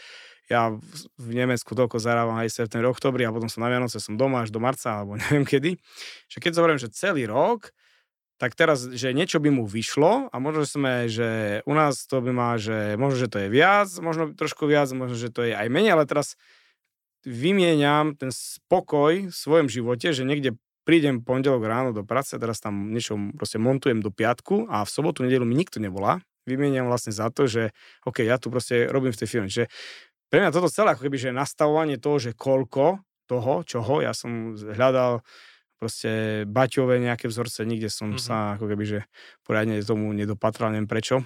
ja 0.47 0.71
v 1.19 1.29
Nemecku 1.35 1.75
toľko 1.75 1.99
zarávam 1.99 2.39
aj 2.39 2.51
september, 2.51 2.87
oktobri 2.87 3.27
a 3.27 3.35
potom 3.35 3.51
som 3.51 3.67
na 3.67 3.71
Vianoce 3.71 3.99
som 3.99 4.15
doma 4.15 4.47
až 4.47 4.49
do 4.51 4.63
marca 4.63 5.03
alebo 5.03 5.15
neviem 5.27 5.43
kedy. 5.43 5.75
Že 6.31 6.37
keď 6.39 6.51
zoberiem, 6.55 6.79
že 6.79 6.91
celý 6.91 7.27
rok, 7.27 7.71
tak 8.37 8.53
teraz, 8.53 8.85
že 8.85 9.17
niečo 9.17 9.41
by 9.41 9.49
mu 9.49 9.65
vyšlo 9.65 10.29
a 10.29 10.35
možno, 10.37 10.63
sme, 10.63 11.09
že 11.09 11.61
u 11.65 11.73
nás 11.73 12.05
to 12.05 12.21
by 12.21 12.31
má, 12.33 12.61
že 12.61 12.93
možno, 12.93 13.17
že 13.25 13.29
to 13.33 13.37
je 13.41 13.49
viac, 13.49 13.89
možno 13.97 14.37
trošku 14.37 14.69
viac, 14.69 14.89
možno, 14.93 15.17
že 15.17 15.33
to 15.33 15.41
je 15.41 15.57
aj 15.57 15.67
menej, 15.73 15.97
ale 15.97 16.05
teraz 16.05 16.37
vymieňam 17.25 18.13
ten 18.13 18.29
spokoj 18.29 19.27
v 19.27 19.35
svojom 19.35 19.67
živote, 19.67 20.13
že 20.13 20.21
niekde 20.21 20.53
prídem 20.87 21.19
pondelok 21.19 21.67
ráno 21.67 21.91
do 21.91 22.05
práce, 22.05 22.31
teraz 22.39 22.63
tam 22.63 22.95
niečo 22.95 23.19
proste 23.35 23.59
montujem 23.59 23.99
do 23.99 24.13
piatku 24.13 24.71
a 24.71 24.85
v 24.85 24.89
sobotu, 24.89 25.25
nedelu 25.25 25.43
mi 25.43 25.57
nikto 25.57 25.83
nevolá. 25.83 26.23
Vymieňam 26.47 26.87
vlastne 26.87 27.11
za 27.11 27.27
to, 27.27 27.43
že 27.43 27.75
OK, 28.07 28.23
ja 28.23 28.39
tu 28.39 28.47
proste 28.47 28.87
robím 28.87 29.11
v 29.11 29.19
tej 29.19 29.27
firme. 29.27 29.51
Čiže 29.51 29.67
pre 30.31 30.39
mňa 30.39 30.55
toto 30.55 30.71
celé 30.71 30.95
ako 30.95 31.03
keby, 31.03 31.17
že 31.19 31.35
nastavovanie 31.35 31.99
toho, 31.99 32.23
že 32.23 32.31
koľko 32.31 33.03
toho, 33.27 33.67
čoho, 33.67 33.99
ja 33.99 34.15
som 34.15 34.55
hľadal 34.55 35.19
proste 35.77 36.43
baťové 36.49 36.97
nejaké 37.01 37.29
vzorce, 37.29 37.63
nikde 37.63 37.89
som 37.93 38.13
mm-hmm. 38.13 38.25
sa 38.25 38.57
ako 38.57 38.65
keby, 38.69 38.83
že 38.85 38.99
poriadne 39.45 39.79
tomu 39.85 40.09
nedopatral, 40.13 40.73
neviem 40.73 40.89
prečo 40.89 41.25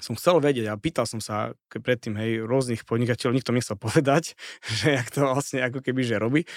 som 0.00 0.16
chcel 0.16 0.40
vedieť 0.40 0.72
a 0.72 0.80
pýtal 0.80 1.04
som 1.04 1.20
sa 1.20 1.52
predtým, 1.68 2.16
hej, 2.16 2.42
rôznych 2.48 2.88
podnikateľov, 2.88 3.36
nikto 3.36 3.52
mi 3.52 3.60
chcel 3.60 3.76
povedať, 3.86 4.34
že 4.64 4.96
jak 4.96 5.08
to 5.12 5.28
vlastne 5.28 5.60
ako 5.62 5.84
keby, 5.84 6.02
že 6.02 6.16
robí. 6.16 6.48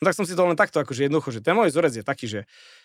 No 0.00 0.08
tak 0.08 0.16
som 0.16 0.24
si 0.24 0.38
to 0.38 0.46
len 0.46 0.56
takto 0.56 0.80
akože 0.80 1.10
jednoducho, 1.10 1.34
že 1.34 1.44
ten 1.44 1.58
môj 1.58 1.74
vzorec 1.74 1.92
je 1.98 2.04
taký, 2.06 2.26
že, 2.30 2.40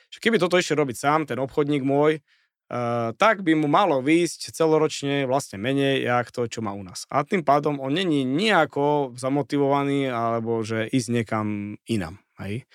že 0.09 0.17
keby 0.19 0.41
toto 0.41 0.57
ešte 0.57 0.75
robiť 0.75 0.97
sám, 0.97 1.29
ten 1.29 1.39
obchodník 1.39 1.85
môj, 1.85 2.19
Uh, 2.67 3.15
tak 3.15 3.47
by 3.47 3.55
mu 3.55 3.71
malo 3.71 4.03
výjsť 4.03 4.51
celoročne 4.51 5.23
vlastne 5.23 5.55
menej, 5.55 6.03
jak 6.03 6.35
to, 6.35 6.51
čo 6.51 6.59
má 6.59 6.75
u 6.75 6.83
nás. 6.83 7.07
A 7.07 7.23
tým 7.23 7.39
pádom 7.39 7.79
on 7.79 7.95
není 7.95 8.27
nejako 8.27 9.15
zamotivovaný, 9.15 10.11
alebo 10.11 10.59
že 10.67 10.83
ísť 10.91 11.07
niekam 11.15 11.79
inam. 11.87 12.19
Hej? 12.43 12.67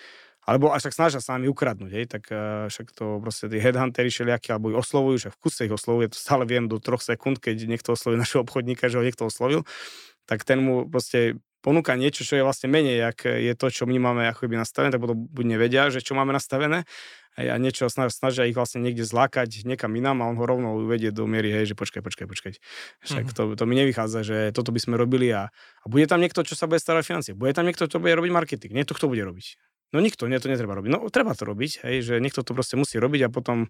Alebo 0.43 0.75
až 0.75 0.91
tak 0.91 0.95
snažia 0.99 1.23
sa 1.23 1.39
nami 1.39 1.47
ukradnúť, 1.47 1.93
hej, 1.95 2.07
tak 2.11 2.27
uh, 2.35 2.67
však 2.67 2.91
to 2.95 3.23
proste 3.23 3.47
tí 3.47 3.63
headhunteri 3.63 4.11
všelijakí, 4.11 4.51
alebo 4.51 4.75
ich 4.75 4.79
oslovujú, 4.79 5.17
že 5.17 5.29
v 5.31 5.39
kuse 5.39 5.71
ich 5.71 5.75
oslovuje, 5.75 6.11
to 6.11 6.19
stále 6.19 6.43
viem 6.43 6.67
do 6.67 6.83
troch 6.83 7.03
sekúnd, 7.03 7.39
keď 7.39 7.67
niekto 7.71 7.95
oslovuje 7.95 8.19
našeho 8.23 8.43
obchodníka, 8.43 8.91
že 8.91 8.99
ho 8.99 9.07
niekto 9.07 9.31
oslovil, 9.31 9.63
tak 10.27 10.43
ten 10.43 10.63
mu 10.63 10.87
proste 10.91 11.39
ponúka 11.63 11.95
niečo, 11.95 12.27
čo 12.27 12.35
je 12.35 12.43
vlastne 12.43 12.67
menej, 12.67 13.07
ak 13.07 13.19
je 13.39 13.55
to, 13.55 13.71
čo 13.71 13.87
my 13.87 13.95
máme 14.03 14.27
ako 14.27 14.51
by 14.51 14.59
nastavené, 14.59 14.91
tak 14.91 14.99
potom 14.99 15.31
buď 15.31 15.45
nevedia, 15.47 15.87
že 15.95 16.03
čo 16.03 16.19
máme 16.19 16.35
nastavené 16.35 16.83
a 17.33 17.57
niečo 17.57 17.89
snažia 17.89 18.45
ich 18.45 18.53
vlastne 18.53 18.85
niekde 18.85 19.09
zlákať 19.09 19.65
niekam 19.65 19.89
inám 19.97 20.21
a 20.21 20.29
on 20.29 20.37
ho 20.37 20.45
rovno 20.45 20.77
uvedie 20.77 21.09
do 21.09 21.25
miery, 21.25 21.49
hej, 21.49 21.73
že 21.73 21.75
počkaj, 21.79 22.05
počkaj, 22.05 22.27
počkaj. 22.29 22.53
Však 23.09 23.25
mm-hmm. 23.33 23.57
to, 23.57 23.57
to 23.57 23.65
mi 23.65 23.75
nevychádza, 23.81 24.21
že 24.21 24.37
toto 24.53 24.69
by 24.69 24.81
sme 24.85 25.01
robili 25.01 25.33
a, 25.33 25.49
a 25.49 25.87
bude 25.89 26.05
tam 26.05 26.21
niekto, 26.21 26.45
čo 26.45 26.53
sa 26.53 26.69
bude 26.69 26.77
starať 26.77 27.09
financie. 27.09 27.33
Bude 27.33 27.57
tam 27.57 27.65
niekto, 27.65 27.89
čo 27.89 27.97
bude 28.05 28.13
robiť 28.13 28.33
marketing. 28.37 28.77
Nie 28.77 28.85
to, 28.85 28.93
kto 28.93 29.09
bude 29.09 29.25
robiť. 29.25 29.57
No 29.93 30.01
nikto, 30.01 30.25
nie, 30.25 30.41
to 30.41 30.49
netreba 30.49 30.73
robiť. 30.73 30.89
No 30.89 31.05
treba 31.13 31.37
to 31.37 31.45
robiť, 31.45 31.85
hej, 31.85 31.97
že 32.01 32.15
niekto 32.17 32.41
to 32.41 32.57
proste 32.57 32.81
musí 32.81 32.97
robiť 32.97 33.29
a 33.29 33.33
potom, 33.33 33.69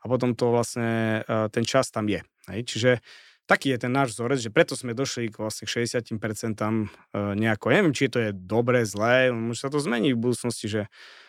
a 0.00 0.04
potom 0.06 0.38
to 0.38 0.54
vlastne 0.54 1.22
uh, 1.26 1.50
ten 1.50 1.66
čas 1.66 1.90
tam 1.90 2.06
je. 2.06 2.22
Hej. 2.46 2.60
Čiže 2.70 2.90
taký 3.50 3.74
je 3.74 3.82
ten 3.82 3.92
náš 3.92 4.16
vzorec, 4.16 4.38
že 4.40 4.54
preto 4.54 4.78
sme 4.78 4.94
došli 4.94 5.34
k 5.34 5.42
vlastne 5.42 5.66
60% 5.66 6.06
uh, 6.06 7.34
nejako. 7.34 7.66
neviem, 7.74 7.90
či 7.90 8.06
to 8.06 8.22
je 8.22 8.30
dobré, 8.30 8.86
zlé, 8.86 9.34
môže 9.34 9.66
sa 9.66 9.70
to 9.70 9.82
zmeniť 9.82 10.14
v 10.14 10.22
budúcnosti, 10.22 10.66
že 10.70 10.82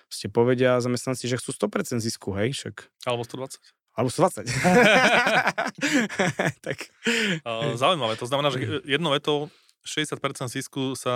ste 0.07 0.29
povedia 0.29 0.77
zamestnanci, 0.77 1.25
že 1.25 1.41
chcú 1.41 1.51
100% 1.51 1.97
zisku, 1.97 2.37
hej, 2.37 2.53
však. 2.53 2.75
Alebo 3.09 3.25
120. 3.25 3.57
Alebo 3.97 4.09
120. 4.13 4.45
tak. 6.67 6.77
Uh, 7.41 7.73
zaujímavé, 7.73 8.13
to 8.15 8.29
znamená, 8.29 8.53
že 8.53 8.85
jedno 8.85 9.09
veto 9.11 9.49
60% 9.85 10.49
zisku 10.49 10.97
sa, 10.97 11.15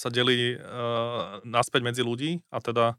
sa 0.00 0.08
delí 0.08 0.56
uh, 0.56 1.38
naspäť 1.44 1.84
medzi 1.84 2.02
ľudí 2.02 2.40
a 2.48 2.64
teda 2.64 2.96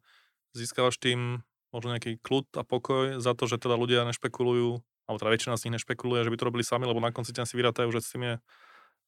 získavaš 0.53 1.01
tým 1.01 1.41
možno 1.73 1.97
nejaký 1.97 2.21
kľud 2.21 2.47
a 2.55 2.63
pokoj 2.63 3.19
za 3.19 3.33
to, 3.33 3.49
že 3.49 3.59
teda 3.59 3.75
ľudia 3.75 4.07
nešpekulujú, 4.07 4.79
alebo 5.09 5.17
teda 5.19 5.33
väčšina 5.33 5.59
z 5.59 5.67
nich 5.67 5.75
nešpekuluje, 5.81 6.23
že 6.23 6.31
by 6.31 6.37
to 6.39 6.47
robili 6.47 6.63
sami, 6.63 6.87
lebo 6.87 7.03
na 7.03 7.11
konci 7.11 7.35
si 7.35 7.55
vyrátajú, 7.57 7.89
že 7.91 7.99
s 8.05 8.11
tým 8.15 8.23
je 8.23 8.35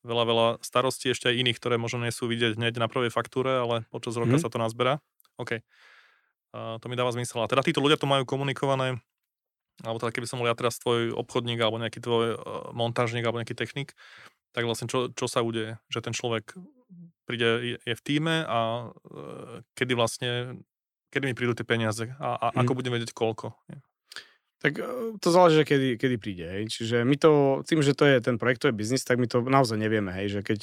veľa, 0.04 0.24
veľa 0.28 0.48
starostí, 0.64 1.12
ešte 1.12 1.32
aj 1.32 1.40
iných, 1.40 1.60
ktoré 1.60 1.76
možno 1.76 2.04
nie 2.04 2.14
sú 2.14 2.28
vidieť 2.28 2.56
hneď 2.56 2.80
na 2.80 2.88
prvej 2.88 3.12
faktúre, 3.12 3.52
ale 3.60 3.76
počas 3.92 4.16
roka 4.16 4.40
mm. 4.40 4.44
sa 4.44 4.50
to 4.52 4.60
nazberá. 4.60 5.04
OK. 5.40 5.60
Uh, 6.50 6.82
to 6.82 6.90
mi 6.90 6.96
dáva 6.96 7.12
zmysel. 7.14 7.44
A 7.44 7.52
teda 7.52 7.62
títo 7.62 7.84
ľudia 7.84 8.00
to 8.00 8.10
majú 8.10 8.24
komunikované, 8.24 9.00
alebo 9.84 10.00
teda 10.00 10.12
keby 10.12 10.28
som 10.28 10.40
bol 10.40 10.48
ja 10.48 10.56
teraz 10.56 10.80
tvoj 10.80 11.16
obchodník, 11.16 11.60
alebo 11.60 11.80
nejaký 11.80 12.00
tvoj 12.00 12.26
uh, 12.36 12.72
montážnik, 12.72 13.24
alebo 13.28 13.40
nejaký 13.44 13.56
technik, 13.56 13.96
tak 14.52 14.64
vlastne 14.66 14.90
čo, 14.90 15.14
čo 15.14 15.26
sa 15.30 15.46
udeje? 15.46 15.78
Že 15.94 16.00
ten 16.10 16.14
človek 16.14 16.58
príde, 17.30 17.78
je 17.86 17.94
v 17.94 18.06
týme 18.06 18.42
a 18.50 18.90
e, 18.90 19.62
kedy 19.78 19.94
vlastne, 19.94 20.58
kedy 21.14 21.30
mi 21.30 21.38
prídu 21.38 21.54
tie 21.54 21.68
peniaze 21.68 22.10
a, 22.18 22.34
a 22.34 22.48
hmm. 22.50 22.60
ako 22.66 22.72
budem 22.74 22.94
vedieť 22.98 23.14
koľko? 23.14 23.54
Tak 24.60 24.74
e, 24.82 24.86
to 25.22 25.30
záleží, 25.30 25.62
kedy, 25.62 26.02
kedy 26.02 26.16
príde. 26.18 26.46
Hej. 26.50 26.64
Čiže 26.74 27.06
my 27.06 27.16
to, 27.22 27.62
tým, 27.70 27.86
že 27.86 27.94
to 27.94 28.10
je 28.10 28.18
ten 28.18 28.42
projektový 28.42 28.74
biznis, 28.74 29.06
tak 29.06 29.22
my 29.22 29.30
to 29.30 29.46
naozaj 29.46 29.78
nevieme. 29.78 30.10
Hej, 30.10 30.40
že 30.40 30.42
keď 30.42 30.60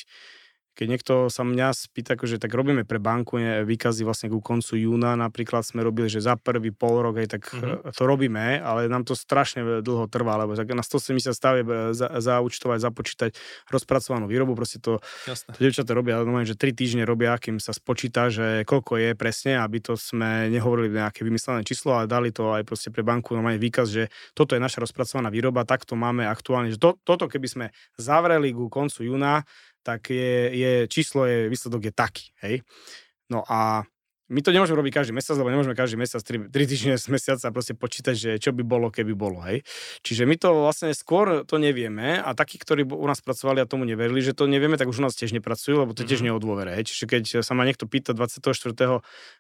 keď 0.77 0.87
niekto 0.93 1.15
sa 1.33 1.41
mňa 1.41 1.73
spýta, 1.73 2.21
akože 2.21 2.37
tak 2.37 2.53
robíme 2.53 2.85
pre 2.85 3.01
banku 3.01 3.41
ne, 3.41 3.65
výkazy 3.65 4.05
vlastne 4.05 4.29
ku 4.29 4.45
koncu 4.45 4.77
júna, 4.77 5.17
napríklad 5.17 5.65
sme 5.65 5.81
robili, 5.81 6.13
že 6.13 6.21
za 6.21 6.37
prvý 6.37 6.69
pol 6.69 7.01
rok, 7.01 7.17
aj 7.17 7.29
tak 7.33 7.43
mm-hmm. 7.49 7.97
to 7.97 8.03
robíme, 8.05 8.61
ale 8.61 8.93
nám 8.93 9.09
to 9.09 9.17
strašne 9.17 9.81
dlho 9.81 10.05
trvá, 10.13 10.37
lebo 10.37 10.53
tak 10.53 10.69
na 10.77 10.85
170 10.85 11.33
stavie 11.33 11.65
za, 11.97 12.13
zaúčtovať, 12.21 12.79
započítať 12.85 13.31
rozpracovanú 13.73 14.29
výrobu, 14.29 14.53
proste 14.53 14.77
to, 14.77 15.01
Jasne. 15.25 15.57
to 15.57 15.59
devčaté 15.65 15.97
robia, 15.97 16.21
normálne, 16.21 16.45
že 16.45 16.61
3 16.61 16.77
týždne 16.77 17.09
robia, 17.09 17.33
akým 17.33 17.57
sa 17.57 17.73
spočíta, 17.73 18.29
že 18.29 18.69
koľko 18.69 19.01
je 19.01 19.11
presne, 19.17 19.57
aby 19.57 19.81
to 19.81 19.97
sme 19.97 20.53
nehovorili 20.53 20.93
nejaké 20.93 21.25
vymyslené 21.25 21.65
číslo, 21.65 21.97
ale 21.97 22.05
dali 22.05 22.29
to 22.37 22.53
aj 22.53 22.69
proste 22.69 22.93
pre 22.93 23.01
banku 23.01 23.33
normálne 23.33 23.57
výkaz, 23.57 23.89
že 23.89 24.13
toto 24.37 24.53
je 24.53 24.61
naša 24.61 24.85
rozpracovaná 24.85 25.33
výroba, 25.33 25.65
takto 25.65 25.97
máme 25.97 26.29
aktuálne, 26.29 26.69
že 26.69 26.77
to, 26.77 27.01
toto 27.01 27.33
keby 27.33 27.49
sme 27.49 27.67
zavreli 27.97 28.53
ku 28.53 28.69
koncu 28.69 29.09
júna, 29.09 29.49
tak 29.87 30.11
je, 30.11 30.51
je 30.59 30.73
číslo, 30.91 31.31
je, 31.31 31.47
výsledok 31.47 31.85
je 31.85 31.93
taký, 31.95 32.27
hej. 32.43 32.67
No 33.31 33.47
a 33.47 33.87
my 34.27 34.41
to 34.43 34.51
nemôžeme 34.51 34.75
robiť 34.75 34.93
každý 35.03 35.13
mesiac, 35.15 35.39
lebo 35.39 35.55
nemôžeme 35.55 35.79
každý 35.79 35.95
mesiac, 35.95 36.19
3, 36.19 36.51
3 36.51 36.71
týždne 36.71 36.95
z 36.99 37.07
mesiaca 37.15 37.47
proste 37.55 37.79
počítať, 37.79 38.15
že 38.19 38.31
čo 38.43 38.51
by 38.51 38.67
bolo, 38.67 38.91
keby 38.91 39.15
bolo, 39.15 39.39
hej. 39.47 39.63
Čiže 40.03 40.27
my 40.27 40.35
to 40.35 40.51
vlastne 40.67 40.91
skôr 40.91 41.47
to 41.47 41.63
nevieme 41.63 42.19
a 42.19 42.35
takí, 42.35 42.59
ktorí 42.59 42.83
u 42.91 43.07
nás 43.07 43.23
pracovali 43.23 43.63
a 43.63 43.71
tomu 43.71 43.87
neverili, 43.87 44.19
že 44.19 44.35
to 44.35 44.51
nevieme, 44.51 44.75
tak 44.75 44.91
už 44.91 44.99
u 44.99 45.07
nás 45.07 45.15
tiež 45.15 45.31
nepracujú, 45.31 45.87
lebo 45.87 45.95
to 45.95 46.03
tiež 46.03 46.27
mm-hmm. 46.27 46.35
nie 46.35 46.35
o 46.35 46.43
dôvere, 46.43 46.75
hej. 46.75 46.91
Čiže 46.91 47.05
keď 47.07 47.25
sa 47.47 47.55
ma 47.55 47.63
niekto 47.63 47.87
pýta 47.87 48.19
24. 48.19 48.43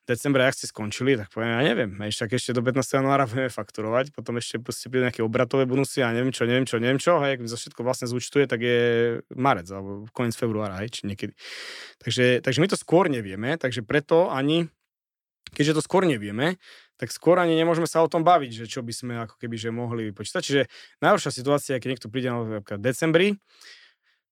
decembra, 0.07 0.47
ak 0.47 0.55
ste 0.55 0.70
skončili, 0.70 1.18
tak 1.18 1.34
poviem, 1.34 1.59
ja 1.59 1.62
neviem, 1.66 1.91
hej, 2.07 2.14
však 2.14 2.39
ešte 2.39 2.55
do 2.55 2.62
15. 2.62 3.03
januára 3.03 3.26
budeme 3.26 3.51
fakturovať, 3.51 4.14
potom 4.14 4.39
ešte 4.39 4.62
proste 4.62 4.87
príde 4.87 5.11
nejaké 5.11 5.26
obratové 5.26 5.66
bonusy 5.66 6.07
a 6.07 6.14
neviem 6.14 6.30
čo, 6.30 6.47
neviem 6.47 6.62
čo, 6.62 6.78
neviem 6.78 7.03
čo, 7.03 7.18
hej, 7.26 7.43
ak 7.43 7.51
za 7.51 7.59
všetko 7.59 7.82
vlastne 7.82 8.07
zúčtuje, 8.07 8.47
tak 8.47 8.62
je 8.62 8.78
marec 9.34 9.66
alebo 9.66 10.07
koniec 10.14 10.39
februára, 10.39 10.78
hej, 10.87 10.95
či 10.95 11.11
niekedy. 11.11 11.34
Takže, 11.99 12.47
takže 12.47 12.62
my 12.62 12.68
to 12.70 12.78
skôr 12.78 13.11
nevieme, 13.11 13.59
takže 13.59 13.82
preto 13.82 14.30
ani 14.30 14.70
keďže 15.55 15.78
to 15.78 15.82
skôr 15.84 16.03
nevieme, 16.09 16.57
tak 16.97 17.12
skôr 17.12 17.36
ani 17.36 17.53
nemôžeme 17.55 17.86
sa 17.86 18.01
o 18.01 18.09
tom 18.09 18.24
baviť, 18.24 18.64
že 18.64 18.66
čo 18.66 18.80
by 18.80 18.92
sme 18.92 19.12
ako 19.28 19.36
keby 19.36 19.57
že 19.61 19.68
mohli 19.68 20.09
vypočítať. 20.11 20.42
Čiže 20.42 20.62
najhoršia 21.05 21.30
situácia, 21.30 21.76
keď 21.76 21.88
niekto 21.92 22.09
príde 22.09 22.32
v 22.32 22.80
decembri, 22.80 23.36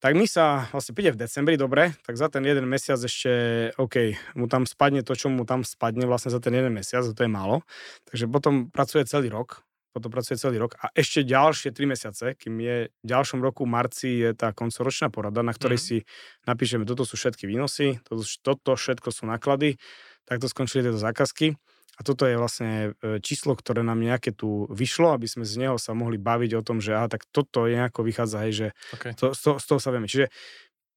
tak 0.05 0.21
my 0.21 0.29
sa 0.29 0.69
vlastne 0.69 0.93
príde 0.93 1.17
v 1.17 1.21
decembri, 1.25 1.57
dobre, 1.57 1.97
tak 2.05 2.21
za 2.21 2.29
ten 2.29 2.45
jeden 2.45 2.69
mesiac 2.69 3.01
ešte, 3.01 3.33
OK, 3.81 4.13
mu 4.37 4.45
tam 4.53 4.69
spadne 4.69 5.01
to, 5.01 5.17
čo 5.17 5.33
mu 5.33 5.49
tam 5.49 5.65
spadne 5.65 6.05
vlastne 6.05 6.29
za 6.29 6.45
ten 6.45 6.53
jeden 6.53 6.77
mesiac, 6.77 7.09
to 7.09 7.17
je 7.25 7.31
málo. 7.31 7.65
Takže 8.13 8.29
potom 8.29 8.69
pracuje 8.69 9.09
celý 9.09 9.33
rok, 9.33 9.65
potom 9.97 10.13
pracuje 10.13 10.37
celý 10.37 10.61
rok 10.61 10.77
a 10.77 10.93
ešte 10.93 11.25
ďalšie 11.25 11.73
3 11.73 11.89
mesiace, 11.89 12.27
kým 12.37 12.59
je 12.61 12.77
v 12.91 13.07
ďalšom 13.07 13.41
roku, 13.41 13.65
marci, 13.65 14.27
je 14.27 14.37
tá 14.37 14.53
koncoročná 14.53 15.09
porada, 15.09 15.41
na 15.41 15.55
ktorej 15.57 15.81
mm. 15.81 15.85
si 15.87 15.97
napíšeme, 16.45 16.85
toto 16.85 17.09
sú 17.09 17.17
všetky 17.17 17.49
výnosy, 17.49 18.03
toto, 18.05 18.29
toto 18.43 18.77
všetko 18.77 19.09
sú 19.09 19.25
náklady, 19.25 19.81
takto 20.25 20.49
skončili 20.49 20.85
tieto 20.85 21.01
zákazky. 21.01 21.57
A 21.95 22.01
toto 22.03 22.27
je 22.27 22.35
vlastne 22.35 22.99
e, 22.99 23.23
číslo, 23.23 23.55
ktoré 23.55 23.87
nám 23.87 24.03
nejaké 24.03 24.35
tu 24.35 24.67
vyšlo, 24.67 25.15
aby 25.15 25.31
sme 25.31 25.47
z 25.47 25.63
neho 25.63 25.79
sa 25.79 25.95
mohli 25.95 26.19
baviť 26.19 26.59
o 26.59 26.63
tom, 26.67 26.83
že 26.83 26.91
aha, 26.91 27.07
tak 27.07 27.23
toto 27.31 27.71
je 27.71 27.79
nejako 27.79 28.03
vychádza, 28.03 28.39
hej, 28.43 28.53
že 28.53 28.67
okay. 28.99 29.15
to, 29.15 29.31
z, 29.31 29.41
toho, 29.47 29.57
z 29.63 29.67
toho 29.71 29.79
sa 29.79 29.91
vieme. 29.95 30.11
Čiže 30.11 30.27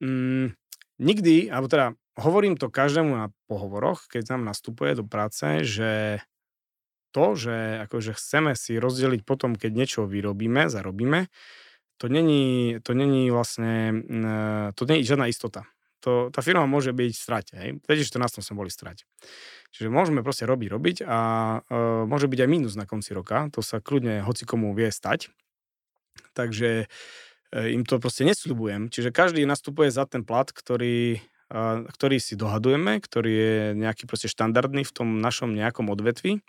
mm, 0.02 0.58
nikdy, 0.98 1.54
alebo 1.54 1.70
teda 1.70 1.94
hovorím 2.18 2.58
to 2.58 2.74
každému 2.74 3.14
na 3.14 3.30
pohovoroch, 3.46 4.10
keď 4.10 4.34
nám 4.34 4.50
nastupuje 4.50 4.98
do 4.98 5.06
práce, 5.06 5.46
že 5.70 6.26
to, 7.14 7.38
že 7.38 7.86
akože 7.86 8.18
chceme 8.18 8.58
si 8.58 8.82
rozdeliť 8.82 9.22
potom, 9.22 9.54
keď 9.54 9.72
niečo 9.78 10.02
vyrobíme, 10.10 10.66
zarobíme, 10.66 11.30
to 12.02 12.10
není, 12.10 12.78
to 12.82 12.98
není 12.98 13.30
vlastne, 13.30 14.02
mm, 14.02 14.26
e, 14.26 14.74
to 14.74 14.82
není 14.90 15.06
žiadna 15.06 15.30
istota 15.30 15.70
to, 16.00 16.30
tá 16.30 16.46
firma 16.46 16.70
môže 16.70 16.94
byť 16.94 17.14
v 17.14 17.22
strate. 17.22 17.54
Hej. 17.58 17.70
V 17.82 17.86
2014 17.90 18.46
sme 18.46 18.56
boli 18.62 18.70
v 18.70 18.78
strate. 18.78 19.04
Čiže 19.74 19.90
môžeme 19.90 20.22
proste 20.22 20.46
robiť, 20.46 20.68
robiť 20.70 20.98
a 21.04 21.20
uh, 21.62 22.06
môže 22.06 22.30
byť 22.30 22.40
aj 22.46 22.50
mínus 22.50 22.74
na 22.78 22.86
konci 22.86 23.18
roka. 23.18 23.50
To 23.58 23.66
sa 23.66 23.82
kľudne 23.82 24.22
hoci 24.22 24.46
komu 24.46 24.72
vie 24.78 24.94
stať. 24.94 25.34
Takže 26.38 26.86
uh, 26.86 27.68
im 27.68 27.84
to 27.84 27.98
proste 27.98 28.24
nesľubujem. 28.30 28.94
Čiže 28.94 29.10
každý 29.10 29.44
nastupuje 29.50 29.90
za 29.90 30.06
ten 30.06 30.22
plat, 30.22 30.48
ktorý, 30.48 31.20
uh, 31.50 31.84
ktorý 31.90 32.18
si 32.22 32.38
dohadujeme, 32.38 33.02
ktorý 33.02 33.32
je 33.34 33.56
nejaký 33.76 34.06
proste 34.06 34.30
štandardný 34.30 34.86
v 34.86 34.94
tom 34.94 35.18
našom 35.18 35.58
nejakom 35.58 35.90
odvetvi. 35.90 36.46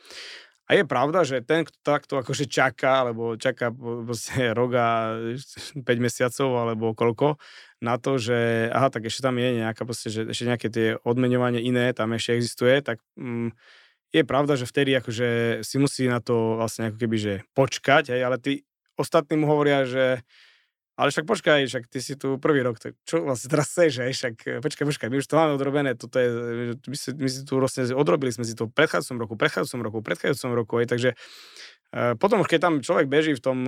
A 0.69 0.77
je 0.77 0.85
pravda, 0.85 1.25
že 1.25 1.41
ten, 1.41 1.65
kto 1.65 1.81
takto 1.81 2.21
akože 2.21 2.45
čaká, 2.45 3.09
alebo 3.09 3.41
čaká 3.41 3.73
proste 3.73 4.53
rok 4.53 4.71
a 4.77 4.89
5 5.81 5.85
mesiacov, 5.97 6.49
alebo 6.61 6.93
koľko, 6.93 7.41
na 7.81 7.97
to, 7.97 8.21
že 8.21 8.69
aha, 8.69 8.93
tak 8.93 9.09
ešte 9.09 9.25
tam 9.25 9.41
je 9.41 9.65
nejaká 9.65 9.89
proste, 9.89 10.13
že 10.13 10.29
ešte 10.29 10.45
nejaké 10.45 10.69
tie 10.69 10.89
odmeňovanie 11.01 11.65
iné 11.65 11.97
tam 11.97 12.13
ešte 12.13 12.37
existuje, 12.37 12.85
tak 12.85 13.01
mm, 13.17 13.57
je 14.13 14.23
pravda, 14.29 14.61
že 14.61 14.69
vtedy 14.69 14.93
akože 15.01 15.61
si 15.65 15.77
musí 15.81 16.05
na 16.05 16.21
to 16.21 16.61
vlastne 16.61 16.93
ako 16.93 16.97
keby, 17.01 17.17
že 17.17 17.35
počkať, 17.57 18.13
hej, 18.13 18.21
ale 18.25 18.37
tí 18.37 18.65
ostatní 19.01 19.41
mu 19.41 19.49
hovoria, 19.49 19.89
že 19.89 20.21
ale 20.99 21.15
však 21.15 21.31
počkaj, 21.31 21.71
však 21.71 21.85
ty 21.87 22.03
si 22.03 22.19
tu 22.19 22.43
prvý 22.43 22.67
rok, 22.67 22.83
tak 22.83 22.99
čo 23.07 23.23
vlastne 23.23 23.47
teraz 23.47 23.71
chceš, 23.71 24.03
hej, 24.03 24.13
však 24.19 24.35
eh, 24.51 24.59
počkaj, 24.59 24.85
počkaj, 24.91 25.09
my 25.15 25.23
už 25.23 25.31
to 25.31 25.39
máme 25.39 25.55
odrobené, 25.55 25.95
toto 25.95 26.19
je, 26.19 26.29
my 26.75 26.97
si, 26.99 27.15
my 27.15 27.31
si 27.31 27.47
tu 27.47 27.63
vlastne 27.63 27.87
odrobili 27.95 28.35
sme 28.35 28.43
si 28.43 28.59
to 28.59 28.67
v 28.67 28.75
predchádzajúcom 28.75 29.19
roku, 29.23 29.35
predchádzajúcom 29.39 29.83
roku, 29.87 29.99
predchádzajúcom 30.03 30.53
roku, 30.59 30.75
hej, 30.83 30.91
takže 30.91 31.11
uh, 31.15 32.19
potom 32.19 32.43
keď 32.43 32.59
tam 32.59 32.75
človek 32.83 33.07
beží 33.07 33.39
v 33.39 33.43
tom 33.47 33.63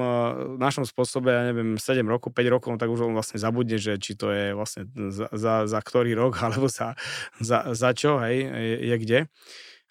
našom 0.59 0.83
spôsobe, 0.83 1.31
ja 1.31 1.43
neviem, 1.47 1.79
7 1.79 2.03
rokov, 2.03 2.35
5 2.35 2.51
rokov, 2.51 2.71
tak 2.83 2.91
už 2.91 3.07
on 3.07 3.15
vlastne 3.15 3.39
zabudne, 3.39 3.79
že 3.79 3.95
či 4.03 4.19
to 4.19 4.35
je 4.35 4.51
vlastne 4.51 4.91
za, 4.91 5.31
za, 5.31 5.71
za 5.71 5.79
ktorý 5.79 6.19
rok, 6.19 6.35
alebo 6.45 6.67
za, 6.67 6.99
za, 7.39 7.71
za 7.79 7.91
čo, 7.95 8.19
hej, 8.27 8.43
je, 8.43 8.77
je 8.91 8.97
kde. 9.07 9.19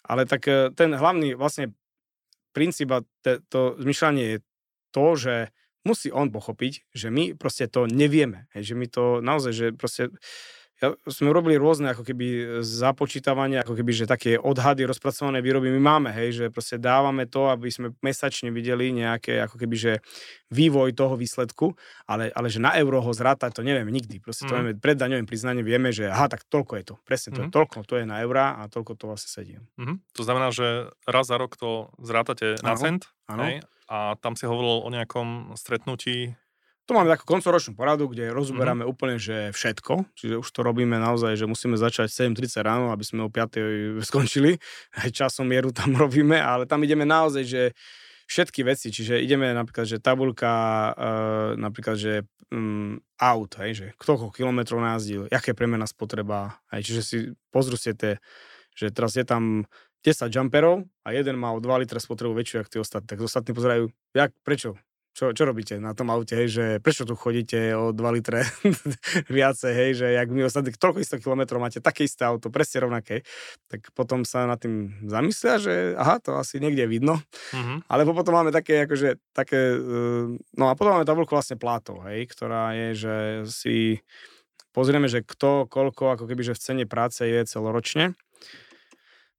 Ale 0.04 0.28
tak 0.28 0.44
ten 0.76 0.90
hlavný 0.92 1.40
vlastne 1.40 1.72
princíp 2.52 2.90
a 2.92 3.06
te, 3.24 3.40
to 3.48 3.78
zmyšľanie 3.78 4.26
je 4.26 4.38
to, 4.90 5.08
že 5.16 5.36
musí 5.88 6.12
on 6.12 6.32
pochopiť, 6.32 6.92
že 6.92 7.08
my 7.10 7.36
proste 7.36 7.68
to 7.72 7.88
nevieme. 7.88 8.48
Hej, 8.56 8.74
že 8.74 8.76
my 8.76 8.88
to 8.90 9.04
naozaj, 9.24 9.52
že 9.56 9.66
proste 9.76 10.12
ja, 10.80 10.96
sme 11.12 11.36
robili 11.36 11.60
rôzne 11.60 11.92
ako 11.92 12.08
keby 12.08 12.28
započítavania, 12.64 13.68
ako 13.68 13.76
keby, 13.76 13.92
že 13.92 14.06
také 14.08 14.40
odhady 14.40 14.88
rozpracované 14.88 15.44
výroby 15.44 15.68
my 15.76 15.82
máme, 15.84 16.10
hej, 16.16 16.40
že 16.40 16.46
proste 16.48 16.80
dávame 16.80 17.28
to, 17.28 17.52
aby 17.52 17.68
sme 17.68 17.92
mesačne 18.00 18.48
videli 18.48 18.96
nejaké 18.96 19.44
ako 19.44 19.60
keby, 19.60 19.76
že 19.76 19.94
vývoj 20.48 20.96
toho 20.96 21.20
výsledku, 21.20 21.76
ale, 22.08 22.32
ale 22.32 22.48
že 22.48 22.64
na 22.64 22.80
euro 22.80 23.04
ho 23.04 23.12
zrátať 23.12 23.60
to 23.60 23.62
nevieme 23.62 23.92
nikdy. 23.92 24.24
Proste 24.24 24.48
to 24.48 24.56
mm. 24.56 24.58
vieme, 24.58 24.74
pred 24.80 24.96
daňovým 24.96 25.28
priznaním 25.28 25.68
vieme, 25.68 25.92
že 25.92 26.08
aha, 26.08 26.32
tak 26.32 26.48
toľko 26.48 26.74
je 26.80 26.84
to. 26.88 26.96
Presne 27.04 27.36
to, 27.36 27.42
mm. 27.44 27.52
toľko 27.52 27.84
to 27.84 28.00
je 28.00 28.08
na 28.08 28.24
eurá 28.24 28.64
a 28.64 28.72
toľko 28.72 28.96
to 28.96 29.04
vlastne 29.12 29.30
sedí. 29.36 29.60
Mm. 29.76 30.00
To 30.16 30.22
znamená, 30.24 30.56
že 30.56 30.96
raz 31.04 31.28
za 31.28 31.36
rok 31.36 31.60
to 31.60 31.92
zrátate 32.00 32.56
na 32.64 32.80
cent, 32.80 33.12
Áno. 33.28 33.46
Hej, 33.46 33.68
a 33.90 34.14
tam 34.22 34.38
si 34.38 34.46
hovoril 34.46 34.86
o 34.86 34.90
nejakom 34.94 35.58
stretnutí 35.58 36.38
tu 36.90 36.98
máme 36.98 37.06
takú 37.06 37.30
koncoročnú 37.30 37.78
poradu, 37.78 38.10
kde 38.10 38.34
rozoberáme 38.34 38.82
mm-hmm. 38.82 38.94
úplne, 38.98 39.22
že 39.22 39.54
všetko. 39.54 40.10
Čiže 40.18 40.42
už 40.42 40.50
to 40.50 40.66
robíme 40.66 40.98
naozaj, 40.98 41.38
že 41.38 41.46
musíme 41.46 41.78
začať 41.78 42.10
7.30 42.34 42.66
ráno, 42.66 42.90
aby 42.90 43.06
sme 43.06 43.22
o 43.22 43.30
5. 43.30 44.02
skončili. 44.10 44.58
Aj 44.98 45.06
časom 45.14 45.46
mieru 45.46 45.70
tam 45.70 45.94
robíme, 46.02 46.42
ale 46.42 46.66
tam 46.66 46.82
ideme 46.82 47.06
naozaj, 47.06 47.46
že 47.46 47.62
všetky 48.26 48.66
veci. 48.66 48.90
Čiže 48.90 49.22
ideme 49.22 49.54
napríklad, 49.54 49.86
že 49.86 50.02
tabulka, 50.02 50.50
uh, 50.98 51.54
napríklad, 51.62 51.94
že 51.94 52.26
um, 52.50 52.98
aut, 53.22 53.54
hej, 53.62 53.72
že 53.78 53.86
kto 54.02 54.34
kilometrov 54.34 54.82
najazdil, 54.82 55.30
jaké 55.30 55.54
premena 55.54 55.86
spotreba. 55.86 56.58
Hej, 56.74 56.90
čiže 56.90 57.02
si 57.06 57.18
pozrú 57.54 57.78
si 57.78 57.94
tie, 57.94 58.18
že 58.74 58.90
teraz 58.90 59.14
je 59.14 59.30
tam 59.30 59.70
10 60.06 60.32
jumperov 60.32 60.88
a 61.04 61.12
jeden 61.12 61.36
má 61.36 61.52
o 61.52 61.60
2 61.60 61.84
litre 61.84 62.00
spotrebu 62.00 62.32
väčšiu, 62.32 62.64
ako 62.64 62.70
tí 62.72 62.80
ostatní. 62.80 63.08
Tak 63.12 63.20
ostatní 63.20 63.52
pozerajú, 63.52 63.84
jak, 64.16 64.32
prečo? 64.48 64.80
Čo, 65.10 65.36
čo 65.36 65.44
robíte 65.44 65.82
na 65.82 65.92
tom 65.92 66.14
aute, 66.14 66.32
hej, 66.32 66.48
že 66.48 66.66
prečo 66.80 67.04
tu 67.04 67.18
chodíte 67.18 67.76
o 67.76 67.92
2 67.92 68.16
litre 68.16 68.46
viacej, 69.28 69.74
hej, 69.76 69.92
že 70.00 70.08
jak 70.16 70.30
my 70.32 70.48
ostatní 70.48 70.72
toľko 70.72 71.04
isto 71.04 71.20
kilometrov 71.20 71.60
máte 71.60 71.84
také 71.84 72.08
isté 72.08 72.24
auto, 72.24 72.48
presne 72.48 72.88
rovnaké, 72.88 73.28
tak 73.68 73.90
potom 73.92 74.24
sa 74.24 74.48
nad 74.48 74.62
tým 74.62 74.96
zamyslia, 75.10 75.60
že 75.60 75.74
aha, 76.00 76.24
to 76.24 76.40
asi 76.40 76.64
niekde 76.64 76.88
vidno, 76.88 77.20
mm-hmm. 77.52 77.90
alebo 77.92 78.16
potom 78.16 78.38
máme 78.38 78.56
také, 78.56 78.88
akože, 78.88 79.20
také, 79.36 79.76
eh, 79.76 80.26
no 80.56 80.66
a 80.72 80.78
potom 80.78 80.96
máme 80.96 81.10
tabulku 81.10 81.36
vlastne 81.36 81.60
plátov, 81.60 82.06
hej, 82.08 82.30
ktorá 82.30 82.72
je, 82.78 82.90
že 82.96 83.16
si 83.50 83.76
pozrieme, 84.72 85.12
že 85.12 85.26
kto, 85.26 85.68
koľko, 85.68 86.16
ako 86.16 86.26
keby, 86.32 86.54
že 86.54 86.56
v 86.56 86.64
cene 86.64 86.86
práce 86.88 87.26
je 87.26 87.44
celoročne 87.44 88.16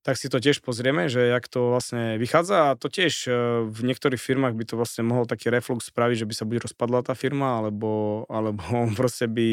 tak 0.01 0.17
si 0.17 0.33
to 0.33 0.41
tiež 0.41 0.65
pozrieme, 0.65 1.05
že 1.13 1.29
jak 1.29 1.45
to 1.45 1.69
vlastne 1.69 2.17
vychádza 2.17 2.73
a 2.73 2.77
to 2.77 2.89
tiež 2.89 3.29
e, 3.29 3.31
v 3.69 3.79
niektorých 3.85 4.17
firmách 4.17 4.57
by 4.57 4.63
to 4.65 4.73
vlastne 4.73 5.05
mohol 5.05 5.29
taký 5.29 5.53
reflux 5.53 5.93
spraviť, 5.93 6.25
že 6.25 6.27
by 6.27 6.33
sa 6.33 6.45
buď 6.49 6.57
rozpadla 6.65 7.05
tá 7.05 7.13
firma, 7.13 7.61
alebo, 7.61 8.25
alebo 8.25 8.65
proste 8.99 9.29
by 9.29 9.49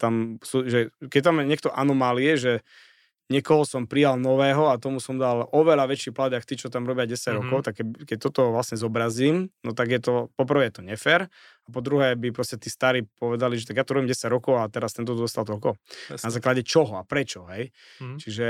tam, 0.00 0.40
že 0.44 0.88
keď 1.04 1.20
tam 1.20 1.44
je 1.44 1.44
niekto 1.52 1.68
anomálie, 1.68 2.40
že 2.40 2.64
niekoho 3.30 3.62
som 3.62 3.86
prijal 3.86 4.18
nového 4.18 4.72
a 4.72 4.80
tomu 4.80 4.98
som 4.98 5.14
dal 5.14 5.46
oveľa 5.54 5.86
väčší 5.86 6.10
plat, 6.10 6.34
ako 6.34 6.48
tí, 6.50 6.58
čo 6.58 6.72
tam 6.72 6.82
robia 6.82 7.06
10 7.06 7.14
mm-hmm. 7.14 7.36
rokov, 7.38 7.58
tak 7.62 7.78
keď, 7.78 7.86
keď 8.02 8.18
toto 8.18 8.50
vlastne 8.50 8.74
zobrazím, 8.74 9.54
no 9.62 9.70
tak 9.70 9.94
je 9.94 10.00
to, 10.02 10.14
poprvé 10.34 10.68
je 10.68 10.80
to 10.80 10.82
nefér 10.82 11.30
a 11.64 11.68
po 11.70 11.78
druhé 11.78 12.18
by 12.18 12.34
proste 12.34 12.58
tí 12.58 12.66
starí 12.66 13.06
povedali, 13.06 13.54
že 13.54 13.70
tak 13.70 13.78
ja 13.78 13.86
to 13.86 13.94
robím 13.94 14.10
10 14.10 14.26
rokov 14.26 14.58
a 14.58 14.66
teraz 14.66 14.98
tento 14.98 15.14
dostal 15.14 15.46
toľko. 15.46 15.78
Jasne. 16.10 16.24
Na 16.26 16.30
základe 16.34 16.66
čoho 16.66 16.98
a 16.98 17.06
prečo, 17.06 17.46
hej? 17.54 17.70
Mm-hmm. 18.02 18.18
Čiže 18.18 18.46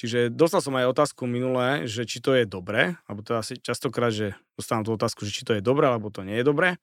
Čiže 0.00 0.32
dostal 0.32 0.64
som 0.64 0.72
aj 0.80 0.96
otázku 0.96 1.28
minulé, 1.28 1.84
že 1.84 2.08
či 2.08 2.24
to 2.24 2.32
je 2.32 2.48
dobré, 2.48 2.96
alebo 3.04 3.20
to 3.20 3.36
asi 3.36 3.60
častokrát, 3.60 4.08
že 4.08 4.32
dostávam 4.56 4.80
tú 4.80 4.96
otázku, 4.96 5.28
že 5.28 5.36
či 5.36 5.44
to 5.44 5.52
je 5.52 5.60
dobré, 5.60 5.92
alebo 5.92 6.08
to 6.08 6.24
nie 6.24 6.40
je 6.40 6.46
dobré. 6.48 6.80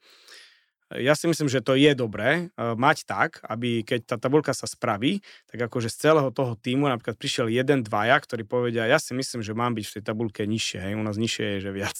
Ja 0.93 1.20
si 1.20 1.28
myslím, 1.28 1.51
že 1.51 1.59
to 1.59 1.76
je 1.76 1.91
dobré 1.97 2.47
uh, 2.53 2.78
mať 2.78 3.09
tak, 3.09 3.43
aby 3.43 3.84
keď 3.84 4.05
tá 4.05 4.15
tabulka 4.22 4.53
sa 4.53 4.70
spraví, 4.70 5.20
tak 5.49 5.65
akože 5.68 5.89
z 5.91 5.97
celého 5.97 6.30
toho 6.32 6.55
týmu 6.55 6.88
napríklad 6.88 7.18
prišiel 7.18 7.51
jeden, 7.51 7.84
dvaja, 7.84 8.15
ktorí 8.22 8.47
povedia, 8.47 8.88
ja 8.88 9.01
si 9.01 9.11
myslím, 9.11 9.43
že 9.43 9.57
mám 9.57 9.76
byť 9.76 9.84
v 9.84 9.93
tej 9.97 10.03
tabulke 10.05 10.47
nižšie, 10.47 10.80
hej, 10.80 10.93
u 10.95 11.03
nás 11.03 11.20
nižšie 11.20 11.57
je, 11.57 11.57
že 11.59 11.72
viac. 11.74 11.97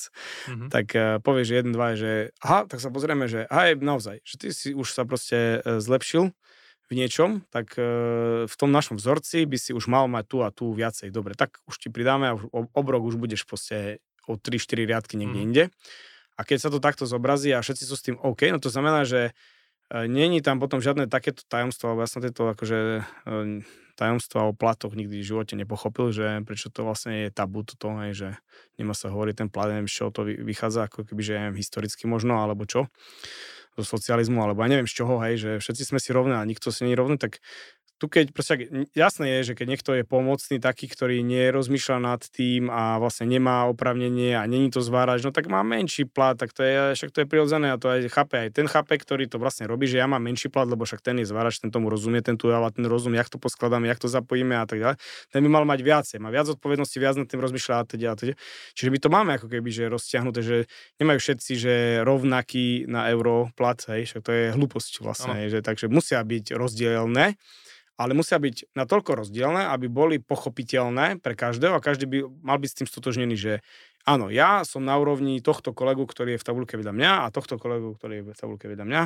Mm-hmm. 0.48 0.70
Tak 0.70 0.88
uh, 0.94 1.20
povie, 1.20 1.44
že 1.44 1.60
jeden, 1.60 1.74
dvaja, 1.76 1.96
že 1.98 2.12
aha, 2.46 2.64
tak 2.70 2.80
sa 2.80 2.88
pozrieme, 2.88 3.26
že 3.26 3.44
aj 3.50 3.82
naozaj, 3.82 4.24
že 4.24 4.36
ty 4.40 4.48
si 4.56 4.72
už 4.72 4.88
sa 4.94 5.04
proste 5.04 5.66
uh, 5.66 5.82
zlepšil, 5.82 6.32
v 6.88 6.94
niečom, 6.96 7.44
tak 7.52 7.76
e, 7.76 7.84
v 8.48 8.56
tom 8.56 8.72
našom 8.72 8.96
vzorci 8.96 9.44
by 9.44 9.58
si 9.60 9.72
už 9.76 9.92
mal 9.92 10.08
mať 10.08 10.26
tu 10.28 10.38
a 10.40 10.50
tu 10.56 10.72
viacej. 10.72 11.12
Dobre, 11.12 11.36
tak 11.36 11.60
už 11.68 11.76
ti 11.84 11.92
pridáme 11.92 12.32
a 12.32 12.36
už 12.40 12.48
obrok 12.72 13.04
už 13.04 13.20
budeš 13.20 13.44
proste 13.44 14.00
o 14.28 14.40
3-4 14.40 14.88
riadky 14.88 15.20
niekde 15.20 15.40
mm. 15.40 15.46
inde. 15.48 15.64
A 16.40 16.48
keď 16.48 16.58
sa 16.68 16.70
to 16.72 16.80
takto 16.80 17.04
zobrazí 17.04 17.52
a 17.52 17.64
všetci 17.64 17.84
sú 17.84 17.96
s 17.98 18.06
tým 18.06 18.16
OK, 18.24 18.48
no 18.54 18.60
to 18.64 18.72
znamená, 18.72 19.04
že 19.04 19.36
e, 19.92 20.08
není 20.08 20.40
tam 20.40 20.64
potom 20.64 20.80
žiadne 20.80 21.12
takéto 21.12 21.44
tajomstvo, 21.52 21.92
alebo 21.92 22.08
ja 22.08 22.10
som 22.10 22.24
tieto 22.24 22.48
akože 22.48 22.80
e, 22.80 23.02
tajomstva 24.00 24.48
o 24.48 24.56
platoch 24.56 24.96
nikdy 24.96 25.20
v 25.20 25.28
živote 25.28 25.60
nepochopil, 25.60 26.16
že 26.16 26.40
prečo 26.48 26.72
to 26.72 26.88
vlastne 26.88 27.28
je 27.28 27.36
tabu 27.36 27.68
toto, 27.68 28.00
hej, 28.00 28.14
že 28.16 28.30
nemá 28.80 28.96
sa 28.96 29.12
hovoriť 29.12 29.36
ten 29.44 29.50
plat, 29.52 29.74
neviem, 29.74 29.92
z 29.92 29.96
čoho 30.00 30.10
to 30.14 30.24
vychádza, 30.24 30.88
ako 30.88 31.04
keby, 31.04 31.22
že 31.26 31.34
neviem, 31.36 31.58
historicky 31.60 32.08
možno, 32.08 32.40
alebo 32.40 32.64
čo 32.64 32.88
socializmu, 33.86 34.40
alebo 34.42 34.64
ja 34.66 34.70
neviem 34.72 34.90
z 34.90 34.98
čoho, 35.04 35.20
hej, 35.22 35.36
že 35.38 35.50
všetci 35.62 35.84
sme 35.94 36.00
si 36.02 36.10
rovní 36.16 36.34
a 36.34 36.48
nikto 36.48 36.74
si 36.74 36.86
nie 36.86 36.94
je 36.96 37.02
rovný, 37.02 37.18
tak 37.22 37.44
tu 37.98 38.06
keď, 38.06 38.30
proste, 38.30 38.70
jasné 38.94 39.42
je, 39.42 39.52
že 39.52 39.54
keď 39.58 39.68
niekto 39.74 39.92
je 39.98 40.06
pomocný, 40.06 40.62
taký, 40.62 40.86
ktorý 40.86 41.26
nerozmýšľa 41.26 41.98
nad 41.98 42.22
tým 42.30 42.70
a 42.70 43.02
vlastne 43.02 43.26
nemá 43.26 43.66
opravnenie 43.66 44.38
a 44.38 44.46
není 44.46 44.70
to 44.70 44.86
zvárač, 44.86 45.26
no 45.26 45.34
tak 45.34 45.50
má 45.50 45.66
menší 45.66 46.06
plat, 46.06 46.38
tak 46.38 46.54
to 46.54 46.62
je, 46.62 46.94
však 46.94 47.10
to 47.10 47.20
je 47.26 47.28
prirodzené 47.28 47.74
a 47.74 47.82
to 47.82 47.90
aj 47.90 48.06
chápe 48.14 48.38
aj 48.38 48.50
ten 48.54 48.70
chápe, 48.70 48.94
ktorý 48.94 49.26
to 49.26 49.42
vlastne 49.42 49.66
robí, 49.66 49.90
že 49.90 49.98
ja 49.98 50.06
mám 50.06 50.22
menší 50.22 50.54
plat, 50.54 50.70
lebo 50.70 50.86
však 50.86 51.02
ten 51.02 51.18
je 51.18 51.26
zvárač, 51.26 51.58
ten 51.58 51.74
tomu 51.74 51.90
rozumie, 51.90 52.22
ten 52.22 52.38
tu 52.38 52.54
dáva 52.54 52.70
ten 52.70 52.86
rozum, 52.86 53.18
jak 53.18 53.34
to 53.34 53.42
poskladáme, 53.42 53.90
jak 53.90 53.98
to 53.98 54.06
zapojíme 54.06 54.54
a 54.54 54.70
tak 54.70 54.78
ďalej. 54.78 54.98
Ten 55.34 55.42
by 55.42 55.50
mal 55.50 55.66
mať 55.66 55.80
viacej, 55.82 56.18
má 56.22 56.30
viac 56.30 56.46
odpovednosti, 56.54 56.98
viac 57.02 57.18
nad 57.18 57.26
tým 57.26 57.42
rozmýšľa 57.42 57.74
a 57.82 57.84
teda 57.84 58.14
teda. 58.14 58.34
Čiže 58.78 58.90
my 58.94 59.00
to 59.02 59.10
máme 59.10 59.32
ako 59.42 59.50
keby, 59.50 59.70
že 59.74 59.90
roztiahnuté, 59.90 60.40
že 60.46 60.58
nemajú 61.02 61.18
všetci, 61.18 61.52
že 61.58 61.74
rovnaký 62.06 62.86
na 62.86 63.10
euro 63.10 63.50
plat, 63.58 63.82
hej, 63.90 64.06
však 64.06 64.22
to 64.22 64.32
je 64.32 64.46
hlúposť 64.54 65.02
vlastne, 65.02 65.34
hej, 65.42 65.58
že 65.58 65.60
takže 65.66 65.90
musia 65.90 66.22
byť 66.22 66.54
rozdielne 66.54 67.34
ale 67.98 68.14
musia 68.14 68.38
byť 68.38 68.78
natoľko 68.78 69.26
rozdielne, 69.26 69.74
aby 69.74 69.90
boli 69.90 70.22
pochopiteľné 70.22 71.18
pre 71.18 71.34
každého 71.34 71.74
a 71.74 71.84
každý 71.84 72.06
by 72.06 72.18
mal 72.46 72.62
byť 72.62 72.70
s 72.70 72.78
tým 72.78 72.88
stotožnený, 72.88 73.36
že 73.36 73.54
áno, 74.06 74.30
ja 74.30 74.62
som 74.64 74.86
na 74.86 74.94
úrovni 74.96 75.42
tohto 75.42 75.74
kolegu, 75.74 76.06
ktorý 76.06 76.38
je 76.38 76.42
v 76.42 76.48
tabulke 76.48 76.78
vedľa 76.78 76.94
mňa 76.94 77.12
a 77.26 77.34
tohto 77.34 77.58
kolegu, 77.58 77.98
ktorý 77.98 78.22
je 78.22 78.24
v 78.32 78.40
tabulke 78.40 78.70
vedľa 78.70 78.86
mňa 78.86 79.04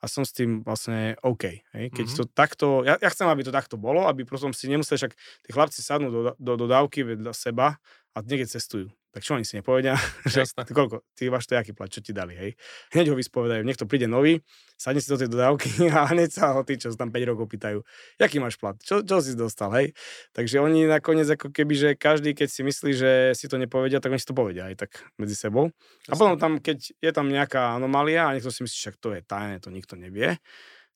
a 0.00 0.04
som 0.08 0.24
s 0.24 0.32
tým 0.32 0.64
vlastne 0.64 1.20
OK. 1.20 1.60
Hej? 1.76 1.84
Keď 1.92 2.06
mm-hmm. 2.08 2.20
to 2.24 2.32
takto, 2.32 2.66
ja, 2.82 2.96
ja 2.96 3.08
chcem, 3.12 3.28
aby 3.28 3.44
to 3.44 3.52
takto 3.52 3.76
bolo, 3.76 4.08
aby 4.08 4.24
proste 4.24 4.48
si 4.56 4.72
nemuseli, 4.72 4.96
však 4.96 5.12
tí 5.44 5.50
chlapci 5.52 5.84
sadnú 5.84 6.08
do, 6.08 6.20
do 6.40 6.52
dodávky 6.56 7.04
vedľa 7.04 7.36
seba 7.36 7.76
a 8.16 8.18
niekde 8.24 8.48
cestujú 8.48 8.88
tak 9.10 9.26
čo 9.26 9.34
oni 9.34 9.42
si 9.42 9.58
nepovedia? 9.58 9.98
že, 10.32 10.46
ty 10.46 10.72
koľko, 10.72 11.02
ty 11.18 11.26
máš 11.26 11.50
to 11.50 11.58
jaký 11.58 11.74
plat, 11.74 11.90
čo 11.90 11.98
ti 11.98 12.14
dali, 12.14 12.38
hej? 12.38 12.50
Hneď 12.94 13.10
ho 13.10 13.16
vyspovedajú, 13.18 13.66
niekto 13.66 13.84
príde 13.90 14.06
nový, 14.06 14.38
sadne 14.78 15.02
si 15.02 15.10
do 15.10 15.18
tej 15.18 15.26
dodávky 15.26 15.66
a 15.94 16.06
hneď 16.14 16.30
sa 16.30 16.54
ho 16.54 16.62
tí, 16.62 16.78
čo 16.78 16.94
tam 16.94 17.10
5 17.10 17.30
rokov 17.34 17.50
pýtajú, 17.50 17.82
jaký 18.22 18.38
máš 18.38 18.56
plat, 18.56 18.78
čo, 18.78 19.02
čo 19.02 19.18
si 19.18 19.34
dostal, 19.34 19.74
hej? 19.74 19.90
Takže 20.30 20.62
oni 20.62 20.86
nakoniec 20.86 21.26
ako 21.26 21.50
keby, 21.50 21.74
že 21.74 21.88
každý, 21.98 22.38
keď 22.38 22.48
si 22.48 22.62
myslí, 22.62 22.90
že 22.94 23.12
si 23.34 23.50
to 23.50 23.58
nepovedia, 23.58 23.98
tak 23.98 24.14
oni 24.14 24.22
si 24.22 24.30
to 24.30 24.36
povedia 24.38 24.70
aj 24.70 24.86
tak 24.86 24.90
medzi 25.18 25.34
sebou. 25.34 25.74
Jasne. 26.06 26.10
A 26.10 26.14
potom 26.14 26.34
tam, 26.38 26.52
keď 26.62 26.94
je 27.02 27.10
tam 27.10 27.26
nejaká 27.26 27.74
anomália 27.74 28.30
a 28.30 28.34
niekto 28.38 28.54
si 28.54 28.62
myslí, 28.62 28.76
že 28.78 28.90
to 29.02 29.10
je 29.12 29.20
tajné, 29.26 29.58
to 29.58 29.74
nikto 29.74 29.98
nevie, 29.98 30.38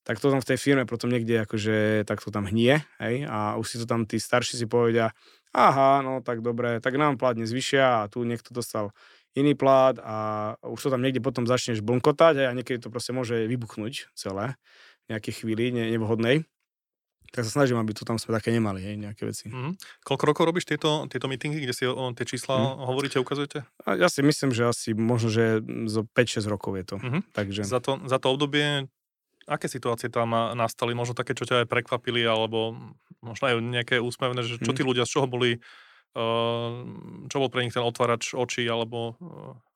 tak 0.05 0.21
to 0.21 0.29
tam 0.29 0.45
v 0.45 0.49
tej 0.53 0.59
firme 0.61 0.85
potom 0.85 1.09
niekde 1.09 1.49
akože 1.49 2.05
tak 2.05 2.21
to 2.21 2.29
tam 2.29 2.45
hnie, 2.45 2.85
hej, 3.01 3.25
a 3.25 3.57
už 3.57 3.67
si 3.67 3.77
to 3.81 3.89
tam 3.89 4.05
tí 4.05 4.21
starší 4.21 4.61
si 4.61 4.69
povedia, 4.69 5.17
aha, 5.57 6.05
no 6.05 6.21
tak 6.21 6.45
dobre, 6.45 6.79
tak 6.85 7.01
nám 7.01 7.17
plat 7.17 7.35
nezvyšia 7.41 8.05
a 8.05 8.09
tu 8.13 8.23
niekto 8.23 8.53
dostal 8.53 8.93
iný 9.35 9.57
plát 9.57 9.99
a 9.99 10.17
už 10.63 10.79
to 10.79 10.89
tam 10.93 11.03
niekde 11.03 11.19
potom 11.25 11.49
začneš 11.49 11.83
blnkotať 11.83 12.47
a 12.47 12.55
niekedy 12.55 12.79
to 12.79 12.93
proste 12.93 13.11
môže 13.17 13.49
vybuchnúť 13.51 14.13
celé 14.15 14.55
v 15.09 15.17
nejakej 15.17 15.43
chvíli 15.43 15.75
ne, 15.75 15.91
nevhodnej. 15.91 16.47
Tak 17.35 17.43
sa 17.43 17.51
snažím, 17.51 17.83
aby 17.83 17.91
tu 17.91 18.07
tam 18.07 18.15
sme 18.15 18.31
také 18.31 18.55
nemali, 18.55 18.79
hej, 18.79 18.95
nejaké 18.95 19.27
veci. 19.27 19.51
Mm. 19.51 19.75
Koľko 20.07 20.25
rokov 20.31 20.45
robíš 20.47 20.71
tieto, 20.71 21.11
tieto 21.11 21.27
meetingy, 21.27 21.59
kde 21.59 21.75
si 21.75 21.83
o, 21.83 21.91
o 21.91 22.15
tie 22.15 22.23
čísla 22.23 22.55
mm. 22.55 22.87
hovoríte, 22.87 23.19
ukazujete? 23.19 23.67
A 23.83 23.99
ja 23.99 24.07
si 24.07 24.23
myslím, 24.23 24.55
že 24.55 24.71
asi 24.71 24.95
možno, 24.95 25.35
že 25.35 25.59
zo 25.91 26.07
5-6 26.07 26.47
rokov 26.47 26.79
je 26.79 26.85
to. 26.95 26.97
Mm-hmm. 27.03 27.23
Takže... 27.35 27.61
Za, 27.67 27.83
to, 27.83 27.99
za 28.07 28.23
to 28.23 28.31
obdobie 28.31 28.87
aké 29.47 29.67
situácie 29.69 30.09
tam 30.09 30.33
nastali? 30.55 30.97
Možno 30.97 31.17
také, 31.17 31.37
čo 31.37 31.49
ťa 31.49 31.65
aj 31.65 31.71
prekvapili, 31.71 32.25
alebo 32.25 32.77
možno 33.25 33.45
aj 33.51 33.55
nejaké 33.61 33.97
úsmevné, 34.01 34.45
že 34.45 34.61
čo 34.61 34.73
tí 34.77 34.83
mhm. 34.85 34.89
ľudia, 34.89 35.05
z 35.09 35.13
čoho 35.19 35.27
boli, 35.29 35.61
čo 37.29 37.37
bol 37.37 37.51
pre 37.51 37.65
nich 37.65 37.75
ten 37.75 37.85
otvárač 37.85 38.37
očí, 38.37 38.65
alebo 38.69 39.19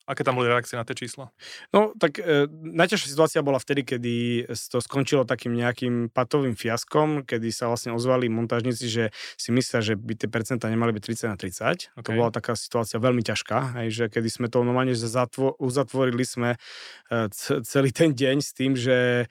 aké 0.08 0.24
tam 0.24 0.40
boli 0.40 0.48
reakcie 0.48 0.80
na 0.80 0.88
tie 0.88 0.96
čísla? 0.96 1.28
No, 1.68 1.92
tak 2.00 2.16
e, 2.16 2.48
najťažšia 2.48 3.12
situácia 3.12 3.44
bola 3.44 3.60
vtedy, 3.60 3.84
kedy 3.84 4.14
to 4.48 4.80
skončilo 4.80 5.28
takým 5.28 5.52
nejakým 5.52 6.08
patovým 6.08 6.56
fiaskom, 6.56 7.28
kedy 7.28 7.52
sa 7.52 7.68
vlastne 7.68 7.92
ozvali 7.92 8.32
montážnici, 8.32 8.88
že 8.88 9.04
si 9.36 9.52
myslia, 9.52 9.84
že 9.84 10.00
by 10.00 10.16
tie 10.16 10.32
percentá 10.32 10.72
nemali 10.72 10.96
byť 10.96 11.28
30 11.28 11.28
na 11.28 11.36
30. 11.36 11.92
Okay. 11.92 12.04
To 12.08 12.10
bola 12.16 12.32
taká 12.32 12.56
situácia 12.56 12.96
veľmi 12.96 13.20
ťažká, 13.20 13.84
hej, 13.84 13.88
že 13.92 14.04
kedy 14.08 14.28
sme 14.32 14.46
to 14.48 14.64
normálne 14.64 14.96
zatvo- 14.96 15.54
uzatvorili 15.60 16.24
sme 16.24 16.56
e, 16.56 17.28
celý 17.60 17.92
ten 17.92 18.16
deň 18.16 18.36
s 18.40 18.50
tým, 18.56 18.72
že 18.72 19.28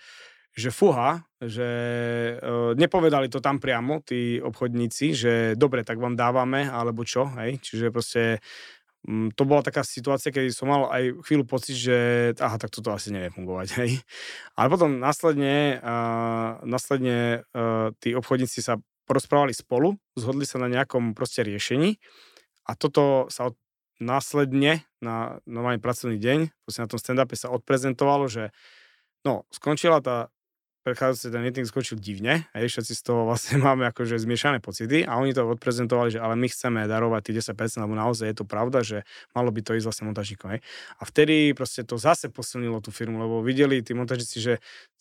že 0.58 0.74
fuha, 0.74 1.22
že 1.38 1.70
uh, 2.42 2.74
nepovedali 2.74 3.30
to 3.30 3.38
tam 3.38 3.62
priamo, 3.62 4.02
tí 4.02 4.42
obchodníci, 4.42 5.14
že 5.14 5.34
dobre, 5.54 5.86
tak 5.86 6.02
vám 6.02 6.18
dávame, 6.18 6.66
alebo 6.66 7.06
čo, 7.06 7.30
hej, 7.38 7.62
čiže 7.62 7.94
proste 7.94 8.42
um, 9.06 9.30
to 9.30 9.46
bola 9.46 9.62
taká 9.62 9.86
situácia, 9.86 10.34
kedy 10.34 10.50
som 10.50 10.74
mal 10.74 10.90
aj 10.90 11.14
chvíľu 11.30 11.46
pocit, 11.46 11.78
že 11.78 11.98
aha, 12.42 12.58
tak 12.58 12.74
toto 12.74 12.90
asi 12.90 13.14
nevie 13.14 13.30
fungovať, 13.30 13.68
hej. 13.86 14.02
Ale 14.58 14.68
potom 14.74 14.98
následne, 14.98 15.78
uh, 15.78 16.58
následne 16.66 17.46
uh, 17.54 17.94
tí 18.02 18.18
obchodníci 18.18 18.66
sa 18.66 18.82
porozprávali 19.06 19.54
spolu, 19.54 19.94
zhodli 20.18 20.50
sa 20.50 20.58
na 20.58 20.74
nejakom 20.74 21.14
proste 21.14 21.46
riešení 21.46 22.02
a 22.66 22.74
toto 22.74 23.30
sa 23.30 23.54
od, 23.54 23.56
následne 24.02 24.90
na 25.06 25.38
normálny 25.46 25.78
pracovný 25.78 26.18
deň, 26.18 26.50
proste 26.66 26.82
na 26.82 26.90
tom 26.90 26.98
stand-upe 26.98 27.38
sa 27.38 27.54
odprezentovalo, 27.54 28.26
že 28.26 28.50
no, 29.22 29.46
skončila 29.54 30.02
tá 30.02 30.34
predchádzajúci 30.88 31.28
ten 31.36 31.44
meeting 31.44 31.68
skočil 31.68 32.00
divne, 32.00 32.48
hej, 32.56 32.72
všetci 32.72 32.94
z 32.96 33.02
toho 33.04 33.28
vlastne 33.28 33.60
máme 33.68 33.84
akože 33.92 34.16
zmiešané 34.16 34.64
pocity 34.64 35.04
a 35.04 35.20
oni 35.20 35.36
to 35.36 35.44
odprezentovali, 35.44 36.16
že 36.16 36.24
ale 36.24 36.40
my 36.40 36.48
chceme 36.48 36.88
darovať 36.88 37.28
tých 37.28 37.52
10%, 37.52 37.84
lebo 37.84 38.00
naozaj 38.00 38.32
je 38.32 38.38
to 38.40 38.46
pravda, 38.48 38.80
že 38.88 39.04
malo 39.36 39.52
by 39.52 39.60
to 39.60 39.76
ísť 39.76 39.84
vlastne 39.84 40.06
montažníkom. 40.08 40.48
Hej. 40.56 40.62
A 40.98 41.04
vtedy 41.04 41.52
proste 41.52 41.84
to 41.84 42.00
zase 42.00 42.32
posilnilo 42.32 42.80
tú 42.80 42.96
firmu, 42.96 43.20
lebo 43.20 43.44
videli 43.44 43.84
tí 43.84 43.92
montažníci, 43.92 44.40
že 44.40 44.54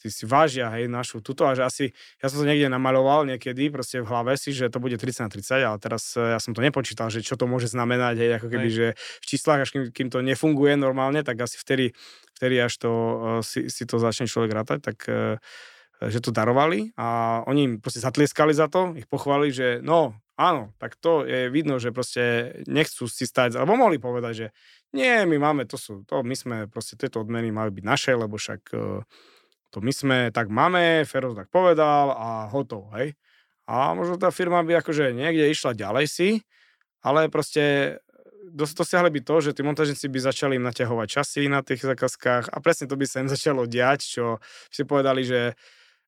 tí 0.02 0.10
si 0.10 0.26
vážia 0.26 0.66
hej, 0.74 0.90
našu 0.90 1.22
tuto 1.22 1.46
a 1.46 1.54
že 1.54 1.62
asi, 1.62 1.84
ja 2.18 2.26
som 2.26 2.42
to 2.42 2.46
niekde 2.46 2.66
namaloval 2.66 3.22
niekedy 3.24 3.70
proste 3.70 4.02
v 4.02 4.06
hlave 4.10 4.34
si, 4.34 4.50
že 4.50 4.66
to 4.66 4.82
bude 4.82 4.98
30 4.98 5.26
na 5.26 5.30
30, 5.30 5.62
ale 5.62 5.78
teraz 5.78 6.18
eh, 6.18 6.34
ja 6.34 6.38
som 6.42 6.50
to 6.50 6.60
nepočítal, 6.62 7.10
že 7.14 7.22
čo 7.22 7.38
to 7.38 7.46
môže 7.46 7.70
znamenať, 7.70 8.14
hej, 8.18 8.30
ako 8.42 8.46
keby, 8.50 8.68
hej. 8.68 8.74
že 8.74 8.86
v 9.22 9.26
číslach, 9.26 9.62
až 9.62 9.70
kým, 9.70 9.82
kým 9.94 10.08
to 10.10 10.18
nefunguje 10.22 10.74
normálne, 10.74 11.22
tak 11.22 11.38
asi 11.38 11.56
vtedy, 11.62 11.94
vtedy 12.34 12.58
až 12.58 12.74
to 12.82 12.90
uh, 12.90 13.14
si, 13.40 13.70
si 13.70 13.86
to 13.86 14.02
začne 14.02 14.26
človek 14.26 14.50
rátať, 14.50 14.78
tak 14.82 14.98
uh, 15.06 15.38
že 16.00 16.20
to 16.20 16.34
darovali 16.34 16.92
a 17.00 17.40
oni 17.48 17.60
im 17.64 17.74
proste 17.80 18.04
zatlieskali 18.04 18.52
za 18.52 18.68
to, 18.68 18.92
ich 18.96 19.08
pochválili, 19.08 19.52
že 19.52 19.68
no, 19.80 20.12
áno, 20.36 20.76
tak 20.76 21.00
to 21.00 21.24
je 21.24 21.48
vidno, 21.48 21.80
že 21.80 21.92
proste 21.92 22.56
nechcú 22.68 23.08
si 23.08 23.24
stať, 23.24 23.56
alebo 23.56 23.80
mohli 23.80 23.96
povedať, 23.96 24.32
že 24.36 24.46
nie, 24.92 25.24
my 25.24 25.36
máme, 25.40 25.64
to 25.64 25.80
sú, 25.80 26.04
to 26.04 26.20
my 26.20 26.36
sme, 26.36 26.56
proste 26.68 27.00
tieto 27.00 27.24
odmeny 27.24 27.48
majú 27.48 27.72
byť 27.72 27.84
naše, 27.84 28.12
lebo 28.12 28.36
však 28.36 28.60
e, 28.76 29.04
to 29.72 29.78
my 29.80 29.92
sme, 29.92 30.18
tak 30.30 30.52
máme, 30.52 31.08
Feroz 31.08 31.32
tak 31.32 31.48
povedal 31.48 32.12
a 32.12 32.48
hotov, 32.52 32.92
hej. 33.00 33.16
A 33.66 33.96
možno 33.98 34.14
tá 34.14 34.30
firma 34.30 34.62
by 34.62 34.78
akože 34.78 35.10
niekde 35.10 35.50
išla 35.50 35.74
ďalej 35.74 36.06
si, 36.06 36.28
ale 37.02 37.26
proste 37.26 37.98
dosiahli 38.46 39.10
by 39.10 39.20
to, 39.26 39.34
že 39.42 39.54
tí 39.58 39.66
montažníci 39.66 40.06
by 40.06 40.18
začali 40.22 40.54
im 40.54 40.64
naťahovať 40.64 41.08
časy 41.10 41.50
na 41.50 41.66
tých 41.66 41.82
zákazkách 41.82 42.54
a 42.54 42.56
presne 42.62 42.86
to 42.86 42.94
by 42.94 43.04
sa 43.08 43.26
im 43.26 43.30
začalo 43.34 43.66
diať, 43.66 44.06
čo 44.06 44.38
si 44.70 44.86
povedali, 44.86 45.26
že 45.26 45.58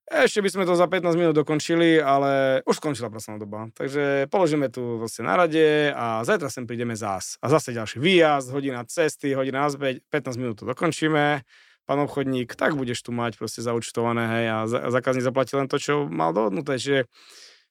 ešte 0.09 0.41
by 0.41 0.49
sme 0.49 0.65
to 0.65 0.73
za 0.73 0.89
15 0.89 1.15
minút 1.21 1.37
dokončili, 1.37 2.01
ale 2.01 2.65
už 2.65 2.81
skončila 2.81 3.13
pracovná 3.13 3.37
doba. 3.37 3.69
Takže 3.77 4.27
položíme 4.33 4.73
tu 4.73 4.97
vlastne 4.97 5.29
na 5.29 5.37
rade 5.37 5.93
a 5.93 6.25
zajtra 6.25 6.49
sem 6.49 6.65
prídeme 6.65 6.97
zás. 6.97 7.37
A 7.45 7.53
zase 7.53 7.77
ďalší 7.77 8.01
výjazd, 8.01 8.49
hodina 8.51 8.83
cesty, 8.89 9.37
hodina 9.37 9.69
nazpäť, 9.69 10.01
15 10.09 10.41
minút 10.41 10.57
to 10.61 10.65
dokončíme. 10.65 11.45
Pán 11.89 12.01
obchodník, 12.05 12.53
tak 12.53 12.77
budeš 12.77 13.01
tu 13.01 13.17
mať 13.17 13.41
proste 13.41 13.65
zaučtované, 13.65 14.25
hej, 14.29 14.45
a 14.53 14.57
zákazník 14.69 15.25
zaplatí 15.25 15.57
len 15.57 15.73
to, 15.73 15.81
čo 15.81 16.05
mal 16.05 16.37
dohodnuté. 16.37 16.77
Čiže 16.77 17.09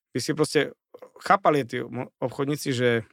by 0.09 0.19
si 0.21 0.31
proste 0.33 0.59
chápali 1.21 1.61
tí 1.65 1.85
obchodníci, 2.21 2.69
že 2.73 3.05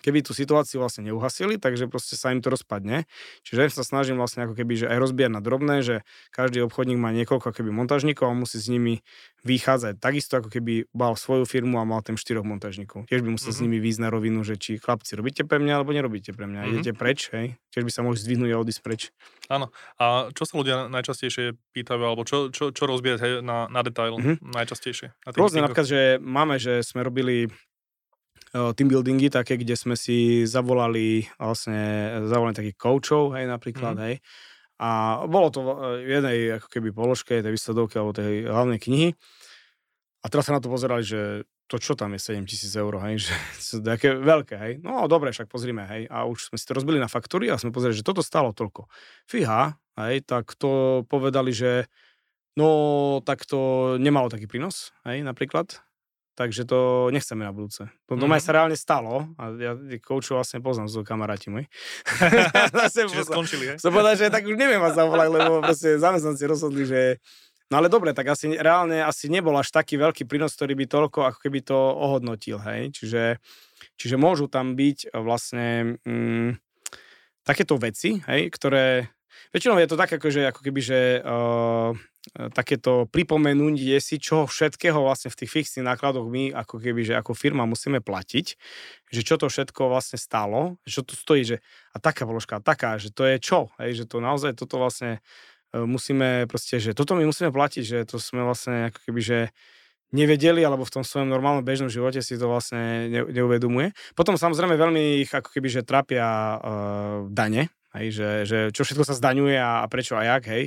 keby 0.00 0.24
tú 0.24 0.32
situáciu 0.32 0.80
vlastne 0.80 1.06
neuhasili, 1.10 1.58
takže 1.60 1.90
proste 1.90 2.14
sa 2.14 2.30
im 2.30 2.40
to 2.40 2.48
rozpadne. 2.48 3.04
Čiže 3.44 3.78
sa 3.78 3.84
snažím 3.84 4.18
vlastne 4.18 4.46
ako 4.46 4.54
keby, 4.56 4.84
že 4.84 4.86
aj 4.86 4.98
rozbíjať 4.98 5.32
na 5.32 5.40
drobné, 5.42 5.82
že 5.84 5.96
každý 6.32 6.64
obchodník 6.64 6.98
má 6.98 7.10
niekoľko 7.14 7.50
keby 7.52 7.70
montážnikov 7.70 8.30
a 8.30 8.34
musí 8.34 8.58
s 8.58 8.70
nimi 8.70 9.04
vychádzať. 9.46 10.02
Takisto 10.02 10.42
ako 10.42 10.50
keby 10.50 10.90
mal 10.90 11.14
svoju 11.14 11.46
firmu 11.46 11.78
a 11.78 11.86
mal 11.86 12.02
tam 12.02 12.18
štyroch 12.18 12.42
montážnikov. 12.42 13.06
Tiež 13.06 13.22
by 13.22 13.38
musel 13.38 13.54
mm-hmm. 13.54 13.62
s 13.62 13.64
nimi 13.64 13.78
výjsť 13.78 14.00
na 14.02 14.08
rovinu, 14.10 14.40
že 14.42 14.58
či 14.58 14.82
chlapci 14.82 15.14
robíte 15.14 15.46
pre 15.46 15.62
mňa 15.62 15.72
alebo 15.78 15.94
nerobíte 15.94 16.34
pre 16.34 16.50
mňa. 16.50 16.60
Mm-hmm. 16.64 16.74
Idete 16.74 16.92
preč, 16.98 17.30
hej? 17.30 17.54
Tiež 17.70 17.86
by 17.86 17.92
sa 17.94 18.02
mohli 18.02 18.18
zdvihnúť 18.18 18.50
a 18.50 18.58
odísť 18.58 18.80
preč. 18.82 19.14
Áno. 19.46 19.70
A 20.02 20.32
čo 20.34 20.42
sa 20.42 20.58
ľudia 20.58 20.90
najčastejšie 20.90 21.54
pýtajú, 21.70 22.02
alebo 22.02 22.26
čo, 22.26 22.50
čo, 22.50 22.74
čo 22.74 22.84
rozbíjať 22.90 23.18
hej, 23.22 23.32
na, 23.46 23.70
na 23.70 23.80
detail 23.86 24.18
mm-hmm. 24.18 24.42
najčastejšie? 24.42 25.14
Na 25.22 25.30
Rôzne, 25.30 25.62
napríklad, 25.62 25.86
že 25.86 26.00
máme, 26.18 26.58
že 26.58 26.82
sme 26.82 27.06
robili 27.06 27.46
team 28.52 28.88
buildingy 28.88 29.28
také, 29.28 29.60
kde 29.60 29.76
sme 29.76 29.94
si 29.94 30.48
zavolali 30.48 31.28
vlastne, 31.36 32.08
zavolali 32.28 32.56
takých 32.56 32.78
coachov, 32.80 33.36
hej, 33.36 33.44
napríklad, 33.44 33.94
mm. 33.98 34.02
hej. 34.08 34.14
A 34.78 35.22
bolo 35.26 35.50
to 35.50 35.60
v 35.98 36.06
jednej 36.06 36.38
ako 36.62 36.70
keby 36.70 36.94
položke 36.94 37.42
tej 37.42 37.50
výsledovky 37.50 37.98
alebo 37.98 38.14
tej 38.14 38.46
hlavnej 38.46 38.78
knihy. 38.78 39.08
A 40.22 40.26
teraz 40.30 40.46
sa 40.46 40.54
na 40.54 40.62
to 40.62 40.70
pozerali, 40.70 41.02
že 41.02 41.42
to 41.68 41.76
čo 41.76 41.92
tam 41.92 42.16
je 42.16 42.20
7 42.24 42.48
tisíc 42.48 42.72
eur, 42.72 42.96
hej, 43.04 43.20
že 43.28 43.34
sú 43.60 43.76
také 43.84 44.16
veľké, 44.16 44.54
hej. 44.56 44.72
No 44.80 45.04
dobre, 45.10 45.30
však 45.30 45.52
pozrime, 45.52 45.84
hej. 45.84 46.08
A 46.08 46.24
už 46.24 46.48
sme 46.48 46.56
si 46.56 46.64
to 46.64 46.78
rozbili 46.78 46.96
na 46.96 47.10
faktúry 47.10 47.52
a 47.52 47.60
sme 47.60 47.74
pozreli, 47.74 47.94
že 47.94 48.06
toto 48.06 48.24
stalo 48.24 48.56
toľko. 48.56 48.88
Fíha, 49.28 49.76
hej, 50.00 50.24
tak 50.24 50.56
to 50.56 51.04
povedali, 51.06 51.52
že 51.52 51.86
no 52.56 53.20
tak 53.22 53.44
to 53.46 53.94
nemalo 54.00 54.32
taký 54.32 54.48
prínos, 54.48 54.96
hej, 55.06 55.22
napríklad. 55.22 55.87
Takže 56.38 56.62
to 56.70 57.10
nechceme 57.10 57.42
na 57.42 57.50
budúce. 57.50 57.90
To 58.06 58.14
mm-hmm. 58.14 58.38
sa 58.38 58.54
reálne 58.54 58.78
stalo 58.78 59.26
a 59.34 59.50
ja 59.58 59.74
koučov 59.98 60.38
vlastne 60.38 60.62
poznám, 60.62 60.86
sú 60.86 61.02
kamaráti 61.02 61.50
moji. 61.50 61.66
Čiže 62.94 63.26
skončili, 63.26 63.64
hej? 63.74 63.76
Som 63.82 63.90
povedal, 63.90 64.14
že 64.14 64.30
tak 64.30 64.46
už 64.46 64.54
neviem 64.54 64.78
vás 64.78 64.94
zavolať, 64.94 65.28
lebo 65.34 65.58
proste 65.58 65.98
zamestnanci 65.98 66.46
rozhodli, 66.46 66.86
že 66.86 67.18
No 67.68 67.84
ale 67.84 67.92
dobre, 67.92 68.16
tak 68.16 68.24
asi 68.32 68.56
reálne 68.56 69.04
asi 69.04 69.28
nebol 69.28 69.52
až 69.52 69.68
taký 69.68 70.00
veľký 70.00 70.24
prínos, 70.24 70.56
ktorý 70.56 70.72
by 70.72 70.86
toľko, 70.88 71.18
ako 71.28 71.38
keby 71.44 71.60
to 71.60 71.76
ohodnotil, 71.76 72.56
hej. 72.64 72.88
Čiže, 72.96 73.44
čiže 73.92 74.16
môžu 74.16 74.48
tam 74.48 74.72
byť 74.72 75.12
vlastne 75.12 76.00
mm, 76.00 76.56
takéto 77.44 77.76
veci, 77.76 78.24
hej, 78.24 78.48
ktoré 78.48 79.12
Väčšinou 79.48 79.80
je 79.80 79.88
to 79.88 79.96
tak, 79.96 80.12
ako, 80.12 80.28
že, 80.28 80.42
ako 80.50 80.60
keby, 80.60 80.80
že 80.82 81.00
uh, 81.24 81.96
takéto 82.32 83.08
pripomenúť 83.08 83.98
si, 83.98 84.16
čo 84.20 84.44
všetkého 84.44 85.00
vlastne 85.00 85.32
v 85.32 85.38
tých 85.44 85.50
fixných 85.50 85.88
nákladoch 85.88 86.26
my 86.28 86.52
ako 86.54 86.78
keby, 86.78 87.04
že 87.06 87.14
ako 87.16 87.32
firma 87.34 87.64
musíme 87.64 88.04
platiť, 88.04 88.46
že 89.10 89.20
čo 89.24 89.40
to 89.40 89.48
všetko 89.48 89.88
vlastne 89.88 90.20
stalo, 90.20 90.76
čo 90.84 91.02
tu 91.02 91.16
stojí, 91.16 91.42
že 91.44 91.56
a 91.92 91.98
taká 91.98 92.28
vložka, 92.28 92.60
taká, 92.60 93.00
že 93.00 93.10
to 93.10 93.24
je 93.26 93.40
čo, 93.40 93.72
hej, 93.80 94.02
že 94.02 94.04
to 94.04 94.20
naozaj 94.20 94.54
toto 94.54 94.78
vlastne 94.78 95.18
uh, 95.72 95.84
musíme 95.88 96.46
proste, 96.46 96.78
že 96.78 96.92
toto 96.92 97.16
my 97.16 97.24
musíme 97.24 97.48
platiť, 97.50 97.82
že 97.84 97.98
to 98.04 98.20
sme 98.20 98.44
vlastne 98.44 98.92
ako 98.92 98.98
keby, 99.08 99.20
že 99.20 99.38
nevedeli, 100.08 100.64
alebo 100.64 100.88
v 100.88 100.94
tom 101.00 101.04
svojom 101.04 101.28
normálnom 101.28 101.60
bežnom 101.60 101.92
živote 101.92 102.24
si 102.24 102.40
to 102.40 102.48
vlastne 102.48 103.12
neuvedomuje. 103.28 103.92
Potom 104.16 104.40
samozrejme 104.40 104.72
veľmi 104.72 105.20
ich 105.20 105.28
ako 105.28 105.52
keby, 105.52 105.68
že 105.68 105.84
trápia 105.84 106.24
uh, 106.24 106.60
dane, 107.28 107.68
hej, 107.98 108.08
že, 108.14 108.30
že 108.46 108.58
čo 108.70 108.86
všetko 108.86 109.04
sa 109.04 109.14
zdaňuje 109.18 109.58
a, 109.58 109.82
a 109.82 109.86
prečo 109.90 110.14
a 110.14 110.22
jak, 110.22 110.46
hej, 110.48 110.64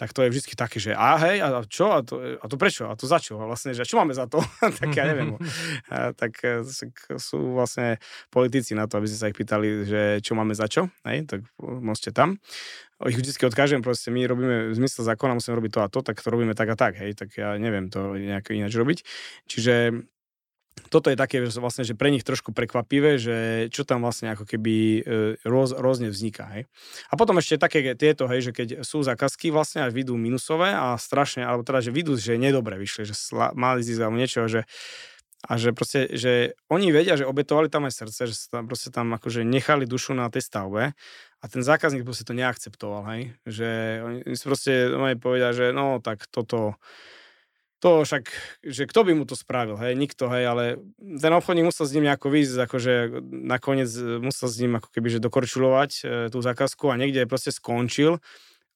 tak 0.00 0.16
to 0.16 0.24
je 0.24 0.32
vždy 0.32 0.56
také, 0.56 0.80
že 0.80 0.96
a 0.96 1.20
hej, 1.20 1.44
a 1.44 1.60
čo, 1.68 1.92
a 1.92 2.00
to, 2.00 2.16
a 2.20 2.46
to 2.48 2.56
prečo, 2.56 2.88
a 2.88 2.96
to 2.96 3.04
za 3.04 3.20
čo, 3.20 3.36
vlastne, 3.36 3.76
že 3.76 3.84
čo 3.84 4.00
máme 4.00 4.16
za 4.16 4.24
to, 4.24 4.40
tak 4.80 4.88
ja 4.96 5.04
neviem. 5.04 5.36
a, 5.92 6.16
tak, 6.16 6.40
e, 6.40 6.64
tak 6.64 7.20
sú 7.20 7.52
vlastne 7.52 8.00
politici 8.32 8.72
na 8.72 8.88
to, 8.88 8.96
aby 8.96 9.06
ste 9.12 9.20
sa 9.20 9.28
ich 9.28 9.36
pýtali, 9.36 9.84
že 9.84 10.02
čo 10.24 10.32
máme 10.32 10.56
za 10.56 10.72
čo, 10.72 10.88
hej, 11.04 11.28
tak 11.28 11.44
môžete 11.60 12.16
tam. 12.16 12.40
Ich 13.08 13.16
vždy 13.16 13.32
odkážem, 13.48 13.80
proste 13.80 14.12
my 14.12 14.24
robíme 14.28 14.56
v 14.72 14.76
zmysle 14.76 15.04
zákona, 15.04 15.36
musíme 15.36 15.56
robiť 15.56 15.72
to 15.72 15.80
a 15.80 15.88
to, 15.88 16.00
tak 16.04 16.20
to 16.20 16.28
robíme 16.28 16.52
tak 16.52 16.68
a 16.72 16.76
tak, 16.76 17.00
hej, 17.00 17.16
tak 17.16 17.32
ja 17.36 17.56
neviem 17.56 17.88
to 17.88 18.16
nejak 18.16 18.52
ináč 18.52 18.76
robiť. 18.76 18.98
Čiže 19.48 20.04
toto 20.90 21.08
je 21.08 21.16
také 21.16 21.38
že 21.46 21.62
vlastne, 21.62 21.86
že 21.86 21.94
pre 21.94 22.10
nich 22.10 22.26
trošku 22.26 22.50
prekvapivé, 22.50 23.16
že 23.16 23.36
čo 23.70 23.86
tam 23.86 24.02
vlastne 24.02 24.34
ako 24.34 24.44
keby 24.44 24.74
e, 24.74 25.00
roz, 25.46 25.70
rôzne 25.72 26.10
vzniká. 26.10 26.50
Hej. 26.50 26.66
A 27.08 27.14
potom 27.14 27.38
ešte 27.38 27.62
také 27.62 27.94
tieto, 27.94 28.26
hej, 28.26 28.50
že 28.50 28.52
keď 28.52 28.68
sú 28.82 29.06
zákazky 29.06 29.54
vlastne 29.54 29.86
až 29.86 29.94
vidú 29.94 30.18
minusové 30.18 30.74
a 30.74 30.98
strašne, 30.98 31.46
alebo 31.46 31.62
teda, 31.62 31.80
že 31.80 31.94
vidú, 31.94 32.18
že 32.18 32.34
nedobre 32.36 32.74
vyšli, 32.76 33.06
že 33.06 33.14
sla, 33.14 33.54
mali 33.54 33.86
zisk 33.86 34.02
alebo 34.02 34.18
niečo, 34.18 34.50
že 34.50 34.66
a 35.40 35.56
že 35.56 35.72
proste, 35.72 36.04
že 36.12 36.52
oni 36.68 36.92
vedia, 36.92 37.16
že 37.16 37.24
obetovali 37.24 37.72
tam 37.72 37.88
aj 37.88 37.96
srdce, 38.04 38.28
že 38.28 38.36
sa 38.36 38.60
tam 38.60 38.68
proste 38.68 38.92
tam 38.92 39.08
akože 39.16 39.40
nechali 39.40 39.88
dušu 39.88 40.12
na 40.12 40.28
tej 40.28 40.44
stavbe 40.44 40.92
a 41.40 41.44
ten 41.48 41.64
zákazník 41.64 42.04
proste 42.04 42.28
to 42.28 42.36
neakceptoval, 42.36 43.08
hej. 43.16 43.32
Že 43.48 43.68
oni 44.04 44.18
si 44.36 44.44
proste 44.44 44.72
povedia, 45.16 45.56
že 45.56 45.72
no 45.72 45.96
tak 46.04 46.28
toto 46.28 46.76
to 47.80 48.04
však, 48.04 48.28
že 48.60 48.84
kto 48.84 49.00
by 49.08 49.12
mu 49.16 49.24
to 49.24 49.32
spravil, 49.32 49.80
hej, 49.80 49.96
nikto, 49.96 50.28
hej, 50.28 50.44
ale 50.44 50.64
ten 51.00 51.32
obchodník 51.32 51.72
musel 51.72 51.88
s 51.88 51.94
ním 51.96 52.12
nejako 52.12 52.28
výjsť, 52.28 52.56
akože 52.68 52.94
nakoniec 53.24 53.90
e, 53.96 54.20
musel 54.20 54.48
s 54.52 54.56
ním 54.60 54.76
ako 54.76 54.88
keby, 54.92 55.16
dokorčulovať 55.16 55.90
e, 56.00 56.02
tú 56.28 56.38
zákazku 56.44 56.92
a 56.92 57.00
niekde 57.00 57.24
proste 57.24 57.50
skončil. 57.56 58.20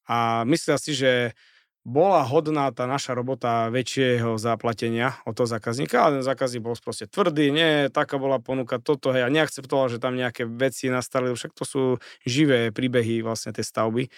A 0.08 0.48
myslel 0.48 0.76
si, 0.80 0.96
že 0.96 1.36
bola 1.84 2.24
hodná 2.24 2.72
tá 2.72 2.88
naša 2.88 3.12
robota 3.12 3.68
väčšieho 3.68 4.40
zaplatenia 4.40 5.20
od 5.28 5.36
toho 5.36 5.44
zákazníka, 5.44 6.00
ale 6.00 6.20
ten 6.20 6.24
zákazník 6.24 6.64
bol 6.64 6.72
proste 6.80 7.04
tvrdý, 7.04 7.52
nie, 7.52 7.92
taká 7.92 8.16
bola 8.16 8.40
ponuka 8.40 8.80
toto, 8.80 9.12
hej, 9.12 9.20
a 9.20 9.28
neakceptoval, 9.28 9.92
že 9.92 10.00
tam 10.00 10.16
nejaké 10.16 10.48
veci 10.48 10.88
nastali, 10.88 11.28
však 11.28 11.52
to 11.52 11.64
sú 11.68 11.82
živé 12.24 12.72
príbehy 12.72 13.20
vlastne 13.20 13.52
tej 13.52 13.68
stavby, 13.68 14.08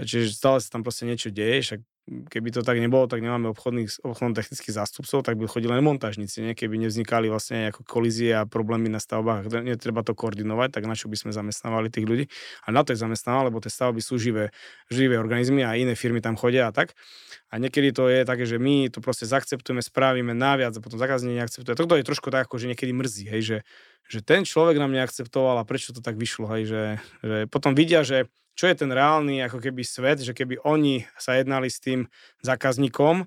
čiže 0.00 0.32
stále 0.32 0.64
sa 0.64 0.72
tam 0.72 0.80
proste 0.80 1.04
niečo 1.04 1.28
deje, 1.28 1.60
však 1.60 1.80
keby 2.06 2.50
to 2.50 2.66
tak 2.66 2.82
nebolo, 2.82 3.06
tak 3.06 3.22
nemáme 3.22 3.54
obchodných, 3.54 4.02
obchodno-technických 4.02 4.74
zástupcov, 4.74 5.22
tak 5.22 5.38
by 5.38 5.46
chodili 5.46 5.70
len 5.70 5.86
montážnici, 5.86 6.42
nie? 6.42 6.52
keby 6.58 6.74
nevznikali 6.82 7.30
vlastne 7.30 7.70
ako 7.70 7.86
kolízie 7.86 8.34
a 8.34 8.42
problémy 8.42 8.90
na 8.90 8.98
stavbách, 8.98 9.46
netreba 9.62 10.02
to 10.02 10.10
koordinovať, 10.18 10.74
tak 10.74 10.84
na 10.90 10.98
čo 10.98 11.06
by 11.06 11.14
sme 11.14 11.30
zamestnávali 11.30 11.94
tých 11.94 12.06
ľudí. 12.06 12.24
A 12.66 12.74
na 12.74 12.82
to 12.82 12.90
je 12.90 12.98
zamestnávali, 12.98 13.54
lebo 13.54 13.62
tie 13.62 13.70
stavby 13.70 14.02
sú 14.02 14.18
živé, 14.18 14.50
živé 14.90 15.14
organizmy 15.14 15.62
a 15.62 15.78
iné 15.78 15.94
firmy 15.94 16.18
tam 16.18 16.34
chodia 16.34 16.66
a 16.68 16.74
tak. 16.74 16.98
A 17.54 17.62
niekedy 17.62 17.94
to 17.94 18.10
je 18.10 18.26
také, 18.26 18.50
že 18.50 18.58
my 18.58 18.90
to 18.90 18.98
proste 18.98 19.30
zaakceptujeme, 19.30 19.78
spravíme 19.78 20.34
naviac 20.34 20.74
a 20.74 20.82
potom 20.82 20.98
zákazník 20.98 21.38
neakceptuje. 21.38 21.78
Toto 21.78 21.94
je 21.94 22.02
trošku 22.02 22.34
tak, 22.34 22.50
ako 22.50 22.58
že 22.58 22.66
niekedy 22.66 22.90
mrzí, 22.90 23.30
hej, 23.30 23.42
že, 23.46 23.58
že 24.10 24.18
ten 24.26 24.42
človek 24.42 24.74
nám 24.74 24.90
neakceptoval 24.90 25.62
a 25.62 25.68
prečo 25.68 25.94
to 25.94 26.02
tak 26.02 26.18
vyšlo, 26.18 26.50
hej, 26.50 26.66
že, 26.66 26.82
že 27.22 27.36
potom 27.46 27.78
vidia, 27.78 28.02
že 28.02 28.26
čo 28.52 28.68
je 28.68 28.74
ten 28.76 28.90
reálny 28.92 29.40
ako 29.48 29.58
keby 29.60 29.82
svet, 29.82 30.20
že 30.20 30.36
keby 30.36 30.60
oni 30.62 31.04
sa 31.16 31.36
jednali 31.36 31.72
s 31.72 31.80
tým 31.80 32.08
zákazníkom 32.44 33.24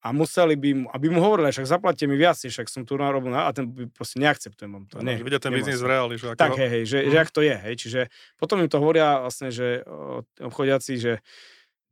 a 0.00 0.08
museli 0.16 0.56
by 0.56 0.70
mu, 0.72 0.86
aby 0.96 1.06
mu 1.12 1.20
hovorili, 1.20 1.52
však 1.52 1.68
zaplatte 1.68 2.08
mi 2.08 2.16
viac, 2.16 2.40
však 2.40 2.72
som 2.72 2.88
tu 2.88 2.96
narobil 2.96 3.36
a 3.36 3.52
ten 3.52 3.68
by 3.68 3.84
proste 3.92 4.16
neakceptujem 4.16 4.72
vám 4.72 4.84
to. 4.88 4.94
No, 5.00 5.12
ne, 5.12 5.20
vidia 5.20 5.36
ten 5.36 5.52
biznis 5.52 5.84
v 5.84 5.92
reáli. 5.92 6.16
Že 6.16 6.32
ako... 6.32 6.40
Tak, 6.40 6.56
hej, 6.56 6.68
hej, 6.72 6.82
že, 6.88 6.98
mm. 7.04 7.10
že 7.12 7.16
ak 7.20 7.30
to 7.32 7.40
je, 7.44 7.56
hej, 7.56 7.74
čiže 7.76 8.00
potom 8.40 8.64
im 8.64 8.68
to 8.72 8.80
hovoria 8.80 9.20
vlastne, 9.20 9.52
že 9.52 9.84
obchodiaci, 10.40 10.96
že 10.96 11.12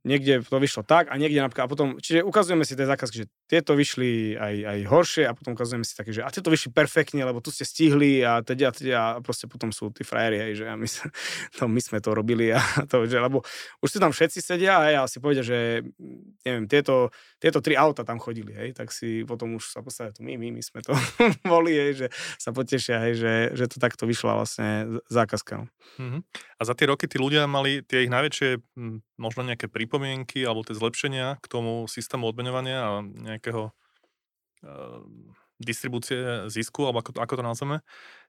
niekde 0.09 0.41
to 0.41 0.57
vyšlo 0.57 0.89
tak 0.89 1.13
a 1.13 1.21
niekde 1.21 1.45
napríklad, 1.45 1.69
a 1.69 1.71
potom, 1.71 1.89
čiže 2.01 2.25
ukazujeme 2.25 2.65
si 2.65 2.73
tie 2.73 2.89
zákazky, 2.89 3.17
že 3.25 3.27
tieto 3.49 3.73
vyšli 3.73 4.37
aj, 4.37 4.55
aj 4.61 4.79
horšie 4.93 5.25
a 5.25 5.33
potom 5.33 5.57
ukazujeme 5.57 5.81
si 5.81 5.97
také, 5.97 6.13
že 6.13 6.21
a 6.21 6.29
tieto 6.29 6.53
vyšli 6.53 6.69
perfektne, 6.69 7.25
lebo 7.25 7.41
tu 7.41 7.49
ste 7.49 7.65
stihli 7.65 8.21
a 8.21 8.45
teda, 8.45 8.77
teda 8.77 8.97
a 9.01 9.07
proste 9.25 9.49
potom 9.49 9.73
sú 9.73 9.89
tí 9.89 10.05
frajeri, 10.05 10.37
hej, 10.37 10.53
že 10.61 10.65
a 10.69 10.77
my, 10.77 10.85
to, 11.57 11.65
my 11.75 11.81
sme 11.81 11.99
to 12.05 12.13
robili 12.13 12.53
a 12.53 12.61
to, 12.85 13.09
že, 13.09 13.17
lebo 13.17 13.41
už 13.81 13.89
si 13.89 13.99
tam 13.99 14.13
všetci 14.13 14.39
sedia 14.45 14.77
a 14.77 14.85
ja 14.93 15.03
si 15.09 15.17
povedia, 15.17 15.41
že 15.41 15.81
neviem, 16.45 16.69
tieto, 16.69 17.09
tieto 17.41 17.65
tri 17.65 17.73
auta 17.73 18.05
tam 18.05 18.21
chodili, 18.21 18.53
hej, 18.53 18.77
tak 18.77 18.93
si 18.93 19.25
potom 19.25 19.57
už 19.57 19.73
sa 19.73 19.81
postavia 19.81 20.13
tu 20.13 20.21
my, 20.21 20.37
my, 20.37 20.53
my 20.53 20.63
sme 20.63 20.85
to 20.85 20.93
boli, 21.49 21.73
hej, 21.73 22.05
že 22.05 22.07
sa 22.37 22.53
potešia, 22.53 23.01
hej, 23.09 23.15
že, 23.17 23.35
že 23.57 23.65
to 23.65 23.81
takto 23.81 24.05
vyšla 24.05 24.45
vlastne 24.45 25.01
zákazka. 25.09 25.65
Mm-hmm. 25.97 26.21
A 26.61 26.63
za 26.69 26.77
tie 26.77 26.93
roky 26.93 27.09
tí 27.09 27.17
ľudia 27.17 27.49
mali 27.49 27.81
tie 27.81 28.05
ich 28.05 28.13
najväčšie, 28.13 28.77
možno 29.17 29.41
nejaké 29.43 29.73
pripomienky 29.73 30.45
alebo 30.45 30.63
tie 30.63 30.77
zlepšenia 30.77 31.41
k 31.41 31.47
tomu 31.49 31.89
systému 31.89 32.29
odmeňovania 32.29 32.79
a 32.79 32.91
nejakého 33.39 33.71
uh, 33.71 35.01
distribúcie 35.63 36.51
zisku, 36.51 36.87
alebo 36.87 37.03
ako 37.03 37.11
to, 37.15 37.19
ako 37.23 37.35
to 37.39 37.45
nazveme, 37.47 37.79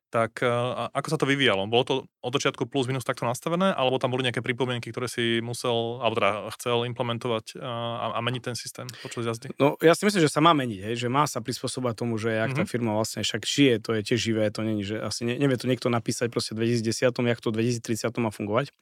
tak 0.10 0.42
uh, 0.42 0.90
ako 0.90 1.08
sa 1.14 1.18
to 1.22 1.30
vyvíjalo? 1.30 1.70
Bolo 1.70 1.86
to 1.86 1.96
od 2.26 2.34
začiatku 2.34 2.66
plus 2.66 2.90
minus 2.90 3.06
takto 3.06 3.30
nastavené, 3.30 3.70
alebo 3.78 4.02
tam 4.02 4.10
boli 4.10 4.26
nejaké 4.26 4.42
pripomienky, 4.42 4.90
ktoré 4.90 5.06
si 5.06 5.38
musel, 5.38 6.02
alebo 6.02 6.18
teda 6.18 6.32
chcel 6.58 6.78
implementovať 6.90 7.62
uh, 7.62 7.62
a, 7.62 8.06
a 8.18 8.20
meniť 8.26 8.42
ten 8.42 8.58
systém 8.58 8.90
počas 9.06 9.30
jazdy? 9.30 9.54
No 9.62 9.78
ja 9.86 9.94
si 9.94 10.10
myslím, 10.10 10.26
že 10.26 10.34
sa 10.34 10.42
má 10.42 10.58
meniť, 10.58 10.82
hej, 10.82 10.96
že 11.06 11.08
má 11.14 11.30
sa 11.30 11.46
prispôsobať 11.46 11.94
tomu, 12.02 12.18
že 12.18 12.34
ak 12.34 12.54
mm-hmm. 12.54 12.58
tá 12.58 12.64
mhm. 12.66 12.70
firma 12.70 12.92
vlastne 12.98 13.22
však 13.22 13.46
žije, 13.46 13.74
to 13.86 13.94
je 13.94 14.02
tiež 14.02 14.20
živé, 14.20 14.50
to 14.50 14.66
není, 14.66 14.82
že 14.82 14.98
asi 14.98 15.30
ne, 15.30 15.38
nevie 15.38 15.62
to 15.62 15.70
niekto 15.70 15.94
napísať 15.94 16.34
proste 16.34 16.58
v 16.58 16.66
2010, 16.66 17.14
jak 17.14 17.40
to 17.40 17.54
v 17.54 17.56
2030 17.78 18.10
má 18.18 18.34
fungovať. 18.34 18.74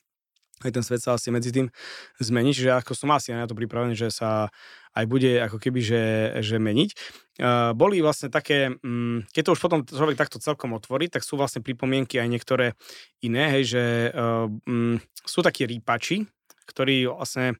Aj 0.66 0.72
ten 0.74 0.84
svet 0.86 1.02
sa 1.06 1.14
asi 1.14 1.30
medzi 1.30 1.54
tým 1.54 1.70
zmení, 2.18 2.50
čiže 2.50 2.74
ako 2.74 2.98
som 2.98 3.14
asi 3.14 3.30
na 3.34 3.46
to 3.46 3.54
pripravený, 3.54 3.94
že 3.94 4.10
sa 4.10 4.50
aj 4.98 5.06
bude 5.06 5.30
ako 5.38 5.62
keby, 5.62 5.80
že, 5.86 6.04
že 6.42 6.58
meniť. 6.58 6.90
Uh, 7.38 7.78
boli 7.78 8.02
vlastne 8.02 8.34
také, 8.34 8.74
um, 8.82 9.22
keď 9.30 9.42
to 9.46 9.54
už 9.54 9.62
potom 9.62 9.86
človek 9.86 10.18
takto 10.18 10.42
celkom 10.42 10.74
otvorí, 10.74 11.06
tak 11.06 11.22
sú 11.22 11.38
vlastne 11.38 11.62
pripomienky 11.62 12.18
aj 12.18 12.30
niektoré 12.34 12.74
iné, 13.22 13.54
hej, 13.54 13.78
že 13.78 13.84
um, 14.18 14.98
sú 15.22 15.46
takí 15.46 15.70
rýpači, 15.70 16.26
ktorí 16.66 17.06
vlastne 17.06 17.54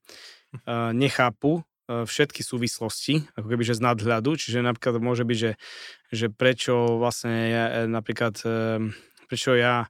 uh, 0.66 0.90
nechápu 0.90 1.62
všetky 1.88 2.44
súvislosti, 2.44 3.32
ako 3.40 3.48
keby, 3.48 3.64
že 3.64 3.80
z 3.80 3.86
nadhľadu, 3.88 4.36
čiže 4.36 4.60
napríklad 4.60 5.00
môže 5.00 5.24
byť, 5.24 5.38
že, 5.40 5.52
že 6.12 6.28
prečo 6.28 7.00
vlastne 7.00 7.48
ja, 7.48 7.64
napríklad, 7.88 8.36
prečo 9.32 9.56
ja 9.56 9.88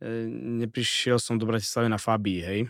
neprišiel 0.00 1.20
som 1.22 1.38
do 1.38 1.46
Bratislavy 1.46 1.88
na 1.90 2.00
Fabii, 2.00 2.40
hej. 2.42 2.60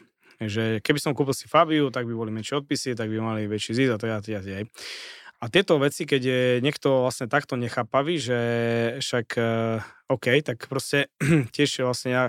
Že 0.43 0.83
keby 0.83 0.99
som 0.99 1.15
kúpil 1.15 1.33
si 1.33 1.47
Fabiu, 1.47 1.89
tak 1.95 2.11
by 2.11 2.15
boli 2.15 2.35
menšie 2.35 2.59
odpisy, 2.59 2.99
tak 2.99 3.07
by 3.09 3.23
mali 3.23 3.47
väčší 3.47 3.73
zisk 3.73 3.91
a 3.95 4.01
to 4.01 4.07
ja, 4.11 4.19
ja, 4.27 4.41
ja, 4.43 4.67
A 5.39 5.45
tieto 5.47 5.79
veci, 5.79 6.05
keď 6.09 6.23
je 6.23 6.43
niekto 6.59 7.07
vlastne 7.07 7.31
takto 7.31 7.55
nechápavý, 7.55 8.19
že 8.19 8.41
však 8.99 9.27
uh, 9.39 9.79
OK, 10.11 10.43
tak 10.43 10.67
proste 10.67 11.13
tiež 11.55 11.87
vlastne 11.87 12.11
ja 12.11 12.25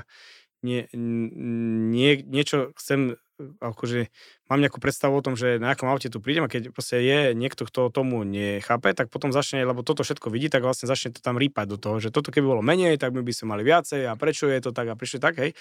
nie, 0.66 0.90
nie, 0.94 2.26
niečo 2.26 2.74
chcem 2.78 3.18
akože 3.60 4.08
mám 4.48 4.64
nejakú 4.64 4.80
predstavu 4.80 5.20
o 5.20 5.26
tom, 5.26 5.36
že 5.36 5.60
na 5.60 5.76
akom 5.76 5.92
aute 5.92 6.08
tu 6.08 6.24
prídem 6.24 6.48
a 6.48 6.52
keď 6.52 6.72
proste 6.72 7.04
je 7.04 7.36
niekto, 7.36 7.68
kto 7.68 7.92
tomu 7.92 8.24
nechápe, 8.24 8.96
tak 8.96 9.12
potom 9.12 9.36
začne, 9.36 9.64
lebo 9.68 9.84
toto 9.84 10.08
všetko 10.08 10.32
vidí, 10.32 10.48
tak 10.48 10.64
vlastne 10.64 10.88
začne 10.88 11.12
to 11.12 11.20
tam 11.20 11.36
rýpať 11.36 11.76
do 11.76 11.78
toho, 11.78 11.96
že 12.00 12.16
toto 12.16 12.32
keby 12.32 12.48
bolo 12.48 12.64
menej, 12.64 12.96
tak 12.96 13.12
my 13.12 13.20
by 13.20 13.34
sme 13.36 13.52
mali 13.56 13.64
viacej 13.68 14.08
a 14.08 14.16
prečo 14.16 14.48
je 14.48 14.60
to 14.64 14.72
tak 14.72 14.88
a 14.88 14.96
je 14.96 15.20
tak, 15.20 15.36
hej. 15.38 15.52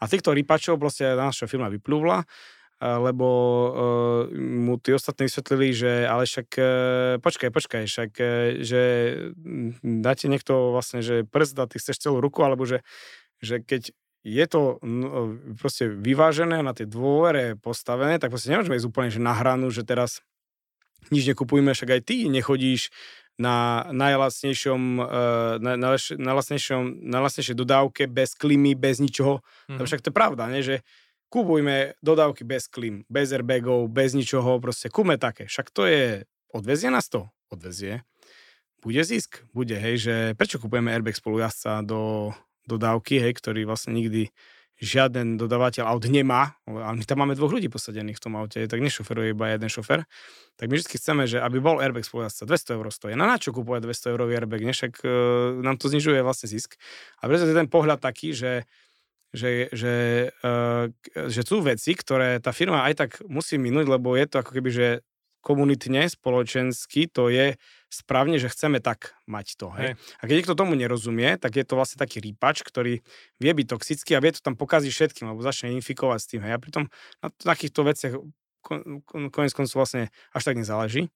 A 0.00 0.08
týchto 0.08 0.32
rýpačov 0.32 0.80
proste 0.80 1.12
naša 1.12 1.44
firma 1.44 1.68
vyplúvla, 1.68 2.24
lebo 2.80 3.28
uh, 3.28 3.70
mu 4.32 4.80
tí 4.80 4.96
ostatní 4.96 5.28
vysvetlili, 5.28 5.76
že 5.76 5.92
ale 6.08 6.24
však 6.24 6.48
uh, 6.56 6.64
počkaj, 7.20 7.52
počkaj, 7.52 7.82
však 7.84 8.10
uh, 8.16 8.56
že 8.64 8.82
dáte 9.84 10.32
niekto 10.32 10.72
vlastne, 10.72 11.04
že 11.04 11.28
prst 11.28 11.60
a 11.60 11.68
ty 11.68 11.76
chceš 11.76 12.00
celú 12.00 12.24
ruku, 12.24 12.40
alebo 12.40 12.64
že, 12.64 12.80
že 13.44 13.60
keď 13.60 13.92
je 14.20 14.44
to 14.44 14.76
no, 14.84 15.40
proste 15.56 15.88
vyvážené 15.88 16.60
na 16.60 16.76
tej 16.76 16.92
dôvere 16.92 17.56
postavené, 17.56 18.20
tak 18.20 18.28
proste 18.28 18.52
nemôžeme 18.52 18.76
ísť 18.76 18.88
úplne 18.88 19.08
že 19.08 19.20
na 19.20 19.32
hranu, 19.32 19.72
že 19.72 19.80
teraz 19.80 20.20
nič 21.08 21.32
nekupujeme, 21.32 21.72
však 21.72 21.96
aj 21.96 22.02
ty 22.04 22.28
nechodíš 22.28 22.92
na 23.40 23.88
najlacnejšom, 23.88 24.80
uh, 25.00 25.56
na, 25.64 25.72
na, 25.80 25.96
najlacnejšom, 25.96 27.08
najlacnejšej 27.08 27.56
dodávke 27.56 28.04
bez 28.04 28.36
klímy, 28.36 28.76
bez 28.76 29.00
ničoho. 29.00 29.40
Mm-hmm. 29.40 29.80
Však 29.80 30.04
to 30.04 30.12
je 30.12 30.18
pravda, 30.20 30.52
ne? 30.52 30.60
že 30.60 30.84
kupujme 31.32 31.96
dodávky 32.04 32.44
bez 32.44 32.68
klím, 32.68 33.08
bez 33.08 33.32
airbagov, 33.32 33.88
bez 33.88 34.12
ničoho, 34.12 34.60
proste 34.60 34.92
kúme 34.92 35.16
také. 35.16 35.48
Však 35.48 35.72
to 35.72 35.88
je, 35.88 36.28
odvezie 36.52 36.92
nás 36.92 37.08
to? 37.08 37.32
Odvezie. 37.48 38.04
Bude 38.84 39.00
zisk? 39.00 39.40
Bude, 39.56 39.80
hej, 39.80 39.96
že 40.04 40.14
prečo 40.36 40.60
kupujeme 40.60 40.92
airbag 40.92 41.16
spolujazca 41.16 41.80
do 41.80 42.32
dodávky, 42.66 43.22
hej, 43.22 43.32
ktorý 43.38 43.64
vlastne 43.68 43.94
nikdy 43.96 44.32
žiaden 44.80 45.36
dodávateľ 45.36 45.84
aut 45.92 46.08
nemá, 46.08 46.56
ale 46.64 46.96
my 46.96 47.04
tam 47.04 47.20
máme 47.20 47.36
dvoch 47.36 47.52
ľudí 47.52 47.68
posadených 47.68 48.16
v 48.16 48.24
tom 48.24 48.32
aute, 48.40 48.64
tak 48.64 48.80
nešoferuje 48.80 49.36
iba 49.36 49.52
jeden 49.52 49.68
šofer, 49.68 50.08
tak 50.56 50.66
my 50.72 50.80
vždy 50.80 50.96
chceme, 50.96 51.28
že 51.28 51.36
aby 51.36 51.60
bol 51.60 51.84
airbag 51.84 52.08
spolujazca 52.08 52.48
200 52.48 52.80
eur 52.80 52.86
stojí. 52.88 53.12
Na 53.12 53.36
čo 53.36 53.52
kúpovať 53.52 53.84
200 53.84 54.12
eurový 54.16 54.40
airbag, 54.40 54.64
nešak 54.64 55.04
uh, 55.04 55.60
nám 55.60 55.76
to 55.76 55.92
znižuje 55.92 56.24
vlastne 56.24 56.48
zisk. 56.48 56.80
A 57.20 57.28
preto 57.28 57.44
je 57.44 57.52
ten 57.52 57.68
pohľad 57.68 58.00
taký, 58.00 58.32
že 58.32 58.64
že, 59.30 59.70
že, 59.70 59.94
uh, 60.42 60.90
že 61.30 61.46
sú 61.46 61.62
veci, 61.62 61.94
ktoré 61.94 62.42
tá 62.42 62.50
firma 62.50 62.82
aj 62.90 62.94
tak 62.98 63.10
musí 63.30 63.62
minúť, 63.62 63.86
lebo 63.86 64.18
je 64.18 64.26
to 64.26 64.42
ako 64.42 64.58
keby, 64.58 64.70
že 64.74 64.86
komunitne, 65.40 66.08
spoločensky, 66.08 67.08
to 67.08 67.32
je 67.32 67.56
správne, 67.90 68.38
že 68.38 68.52
chceme 68.52 68.78
tak 68.78 69.18
mať 69.26 69.56
to. 69.56 69.72
Hej? 69.74 69.98
A 70.20 70.22
keď 70.28 70.34
niekto 70.44 70.54
tomu 70.54 70.78
nerozumie, 70.78 71.40
tak 71.40 71.58
je 71.58 71.64
to 71.66 71.74
vlastne 71.74 71.98
taký 71.98 72.22
rýpač, 72.22 72.62
ktorý 72.62 73.02
vie 73.40 73.52
byť 73.52 73.66
toxický 73.66 74.14
a 74.14 74.22
vie 74.22 74.36
to 74.36 74.44
tam 74.44 74.54
pokaziť 74.54 74.92
všetkým, 74.92 75.26
lebo 75.32 75.42
začne 75.42 75.74
infikovať 75.80 76.18
s 76.22 76.28
tým. 76.28 76.42
Hej? 76.44 76.52
A 76.54 76.62
pritom 76.62 76.84
na 77.24 77.28
takýchto 77.32 77.82
veciach 77.82 78.14
konec 79.32 79.52
koncov 79.56 79.76
vlastne 79.80 80.12
až 80.36 80.42
tak 80.44 80.60
nezáleží 80.60 81.08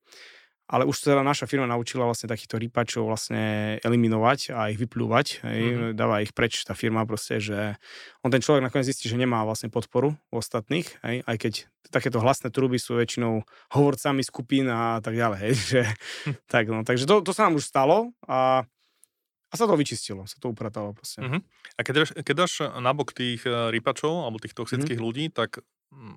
ale 0.65 0.89
už 0.89 0.97
sa 0.97 1.21
naša 1.21 1.45
firma 1.45 1.69
naučila 1.69 2.09
vlastne 2.09 2.25
takýchto 2.25 2.57
rýpačov 2.57 3.05
vlastne 3.05 3.77
eliminovať 3.85 4.57
a 4.57 4.73
ich 4.73 4.81
vyplúvať. 4.81 5.45
Hej, 5.45 5.61
mm-hmm. 5.61 5.93
Dáva 5.93 6.25
ich 6.25 6.33
preč 6.33 6.65
tá 6.65 6.73
firma 6.73 7.05
proste, 7.05 7.37
že 7.37 7.77
on 8.25 8.33
ten 8.33 8.41
človek 8.41 8.65
nakoniec 8.65 8.89
zistí, 8.89 9.13
že 9.13 9.21
nemá 9.21 9.45
vlastne 9.45 9.69
podporu 9.69 10.17
u 10.33 10.35
ostatných, 10.41 10.89
hej, 11.05 11.21
aj 11.29 11.37
keď 11.37 11.55
takéto 11.93 12.19
hlasné 12.19 12.49
truby 12.49 12.81
sú 12.81 12.97
väčšinou 12.97 13.45
hovorcami 13.77 14.25
skupín 14.25 14.67
a 14.73 15.05
tak 15.05 15.15
ďalej. 15.15 15.39
Hej, 15.45 15.55
že, 15.69 15.81
hm. 16.27 16.35
tak, 16.49 16.65
no, 16.73 16.81
takže 16.81 17.05
to, 17.05 17.21
to 17.21 17.37
sa 17.37 17.47
nám 17.47 17.61
už 17.61 17.69
stalo 17.69 18.17
a 18.25 18.65
a 19.55 19.55
sa 19.55 19.71
to 19.71 19.79
vyčistilo, 19.79 20.27
sa 20.27 20.35
to 20.43 20.51
upratalo 20.51 20.91
proste. 20.91 21.23
Uh-huh. 21.23 21.39
A 21.79 21.81
keď, 21.87 21.95
dáš, 22.03 22.11
keď 22.27 22.35
dáš 22.35 22.53
nabok 22.83 23.15
tých 23.15 23.47
eh, 23.47 23.71
rýpačov 23.71 24.27
alebo 24.27 24.43
tých 24.43 24.51
toxických 24.51 24.99
uh-huh. 24.99 25.07
ľudí, 25.07 25.31
tak 25.31 25.63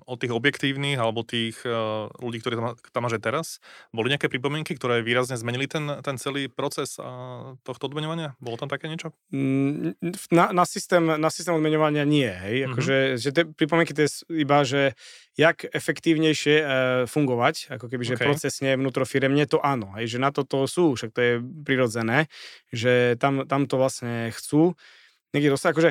od 0.04 0.18
tých 0.18 0.34
objektívnych 0.34 0.98
alebo 0.98 1.22
tých 1.22 1.62
uh, 1.62 2.10
ľudí, 2.18 2.42
ktorí 2.42 2.58
tam, 2.58 2.74
tam 2.74 3.02
máš 3.06 3.18
aj 3.18 3.22
teraz, 3.22 3.46
boli 3.94 4.10
nejaké 4.10 4.26
pripomienky, 4.26 4.74
ktoré 4.74 5.00
výrazne 5.06 5.38
zmenili 5.38 5.70
ten, 5.70 5.86
ten 6.02 6.18
celý 6.18 6.50
proces 6.50 6.98
uh, 6.98 7.54
tohto 7.62 7.86
odmeňovania? 7.86 8.34
Bolo 8.42 8.58
tam 8.58 8.66
také 8.66 8.90
niečo? 8.90 9.14
Mm, 9.30 9.94
na, 10.34 10.50
na, 10.50 10.64
systém, 10.66 11.02
na 11.02 11.30
systém 11.30 11.54
odmeňovania 11.54 12.02
nie, 12.02 12.28
hej. 12.28 12.56
Mm-hmm. 12.66 13.16
Že 13.18 13.28
tie 13.30 13.44
pripomienky 13.46 13.94
to 13.94 14.04
je 14.06 14.10
iba, 14.34 14.66
že 14.66 14.98
jak 15.38 15.62
efektívnejšie 15.62 16.56
uh, 16.58 16.68
fungovať, 17.06 17.70
ako 17.78 17.86
keby, 17.86 18.02
že 18.02 18.16
okay. 18.18 18.26
procesne 18.26 18.70
vnútrofiremne, 18.74 19.46
to 19.46 19.62
áno, 19.62 19.94
hej, 19.94 20.16
že 20.16 20.18
na 20.18 20.34
toto 20.34 20.66
sú, 20.66 20.98
však 20.98 21.10
to 21.14 21.20
je 21.22 21.32
prirodzené, 21.62 22.26
že 22.74 23.14
tam, 23.22 23.46
tam 23.46 23.70
to 23.70 23.78
vlastne 23.78 24.34
chcú 24.34 24.74
niekde 25.30 25.54
dostať, 25.54 25.70
akože 25.70 25.90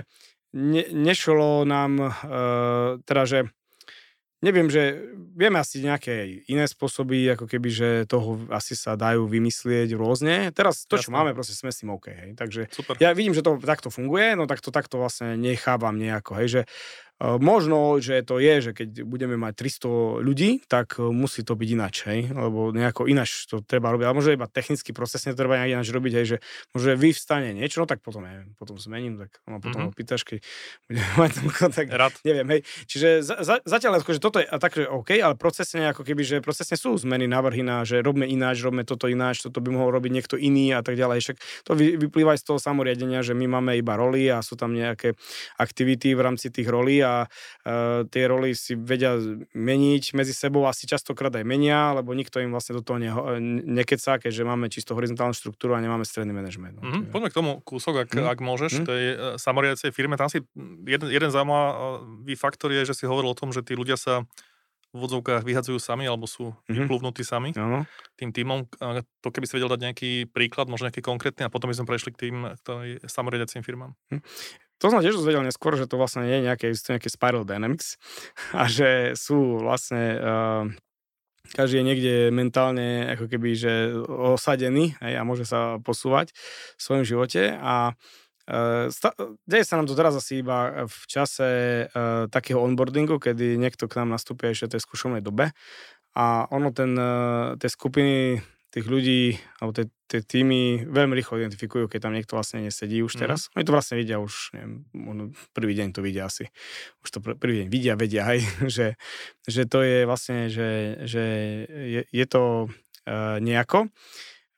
ne, 0.58 0.84
nešlo 0.92 1.64
nám, 1.64 1.92
uh, 2.02 3.00
teda, 3.08 3.24
že 3.24 3.40
Neviem, 4.38 4.70
že 4.70 4.94
vieme 5.34 5.58
asi 5.58 5.82
nejaké 5.82 6.46
iné 6.46 6.70
spôsoby, 6.70 7.34
ako 7.34 7.50
keby, 7.50 7.70
že 7.74 7.90
toho 8.06 8.38
asi 8.54 8.78
sa 8.78 8.94
dajú 8.94 9.26
vymyslieť 9.26 9.98
rôzne. 9.98 10.54
Teraz 10.54 10.86
to, 10.86 11.02
čo 11.02 11.10
máme, 11.10 11.34
proste 11.34 11.58
sme 11.58 11.74
s 11.74 11.82
tým 11.82 11.90
OK. 11.98 12.14
Hej. 12.14 12.38
Takže 12.38 12.70
Super. 12.70 13.02
ja 13.02 13.18
vidím, 13.18 13.34
že 13.34 13.42
to 13.42 13.58
takto 13.58 13.90
funguje, 13.90 14.38
no 14.38 14.46
tak 14.46 14.62
to 14.62 14.70
takto 14.70 15.02
vlastne 15.02 15.42
nechávam 15.42 15.98
nejako. 15.98 16.38
Hej, 16.38 16.48
že 16.54 16.62
možno, 17.18 17.98
že 17.98 18.22
to 18.22 18.38
je, 18.38 18.70
že 18.70 18.72
keď 18.78 19.02
budeme 19.02 19.42
mať 19.42 19.54
300 19.58 20.22
ľudí, 20.22 20.62
tak 20.70 21.02
eh, 21.02 21.10
musí 21.10 21.42
to 21.42 21.58
byť 21.58 21.70
ináč, 21.74 21.96
hej? 22.06 22.30
lebo 22.30 22.70
nejako 22.70 23.10
ináč 23.10 23.50
to 23.50 23.66
treba 23.66 23.90
robiť, 23.90 24.06
ale 24.06 24.18
možno 24.18 24.38
iba 24.38 24.46
technicky 24.46 24.94
procesne 24.94 25.34
to 25.34 25.42
treba 25.42 25.58
nejak 25.58 25.82
ináč 25.82 25.90
robiť, 25.90 26.14
hej, 26.14 26.26
že 26.26 26.38
možno 26.78 26.94
vyvstane 26.94 27.58
niečo, 27.58 27.82
no 27.82 27.90
tak 27.90 28.06
potom 28.06 28.22
neviem, 28.22 28.54
potom 28.54 28.78
zmením, 28.78 29.18
tak 29.18 29.42
no, 29.50 29.58
potom 29.58 29.90
mm-hmm. 29.90 29.98
pýtaš, 29.98 30.22
keď 30.30 30.46
budeme 30.86 31.12
mať 31.26 31.32
ten 31.34 31.48
kontakt, 31.50 31.90
Rád. 31.90 32.14
neviem, 32.22 32.48
hej. 32.54 32.62
Čiže 32.86 33.10
za, 33.26 33.36
za, 33.42 33.56
zatiaľ, 33.66 33.98
že 34.06 34.22
toto 34.22 34.38
je 34.38 34.46
tak, 34.46 34.78
že 34.78 34.86
OK, 34.86 35.18
ale 35.18 35.34
procesne 35.34 35.90
ako 35.90 36.06
keby, 36.06 36.22
že 36.22 36.38
procesne 36.46 36.78
sú 36.78 36.94
zmeny, 37.02 37.26
návrhy 37.26 37.66
na, 37.66 37.82
že 37.82 38.06
robme 38.06 38.30
ináč, 38.30 38.62
robme 38.62 38.86
toto 38.86 39.10
ináč, 39.10 39.42
toto 39.42 39.58
by 39.58 39.74
mohol 39.74 39.90
robiť 39.90 40.12
niekto 40.14 40.36
iný 40.38 40.78
a 40.78 40.86
tak 40.86 40.94
ďalej. 40.94 41.18
Však 41.26 41.38
to 41.66 41.74
vy, 41.74 41.98
vyplýva 41.98 42.38
aj 42.38 42.46
z 42.46 42.46
toho 42.46 42.60
samoriadenia, 42.62 43.26
že 43.26 43.34
my 43.34 43.58
máme 43.58 43.74
iba 43.74 43.98
roli 43.98 44.30
a 44.30 44.46
sú 44.46 44.54
tam 44.54 44.78
nejaké 44.78 45.18
aktivity 45.58 46.14
v 46.14 46.22
rámci 46.22 46.54
tých 46.54 46.70
rolí 46.70 47.07
a 47.08 47.16
uh, 47.24 48.04
tie 48.12 48.28
roly 48.28 48.52
si 48.52 48.76
vedia 48.76 49.16
meniť 49.56 50.12
medzi 50.12 50.36
sebou, 50.36 50.68
asi 50.68 50.84
častokrát 50.84 51.32
aj 51.32 51.48
menia, 51.48 51.96
lebo 51.96 52.12
nikto 52.12 52.44
im 52.44 52.52
vlastne 52.52 52.76
do 52.76 52.84
toho 52.84 53.00
ne, 53.00 53.12
nekecá, 53.64 54.20
keďže 54.20 54.44
máme 54.44 54.68
čisto 54.68 54.92
horizontálnu 54.92 55.32
štruktúru 55.32 55.74
a 55.74 55.80
nemáme 55.80 56.04
stredný 56.04 56.36
manažment. 56.36 56.76
No. 56.76 56.84
Mm-hmm. 56.84 57.16
Poďme 57.16 57.30
k 57.32 57.38
tomu 57.40 57.52
kúsok, 57.64 58.04
ak, 58.04 58.10
mm-hmm. 58.12 58.32
ak 58.36 58.40
môžeš, 58.44 58.72
mm-hmm. 58.76 58.88
tej 58.92 59.04
uh, 59.08 59.16
samoriacej 59.40 59.90
firme. 59.96 60.20
Tam 60.20 60.28
si 60.28 60.44
jeden, 60.84 61.08
jeden 61.08 61.30
zaujímavý 61.32 62.36
faktor 62.36 62.76
je, 62.76 62.84
že 62.92 62.94
si 62.94 63.08
hovoril 63.08 63.32
o 63.32 63.40
tom, 63.40 63.56
že 63.56 63.64
tí 63.64 63.74
ľudia 63.74 63.96
sa 63.96 64.28
v 64.96 65.04
vodzovkách 65.04 65.44
vyhadzujú 65.44 65.84
sami 65.84 66.08
alebo 66.08 66.26
sú 66.26 66.52
mm-hmm. 66.52 66.74
vyplúvnutí 66.74 67.22
sami 67.22 67.52
ano. 67.60 67.84
tým 68.16 68.32
týmom. 68.32 68.72
To 69.22 69.28
keby 69.30 69.44
si 69.44 69.60
vedel 69.60 69.68
dať 69.68 69.82
nejaký 69.84 70.12
príklad, 70.32 70.72
možno 70.72 70.88
nejaký 70.88 71.04
konkrétny 71.04 71.44
a 71.46 71.52
potom 71.52 71.68
by 71.68 71.76
sme 71.76 71.90
prešli 71.92 72.16
k 72.16 72.28
tým 72.28 72.36
k 72.64 72.68
samoriadiacím 73.04 73.68
firmám. 73.68 73.92
To 74.78 74.94
som 74.94 75.02
tiež 75.02 75.18
dozvedel 75.18 75.42
neskôr, 75.42 75.74
že 75.74 75.90
to 75.90 75.98
vlastne 75.98 76.26
nie 76.26 76.38
je 76.38 76.46
nejaké, 76.46 76.68
nejaké 76.74 77.10
spiral 77.10 77.44
dynamics 77.44 77.98
a 78.58 78.70
že 78.70 79.18
sú 79.18 79.62
vlastne 79.62 80.04
uh, 80.18 80.64
každý 81.56 81.80
je 81.80 81.88
niekde 81.88 82.16
mentálne 82.36 83.08
ako 83.16 83.32
keby, 83.32 83.50
že 83.56 83.74
osadený 84.08 85.00
hej, 85.00 85.14
a 85.16 85.24
môže 85.24 85.48
sa 85.48 85.80
posúvať 85.80 86.36
v 86.76 86.82
svojom 86.82 87.06
živote 87.08 87.56
a 87.56 87.96
uh, 88.52 88.86
deje 89.48 89.64
sa 89.64 89.80
nám 89.80 89.88
to 89.88 89.96
teraz 89.96 90.12
asi 90.18 90.44
iba 90.44 90.86
v 90.86 91.00
čase 91.08 91.50
uh, 91.88 92.28
takého 92.28 92.60
onboardingu, 92.60 93.22
kedy 93.22 93.56
niekto 93.56 93.88
k 93.88 94.04
nám 94.04 94.12
nastúpi 94.12 94.52
ešte 94.52 94.68
v 94.68 94.74
tej 94.76 94.82
skúšovnej 94.84 95.24
dobe 95.24 95.56
a 96.18 96.50
ono 96.52 96.74
ten, 96.76 96.92
uh, 96.98 97.56
tie 97.56 97.70
skupiny 97.72 98.44
tých 98.68 98.86
ľudí, 98.86 99.40
alebo 99.64 99.72
tie, 99.72 99.86
tie 100.12 100.20
týmy 100.24 100.88
veľmi 100.88 101.16
rýchlo 101.16 101.40
identifikujú, 101.40 101.88
keď 101.88 102.00
tam 102.08 102.14
niekto 102.16 102.36
vlastne 102.36 102.64
nesedí 102.64 103.00
už 103.00 103.16
mhm. 103.16 103.20
teraz. 103.24 103.48
Mm. 103.48 103.54
Oni 103.56 103.66
to 103.66 103.76
vlastne 103.76 103.96
vidia 103.96 104.18
už, 104.20 104.34
neviem, 104.54 104.74
prvý 105.56 105.74
deň 105.80 105.88
to 105.96 106.02
vidia 106.04 106.28
asi. 106.28 106.52
Už 107.02 107.10
to 107.10 107.20
prvý 107.24 107.64
deň 107.64 107.68
vidia, 107.72 107.94
vedia 107.96 108.28
aj, 108.28 108.40
že, 108.76 108.88
že 109.48 109.64
to 109.66 109.80
je 109.84 110.04
vlastne, 110.04 110.52
že, 110.52 111.02
že 111.08 111.24
je, 111.70 112.02
je 112.08 112.26
to 112.28 112.68
uh, 112.68 113.38
nejako. 113.40 113.88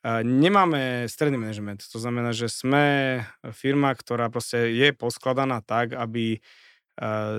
Uh, 0.00 0.24
nemáme 0.24 1.04
stredný 1.12 1.36
manažment, 1.36 1.84
to 1.84 2.00
znamená, 2.00 2.32
že 2.32 2.48
sme 2.48 3.20
firma, 3.52 3.92
ktorá 3.92 4.32
proste 4.32 4.72
je 4.72 4.96
poskladaná 4.96 5.60
tak, 5.60 5.92
aby 5.92 6.40
uh, 6.40 6.69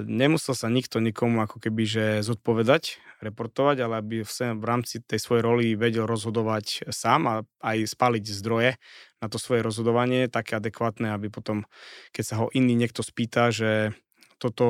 nemusel 0.09 0.57
sa 0.57 0.67
nikto 0.73 0.97
nikomu 0.97 1.45
ako 1.45 1.61
keby 1.61 1.83
že 1.85 2.05
zodpovedať 2.25 2.97
reportovať, 3.21 3.85
ale 3.85 4.01
aby 4.01 4.25
v 4.25 4.65
rámci 4.65 5.05
tej 5.05 5.21
svojej 5.21 5.45
roli 5.45 5.77
vedel 5.77 6.09
rozhodovať 6.09 6.89
sám 6.89 7.21
a 7.29 7.35
aj 7.61 7.93
spaliť 7.93 8.25
zdroje 8.25 8.81
na 9.21 9.27
to 9.29 9.38
svoje 9.38 9.61
rozhodovanie, 9.61 10.25
také 10.25 10.57
adekvátne, 10.57 11.13
aby 11.13 11.29
potom, 11.29 11.69
keď 12.09 12.23
sa 12.25 12.35
ho 12.41 12.49
iný 12.57 12.73
niekto 12.73 13.05
spýta, 13.05 13.53
že 13.53 13.93
toto 14.41 14.65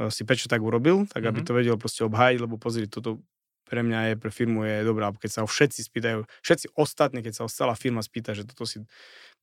e, 0.00 0.08
si 0.08 0.24
prečo 0.24 0.48
tak 0.48 0.64
urobil, 0.64 1.04
tak 1.04 1.28
aby 1.28 1.44
mm-hmm. 1.44 1.48
to 1.52 1.52
vedel 1.52 1.76
proste 1.76 2.08
obhájiť, 2.08 2.38
lebo 2.40 2.56
pozri, 2.56 2.88
toto 2.88 3.20
pre 3.68 3.84
mňa 3.84 4.12
je, 4.12 4.14
pre 4.16 4.32
firmu 4.32 4.64
je 4.64 4.80
alebo 4.80 5.20
keď 5.20 5.30
sa 5.30 5.40
ho 5.44 5.48
všetci 5.48 5.80
spýtajú, 5.84 6.24
všetci 6.40 6.66
ostatní, 6.72 7.20
keď 7.20 7.32
sa 7.36 7.42
ho 7.44 7.50
celá 7.52 7.76
firma 7.76 8.00
spýta, 8.00 8.32
že 8.32 8.48
toto 8.48 8.64
si, 8.64 8.80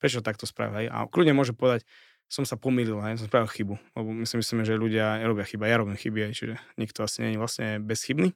prečo 0.01 0.25
takto 0.25 0.49
spravil, 0.49 0.89
a 0.89 1.05
kľudne 1.05 1.37
môže 1.37 1.53
povedať, 1.53 1.85
som 2.31 2.47
sa 2.47 2.55
pomýlil, 2.55 2.95
hej, 3.03 3.19
som 3.19 3.27
spravil 3.27 3.51
chybu. 3.51 3.75
Lebo 3.75 4.09
my 4.15 4.23
si 4.23 4.39
myslíme, 4.39 4.63
že 4.63 4.79
ľudia 4.79 5.19
robia 5.27 5.43
chyba, 5.43 5.67
ja 5.67 5.75
robím 5.75 5.99
chyby, 5.99 6.31
hej, 6.31 6.33
čiže 6.33 6.55
nikto 6.79 7.03
asi 7.03 7.27
nie 7.27 7.35
je 7.35 7.41
vlastne 7.43 7.67
bezchybný. 7.83 8.31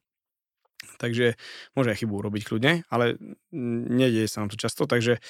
Takže 0.99 1.39
môže 1.79 1.95
aj 1.95 2.03
chybu 2.03 2.13
urobiť 2.19 2.43
kľudne, 2.43 2.83
ale 2.91 3.15
nedieje 3.87 4.27
sa 4.27 4.43
nám 4.43 4.51
to 4.51 4.59
často, 4.59 4.83
takže 4.83 5.23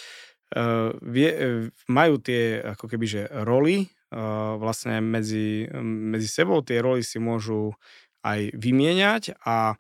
uh, 0.58 0.90
vie, 1.06 1.30
uh, 1.30 1.70
majú 1.86 2.18
tie 2.18 2.58
ako 2.58 2.90
keby, 2.90 3.06
že 3.06 3.22
roli 3.46 3.86
uh, 3.86 4.58
vlastne 4.58 4.98
medzi, 5.00 5.70
medzi 5.86 6.26
sebou, 6.26 6.66
tie 6.66 6.82
roly 6.82 7.06
si 7.06 7.22
môžu 7.22 7.78
aj 8.26 8.50
vymieňať 8.58 9.38
a 9.46 9.78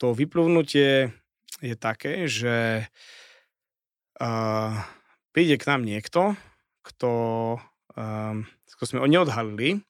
to 0.00 0.16
vypluvnutie 0.16 1.12
je 1.60 1.74
také, 1.76 2.24
že 2.24 2.88
uh, 4.18 4.74
príde 5.36 5.60
k 5.60 5.68
nám 5.68 5.84
niekto, 5.84 6.34
kto 6.82 7.12
um, 7.96 8.44
sme 8.84 9.00
ho 9.00 9.08
neodhalili, 9.08 9.80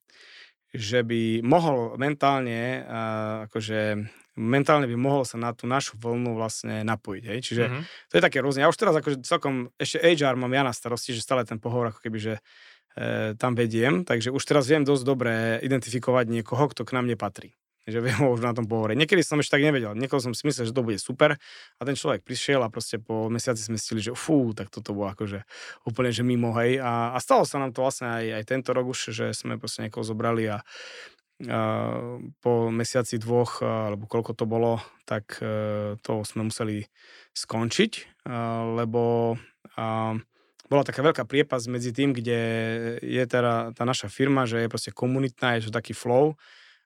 že 0.71 1.03
by 1.03 1.43
mohol 1.43 1.99
mentálne, 1.99 2.83
uh, 2.83 3.51
akože 3.51 4.07
mentálne 4.35 4.91
by 4.91 4.97
mohol 4.99 5.23
sa 5.23 5.39
na 5.39 5.55
tú 5.55 5.71
našu 5.71 5.95
vlnu 5.99 6.35
vlastne 6.35 6.83
napojiť. 6.83 7.25
Hej? 7.27 7.39
Čiže 7.43 7.65
mm-hmm. 7.71 7.83
to 8.11 8.15
je 8.19 8.23
také 8.23 8.39
rôzne. 8.43 8.67
Ja 8.67 8.71
už 8.71 8.79
teraz 8.79 8.95
akože 8.99 9.23
celkom, 9.23 9.71
ešte 9.79 10.03
HR 10.03 10.35
mám 10.35 10.51
ja 10.51 10.67
na 10.67 10.75
starosti, 10.75 11.15
že 11.15 11.23
stále 11.23 11.47
ten 11.47 11.63
pohovor 11.63 11.95
ako 11.95 12.03
keby, 12.03 12.19
že 12.19 12.35
e, 12.99 13.39
tam 13.39 13.55
vediem, 13.55 14.03
takže 14.03 14.35
už 14.35 14.43
teraz 14.43 14.67
viem 14.67 14.83
dosť 14.83 15.05
dobre 15.07 15.63
identifikovať 15.63 16.27
niekoho, 16.27 16.67
kto 16.67 16.83
k 16.83 16.95
nám 16.99 17.07
nepatrí 17.07 17.55
že 17.85 18.01
viem 18.01 18.17
už 18.35 18.41
na 18.41 18.57
tom 18.57 18.65
pohovore. 18.65 18.97
Niekedy 18.97 19.21
som 19.21 19.41
ešte 19.41 19.61
tak 19.61 19.65
nevedel, 19.65 19.93
niekoho 19.97 20.21
som 20.21 20.33
si 20.33 20.45
myslel, 20.49 20.69
že 20.69 20.77
to 20.77 20.85
bude 20.85 20.99
super 21.01 21.37
a 21.79 21.83
ten 21.85 21.97
človek 21.97 22.25
prišiel 22.25 22.65
a 22.65 22.73
proste 22.73 22.97
po 23.01 23.29
mesiaci 23.29 23.61
sme 23.61 23.77
stili, 23.77 24.01
že 24.01 24.17
fú, 24.17 24.57
tak 24.57 24.73
toto 24.73 24.97
bolo 24.97 25.13
akože 25.13 25.45
úplne, 25.85 26.11
že 26.11 26.25
mimo, 26.25 26.57
hej. 26.57 26.81
A, 26.81 27.13
a 27.13 27.19
stalo 27.21 27.45
sa 27.45 27.61
nám 27.61 27.77
to 27.77 27.85
vlastne 27.85 28.09
aj, 28.09 28.25
aj 28.41 28.45
tento 28.49 28.71
rok 28.73 28.89
už, 28.89 29.13
že 29.13 29.27
sme 29.37 29.61
proste 29.61 29.85
niekoho 29.85 30.05
zobrali 30.05 30.49
a, 30.49 30.65
po 32.39 32.71
mesiaci 32.71 33.19
dvoch, 33.19 33.59
alebo 33.59 34.07
koľko 34.07 34.39
to 34.39 34.47
bolo, 34.47 34.79
tak 35.03 35.43
e, 35.43 35.99
to 35.99 36.23
sme 36.23 36.47
museli 36.47 36.87
skončiť, 37.35 38.23
lebo 38.79 39.35
bola 40.71 40.83
taká 40.87 41.03
veľká 41.03 41.27
priepas 41.27 41.67
medzi 41.67 41.91
tým, 41.91 42.15
kde 42.15 42.41
je 43.03 43.25
teda 43.27 43.75
tá 43.75 43.83
naša 43.83 44.07
firma, 44.07 44.47
že 44.47 44.65
je 44.65 44.71
proste 44.71 44.95
komunitná, 44.95 45.59
je 45.59 45.69
to 45.69 45.75
taký 45.75 45.93
flow 45.93 46.39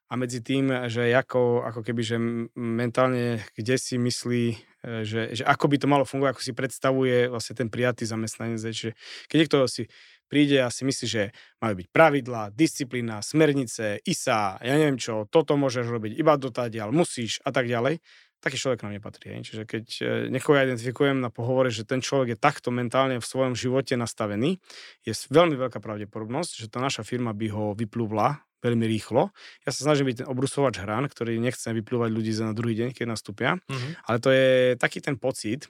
a 0.09 0.13
medzi 0.17 0.41
tým, 0.41 0.89
že 0.89 1.13
ako, 1.13 1.69
ako 1.69 1.85
keby, 1.85 2.01
že 2.01 2.17
mentálne 2.57 3.45
kde 3.53 3.77
si 3.77 4.01
myslí, 4.01 4.45
e, 4.81 5.05
že, 5.05 5.37
že 5.37 5.43
ako 5.45 5.69
by 5.69 5.77
to 5.77 5.87
malo 5.87 6.05
fungovať, 6.05 6.31
ako 6.33 6.43
si 6.43 6.53
predstavuje 6.57 7.29
vlastne 7.29 7.53
ten 7.53 7.69
prijatý 7.69 8.09
zamestnanec. 8.09 8.57
Čiže 8.57 8.97
keď 9.29 9.37
niekto 9.37 9.57
si 9.69 9.85
príde 10.25 10.57
a 10.65 10.73
si 10.73 10.81
myslí, 10.81 11.05
že 11.05 11.23
majú 11.61 11.85
byť 11.85 11.87
pravidlá, 11.93 12.53
disciplína, 12.53 13.21
smernice, 13.21 14.01
ISA, 14.05 14.57
ja 14.61 14.73
neviem 14.77 14.97
čo, 14.97 15.29
toto 15.29 15.53
môžeš 15.57 15.85
robiť 15.89 16.17
iba 16.17 16.37
dotadiaľ, 16.37 16.89
musíš 16.89 17.41
a 17.45 17.53
tak 17.53 17.69
ďalej, 17.69 18.01
taký 18.41 18.57
človek 18.57 18.81
nám 18.81 18.97
nepatrí. 18.97 19.37
Čiže 19.45 19.69
keď 19.69 19.85
e, 19.99 20.03
niekoho 20.33 20.57
ja 20.57 20.65
identifikujem 20.65 21.21
na 21.21 21.29
pohovore, 21.29 21.69
že 21.69 21.85
ten 21.85 22.01
človek 22.01 22.33
je 22.33 22.37
takto 22.39 22.73
mentálne 22.73 23.21
v 23.21 23.29
svojom 23.29 23.53
živote 23.53 23.93
nastavený, 23.93 24.57
je 25.05 25.13
veľmi 25.29 25.53
veľká 25.53 25.77
pravdepodobnosť, 25.77 26.65
že 26.65 26.71
tá 26.71 26.81
naša 26.81 27.05
firma 27.05 27.35
by 27.35 27.47
ho 27.53 27.65
vyplúvla 27.77 28.48
veľmi 28.59 28.85
rýchlo. 28.85 29.31
Ja 29.63 29.71
sa 29.71 29.87
snažím 29.87 30.11
byť 30.11 30.23
ten 30.23 30.27
obrusovač 30.27 30.79
hran, 30.83 31.07
ktorý 31.07 31.39
nechcem 31.39 31.71
vyplúvať 31.79 32.09
ľudí 32.11 32.31
za 32.35 32.47
na 32.47 32.55
druhý 32.55 32.75
deň, 32.75 32.95
keď 32.95 33.05
nastúpia. 33.07 33.55
Mm-hmm. 33.57 33.91
Ale 34.07 34.17
to 34.19 34.29
je 34.31 34.49
taký 34.75 34.99
ten 34.99 35.15
pocit, 35.15 35.67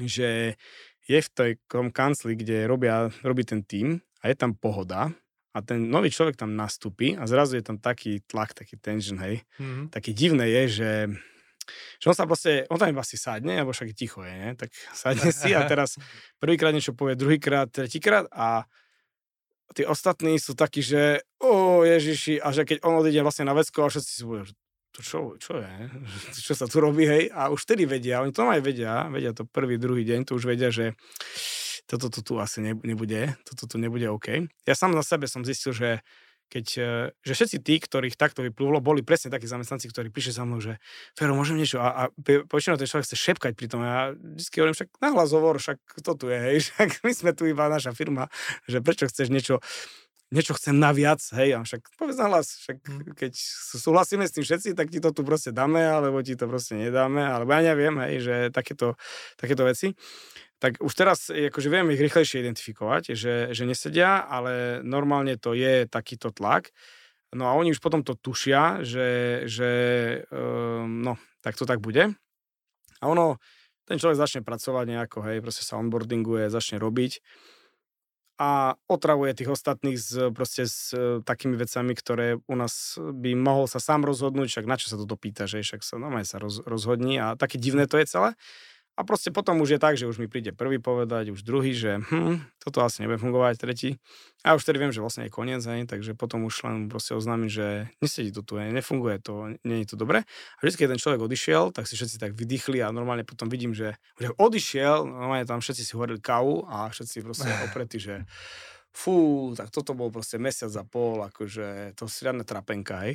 že 0.00 0.56
je 1.04 1.18
v 1.18 1.28
tej 1.32 1.50
kancli, 1.90 2.38
kde 2.38 2.70
robia, 2.70 3.10
robí 3.26 3.42
ten 3.44 3.66
tým 3.66 3.98
a 4.22 4.30
je 4.30 4.36
tam 4.36 4.54
pohoda 4.54 5.10
a 5.50 5.58
ten 5.66 5.90
nový 5.90 6.14
človek 6.14 6.38
tam 6.38 6.54
nastúpi 6.54 7.18
a 7.18 7.26
zrazu 7.26 7.58
je 7.58 7.64
tam 7.66 7.82
taký 7.82 8.22
tlak, 8.22 8.54
taký 8.54 8.78
tension, 8.78 9.18
hej. 9.18 9.42
Mm-hmm. 9.58 9.90
Také 9.90 10.14
divné 10.14 10.46
je, 10.46 10.62
že 10.82 10.92
že 12.02 12.10
on 12.10 12.16
sa 12.16 12.26
proste, 12.26 12.66
on 12.66 12.80
tam 12.80 12.90
iba 12.90 13.04
si 13.06 13.14
sadne, 13.14 13.62
alebo 13.62 13.70
však 13.70 13.94
je 13.94 13.96
ticho 13.96 14.26
je, 14.26 14.34
ne? 14.34 14.50
tak 14.58 14.74
sadne 14.90 15.30
si 15.40 15.54
a 15.54 15.62
teraz 15.70 15.96
prvýkrát 16.42 16.74
niečo 16.74 16.96
povie, 16.96 17.14
druhýkrát, 17.14 17.70
tretíkrát 17.70 18.26
a 18.34 18.66
tí 19.74 19.86
ostatní 19.86 20.36
sú 20.36 20.58
takí, 20.58 20.82
že 20.82 21.22
o 21.40 21.82
Ježiši, 21.86 22.42
a 22.42 22.50
že 22.50 22.66
keď 22.66 22.82
on 22.82 22.98
odíde 22.98 23.22
vlastne 23.22 23.46
na 23.46 23.54
vecko 23.54 23.86
a 23.86 23.90
všetci 23.90 24.12
si 24.12 24.22
budú, 24.26 24.50
to 24.90 25.00
čo, 25.00 25.18
čo 25.38 25.62
je, 25.62 25.72
čo 26.46 26.52
sa 26.58 26.66
tu 26.66 26.82
robí, 26.82 27.06
hej, 27.06 27.30
a 27.30 27.48
už 27.48 27.62
vtedy 27.62 27.86
vedia, 27.86 28.22
oni 28.22 28.34
to 28.34 28.46
aj 28.46 28.62
vedia, 28.62 29.06
vedia 29.08 29.30
to 29.30 29.46
prvý, 29.46 29.78
druhý 29.78 30.02
deň, 30.02 30.26
to 30.26 30.36
už 30.36 30.44
vedia, 30.50 30.68
že 30.74 30.94
toto 31.90 32.22
tu 32.22 32.38
asi 32.38 32.62
nebude, 32.62 33.34
toto 33.42 33.66
tu 33.66 33.74
nebude 33.74 34.06
OK. 34.06 34.46
Ja 34.62 34.78
sám 34.78 34.94
na 34.94 35.02
sebe 35.02 35.26
som 35.26 35.42
zistil, 35.42 35.74
že 35.74 35.88
keď, 36.50 36.66
e, 36.76 36.90
že 37.22 37.32
všetci 37.32 37.56
tí, 37.62 37.78
ktorých 37.78 38.18
takto 38.18 38.42
vyplúvlo, 38.42 38.82
boli 38.82 39.06
presne 39.06 39.30
takí 39.30 39.46
zamestnanci, 39.46 39.86
ktorí 39.86 40.10
prišli 40.10 40.34
za 40.34 40.42
mnou, 40.42 40.58
že 40.58 40.82
Fero, 41.14 41.38
môžem 41.38 41.54
niečo? 41.54 41.78
A, 41.78 41.88
a 41.88 42.02
poväčšinou 42.18 42.74
ten 42.74 42.90
človek 42.90 43.06
chce 43.06 43.16
šepkať 43.16 43.52
pri 43.54 43.70
tom. 43.70 43.86
Ja 43.86 44.10
vždy 44.12 44.56
hovorím, 44.58 44.76
však 44.76 44.90
nahlas 44.98 45.30
hovor, 45.30 45.62
však 45.62 45.78
to 46.02 46.12
tu 46.18 46.26
je, 46.28 46.38
hej, 46.42 46.56
však 46.66 47.06
my 47.06 47.12
sme 47.14 47.30
tu 47.32 47.46
iba 47.46 47.70
naša 47.70 47.94
firma, 47.94 48.26
že 48.66 48.82
prečo 48.82 49.06
chceš 49.06 49.30
niečo 49.30 49.62
niečo 50.30 50.54
chcem 50.54 50.78
naviac, 50.78 51.18
hej, 51.34 51.58
a 51.58 51.66
však 51.66 51.90
povedz 51.98 52.14
na 52.22 52.30
hlas, 52.30 52.54
však 52.62 52.78
hm. 52.86 53.18
keď 53.18 53.32
súhlasíme 53.82 54.22
s 54.22 54.34
tým 54.38 54.46
všetci, 54.46 54.78
tak 54.78 54.86
ti 54.86 55.02
to 55.02 55.10
tu 55.10 55.26
proste 55.26 55.50
dáme, 55.50 55.82
alebo 55.82 56.22
ti 56.22 56.38
to 56.38 56.46
proste 56.46 56.78
nedáme, 56.78 57.18
alebo 57.18 57.50
ja 57.50 57.74
neviem, 57.74 57.98
hej, 58.06 58.14
že 58.22 58.34
takéto, 58.54 58.94
takéto 59.34 59.66
veci 59.66 59.98
tak 60.60 60.76
už 60.78 60.92
teraz 60.92 61.32
akože 61.32 61.72
vieme 61.72 61.96
ich 61.96 62.04
rýchlejšie 62.04 62.44
identifikovať, 62.44 63.16
že, 63.16 63.56
že 63.56 63.64
nesedia, 63.64 64.20
ale 64.20 64.84
normálne 64.84 65.40
to 65.40 65.56
je 65.56 65.88
takýto 65.88 66.30
tlak. 66.36 66.68
No 67.32 67.48
a 67.48 67.56
oni 67.56 67.72
už 67.72 67.80
potom 67.80 68.04
to 68.04 68.12
tušia, 68.12 68.84
že, 68.84 69.42
že 69.48 69.70
um, 70.28 71.00
no, 71.00 71.16
tak 71.40 71.56
to 71.56 71.64
tak 71.64 71.80
bude. 71.80 72.12
A 73.00 73.04
ono, 73.08 73.40
ten 73.88 73.96
človek 73.96 74.20
začne 74.20 74.44
pracovať 74.44 74.84
nejako, 74.84 75.18
hej, 75.24 75.40
proste 75.40 75.64
sa 75.64 75.80
onboardinguje, 75.80 76.52
začne 76.52 76.76
robiť 76.76 77.24
a 78.40 78.72
otravuje 78.88 79.36
tých 79.36 79.52
ostatných 79.52 79.96
s, 80.00 80.16
proste 80.32 80.68
s 80.68 80.92
uh, 80.92 81.24
takými 81.24 81.56
vecami, 81.56 81.92
ktoré 81.96 82.36
u 82.36 82.56
nás 82.56 83.00
by 83.00 83.32
mohol 83.32 83.64
sa 83.64 83.80
sám 83.80 84.04
rozhodnúť, 84.04 84.48
však 84.52 84.68
na 84.68 84.76
čo 84.76 84.92
sa 84.92 85.00
toto 85.00 85.16
pýta, 85.16 85.48
že 85.48 85.64
však 85.64 85.80
sa 85.80 85.96
normálne 85.96 86.28
sa 86.28 86.36
roz, 86.36 86.60
rozhodní 86.68 87.16
a 87.16 87.38
také 87.38 87.56
divné 87.56 87.88
to 87.88 87.96
je 87.96 88.10
celé. 88.10 88.36
A 88.98 89.06
proste 89.06 89.32
potom 89.32 89.62
už 89.62 89.76
je 89.76 89.80
tak, 89.80 89.96
že 89.96 90.04
už 90.04 90.20
mi 90.20 90.28
príde 90.28 90.52
prvý 90.52 90.76
povedať, 90.82 91.32
už 91.32 91.40
druhý, 91.46 91.72
že 91.72 92.02
hm, 92.04 92.42
toto 92.60 92.84
asi 92.84 93.00
nebude 93.00 93.16
fungovať, 93.22 93.56
tretí. 93.56 93.90
A 94.44 94.56
už 94.56 94.64
tedy 94.66 94.76
viem, 94.76 94.92
že 94.92 95.00
vlastne 95.00 95.24
je 95.28 95.32
koniec, 95.32 95.64
hej, 95.64 95.88
takže 95.88 96.12
potom 96.12 96.44
už 96.44 96.64
len 96.68 96.88
proste 96.92 97.16
oznámim, 97.16 97.48
že 97.48 97.88
nesedí 98.04 98.28
to 98.34 98.44
tu, 98.44 98.60
hej, 98.60 98.72
nefunguje 98.72 99.20
to, 99.24 99.56
nie 99.64 99.84
je 99.84 99.94
to 99.94 99.96
dobre. 99.96 100.24
A 100.26 100.60
vždy, 100.60 100.76
keď 100.84 100.88
ten 100.96 101.00
človek 101.00 101.20
odišiel, 101.24 101.72
tak 101.72 101.88
si 101.88 101.96
všetci 101.96 102.16
tak 102.20 102.32
vydýchli 102.36 102.84
a 102.84 102.92
normálne 102.92 103.24
potom 103.24 103.48
vidím, 103.48 103.72
že 103.72 103.96
už 104.20 104.36
odišiel, 104.36 105.08
normálne 105.08 105.48
tam 105.48 105.64
všetci 105.64 105.82
si 105.86 105.92
hovorili 105.96 106.20
kávu 106.20 106.68
a 106.68 106.92
všetci 106.92 107.24
proste 107.24 107.48
opretí, 107.68 107.96
že 108.00 108.28
fú, 108.90 109.50
tak 109.54 109.70
toto 109.70 109.94
bol 109.94 110.10
proste 110.10 110.36
mesiac 110.36 110.70
a 110.74 110.82
pol, 110.82 111.22
akože 111.22 111.94
to 111.94 112.10
si 112.10 112.26
riadne 112.26 112.42
trapenka, 112.42 113.06
hej. 113.06 113.14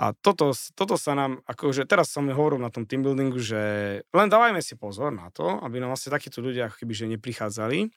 A 0.00 0.16
toto, 0.16 0.56
toto 0.72 0.96
sa 0.96 1.12
nám, 1.12 1.44
akože 1.44 1.84
teraz 1.84 2.08
som 2.08 2.24
hovoril 2.24 2.58
na 2.58 2.72
tom 2.72 2.88
team 2.88 3.04
buildingu, 3.04 3.38
že 3.38 3.60
len 4.08 4.28
dávajme 4.32 4.64
si 4.64 4.72
pozor 4.74 5.12
na 5.12 5.28
to, 5.28 5.60
aby 5.60 5.78
nám 5.78 5.92
vlastne 5.92 6.10
takíto 6.10 6.40
ľudia 6.40 6.72
ako 6.72 6.80
keby, 6.82 6.92
že 6.96 7.12
neprichádzali. 7.12 7.92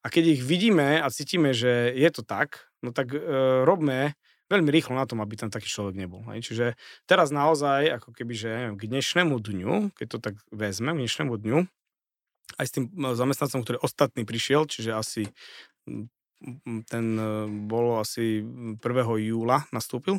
A 0.00 0.06
keď 0.08 0.36
ich 0.36 0.42
vidíme 0.44 1.00
a 1.00 1.06
cítime, 1.08 1.56
že 1.56 1.92
je 1.96 2.08
to 2.12 2.24
tak, 2.24 2.68
no 2.84 2.92
tak 2.92 3.12
e, 3.12 3.20
robme 3.64 4.16
veľmi 4.50 4.68
rýchlo 4.68 4.98
na 4.98 5.06
tom, 5.06 5.22
aby 5.22 5.38
tam 5.38 5.48
taký 5.48 5.70
človek 5.70 5.94
nebol. 5.94 6.26
Hej. 6.34 6.50
Čiže 6.50 6.66
teraz 7.06 7.30
naozaj, 7.30 8.02
ako 8.02 8.10
keby, 8.10 8.34
že 8.34 8.50
k 8.74 8.82
dnešnému 8.82 9.38
dňu, 9.38 9.94
keď 9.94 10.06
to 10.10 10.18
tak 10.18 10.34
vezmem, 10.50 10.98
k 10.98 11.02
dnešnému 11.06 11.34
dňu, 11.38 11.58
aj 12.58 12.66
s 12.66 12.74
tým 12.74 12.90
zamestnancom, 13.14 13.62
ktorý 13.62 13.78
ostatný 13.78 14.26
prišiel, 14.26 14.66
čiže 14.66 14.90
asi 14.90 15.30
ten 16.88 17.06
bolo 17.68 18.00
asi 18.00 18.42
1. 18.42 18.80
júla 19.22 19.68
nastúpil, 19.70 20.18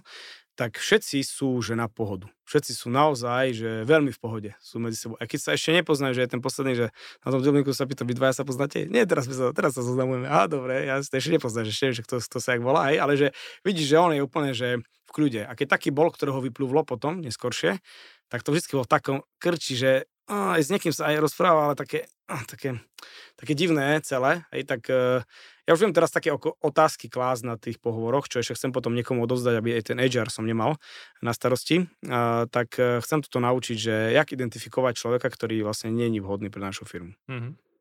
tak 0.61 0.77
všetci 0.77 1.25
sú 1.25 1.57
že 1.65 1.73
na 1.73 1.89
pohodu. 1.89 2.29
Všetci 2.45 2.77
sú 2.77 2.93
naozaj, 2.93 3.57
že 3.57 3.69
veľmi 3.81 4.13
v 4.13 4.19
pohode 4.21 4.51
sú 4.61 4.77
medzi 4.77 5.01
sebou. 5.01 5.17
A 5.17 5.25
keď 5.25 5.39
sa 5.41 5.51
ešte 5.57 5.73
nepoznajú, 5.73 6.13
že 6.13 6.21
je 6.21 6.29
ten 6.29 6.43
posledný, 6.43 6.73
že 6.77 6.87
na 7.25 7.29
tom 7.33 7.41
delníku 7.41 7.73
sa 7.73 7.89
pýta, 7.89 8.05
vy 8.05 8.13
dvaja 8.13 8.37
sa 8.37 8.45
poznáte? 8.45 8.85
Nie, 8.85 9.09
teraz, 9.09 9.25
sa, 9.25 9.49
teraz 9.57 9.73
sa 9.73 9.81
zoznamujeme. 9.81 10.29
Á, 10.29 10.45
dobre, 10.45 10.85
ja 10.85 11.01
si 11.01 11.09
ešte 11.09 11.33
nepoznám, 11.33 11.65
že 11.65 11.97
že 11.97 12.05
kto, 12.05 12.21
kto 12.21 12.37
sa 12.37 12.53
jak 12.53 12.61
volá, 12.61 12.93
hej, 12.93 13.01
ale 13.01 13.17
že 13.17 13.27
vidíš, 13.65 13.87
že 13.89 13.97
on 13.97 14.13
je 14.13 14.21
úplne, 14.21 14.53
že 14.53 14.77
v 14.85 15.11
kľude. 15.17 15.41
A 15.49 15.57
keď 15.57 15.81
taký 15.81 15.89
bol, 15.89 16.13
ktorého 16.13 16.37
vyplúvlo 16.45 16.85
potom, 16.85 17.17
neskôršie, 17.25 17.81
tak 18.29 18.45
to 18.45 18.53
vždy 18.53 18.69
bol 18.77 18.85
v 18.85 18.93
takom 18.93 19.17
krči, 19.41 19.73
že 19.73 19.91
aj 20.29 20.61
s 20.61 20.69
niekým 20.69 20.93
sa 20.93 21.09
aj 21.09 21.25
rozprával, 21.25 21.73
ale 21.73 21.75
také, 21.75 22.05
také, 22.45 22.79
také 23.35 23.53
divné 23.57 23.99
celé. 24.05 24.45
Hej, 24.53 24.69
tak 24.69 24.85
uh, 24.87 25.25
ja 25.69 25.77
už 25.77 25.81
viem 25.85 25.93
teraz 25.93 26.09
také 26.09 26.33
otázky 26.33 27.05
klásť 27.05 27.43
na 27.45 27.55
tých 27.55 27.77
pohovoroch, 27.77 28.25
čo 28.25 28.41
ešte 28.41 28.57
chcem 28.57 28.73
potom 28.73 28.97
niekomu 28.97 29.23
odovzdať, 29.29 29.55
aby 29.61 29.69
aj 29.77 29.83
ten 29.93 29.97
HR 30.01 30.33
som 30.33 30.45
nemal 30.45 30.81
na 31.21 31.31
starosti. 31.37 31.85
Uh, 32.01 32.49
tak 32.49 32.73
uh, 32.81 32.97
chcem 33.05 33.21
toto 33.21 33.37
naučiť, 33.37 33.77
že 33.77 33.93
jak 34.17 34.33
identifikovať 34.33 34.97
človeka, 34.97 35.29
ktorý 35.29 35.61
vlastne 35.61 35.93
nie 35.93 36.09
je 36.09 36.21
vhodný 36.23 36.49
pre 36.49 36.61
našu 36.61 36.89
firmu. 36.89 37.13
Mm-hmm. 37.29 37.71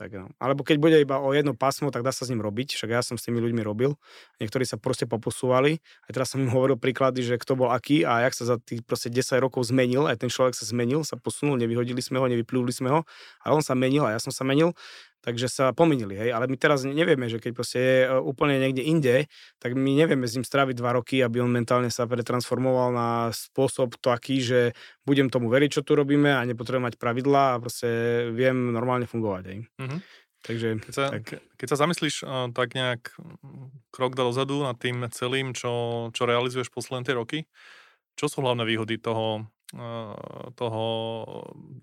Tak, 0.00 0.16
no. 0.16 0.32
Alebo 0.40 0.64
keď 0.64 0.80
bude 0.80 0.96
iba 0.96 1.20
o 1.20 1.28
jedno 1.36 1.52
pásmo, 1.52 1.92
tak 1.92 2.00
dá 2.00 2.08
sa 2.08 2.24
s 2.24 2.32
ním 2.32 2.40
robiť, 2.40 2.72
však 2.72 2.88
ja 2.88 3.04
som 3.04 3.20
s 3.20 3.28
tými 3.28 3.36
ľuďmi 3.36 3.60
robil. 3.60 4.00
Niektorí 4.40 4.64
sa 4.64 4.80
proste 4.80 5.04
poposúvali. 5.04 5.76
Aj 6.08 6.16
teraz 6.16 6.32
som 6.32 6.40
im 6.40 6.48
hovoril 6.48 6.80
príklady, 6.80 7.20
že 7.20 7.36
kto 7.36 7.52
bol 7.52 7.68
aký 7.68 8.08
a 8.08 8.24
jak 8.24 8.32
sa 8.32 8.48
za 8.48 8.56
tých 8.56 8.80
proste 8.80 9.12
10 9.12 9.36
rokov 9.44 9.68
zmenil. 9.68 10.08
Aj 10.08 10.16
ten 10.16 10.32
človek 10.32 10.56
sa 10.56 10.64
zmenil, 10.64 11.04
sa 11.04 11.20
posunul, 11.20 11.60
nevyhodili 11.60 12.00
sme 12.00 12.16
ho, 12.16 12.24
nevyplúli 12.32 12.72
sme 12.72 12.88
ho. 12.88 13.04
Ale 13.44 13.52
on 13.52 13.60
sa 13.60 13.76
menil 13.76 14.08
a 14.08 14.16
ja 14.16 14.20
som 14.24 14.32
sa 14.32 14.40
menil 14.40 14.72
takže 15.20 15.46
sa 15.52 15.76
pomenili, 15.76 16.16
hej, 16.16 16.30
ale 16.32 16.48
my 16.48 16.56
teraz 16.56 16.84
nevieme, 16.84 17.28
že 17.28 17.36
keď 17.36 17.52
proste 17.52 17.78
je 17.78 17.96
e, 18.08 18.08
úplne 18.20 18.56
niekde 18.56 18.84
inde, 18.84 19.16
tak 19.60 19.76
my 19.76 19.92
nevieme 19.92 20.24
s 20.24 20.36
ním 20.36 20.44
stráviť 20.44 20.76
dva 20.80 20.96
roky, 20.96 21.20
aby 21.20 21.44
on 21.44 21.52
mentálne 21.52 21.92
sa 21.92 22.08
pretransformoval 22.08 22.88
na 22.92 23.08
spôsob 23.30 24.00
taký, 24.00 24.40
že 24.40 24.60
budem 25.04 25.28
tomu 25.28 25.52
veriť, 25.52 25.80
čo 25.80 25.84
tu 25.84 25.92
robíme 25.96 26.32
a 26.32 26.44
nepotrebujem 26.48 26.92
mať 26.92 26.96
pravidlá 26.96 27.56
a 27.56 27.60
proste 27.60 27.88
viem 28.32 28.72
normálne 28.72 29.04
fungovať, 29.04 29.42
hej. 29.48 29.58
Mm-hmm. 29.76 30.00
Takže, 30.40 30.68
keď, 30.80 30.94
sa, 30.96 31.04
tak... 31.12 31.36
keď 31.60 31.66
sa 31.68 31.76
zamyslíš 31.84 32.24
uh, 32.24 32.48
tak 32.56 32.72
nejak 32.72 33.12
krok 33.92 34.16
dozadu 34.16 34.64
nad 34.64 34.80
tým 34.80 35.04
celým, 35.12 35.52
čo, 35.52 36.08
čo 36.16 36.24
realizuješ 36.24 36.72
posledné 36.72 37.04
tie 37.04 37.12
roky, 37.12 37.38
čo 38.16 38.24
sú 38.24 38.40
hlavné 38.40 38.64
výhody 38.64 38.96
toho, 38.96 39.44
toho, 40.58 40.84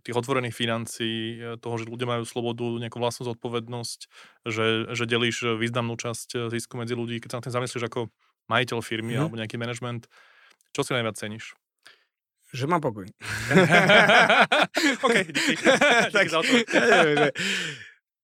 tých 0.03 0.15
otvorených 0.19 0.51
financií, 0.51 1.39
e, 1.39 1.55
toho, 1.55 1.75
že 1.79 1.87
ľudia 1.87 2.03
majú 2.03 2.27
slobodu, 2.27 2.67
nejakú 2.83 2.99
vlastnú 2.99 3.31
zodpovednosť, 3.31 3.99
že, 4.43 4.91
že 4.91 5.03
delíš 5.07 5.55
významnú 5.55 5.95
časť 5.95 6.27
e, 6.35 6.37
zisku 6.51 6.75
medzi 6.75 6.99
ľudí. 6.99 7.23
Keď 7.23 7.29
sa 7.31 7.37
na 7.39 7.45
tým 7.47 7.55
zamyslíš 7.55 7.87
ako 7.87 8.11
majiteľ 8.51 8.79
firmy 8.83 9.15
mm. 9.15 9.19
alebo 9.23 9.39
nejaký 9.39 9.55
management, 9.55 10.11
čo 10.75 10.83
si 10.83 10.91
najviac 10.91 11.15
ceníš? 11.15 11.55
Že 12.51 12.67
mám 12.67 12.83
pokoj. 12.83 13.07
OK, 15.07 15.15
díky. 15.35 15.63
tak, 16.11 16.27
za 16.27 16.39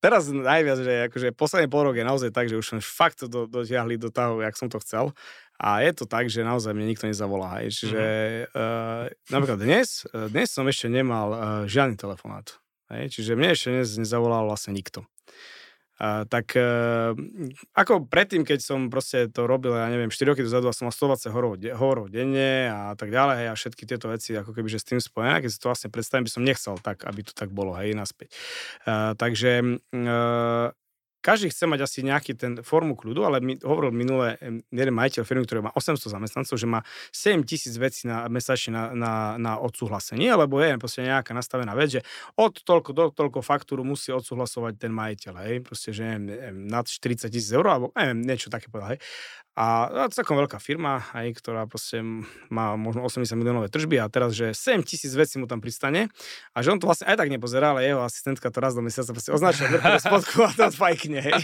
teraz 0.04 0.28
najviac, 0.28 0.80
že 0.84 0.94
akože 1.08 1.28
posledný 1.32 1.72
pol 1.72 1.88
rok 1.88 1.96
je 1.96 2.04
naozaj 2.04 2.36
tak, 2.36 2.52
že 2.52 2.60
už 2.60 2.76
sme 2.76 2.82
fakt 2.84 3.24
to 3.24 3.32
do, 3.32 3.48
dotiahli 3.48 3.96
do 3.96 4.12
toho, 4.12 4.44
jak 4.44 4.60
som 4.60 4.68
to 4.68 4.84
chcel. 4.84 5.16
A 5.64 5.80
je 5.80 5.96
to 5.96 6.04
tak, 6.04 6.28
že 6.28 6.44
naozaj 6.44 6.76
mne 6.76 6.92
nikto 6.92 7.08
nezavolá. 7.08 7.64
Hej. 7.64 7.80
Čiže 7.80 8.04
mm-hmm. 8.04 9.08
uh, 9.08 9.32
napríklad 9.32 9.60
dnes, 9.64 10.04
uh, 10.12 10.28
dnes 10.28 10.52
som 10.52 10.68
ešte 10.68 10.92
nemal 10.92 11.28
uh, 11.32 11.40
žiadny 11.72 11.96
telefonát. 11.96 12.60
Hej. 12.92 13.16
Čiže 13.16 13.40
mne 13.40 13.56
ešte 13.56 13.72
dnes 13.72 13.96
nezavolal 13.96 14.44
vlastne 14.44 14.76
nikto. 14.76 15.08
Uh, 16.04 16.26
tak 16.28 16.58
uh, 16.58 17.16
ako 17.78 18.10
predtým, 18.12 18.44
keď 18.44 18.60
som 18.60 18.92
proste 18.92 19.32
to 19.32 19.48
robil, 19.48 19.78
ja 19.78 19.88
neviem, 19.88 20.12
4 20.12 20.36
roky 20.36 20.44
dozadu 20.44 20.68
a 20.68 20.76
som 20.76 20.90
mal 20.90 20.92
120 20.92 21.32
horov, 21.32 21.54
de- 21.56 21.72
horov 21.72 22.12
denne 22.12 22.68
a 22.68 22.92
tak 22.98 23.14
ďalej, 23.14 23.36
hej, 23.40 23.48
a 23.48 23.56
všetky 23.56 23.84
tieto 23.86 24.10
veci, 24.10 24.34
ako 24.34 24.58
keby, 24.58 24.68
že 24.74 24.82
s 24.82 24.90
tým 24.90 24.98
spojené, 24.98 25.46
keď 25.46 25.50
si 25.54 25.62
to 25.62 25.70
vlastne 25.70 25.94
predstavím, 25.94 26.26
by 26.26 26.34
som 26.34 26.44
nechcel 26.44 26.76
tak, 26.82 27.06
aby 27.06 27.22
to 27.24 27.38
tak 27.38 27.54
bolo, 27.54 27.78
hej, 27.78 27.94
naspäť. 27.94 28.34
Uh, 28.90 29.14
takže 29.16 29.80
uh, 29.94 30.74
každý 31.24 31.48
chce 31.48 31.64
mať 31.72 31.80
asi 31.88 32.04
nejaký 32.04 32.36
ten 32.36 32.60
formu 32.60 33.00
kľudu, 33.00 33.24
ale 33.24 33.40
mi 33.40 33.56
hovoril 33.64 33.96
minule 33.96 34.36
jeden 34.68 34.94
majiteľ 34.94 35.24
firmy, 35.24 35.48
ktorý 35.48 35.64
má 35.64 35.72
800 35.72 36.12
zamestnancov, 36.12 36.60
že 36.60 36.68
má 36.68 36.84
7 37.16 37.48
tisíc 37.48 37.80
vecí 37.80 38.12
na 38.12 38.28
mesačne 38.28 38.76
na, 38.76 38.84
na, 38.92 39.14
na 39.40 39.54
odsúhlasenie, 39.64 40.28
lebo 40.36 40.60
je 40.60 40.76
proste 40.76 41.08
nejaká 41.08 41.32
nastavená 41.32 41.72
vec, 41.74 41.96
že 41.98 42.02
od 42.36 42.60
toľko 42.60 42.90
do 42.92 43.06
toľko 43.16 43.40
faktúru 43.40 43.88
musí 43.88 44.12
odsúhlasovať 44.12 44.76
ten 44.76 44.92
majiteľ, 44.92 45.34
hej, 45.48 45.56
proste, 45.64 45.96
že 45.96 46.20
neviem, 46.20 46.68
nad 46.68 46.84
40 46.84 47.32
tisíc 47.32 47.56
eur, 47.56 47.64
alebo 47.72 47.96
neviem, 47.96 48.20
niečo 48.20 48.52
také 48.52 48.68
povedal, 48.68 49.00
hej. 49.00 49.02
A 49.54 49.86
to 50.10 50.18
celkom 50.18 50.42
veľká 50.42 50.58
firma, 50.58 51.06
aj, 51.14 51.38
ktorá 51.38 51.70
proste 51.70 52.02
má 52.50 52.74
možno 52.74 53.06
80 53.06 53.38
miliónové 53.38 53.70
tržby 53.70 54.02
a 54.02 54.10
teraz, 54.10 54.34
že 54.34 54.50
7 54.50 54.82
tisíc 54.82 55.14
vecí 55.14 55.38
mu 55.38 55.46
tam 55.46 55.62
pristane 55.62 56.10
a 56.58 56.66
že 56.66 56.74
on 56.74 56.82
to 56.82 56.90
vlastne 56.90 57.06
aj 57.06 57.22
tak 57.22 57.30
nepozerá, 57.30 57.78
ale 57.78 57.86
jeho 57.86 58.02
asistentka 58.02 58.50
to 58.50 58.58
raz 58.58 58.74
do 58.74 58.82
mesiaca 58.82 59.14
proste 59.14 59.30
označila 59.30 59.78
do 59.78 60.02
spodku 60.02 60.42
a 60.42 60.50
to 60.58 60.74
fajkne, 60.74 61.22
hej. 61.22 61.38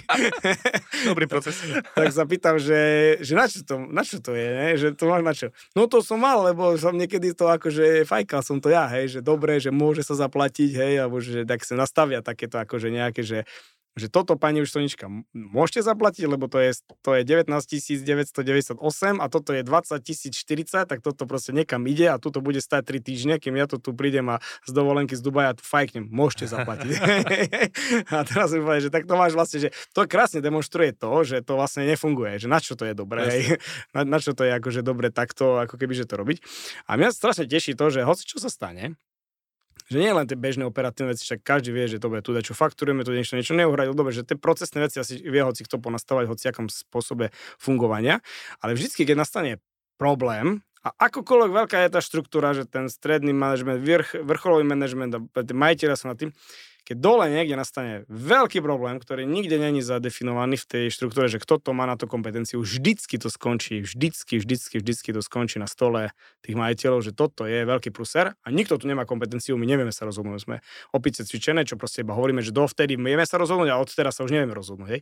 Dobrý 1.10 1.30
proces. 1.30 1.62
tak 1.94 2.10
sa 2.10 2.26
pýtam, 2.26 2.58
že, 2.58 3.14
že 3.22 3.38
na, 3.38 3.46
čo 3.46 3.62
to, 3.62 3.78
na 3.78 4.02
čo 4.02 4.18
to 4.18 4.34
je, 4.34 4.48
ne? 4.58 4.68
že 4.74 4.98
to 4.98 5.06
máš 5.06 5.22
na 5.22 5.34
čo? 5.38 5.48
No 5.78 5.86
to 5.86 6.02
som 6.02 6.18
mal, 6.18 6.42
lebo 6.42 6.74
som 6.82 6.98
niekedy 6.98 7.38
to 7.38 7.46
akože 7.46 8.10
fajkal 8.10 8.42
som 8.42 8.58
to 8.58 8.74
ja, 8.74 8.90
hej, 8.90 9.18
že 9.18 9.20
dobre, 9.22 9.62
že 9.62 9.70
môže 9.70 10.02
sa 10.02 10.18
zaplatiť, 10.18 10.72
hej, 10.74 10.94
alebo 11.06 11.22
že 11.22 11.46
tak 11.46 11.62
sa 11.62 11.78
nastavia 11.78 12.26
takéto 12.26 12.58
akože 12.58 12.90
nejaké, 12.90 13.22
že 13.22 13.46
že 13.98 14.08
toto 14.12 14.38
pani 14.38 14.62
Uštonička 14.62 15.10
môžete 15.34 15.82
zaplatiť, 15.86 16.26
lebo 16.30 16.46
to 16.46 16.62
je, 16.62 16.72
to 17.02 17.10
je 17.18 17.22
19 17.26 17.50
998 17.50 18.78
a 19.18 19.26
toto 19.28 19.52
je 19.56 19.62
20 19.66 20.04
040, 20.04 20.90
tak 20.90 21.00
toto 21.02 21.26
proste 21.26 21.52
niekam 21.52 21.84
ide 21.90 22.08
a 22.12 22.22
toto 22.22 22.40
bude 22.44 22.62
stať 22.62 23.00
3 23.00 23.08
týždne, 23.08 23.36
kým 23.42 23.58
ja 23.58 23.66
to 23.66 23.82
tu 23.82 23.92
prídem 23.92 24.30
a 24.30 24.44
z 24.68 24.72
dovolenky 24.72 25.18
z 25.18 25.22
Dubaja 25.22 25.58
tu 25.58 25.64
fajknem, 25.66 26.08
môžete 26.08 26.52
zaplatiť. 26.52 26.90
a 28.16 28.24
teraz 28.26 28.54
mi 28.54 28.62
povie, 28.62 28.86
že 28.88 28.92
tak 28.94 29.06
to 29.10 29.14
máš 29.18 29.34
vlastne, 29.34 29.68
že 29.68 29.70
to 29.96 30.06
krásne 30.06 30.40
demonstruje 30.40 30.94
to, 30.96 31.12
že 31.26 31.42
to 31.44 31.58
vlastne 31.58 31.86
nefunguje, 31.86 32.40
že 32.40 32.48
na 32.48 32.60
čo 32.62 32.74
to 32.76 32.88
je 32.88 32.94
dobré, 32.96 33.58
na, 33.96 34.06
na 34.06 34.18
čo 34.22 34.36
to 34.36 34.46
je 34.46 34.52
akože 34.56 34.82
dobre 34.86 35.12
takto, 35.12 35.60
ako 35.60 35.76
keby, 35.76 35.94
že 35.96 36.10
to 36.10 36.20
robiť. 36.20 36.38
A 36.88 36.96
mňa 36.96 37.16
strašne 37.16 37.46
teší 37.46 37.76
to, 37.76 37.92
že 37.92 38.06
hoci 38.06 38.24
čo 38.26 38.38
sa 38.40 38.52
stane, 38.52 38.96
že 39.90 39.98
nie 39.98 40.14
len 40.14 40.30
tie 40.30 40.38
bežné 40.38 40.64
operatívne 40.70 41.18
veci, 41.18 41.26
však 41.26 41.42
každý 41.42 41.74
vie, 41.74 41.90
že 41.90 41.98
to 41.98 42.14
bude 42.14 42.22
tu 42.22 42.32
čo 42.38 42.54
fakturujeme, 42.54 43.02
tu 43.02 43.12
niečo, 43.12 43.34
niečo 43.34 43.58
neuhradiť, 43.58 43.98
dobre, 43.98 44.14
že 44.14 44.22
tie 44.22 44.38
procesné 44.38 44.86
veci 44.86 45.02
asi 45.02 45.18
vie 45.18 45.42
hoci 45.42 45.66
kto 45.66 45.82
ponastavať 45.82 46.30
v 46.30 46.34
akom 46.38 46.70
spôsobe 46.70 47.34
fungovania, 47.58 48.22
ale 48.62 48.78
vždycky, 48.78 49.04
keď 49.04 49.26
nastane 49.26 49.52
problém, 49.98 50.62
a 50.80 50.96
akokoľvek 50.96 51.52
veľká 51.52 51.78
je 51.84 51.90
tá 51.92 52.00
štruktúra, 52.00 52.56
že 52.56 52.64
ten 52.64 52.88
stredný 52.88 53.36
manažment, 53.36 53.84
vrch, 53.84 54.24
vrcholový 54.24 54.64
manažment 54.64 55.12
a 55.12 55.20
majiteľa 55.44 55.96
sú 56.00 56.06
na 56.08 56.16
tým, 56.16 56.32
keď 56.90 56.98
dole 56.98 57.30
niekde 57.30 57.54
nastane 57.54 58.02
veľký 58.10 58.66
problém, 58.66 58.98
ktorý 58.98 59.30
nikde 59.30 59.62
není 59.62 59.86
zadefinovaný 59.86 60.58
v 60.58 60.66
tej 60.66 60.86
štruktúre, 60.90 61.30
že 61.30 61.38
kto 61.38 61.62
to 61.62 61.70
má 61.78 61.86
na 61.86 61.94
to 61.94 62.10
kompetenciu, 62.10 62.66
vždycky 62.66 63.22
to 63.22 63.30
skončí, 63.30 63.86
vždycky, 63.86 64.42
vždycky, 64.42 64.82
vždycky 64.82 65.10
to 65.14 65.22
skončí 65.22 65.62
na 65.62 65.70
stole 65.70 66.10
tých 66.42 66.58
majiteľov, 66.58 67.06
že 67.06 67.14
toto 67.14 67.46
je 67.46 67.62
veľký 67.62 67.94
pruser 67.94 68.34
a 68.34 68.48
nikto 68.50 68.82
tu 68.82 68.90
nemá 68.90 69.06
kompetenciu, 69.06 69.54
my 69.54 69.70
nevieme 69.70 69.94
sa 69.94 70.10
rozhodnúť, 70.10 70.42
sme 70.42 70.58
opice 70.90 71.22
cvičené, 71.22 71.62
čo 71.62 71.78
proste 71.78 72.02
iba 72.02 72.18
hovoríme, 72.18 72.42
že 72.42 72.50
dovtedy 72.50 72.98
vieme 72.98 73.22
sa 73.22 73.38
rozhodnúť 73.38 73.70
a 73.70 73.78
od 73.78 73.94
teraz 73.94 74.18
sa 74.18 74.26
už 74.26 74.34
nevieme 74.34 74.58
rozhodnúť. 74.58 74.90
Hej. 74.90 75.02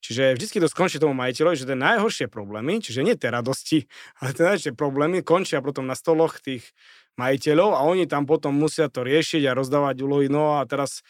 Čiže 0.00 0.34
vždycky 0.34 0.58
to 0.58 0.66
skončí 0.66 0.96
tomu 0.98 1.14
majiteľovi, 1.14 1.60
že 1.60 1.68
tie 1.68 1.78
najhoršie 1.78 2.26
problémy, 2.26 2.82
čiže 2.82 3.06
nie 3.06 3.14
tie 3.14 3.30
radosti, 3.30 3.86
ale 4.18 4.34
tie 4.34 4.50
najhoršie 4.50 4.72
problémy 4.74 5.22
končia 5.22 5.62
potom 5.62 5.86
na 5.86 5.94
stoloch 5.94 6.42
tých 6.42 6.74
majiteľov 7.18 7.74
a 7.74 7.80
oni 7.86 8.06
tam 8.06 8.28
potom 8.28 8.54
musia 8.54 8.86
to 8.92 9.02
riešiť 9.02 9.48
a 9.48 9.56
rozdávať 9.56 9.96
úlohy. 10.04 10.26
No 10.30 10.60
a 10.60 10.66
teraz 10.68 11.02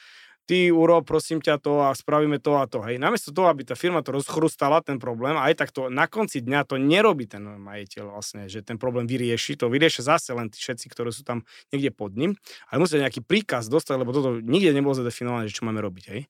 ty 0.51 0.75
urob, 0.75 1.07
prosím 1.07 1.39
ťa 1.39 1.63
to 1.63 1.79
a 1.87 1.95
spravíme 1.95 2.43
to 2.43 2.59
a 2.59 2.67
to. 2.67 2.83
Hej. 2.83 2.99
Namiesto 2.99 3.31
toho, 3.31 3.55
aby 3.55 3.63
tá 3.63 3.79
firma 3.79 4.03
to 4.03 4.11
rozchrustala, 4.11 4.83
ten 4.83 4.99
problém, 4.99 5.39
aj 5.39 5.55
tak 5.55 5.71
to 5.71 5.87
na 5.87 6.11
konci 6.11 6.43
dňa 6.43 6.67
to 6.67 6.75
nerobí 6.75 7.31
ten 7.31 7.47
majiteľ 7.47 8.19
vlastne, 8.19 8.51
že 8.51 8.67
ten 8.67 8.75
problém 8.75 9.07
vyrieši. 9.07 9.55
To 9.63 9.71
vyriešia 9.71 10.03
zase 10.19 10.35
len 10.35 10.51
tí 10.51 10.59
všetci, 10.59 10.91
ktorí 10.91 11.15
sú 11.15 11.23
tam 11.23 11.47
niekde 11.71 11.95
pod 11.95 12.19
ním. 12.19 12.35
Ale 12.67 12.83
musia 12.83 12.99
nejaký 12.99 13.23
príkaz 13.23 13.71
dostať, 13.71 14.03
lebo 14.03 14.11
toto 14.11 14.43
nikde 14.43 14.75
nebolo 14.75 14.99
zadefinované, 14.99 15.47
že 15.47 15.55
čo 15.55 15.71
máme 15.71 15.79
robiť. 15.79 16.05
Hej. 16.11 16.27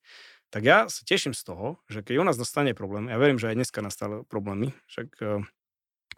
Tak 0.50 0.62
ja 0.66 0.90
sa 0.90 1.00
teším 1.06 1.32
z 1.32 1.46
toho, 1.46 1.80
že 1.88 2.04
keď 2.04 2.20
u 2.20 2.24
nás 2.26 2.36
nastane 2.36 2.76
problém, 2.76 3.08
ja 3.08 3.16
verím, 3.16 3.38
že 3.38 3.48
aj 3.48 3.56
dneska 3.56 3.80
nastali 3.80 4.26
problémy, 4.26 4.74
však 4.90 5.08
eh, 5.22 5.46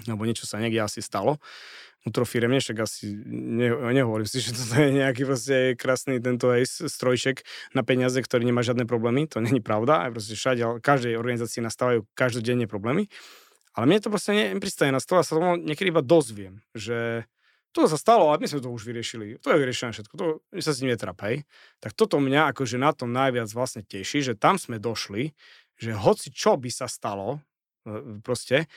alebo 0.08 0.24
niečo 0.24 0.48
sa 0.48 0.58
niekde 0.58 0.80
asi 0.80 1.04
stalo, 1.04 1.38
firemne, 2.02 2.58
však 2.58 2.82
asi 2.82 3.14
ne, 3.30 3.70
nehovorím 3.70 4.26
si, 4.26 4.42
že 4.44 4.50
toto 4.50 4.74
je 4.82 4.90
nejaký 4.90 5.22
proste 5.22 5.56
krásny 5.78 6.18
tento 6.18 6.50
aj 6.50 6.90
strojček 6.90 7.46
na 7.78 7.86
peniaze, 7.86 8.18
ktorý 8.18 8.42
nemá 8.42 8.66
žiadne 8.66 8.88
problémy, 8.88 9.30
to 9.30 9.38
není 9.38 9.62
pravda, 9.62 10.08
aj 10.08 10.10
proste 10.18 10.34
všade, 10.34 10.82
každej 10.82 11.14
organizácii 11.14 11.62
nastávajú 11.62 12.02
každodenne 12.18 12.66
problémy, 12.66 13.06
ale 13.78 13.84
mne 13.86 14.02
to 14.02 14.10
proste 14.10 14.34
nepristane 14.34 14.90
na 14.90 15.00
stole, 15.00 15.22
a 15.22 15.26
sa 15.26 15.38
tomu 15.38 15.56
niekedy 15.56 15.94
iba 15.94 16.02
dozviem, 16.02 16.60
že 16.74 17.24
to 17.72 17.88
sa 17.88 17.96
stalo, 17.96 18.28
ale 18.28 18.44
my 18.44 18.48
sme 18.52 18.60
to 18.60 18.68
už 18.68 18.84
vyriešili. 18.84 19.40
To 19.40 19.48
je 19.48 19.56
vyriešené 19.56 19.96
všetko. 19.96 20.14
To 20.20 20.24
sa 20.60 20.76
s 20.76 20.84
ním 20.84 20.92
netrap, 20.92 21.16
hej. 21.24 21.48
Tak 21.80 21.96
toto 21.96 22.20
mňa 22.20 22.52
akože 22.52 22.76
na 22.76 22.92
tom 22.92 23.16
najviac 23.16 23.48
vlastne 23.48 23.80
teší, 23.80 24.20
že 24.20 24.36
tam 24.36 24.60
sme 24.60 24.76
došli, 24.76 25.32
že 25.80 25.96
hoci 25.96 26.28
čo 26.28 26.60
by 26.60 26.68
sa 26.68 26.84
stalo, 26.84 27.40
e, 27.88 28.20
proste, 28.20 28.68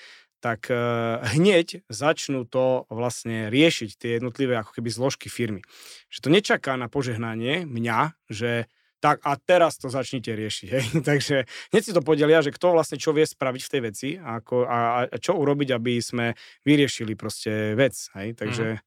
tak 0.46 0.70
uh, 0.70 1.26
hneď 1.34 1.82
začnú 1.90 2.46
to 2.46 2.86
vlastne 2.94 3.50
riešiť 3.50 3.90
tie 3.98 4.12
jednotlivé 4.22 4.54
ako 4.62 4.78
keby 4.78 4.94
zložky 4.94 5.26
firmy. 5.26 5.66
Že 6.14 6.20
to 6.22 6.30
nečaká 6.30 6.78
na 6.78 6.86
požehnanie 6.86 7.66
mňa, 7.66 8.14
že 8.30 8.70
tak 9.02 9.26
a 9.26 9.42
teraz 9.42 9.82
to 9.82 9.90
začnite 9.90 10.30
riešiť. 10.30 10.70
Hej. 10.78 10.86
Takže 11.02 11.36
hneď 11.74 11.82
si 11.82 11.96
to 11.98 12.06
podelia, 12.06 12.46
že 12.46 12.54
kto 12.54 12.78
vlastne 12.78 13.02
čo 13.02 13.10
vie 13.10 13.26
spraviť 13.26 13.62
v 13.66 13.72
tej 13.74 13.82
veci 13.82 14.10
a, 14.22 14.38
ako, 14.38 14.70
a, 14.70 15.10
a 15.10 15.18
čo 15.18 15.34
urobiť, 15.34 15.74
aby 15.74 15.98
sme 15.98 16.38
vyriešili 16.62 17.18
proste 17.18 17.74
vec. 17.74 17.98
Hej. 18.14 18.38
Takže, 18.38 18.68
mm. 18.78 18.82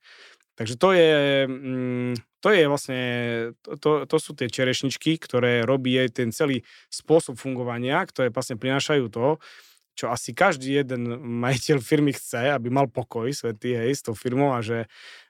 takže 0.54 0.74
to 0.78 0.88
je... 0.94 1.10
Mm, 1.50 2.14
to 2.38 2.54
je 2.54 2.70
vlastne, 2.70 3.02
to, 3.82 4.06
to 4.06 4.16
sú 4.22 4.30
tie 4.30 4.46
čerešničky, 4.46 5.18
ktoré 5.18 5.66
robí 5.66 5.98
ten 6.14 6.30
celý 6.30 6.62
spôsob 6.86 7.34
fungovania, 7.34 7.98
ktoré 8.06 8.30
vlastne 8.30 8.54
prinášajú 8.54 9.10
to, 9.10 9.42
čo 9.98 10.14
asi 10.14 10.30
každý 10.30 10.78
jeden 10.78 11.18
majiteľ 11.42 11.82
firmy 11.82 12.14
chce, 12.14 12.54
aby 12.54 12.70
mal 12.70 12.86
pokoj 12.86 13.26
svetý, 13.34 13.74
hej, 13.74 13.98
s 13.98 14.06
tou 14.06 14.14
firmou 14.14 14.54
a 14.54 14.62
že 14.62 14.86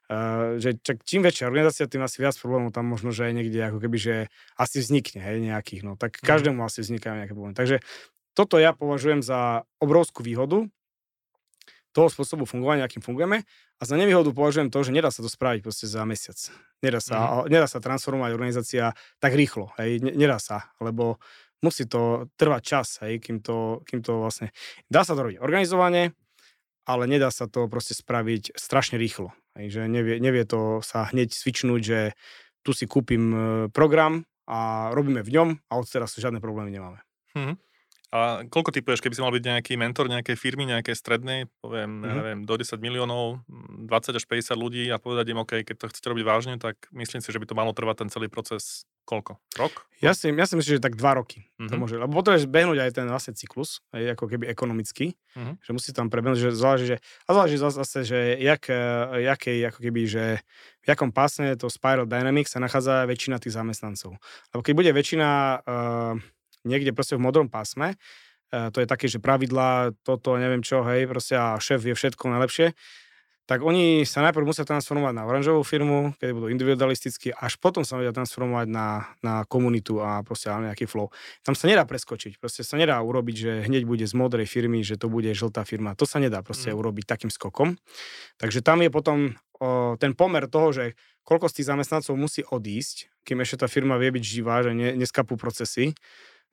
Uh, 0.09 0.57
že 0.57 0.73
čak, 0.81 1.05
čím 1.05 1.21
väčšia 1.21 1.53
organizácia, 1.53 1.85
tým 1.85 2.01
asi 2.01 2.25
viac 2.25 2.33
problémov 2.41 2.73
tam 2.73 2.89
možno, 2.89 3.13
že 3.13 3.29
aj 3.29 3.33
niekde 3.37 3.61
ako 3.61 3.77
keby, 3.77 4.01
že 4.01 4.17
asi 4.57 4.81
vznikne, 4.81 5.21
hej, 5.21 5.37
nejakých, 5.45 5.85
no, 5.85 6.01
tak 6.01 6.17
mhm. 6.17 6.25
každému 6.25 6.65
asi 6.65 6.81
vznikajú 6.81 7.13
nejaké 7.21 7.37
problémy. 7.37 7.53
Takže 7.53 7.85
toto 8.33 8.57
ja 8.57 8.73
považujem 8.73 9.21
za 9.21 9.69
obrovskú 9.77 10.25
výhodu 10.25 10.65
toho 11.93 12.09
spôsobu 12.09 12.49
fungovania, 12.49 12.89
akým 12.89 13.05
fungujeme 13.05 13.45
a 13.77 13.83
za 13.83 14.01
nevýhodu 14.01 14.33
považujem 14.33 14.73
to, 14.73 14.81
že 14.81 14.97
nedá 14.97 15.13
sa 15.13 15.21
to 15.21 15.29
spraviť 15.29 15.61
proste 15.61 15.85
za 15.85 16.01
mesiac. 16.09 16.39
Nedá 16.81 17.05
sa, 17.05 17.45
mm. 17.45 17.53
nedá 17.53 17.67
sa 17.69 17.77
transformovať 17.77 18.31
organizácia 18.33 18.97
tak 19.21 19.37
rýchlo, 19.37 19.77
hej, 19.77 20.01
nedá 20.01 20.41
sa, 20.41 20.73
lebo 20.81 21.21
musí 21.63 21.85
to 21.87 22.31
trvať 22.39 22.63
čas, 22.63 22.89
hej, 23.03 23.19
kým 23.19 23.43
to, 23.43 23.83
kým 23.87 24.01
to 24.03 24.23
vlastne... 24.23 24.55
Dá 24.87 25.03
sa 25.03 25.19
to 25.19 25.27
robiť 25.27 25.43
organizovane, 25.43 26.15
ale 26.89 27.03
nedá 27.05 27.29
sa 27.29 27.51
to 27.51 27.69
proste 27.69 27.99
spraviť 27.99 28.57
strašne 28.57 28.97
rýchlo. 28.97 29.35
Hej, 29.59 29.77
že 29.77 29.83
nevie, 29.91 30.23
nevie 30.23 30.47
to 30.47 30.81
sa 30.81 31.11
hneď 31.11 31.35
svičnúť, 31.35 31.81
že 31.83 32.01
tu 32.63 32.71
si 32.71 32.87
kúpim 32.87 33.25
e, 33.29 33.39
program 33.75 34.25
a 34.49 34.91
robíme 34.95 35.21
v 35.21 35.31
ňom 35.35 35.49
a 35.69 35.73
odteraz 35.77 36.17
žiadne 36.17 36.41
problémy 36.41 36.73
nemáme. 36.73 37.05
Hmm. 37.37 37.61
A 38.09 38.41
koľko 38.49 38.73
typuješ, 38.73 39.05
keby 39.05 39.15
si 39.21 39.21
mal 39.21 39.37
byť 39.37 39.45
nejaký 39.45 39.73
mentor 39.77 40.09
nejakej 40.09 40.33
firmy, 40.41 40.65
nejakej 40.65 40.97
strednej, 40.97 41.45
poviem, 41.61 42.01
mm-hmm. 42.01 42.09
ja 42.09 42.13
neviem, 42.17 42.41
do 42.49 42.55
10 42.57 42.81
miliónov, 42.81 43.45
20 43.85 44.17
až 44.17 44.25
50 44.25 44.57
ľudí 44.57 44.89
a 44.89 44.97
povedať 44.97 45.29
im, 45.29 45.45
OK, 45.45 45.61
keď 45.61 45.77
to 45.77 45.89
chcete 45.93 46.09
robiť 46.09 46.25
vážne, 46.25 46.55
tak 46.57 46.89
myslím 46.97 47.21
si, 47.21 47.29
že 47.29 47.37
by 47.37 47.45
to 47.45 47.59
malo 47.59 47.77
trvať 47.77 48.05
ten 48.05 48.09
celý 48.09 48.33
proces 48.33 48.89
koľko? 49.09 49.41
Rok? 49.57 49.89
Ja 50.05 50.13
si, 50.13 50.29
ja 50.29 50.45
si 50.45 50.55
myslím, 50.55 50.79
že 50.79 50.85
tak 50.85 50.95
dva 50.95 51.17
roky 51.17 51.49
mm-hmm. 51.57 51.69
to 51.73 51.75
mhm. 51.75 51.81
môže, 51.81 51.97
lebo 51.97 52.13
potrebuješ 52.21 52.47
behnúť 52.47 52.79
aj 52.85 52.91
ten 52.93 53.07
vlastne 53.09 53.33
cyklus, 53.33 53.81
aj 53.97 54.15
ako 54.15 54.25
keby 54.29 54.45
ekonomický, 54.53 55.17
mm-hmm. 55.17 55.55
že 55.65 55.71
musí 55.73 55.91
tam 55.97 56.13
prebehnúť, 56.13 56.39
že 56.39 56.51
záleží, 56.53 56.87
že, 56.95 56.97
a 57.27 57.31
záleží 57.33 57.57
zase, 57.57 58.05
že 58.05 58.37
jak, 58.39 58.69
jakej, 59.17 59.59
ako 59.73 59.79
keby, 59.81 60.01
že 60.07 60.25
v 60.85 60.87
jakom 60.87 61.11
pásne 61.11 61.57
to 61.57 61.73
Spiral 61.73 62.07
Dynamics 62.07 62.55
sa 62.55 62.63
nachádza 62.63 63.09
väčšina 63.09 63.41
tých 63.43 63.57
zamestnancov. 63.57 64.21
Lebo 64.55 64.61
keď 64.63 64.75
bude 64.77 64.91
väčšina 64.95 65.29
uh, 65.65 66.15
niekde 66.69 66.95
proste 66.95 67.17
v 67.17 67.25
modrom 67.25 67.49
pásme, 67.49 67.97
e, 68.53 68.69
to 68.71 68.83
je 68.83 68.87
také, 68.89 69.07
že 69.09 69.23
pravidlá, 69.23 69.97
toto, 70.05 70.37
neviem 70.37 70.61
čo, 70.61 70.85
hej, 70.85 71.09
proste 71.09 71.39
a 71.39 71.57
šéf 71.57 71.81
vie 71.81 71.95
všetko 71.97 72.29
najlepšie, 72.29 72.77
tak 73.49 73.65
oni 73.65 74.05
sa 74.05 74.21
najprv 74.29 74.45
musia 74.45 74.69
transformovať 74.69 75.17
na 75.17 75.25
oranžovú 75.25 75.65
firmu, 75.65 76.13
keď 76.21 76.37
budú 76.37 76.47
individualistickí, 76.53 77.33
až 77.33 77.57
potom 77.57 77.81
sa 77.81 77.97
vedia 77.97 78.13
transformovať 78.13 78.69
na, 78.69 79.09
na 79.25 79.49
komunitu 79.49 80.05
a 80.05 80.21
proste 80.21 80.53
na 80.53 80.69
nejaký 80.69 80.85
flow. 80.85 81.09
Tam 81.49 81.57
sa 81.57 81.65
nedá 81.65 81.89
preskočiť, 81.89 82.37
proste 82.37 82.61
sa 82.61 82.77
nedá 82.77 83.01
urobiť, 83.01 83.37
že 83.41 83.53
hneď 83.65 83.89
bude 83.89 84.05
z 84.05 84.13
modrej 84.13 84.45
firmy, 84.45 84.85
že 84.85 85.01
to 85.01 85.09
bude 85.09 85.33
žltá 85.33 85.65
firma. 85.65 85.97
To 85.97 86.05
sa 86.05 86.21
nedá 86.21 86.45
proste 86.45 86.69
mm. 86.69 86.77
urobiť 86.77 87.05
takým 87.09 87.33
skokom. 87.33 87.81
Takže 88.37 88.61
tam 88.61 88.85
je 88.85 88.93
potom 88.93 89.33
o, 89.57 89.97
ten 89.97 90.13
pomer 90.13 90.45
toho, 90.45 90.69
že 90.69 90.85
koľko 91.25 91.49
z 91.49 91.57
tých 91.61 91.69
zamestnancov 91.73 92.21
musí 92.21 92.45
odísť, 92.45 93.09
kým 93.25 93.41
ešte 93.41 93.65
tá 93.65 93.67
firma 93.69 93.97
vie 93.97 94.13
byť 94.13 94.25
živá, 94.29 94.61
že 94.61 94.77
ne, 94.77 94.93
neskapú 94.93 95.41
procesy 95.41 95.97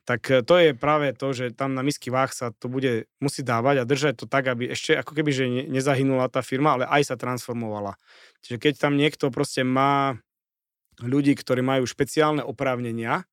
tak 0.06 0.30
e, 0.30 0.46
to 0.46 0.56
je 0.62 0.72
práve 0.78 1.12
to, 1.18 1.34
že 1.34 1.52
tam 1.58 1.74
na 1.74 1.82
misky 1.82 2.14
váh 2.14 2.30
sa 2.30 2.54
to 2.54 2.70
bude 2.70 3.10
musí 3.18 3.42
dávať 3.42 3.82
a 3.82 3.90
držať 3.90 4.14
to 4.22 4.26
tak, 4.30 4.46
aby 4.48 4.72
ešte 4.72 4.94
ako 4.94 5.18
keby, 5.18 5.32
že 5.34 5.46
nezahynula 5.66 6.30
tá 6.30 6.46
firma, 6.46 6.78
ale 6.78 6.86
aj 6.86 7.12
sa 7.12 7.16
transformovala. 7.18 7.98
Čiže 8.46 8.62
keď 8.62 8.74
tam 8.78 8.96
niekto 8.96 9.34
proste 9.34 9.66
má 9.66 10.22
ľudí, 11.02 11.36
ktorí 11.36 11.66
majú 11.66 11.84
špeciálne 11.84 12.46
oprávnenia, 12.46 13.26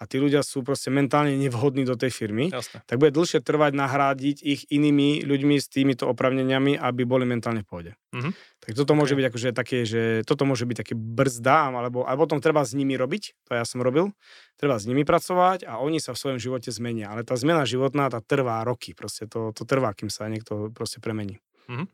a 0.00 0.08
tí 0.08 0.16
ľudia 0.16 0.40
sú 0.40 0.64
proste 0.64 0.88
mentálne 0.88 1.36
nevhodní 1.36 1.84
do 1.84 1.92
tej 1.92 2.08
firmy, 2.08 2.48
Jasne. 2.48 2.80
tak 2.88 2.96
bude 2.96 3.12
dlhšie 3.12 3.44
trvať 3.44 3.76
nahrádiť 3.76 4.36
ich 4.40 4.64
inými 4.72 5.20
ľuďmi 5.28 5.60
s 5.60 5.68
týmito 5.68 6.08
opravneniami, 6.08 6.80
aby 6.80 7.04
boli 7.04 7.28
mentálne 7.28 7.60
v 7.60 7.68
pohode. 7.68 7.92
Mm-hmm. 8.16 8.32
Tak 8.64 8.72
toto 8.80 8.96
okay. 8.96 9.00
môže 9.04 9.14
byť 9.20 9.26
akože 9.28 9.48
také, 9.52 9.78
že 9.84 10.24
toto 10.24 10.48
môže 10.48 10.64
byť 10.64 10.76
také 10.80 10.94
brzda, 10.96 11.68
alebo, 11.68 12.08
alebo 12.08 12.24
potom 12.24 12.40
treba 12.40 12.64
s 12.64 12.72
nimi 12.72 12.96
robiť, 12.96 13.44
to 13.44 13.60
ja 13.60 13.68
som 13.68 13.84
robil, 13.84 14.16
treba 14.56 14.80
s 14.80 14.88
nimi 14.88 15.04
pracovať 15.04 15.68
a 15.68 15.84
oni 15.84 16.00
sa 16.00 16.16
v 16.16 16.20
svojom 16.24 16.38
živote 16.40 16.72
zmenia. 16.72 17.12
Ale 17.12 17.20
tá 17.20 17.36
zmena 17.36 17.68
životná, 17.68 18.08
tá 18.08 18.24
trvá 18.24 18.64
roky, 18.64 18.96
proste 18.96 19.28
to, 19.28 19.52
to 19.52 19.68
trvá, 19.68 19.92
kým 19.92 20.08
sa 20.08 20.32
niekto 20.32 20.72
proste 20.72 21.04
premení. 21.04 21.44
Mm-hmm. 21.68 21.86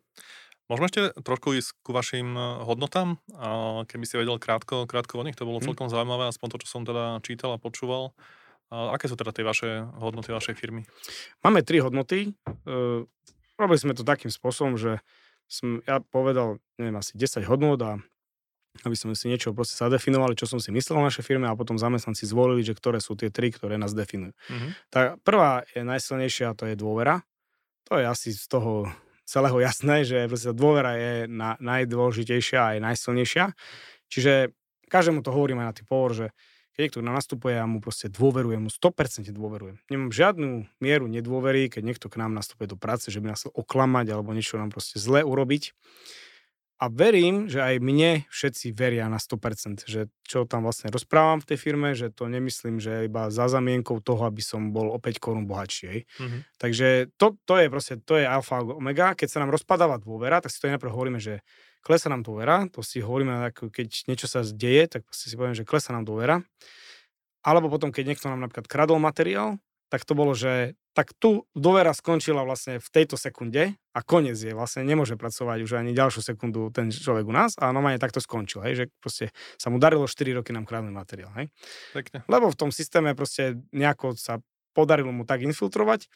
Môžeme 0.67 0.87
ešte 0.91 1.03
trošku 1.23 1.55
ísť 1.55 1.79
ku 1.87 1.95
vašim 1.95 2.35
eh, 2.35 2.43
hodnotám, 2.67 3.23
keby 3.87 4.05
si 4.05 4.19
vedel 4.19 4.43
krátko, 4.43 4.85
krátko 4.91 5.23
o 5.23 5.25
nich, 5.27 5.39
to 5.39 5.47
bolo 5.47 5.63
mhm. 5.63 5.73
celkom 5.73 5.89
zaujímavé, 5.89 6.31
aspoň 6.31 6.49
to, 6.55 6.61
čo 6.67 6.69
som 6.79 6.83
teda 6.83 7.23
čítal 7.23 7.55
a 7.55 7.63
počúval. 7.63 8.17
A 8.67 8.99
aké 8.99 9.07
sú 9.07 9.15
teda 9.15 9.31
tie 9.31 9.47
vaše 9.47 9.87
hodnoty 10.03 10.35
vašej 10.35 10.59
firmy? 10.59 10.83
Máme 11.47 11.63
tri 11.63 11.79
hodnoty. 11.79 12.35
Uh, 12.67 13.07
robili 13.55 13.79
sme 13.79 13.95
to 13.95 14.03
takým 14.03 14.27
spôsobom, 14.27 14.75
že 14.75 14.99
som 15.47 15.79
ja 15.87 16.03
povedal, 16.03 16.59
neviem, 16.75 16.99
asi 16.99 17.15
10 17.15 17.47
hodnot 17.47 17.79
a 17.87 18.03
aby 18.85 18.93
sme 18.93 19.17
si 19.17 19.31
niečo 19.33 19.57
proste 19.57 19.79
zadefinovali, 19.79 20.37
čo 20.37 20.45
som 20.45 20.61
si 20.61 20.69
myslel 20.75 21.01
o 21.01 21.07
našej 21.07 21.25
firme 21.25 21.49
a 21.49 21.57
potom 21.57 21.81
zamestnanci 21.81 22.29
zvolili, 22.29 22.61
že 22.61 22.77
ktoré 22.77 23.01
sú 23.01 23.17
tie 23.17 23.33
tri, 23.33 23.49
ktoré 23.49 23.81
nás 23.81 23.97
definujú. 23.97 24.37
Mm-hmm. 24.37 24.71
Tá 24.93 25.17
prvá 25.25 25.65
je 25.73 25.81
najsilnejšia 25.81 26.53
to 26.59 26.69
je 26.69 26.77
dôvera. 26.77 27.25
To 27.89 27.97
je 27.97 28.05
asi 28.05 28.35
z 28.35 28.45
toho 28.51 28.91
celého 29.27 29.59
jasné, 29.59 30.07
že 30.07 30.31
dôvera 30.55 30.95
je 30.95 31.15
na, 31.27 31.59
najdôležitejšia 31.59 32.59
a 32.63 32.71
aj 32.79 32.79
najsilnejšia. 32.81 33.45
Čiže 34.07 34.55
každému 34.87 35.27
to 35.27 35.35
hovorím 35.35 35.61
aj 35.61 35.69
na 35.69 35.75
tým 35.75 35.87
povor, 35.91 36.15
že 36.15 36.27
keď 36.77 36.81
niekto 36.93 37.01
na 37.01 37.13
nastupuje, 37.17 37.57
ja 37.57 37.65
mu 37.65 37.81
proste 37.81 38.13
dôverujem, 38.13 38.69
mu 38.69 38.71
100% 38.71 39.33
dôverujem. 39.33 39.81
Nemám 39.89 40.13
žiadnu 40.13 40.69
mieru 40.79 41.09
nedôvery, 41.09 41.73
keď 41.73 41.83
niekto 41.83 42.07
k 42.13 42.21
nám 42.21 42.37
nastupuje 42.37 42.69
do 42.69 42.77
práce, 42.77 43.09
že 43.09 43.19
by 43.19 43.33
nás 43.33 43.43
chcel 43.43 43.53
oklamať 43.57 44.13
alebo 44.13 44.37
niečo 44.37 44.61
nám 44.61 44.71
proste 44.71 45.01
zle 45.01 45.25
urobiť 45.25 45.73
a 46.77 46.93
verím, 46.93 47.49
že 47.49 47.65
aj 47.65 47.81
mne 47.81 48.29
všetci 48.29 48.77
veria 48.77 49.09
na 49.09 49.17
100%, 49.17 49.89
že 49.89 50.13
čo 50.29 50.45
tam 50.45 50.69
vlastne 50.69 50.93
rozprávam 50.93 51.41
v 51.41 51.49
tej 51.49 51.59
firme, 51.59 51.97
že 51.97 52.13
to 52.13 52.29
nemyslím, 52.29 52.77
že 52.77 53.09
iba 53.09 53.33
za 53.33 53.49
zamienkou 53.49 54.05
toho, 54.05 54.29
aby 54.29 54.45
som 54.45 54.77
bol 54.77 54.93
o 54.93 55.01
5 55.01 55.17
korún 55.17 55.49
bohatší. 55.49 56.05
Mm-hmm. 56.05 56.41
Takže 56.61 57.17
to, 57.17 57.41
to 57.49 57.55
je 57.57 57.67
proste, 57.73 57.95
to 58.05 58.21
je 58.21 58.29
alfa 58.29 58.61
a 58.61 58.77
omega. 58.77 59.17
Keď 59.17 59.29
sa 59.29 59.41
nám 59.41 59.57
rozpadáva 59.57 59.97
dôvera, 59.97 60.45
tak 60.45 60.53
si 60.53 60.61
to 60.61 60.69
najprv 60.69 60.93
hovoríme, 60.93 61.17
že 61.17 61.41
klesa 61.81 62.13
nám 62.13 62.21
dôvera, 62.21 62.69
to 62.69 62.85
si 62.85 63.01
hovoríme, 63.01 63.49
ako 63.57 63.73
keď 63.73 64.11
niečo 64.13 64.29
sa 64.29 64.45
deje, 64.45 65.01
tak 65.01 65.09
si 65.17 65.33
poviem, 65.33 65.57
že 65.57 65.65
klesa 65.65 65.97
nám 65.97 66.05
dôvera. 66.05 66.45
Alebo 67.41 67.73
potom, 67.73 67.89
keď 67.89 68.05
niekto 68.13 68.29
nám 68.29 68.45
napríklad 68.45 68.69
kradol 68.69 69.01
materiál, 69.01 69.57
tak 69.89 70.05
to 70.05 70.13
bolo, 70.13 70.37
že 70.37 70.77
tak 70.97 71.13
tu 71.21 71.45
dôvera 71.53 71.93
skončila 71.93 72.41
vlastne 72.41 72.81
v 72.81 72.89
tejto 72.89 73.21
sekunde 73.21 73.77
a 73.93 74.01
koniec 74.01 74.41
je, 74.41 74.57
vlastne 74.57 74.81
nemôže 74.81 75.21
pracovať 75.21 75.61
už 75.61 75.77
ani 75.77 75.93
ďalšiu 75.93 76.25
sekundu 76.25 76.73
ten 76.73 76.89
človek 76.89 77.29
u 77.29 77.37
nás 77.37 77.53
a 77.61 77.69
normálne 77.69 78.01
takto 78.01 78.17
skončil, 78.17 78.65
hej, 78.65 78.75
že 78.81 78.85
proste 78.97 79.29
sa 79.61 79.69
mu 79.69 79.77
darilo 79.77 80.09
4 80.09 80.41
roky 80.41 80.57
nám 80.57 80.65
krádny 80.65 80.97
materiál, 80.97 81.29
hej. 81.37 81.53
Pekne. 81.93 82.25
Lebo 82.33 82.49
v 82.49 82.57
tom 82.57 82.73
systéme 82.73 83.13
proste 83.13 83.61
nejako 83.77 84.17
sa 84.17 84.41
podarilo 84.73 85.13
mu 85.13 85.29
tak 85.29 85.45
infiltrovať, 85.45 86.09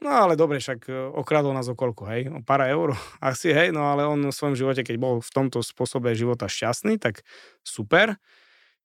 no 0.00 0.08
ale 0.08 0.32
dobre, 0.32 0.64
však 0.64 0.88
e, 0.88 0.92
okradol 1.12 1.52
nás 1.52 1.68
o 1.68 1.76
koľko, 1.76 2.08
hej, 2.08 2.32
o 2.32 2.40
pár 2.40 2.64
eur, 2.64 2.96
asi, 3.20 3.52
hej, 3.52 3.68
no 3.68 3.84
ale 3.84 4.08
on 4.08 4.24
v 4.24 4.32
svojom 4.32 4.56
živote, 4.56 4.80
keď 4.80 4.96
bol 4.96 5.20
v 5.20 5.28
tomto 5.28 5.60
spôsobe 5.60 6.16
života 6.16 6.48
šťastný, 6.48 6.96
tak 6.96 7.20
super, 7.60 8.16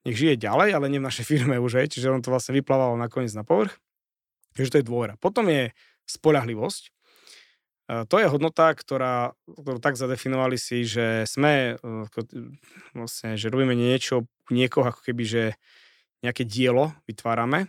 nech 0.03 0.19
žije 0.19 0.35
ďalej, 0.35 0.75
ale 0.75 0.91
nie 0.91 0.99
v 0.99 1.07
našej 1.07 1.23
firme 1.31 1.55
už, 1.55 1.79
hej, 1.79 1.87
čiže 1.87 2.11
on 2.11 2.19
to 2.19 2.35
vlastne 2.35 2.51
vyplávalo 2.51 2.99
nakoniec 2.99 3.31
na 3.31 3.47
povrch. 3.47 3.79
Takže 4.55 4.71
to 4.71 4.79
je 4.79 4.87
dôvera. 4.87 5.15
Potom 5.19 5.47
je 5.47 5.71
spolahlivosť. 6.07 6.91
To 7.91 8.15
je 8.23 8.31
hodnota, 8.31 8.71
ktorá, 8.71 9.35
ktorú 9.51 9.83
tak 9.83 9.99
zadefinovali 9.99 10.55
si, 10.55 10.87
že 10.87 11.27
sme, 11.27 11.75
e, 11.75 11.99
vlastne, 12.95 13.35
že 13.35 13.51
robíme 13.51 13.75
niečo, 13.75 14.31
niekoho 14.47 14.95
ako 14.95 15.11
keby, 15.11 15.23
že 15.27 15.43
nejaké 16.23 16.47
dielo 16.47 16.95
vytvárame. 17.03 17.67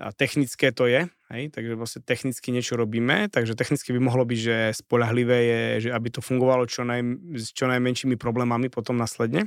a 0.00 0.08
technické 0.10 0.72
to 0.72 0.88
je, 0.88 1.04
hej, 1.36 1.52
takže 1.52 1.76
vlastne 1.76 2.00
technicky 2.00 2.48
niečo 2.48 2.80
robíme, 2.80 3.28
takže 3.28 3.52
technicky 3.52 3.92
by 3.92 4.00
mohlo 4.00 4.24
byť, 4.24 4.38
že 4.40 4.56
spolahlivé 4.72 5.38
je, 5.44 5.62
že 5.86 5.90
aby 5.92 6.08
to 6.08 6.24
fungovalo 6.24 6.64
čo, 6.64 6.82
naj, 6.82 7.04
s 7.36 7.52
čo 7.52 7.68
najmenšími 7.68 8.16
problémami 8.16 8.72
potom 8.72 8.96
následne. 8.96 9.46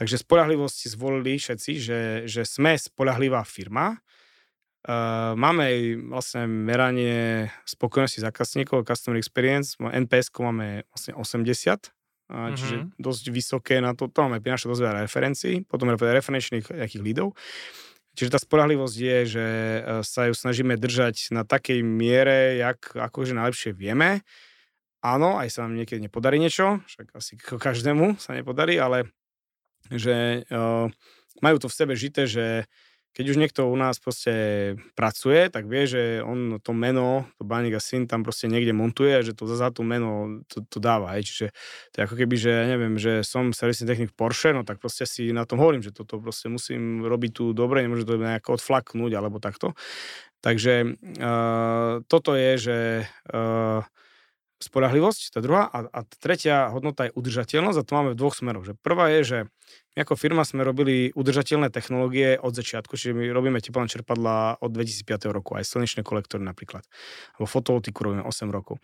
Takže 0.00 0.16
spolahlivosť 0.16 0.74
si 0.74 0.88
zvolili 0.88 1.36
všetci, 1.36 1.72
že, 1.76 2.00
že 2.24 2.42
sme 2.48 2.72
spolahlivá 2.72 3.44
firma, 3.44 4.00
Uh, 4.80 5.36
máme 5.36 5.60
aj 5.68 5.76
vlastne 6.08 6.42
meranie 6.48 7.52
spokojnosti 7.68 8.24
zákazníkov, 8.24 8.88
customer 8.88 9.20
experience, 9.20 9.76
NPS 9.76 10.32
máme 10.40 10.88
vlastne 10.88 11.12
80, 11.12 11.92
mm-hmm. 12.32 12.56
čiže 12.56 12.76
dosť 12.96 13.24
vysoké 13.28 13.76
na 13.84 13.92
to, 13.92 14.08
to 14.08 14.24
máme 14.24 14.40
prináša 14.40 14.72
dosť 14.72 14.80
veľa 14.80 15.04
referencií, 15.04 15.54
potom 15.68 15.92
referenčných 15.92 16.64
nejakých 16.72 17.04
lídov. 17.04 17.36
Čiže 18.16 18.32
tá 18.32 18.38
spolahlivosť 18.42 18.96
je, 18.96 19.18
že 19.28 19.46
e, 19.46 19.80
sa 20.02 20.26
ju 20.26 20.34
snažíme 20.34 20.74
držať 20.74 21.30
na 21.30 21.46
takej 21.46 21.78
miere, 21.86 22.58
jak 22.58 22.90
akože 22.90 23.38
najlepšie 23.38 23.70
vieme. 23.70 24.26
Áno, 25.00 25.38
aj 25.38 25.48
sa 25.54 25.64
nám 25.64 25.78
niekedy 25.78 26.02
nepodarí 26.02 26.36
niečo, 26.36 26.82
však 26.84 27.16
asi 27.16 27.38
každému 27.40 28.20
sa 28.20 28.36
nepodarí, 28.36 28.76
ale 28.76 29.08
že 29.88 30.44
uh, 30.52 30.92
majú 31.40 31.56
to 31.56 31.72
v 31.72 31.78
sebe 31.80 31.94
žité, 31.96 32.28
že 32.28 32.68
keď 33.10 33.24
už 33.26 33.40
niekto 33.42 33.66
u 33.66 33.74
nás 33.74 33.98
proste 33.98 34.32
pracuje, 34.94 35.50
tak 35.50 35.66
vie, 35.66 35.82
že 35.84 36.02
on 36.22 36.62
to 36.62 36.70
meno, 36.70 37.26
to 37.36 37.42
Baník 37.42 37.74
a 37.74 37.82
syn 37.82 38.06
tam 38.06 38.22
proste 38.22 38.46
niekde 38.46 38.70
montuje 38.70 39.10
a 39.18 39.26
že 39.26 39.34
to 39.34 39.50
za 39.50 39.74
to 39.74 39.82
meno 39.82 40.42
to, 40.46 40.62
to 40.70 40.78
dáva. 40.78 41.18
Aj. 41.18 41.20
Čiže 41.20 41.50
to 41.90 41.94
je 41.98 42.04
ako 42.06 42.16
keby, 42.16 42.34
že 42.38 42.52
neviem, 42.70 42.94
že 43.02 43.26
som 43.26 43.50
servisný 43.50 43.90
technik 43.90 44.14
Porsche, 44.14 44.54
no 44.54 44.62
tak 44.62 44.78
proste 44.78 45.10
si 45.10 45.34
na 45.34 45.42
tom 45.42 45.58
hovorím, 45.58 45.82
že 45.82 45.90
toto 45.90 46.22
proste 46.22 46.46
musím 46.46 47.02
robiť 47.02 47.30
tu 47.34 47.44
dobre, 47.50 47.82
nemôže 47.82 48.06
to 48.06 48.14
nejako 48.14 48.62
odflaknúť 48.62 49.12
alebo 49.18 49.42
takto. 49.42 49.74
Takže 50.40 50.96
uh, 51.20 52.00
toto 52.08 52.32
je, 52.32 52.52
že 52.56 52.78
uh, 53.28 53.84
spolahlivosť, 54.60 55.32
tá 55.32 55.40
druhá. 55.40 55.66
A, 55.72 55.88
a 55.88 56.00
tretia 56.20 56.68
hodnota 56.68 57.08
je 57.08 57.16
udržateľnosť 57.16 57.78
a 57.80 57.86
to 57.86 57.92
máme 57.96 58.10
v 58.12 58.18
dvoch 58.20 58.36
smeroch. 58.36 58.68
Že 58.68 58.74
prvá 58.78 59.08
je, 59.18 59.20
že 59.24 59.38
my 59.96 60.04
ako 60.04 60.14
firma 60.14 60.44
sme 60.44 60.62
robili 60.62 61.10
udržateľné 61.16 61.72
technológie 61.72 62.36
od 62.36 62.52
začiatku, 62.52 62.94
čiže 62.94 63.16
my 63.16 63.32
robíme 63.32 63.58
teplné 63.58 63.88
čerpadla 63.88 64.60
od 64.60 64.70
2005 64.70 65.32
roku, 65.32 65.56
aj 65.56 65.64
slnečné 65.66 66.04
kolektory 66.04 66.44
napríklad. 66.44 66.84
Alebo 67.34 67.48
fotovoltiku 67.48 68.06
robíme 68.06 68.22
8 68.22 68.52
rokov. 68.52 68.78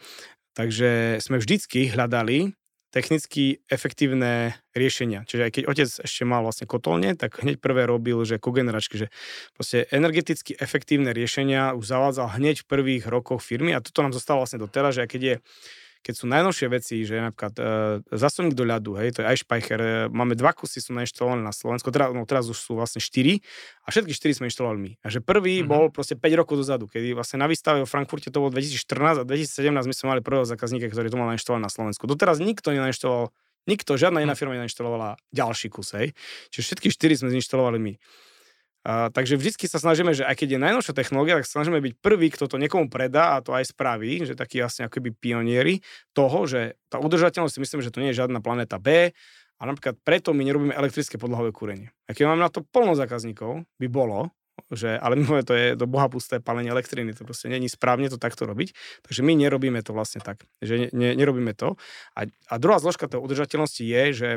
Takže 0.57 1.21
sme 1.21 1.37
vždycky 1.37 1.93
hľadali 1.93 2.57
technicky 2.91 3.61
efektívne 3.67 4.57
riešenia. 4.73 5.27
Čiže 5.27 5.43
aj 5.43 5.53
keď 5.53 5.63
otec 5.69 5.89
ešte 6.07 6.23
mal 6.25 6.41
vlastne 6.47 6.65
kotolne, 6.71 7.13
tak 7.19 7.43
hneď 7.43 7.59
prvé 7.59 7.85
robil, 7.85 8.23
že 8.25 8.41
kogeneračky, 8.41 9.07
že 9.07 9.09
proste 9.53 9.91
energeticky 9.91 10.57
efektívne 10.57 11.11
riešenia 11.11 11.75
už 11.75 11.85
zavádzal 11.85 12.39
hneď 12.39 12.63
v 12.63 12.69
prvých 12.71 13.05
rokoch 13.11 13.43
firmy 13.43 13.75
a 13.75 13.83
toto 13.83 14.01
nám 14.07 14.15
zostalo 14.15 14.43
vlastne 14.43 14.63
doteraz, 14.63 14.97
že 14.97 15.05
aj 15.05 15.11
keď 15.13 15.23
je 15.23 15.37
keď 16.07 16.15
sú 16.15 16.31
najnovšie 16.31 16.67
veci, 16.71 17.03
že 17.03 17.19
napríklad 17.19 17.55
e, 17.59 17.63
zasobník 18.15 18.55
do 18.55 18.63
ľadu, 18.63 18.95
hej, 19.03 19.19
to 19.19 19.27
je 19.27 19.43
špajcher, 19.43 19.81
e, 19.83 19.91
máme 20.07 20.39
dva 20.39 20.55
kusy, 20.55 20.79
sú 20.79 20.95
nainštalované 20.95 21.43
na 21.43 21.51
Slovensku, 21.51 21.91
teda, 21.91 22.15
no, 22.15 22.23
teraz 22.23 22.47
už 22.47 22.55
sú 22.55 22.79
vlastne 22.79 23.03
štyri 23.03 23.43
a 23.83 23.91
všetky 23.91 24.15
štyri 24.15 24.39
sme 24.39 24.47
inštalovali 24.47 24.79
my. 24.79 24.93
A 25.03 25.11
že 25.11 25.19
prvý 25.19 25.67
mm-hmm. 25.67 25.73
bol 25.75 25.91
proste 25.91 26.15
5 26.15 26.23
rokov 26.39 26.63
dozadu, 26.63 26.87
kedy 26.87 27.11
vlastne 27.19 27.43
na 27.43 27.51
výstave 27.51 27.83
vo 27.83 27.91
Frankfurte 27.91 28.31
to 28.31 28.39
bolo 28.39 28.55
2014 28.55 29.23
a 29.23 29.25
2017 29.27 29.67
my 29.67 29.95
sme 29.99 30.07
mali 30.15 30.21
prvého 30.23 30.47
zákazníka, 30.47 30.87
ktorý 30.95 31.11
to 31.11 31.19
mal 31.19 31.27
nainštalovaný 31.35 31.67
na 31.67 31.73
Slovensku. 31.75 32.07
Doteraz 32.07 32.39
nikto 32.39 32.71
nenainštaloval, 32.71 33.35
nikto, 33.67 33.99
žiadna 33.99 34.23
iná 34.23 34.39
mhm. 34.39 34.39
firma 34.39 34.55
nenainštalovala 34.63 35.19
ďalší 35.35 35.75
kus, 35.75 35.91
hej. 35.99 36.15
Čiže 36.55 36.63
všetky 36.71 36.89
štyri 36.95 37.19
sme 37.19 37.35
zinštalovali 37.35 37.83
my. 37.83 37.93
Uh, 38.87 39.11
takže 39.11 39.35
vždy 39.35 39.67
sa 39.67 39.83
snažíme, 39.83 40.15
že 40.15 40.23
aj 40.23 40.39
keď 40.39 40.55
je 40.55 40.63
najnovšia 40.63 40.95
technológia, 40.95 41.43
tak 41.43 41.51
snažíme 41.51 41.83
byť 41.83 41.99
prvý, 41.99 42.31
kto 42.31 42.47
to 42.47 42.55
niekomu 42.55 42.87
predá 42.87 43.35
a 43.35 43.43
to 43.43 43.51
aj 43.51 43.75
spraví, 43.75 44.23
že 44.23 44.39
takí 44.39 44.63
vlastne 44.63 44.87
akoby 44.87 45.11
pionieri 45.11 45.83
toho, 46.15 46.47
že 46.47 46.79
tá 46.87 47.03
udržateľnosť 47.03 47.59
myslím, 47.59 47.83
že 47.83 47.91
to 47.91 47.99
nie 47.99 48.15
je 48.15 48.23
žiadna 48.23 48.39
planéta 48.39 48.79
B 48.79 49.11
a 49.59 49.63
napríklad 49.67 49.99
preto 50.07 50.31
my 50.31 50.47
nerobíme 50.47 50.71
elektrické 50.71 51.19
podlahové 51.19 51.51
kúrenie. 51.51 51.91
A 52.07 52.15
keď 52.15 52.31
máme 52.31 52.47
na 52.47 52.53
to 52.53 52.63
plno 52.63 52.95
zákazníkov, 52.95 53.67
by 53.75 53.91
bolo, 53.91 54.31
že, 54.71 54.95
ale 55.03 55.19
my 55.19 55.43
to 55.43 55.55
je 55.59 55.75
do 55.75 55.91
boha 55.91 56.07
pusté 56.07 56.39
palenie 56.39 56.71
elektriny, 56.71 57.11
to 57.11 57.27
proste 57.27 57.51
není 57.51 57.67
správne 57.67 58.07
to 58.07 58.23
takto 58.23 58.47
robiť, 58.47 58.71
takže 59.03 59.27
my 59.27 59.35
nerobíme 59.35 59.83
to 59.83 59.99
vlastne 59.99 60.23
tak, 60.23 60.47
že 60.63 60.79
ne, 60.79 60.89
ne, 60.95 61.11
nerobíme 61.19 61.59
to. 61.59 61.75
A, 62.15 62.31
a 62.31 62.55
druhá 62.63 62.79
zložka 62.79 63.11
tej 63.11 63.19
udržateľnosti 63.19 63.83
je, 63.83 64.05
že 64.15 64.31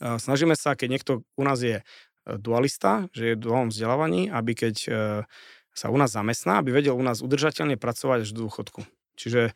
snažíme 0.00 0.56
sa, 0.56 0.74
keď 0.74 0.88
niekto 0.90 1.12
u 1.36 1.42
nás 1.44 1.60
je 1.60 1.84
dualista, 2.26 3.08
že 3.12 3.32
je 3.32 3.36
v 3.36 3.42
duálnom 3.44 3.70
vzdelávaní, 3.70 4.32
aby 4.32 4.52
keď 4.56 4.76
e, 4.84 4.90
sa 5.76 5.86
u 5.92 5.96
nás 6.00 6.12
zamestná, 6.12 6.60
aby 6.60 6.72
vedel 6.72 6.96
u 6.96 7.04
nás 7.04 7.20
udržateľne 7.20 7.76
pracovať 7.76 8.24
až 8.24 8.30
do 8.32 8.48
dôchodku. 8.48 8.82
Čiže 9.14 9.52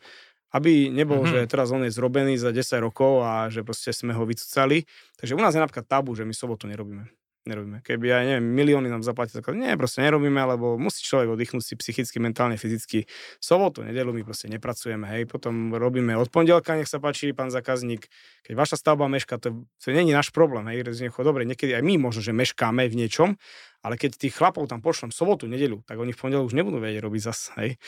aby 0.49 0.89
nebol, 0.89 1.21
mm-hmm. 1.21 1.45
že 1.45 1.51
teraz 1.51 1.69
on 1.69 1.85
je 1.85 1.93
zrobený 1.93 2.41
za 2.41 2.49
10 2.49 2.81
rokov 2.81 3.21
a 3.21 3.53
že 3.53 3.61
proste 3.61 3.93
sme 3.93 4.17
ho 4.17 4.25
vycúcali. 4.25 4.89
Takže 5.21 5.37
u 5.37 5.41
nás 5.41 5.53
je 5.53 5.61
napríklad 5.61 5.85
tabu, 5.85 6.17
že 6.17 6.25
my 6.25 6.33
sobotu 6.33 6.65
nerobíme 6.65 7.18
nerobíme. 7.49 7.81
Keby 7.81 8.07
aj 8.13 8.23
neviem, 8.29 8.45
milióny 8.45 8.87
nám 8.93 9.01
zaplatili, 9.01 9.41
tak 9.41 9.57
nie, 9.57 9.73
proste 9.73 10.05
nerobíme, 10.05 10.37
lebo 10.37 10.77
musí 10.77 11.01
človek 11.01 11.33
oddychnúť 11.33 11.65
si 11.65 11.73
psychicky, 11.73 12.21
mentálne, 12.21 12.61
fyzicky. 12.61 13.09
Sobotu, 13.41 13.81
nedelu 13.81 14.13
my 14.13 14.21
proste 14.21 14.45
nepracujeme, 14.53 15.09
hej, 15.09 15.25
potom 15.25 15.73
robíme 15.73 16.13
od 16.13 16.29
pondelka, 16.29 16.77
nech 16.77 16.85
sa 16.85 17.01
páči, 17.01 17.33
pán 17.33 17.49
zákazník. 17.49 18.05
Keď 18.45 18.53
vaša 18.53 18.77
stavba 18.77 19.09
meška, 19.09 19.41
to, 19.41 19.65
to 19.81 19.89
není 19.89 20.13
náš 20.13 20.29
problém, 20.29 20.69
hej, 20.69 20.85
dobre, 21.19 21.43
niekedy 21.49 21.73
aj 21.73 21.83
my 21.83 21.97
možno, 21.97 22.21
že 22.21 22.31
meškáme 22.31 22.85
v 22.85 22.95
niečom, 22.95 23.35
ale 23.79 23.95
keď 23.95 24.19
tých 24.19 24.35
chlapov 24.35 24.67
tam 24.67 24.83
pošlem 24.83 25.15
sobotu, 25.15 25.47
nedelu, 25.47 25.79
tak 25.87 25.95
oni 25.95 26.11
v 26.11 26.19
pondelok 26.19 26.51
už 26.51 26.55
nebudú 26.55 26.83
vedieť 26.83 26.99
robiť 26.99 27.21
zas. 27.23 27.55
Hej. 27.55 27.79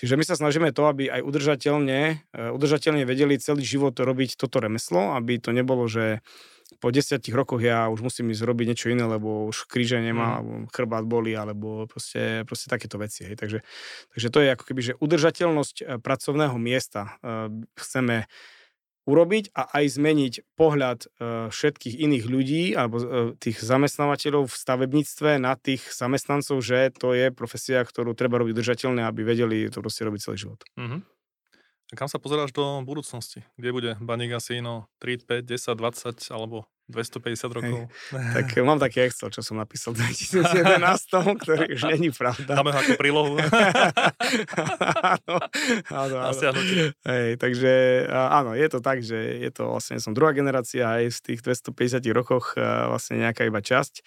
Čiže 0.00 0.16
my 0.16 0.24
sa 0.24 0.34
snažíme 0.40 0.72
to, 0.72 0.88
aby 0.88 1.12
aj 1.12 1.20
udržateľne, 1.20 2.00
eh, 2.16 2.50
udržateľne 2.56 3.04
vedeli 3.04 3.36
celý 3.36 3.60
život 3.60 3.92
robiť 3.92 4.40
toto 4.40 4.64
remeslo, 4.64 5.12
aby 5.12 5.36
to 5.36 5.52
nebolo, 5.52 5.84
že 5.84 6.24
po 6.80 6.88
desiatich 6.90 7.34
rokoch 7.34 7.60
ja 7.60 7.88
už 7.92 8.00
musím 8.00 8.32
ísť 8.32 8.42
robiť 8.44 8.66
niečo 8.72 8.88
iné, 8.92 9.04
lebo 9.04 9.48
už 9.48 9.68
kríže 9.68 10.00
nemá, 10.00 10.40
mm. 10.40 10.72
chrbát 10.72 11.04
boli, 11.04 11.36
alebo 11.36 11.84
proste, 11.84 12.42
proste 12.48 12.72
takéto 12.72 12.96
veci. 12.96 13.24
Hej. 13.24 13.36
Takže, 13.36 13.58
takže 14.16 14.28
to 14.32 14.38
je 14.40 14.48
ako 14.52 14.64
keby, 14.64 14.80
že 14.80 14.98
udržateľnosť 15.00 15.76
eh, 15.80 15.86
pracovného 16.00 16.56
miesta 16.56 17.16
uh, 17.20 17.52
chceme 17.76 18.26
urobiť 19.04 19.52
a 19.52 19.68
aj 19.80 20.00
zmeniť 20.00 20.32
pohľad 20.56 21.04
uh, 21.04 21.52
všetkých 21.52 22.00
iných 22.00 22.24
ľudí 22.24 22.64
alebo 22.72 22.96
tých 23.36 23.60
zamestnávateľov 23.60 24.48
v 24.48 24.56
stavebníctve 24.56 25.36
na 25.36 25.60
tých 25.60 25.84
zamestnancov, 25.92 26.64
že 26.64 26.88
to 26.96 27.12
je 27.12 27.28
profesia, 27.28 27.84
ktorú 27.84 28.16
treba 28.16 28.40
robiť 28.40 28.56
udržateľne, 28.56 29.04
aby 29.04 29.20
vedeli 29.20 29.68
to 29.68 29.84
proste 29.84 30.08
robiť 30.08 30.20
celý 30.24 30.36
život. 30.48 30.60
Mm-hmm. 30.80 31.13
Kam 31.94 32.10
sa 32.10 32.18
pozeráš 32.18 32.50
do 32.50 32.82
budúcnosti? 32.82 33.46
Kde 33.54 33.70
bude 33.70 33.90
Baník 34.02 34.34
Asino 34.34 34.90
3, 34.98 35.46
5, 35.46 35.46
10, 35.46 35.78
20 35.78 36.34
alebo 36.34 36.66
250 36.90 37.56
rokov? 37.56 37.78
Hej. 37.86 38.34
Tak 38.34 38.46
mám 38.68 38.82
taký 38.82 39.06
Excel, 39.06 39.30
čo 39.30 39.40
som 39.40 39.56
napísal 39.56 39.94
v 39.94 40.04
2011, 40.10 40.74
ktorý 41.42 41.64
už 41.78 41.82
není 41.94 42.10
pravda. 42.10 42.58
Dáme 42.58 42.74
ho 42.74 42.78
ako 42.82 42.92
prílohu. 42.98 43.34
áno, 45.22 45.36
áno, 45.88 46.16
áno. 46.18 46.60
Hej, 47.06 47.28
takže 47.38 47.72
áno, 48.10 48.58
je 48.58 48.68
to 48.68 48.78
tak, 48.82 49.00
že 49.00 49.16
je 49.40 49.50
to 49.54 49.70
vlastne, 49.70 50.02
som 50.02 50.12
druhá 50.12 50.34
generácia 50.34 51.00
aj 51.00 51.14
z 51.14 51.18
tých 51.32 51.40
250 51.46 52.02
rokoch 52.10 52.58
vlastne 52.60 53.22
nejaká 53.22 53.46
iba 53.46 53.62
časť 53.62 54.02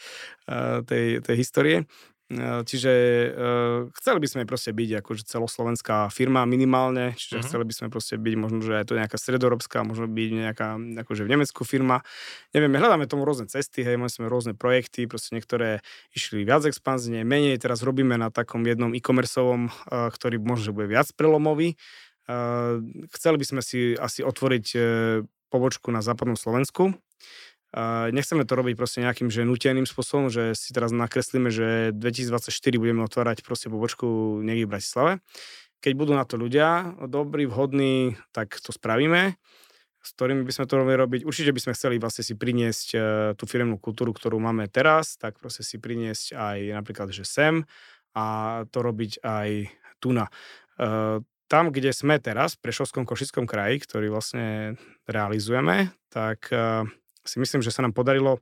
tej, 0.83 1.23
tej 1.23 1.35
histórie. 1.39 1.87
Čiže 2.27 2.91
uh, 3.31 3.87
chceli 3.95 4.19
by 4.19 4.27
sme 4.27 4.43
proste 4.43 4.75
byť 4.75 4.99
akože 4.99 5.23
celoslovenská 5.31 6.11
firma 6.11 6.43
minimálne, 6.43 7.15
čiže 7.15 7.39
uh-huh. 7.39 7.47
chceli 7.47 7.63
by 7.63 7.73
sme 7.79 7.87
proste 7.87 8.19
byť 8.19 8.35
možno, 8.35 8.59
že 8.59 8.83
aj 8.83 8.85
to 8.91 8.99
nejaká 8.99 9.15
stredoeurópska, 9.15 9.87
možno 9.87 10.11
byť 10.11 10.29
nejaká 10.35 10.75
akože 11.07 11.23
v 11.23 11.31
Nemecku 11.31 11.63
firma. 11.63 12.03
Nevieme, 12.51 12.83
hľadáme 12.83 13.07
tomu 13.07 13.23
rôzne 13.23 13.47
cesty, 13.47 13.79
hej, 13.79 13.95
mali 13.95 14.11
sme 14.11 14.27
rôzne 14.27 14.51
projekty, 14.59 15.07
proste 15.07 15.39
niektoré 15.39 15.79
išli 16.11 16.43
viac 16.43 16.67
expanzne, 16.67 17.23
menej, 17.23 17.63
teraz 17.63 17.79
robíme 17.79 18.19
na 18.19 18.27
takom 18.27 18.59
jednom 18.67 18.91
e-commerceovom, 18.91 19.71
uh, 19.71 20.11
ktorý 20.11 20.43
možno, 20.43 20.67
že 20.67 20.75
bude 20.75 20.91
viac 20.91 21.07
prelomový. 21.15 21.79
Uh, 22.27 22.83
chceli 23.15 23.39
by 23.39 23.45
sme 23.47 23.61
si 23.63 23.95
asi 23.95 24.19
otvoriť 24.19 24.65
uh, 24.75 24.83
pobočku 25.47 25.95
na 25.95 26.03
západnom 26.03 26.35
Slovensku, 26.35 26.91
Uh, 27.77 28.09
nechceme 28.09 28.41
to 28.41 28.57
robiť 28.57 28.73
proste 28.73 29.05
nejakým 29.05 29.29
že 29.29 29.45
nuteným 29.45 29.85
spôsobom, 29.85 30.33
že 30.33 30.57
si 30.57 30.73
teraz 30.73 30.89
nakreslíme, 30.89 31.53
že 31.53 31.93
2024 31.93 32.49
budeme 32.81 33.05
otvárať 33.05 33.45
proste 33.45 33.69
pobočku 33.69 34.41
niekde 34.41 34.65
v 34.65 34.71
Bratislave. 34.73 35.11
Keď 35.85 35.93
budú 35.93 36.17
na 36.17 36.25
to 36.25 36.41
ľudia 36.41 36.97
dobrí, 37.05 37.45
vhodní, 37.45 38.17
tak 38.33 38.57
to 38.57 38.73
spravíme. 38.73 39.37
S 40.01 40.09
ktorými 40.17 40.41
by 40.41 40.53
sme 40.57 40.65
to 40.65 40.73
robili 40.73 40.97
robiť. 40.97 41.21
Určite 41.21 41.53
by 41.53 41.61
sme 41.61 41.75
chceli 41.77 42.01
vlastne 42.01 42.25
si 42.25 42.33
priniesť 42.33 42.87
uh, 42.97 43.01
tú 43.37 43.45
firmnú 43.45 43.77
kultúru, 43.77 44.09
ktorú 44.09 44.41
máme 44.41 44.65
teraz, 44.73 45.13
tak 45.13 45.37
proste 45.37 45.61
si 45.61 45.77
priniesť 45.77 46.33
aj 46.33 46.57
napríklad, 46.81 47.13
že 47.13 47.29
sem 47.29 47.61
a 48.17 48.25
to 48.73 48.81
robiť 48.81 49.21
aj 49.21 49.69
tu 50.01 50.17
na. 50.17 50.33
Uh, 50.81 51.21
tam, 51.45 51.69
kde 51.69 51.93
sme 51.93 52.17
teraz, 52.17 52.57
v 52.57 52.65
Prešovskom 52.65 53.05
Košickom 53.05 53.45
kraji, 53.45 53.85
ktorý 53.85 54.09
vlastne 54.09 54.81
realizujeme, 55.05 55.93
tak 56.09 56.49
uh, 56.49 56.89
si 57.27 57.37
myslím, 57.39 57.61
že 57.61 57.71
sa 57.75 57.83
nám 57.83 57.93
podarilo 57.93 58.39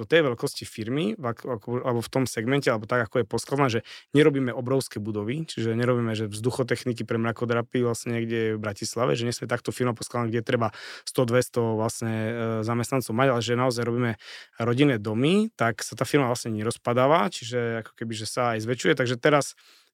do 0.00 0.08
tej 0.08 0.24
veľkosti 0.24 0.64
firmy, 0.64 1.12
alebo 1.20 2.00
v 2.00 2.10
tom 2.12 2.24
segmente, 2.24 2.72
alebo 2.72 2.88
tak, 2.88 3.04
ako 3.08 3.22
je 3.22 3.26
poskladané, 3.28 3.68
že 3.68 3.80
nerobíme 4.16 4.48
obrovské 4.48 4.96
budovy, 4.96 5.44
čiže 5.44 5.76
nerobíme, 5.76 6.16
že 6.16 6.32
vzduchotechniky 6.32 7.04
pre 7.04 7.20
mrakodrapy 7.20 7.84
vlastne 7.84 8.16
niekde 8.16 8.56
v 8.56 8.60
Bratislave, 8.60 9.12
že 9.20 9.28
nie 9.28 9.36
sme 9.36 9.44
takto 9.44 9.68
firma 9.68 9.92
poskladaná, 9.92 10.32
kde 10.32 10.40
treba 10.40 10.72
100-200 11.12 11.76
vlastne 11.76 12.14
e, 12.14 12.32
zamestnancov 12.64 13.12
mať, 13.12 13.28
ale 13.36 13.40
že 13.44 13.52
naozaj 13.52 13.82
robíme 13.84 14.12
rodinné 14.56 14.96
domy, 14.96 15.52
tak 15.60 15.84
sa 15.84 15.92
tá 15.92 16.08
firma 16.08 16.24
vlastne 16.24 16.56
nerozpadáva, 16.56 17.28
čiže 17.28 17.84
ako 17.84 17.92
keby, 17.92 18.12
že 18.16 18.24
sa 18.24 18.56
aj 18.56 18.64
zväčšuje, 18.64 18.96
takže 18.96 19.20
teraz 19.20 19.52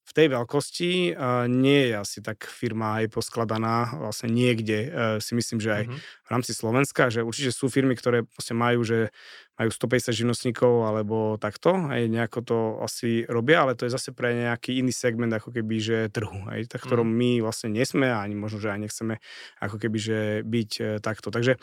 v 0.09 0.13
tej 0.17 0.27
veľkosti 0.33 1.21
nie 1.53 1.81
je 1.93 1.95
asi 1.95 2.19
tak 2.25 2.49
firma 2.49 3.05
aj 3.05 3.13
poskladaná 3.13 4.01
vlastne 4.01 4.33
niekde, 4.33 4.79
uh, 4.89 4.91
si 5.21 5.37
myslím, 5.37 5.61
že 5.61 5.71
aj 5.71 5.85
mm-hmm. 5.85 6.01
v 6.01 6.29
rámci 6.33 6.53
Slovenska, 6.57 7.13
že 7.13 7.21
určite 7.21 7.53
sú 7.53 7.69
firmy, 7.69 7.93
ktoré 7.93 8.25
majú, 8.57 8.81
že 8.83 9.13
majú 9.59 9.75
150 9.75 10.15
živnostníkov 10.15 10.87
alebo 10.87 11.35
takto, 11.35 11.75
aj 11.75 12.07
nejako 12.07 12.39
to 12.47 12.59
asi 12.79 13.27
robia, 13.27 13.67
ale 13.67 13.75
to 13.75 13.91
je 13.91 13.93
zase 13.93 14.15
pre 14.15 14.31
nejaký 14.31 14.79
iný 14.79 14.95
segment 14.95 15.35
ako 15.35 15.51
keby, 15.51 15.77
že 15.83 15.99
trhu, 16.15 16.47
aj 16.47 16.71
tak, 16.71 16.87
ktorom 16.87 17.11
mm. 17.11 17.19
my 17.19 17.31
vlastne 17.43 17.75
nesme 17.75 18.07
a 18.07 18.23
ani 18.23 18.39
možno, 18.39 18.63
že 18.63 18.71
aj 18.71 18.81
nechceme 18.87 19.19
ako 19.59 19.77
keby, 19.83 19.99
že 19.99 20.19
byť 20.47 20.71
e, 20.79 20.83
takto. 21.03 21.35
Takže, 21.35 21.59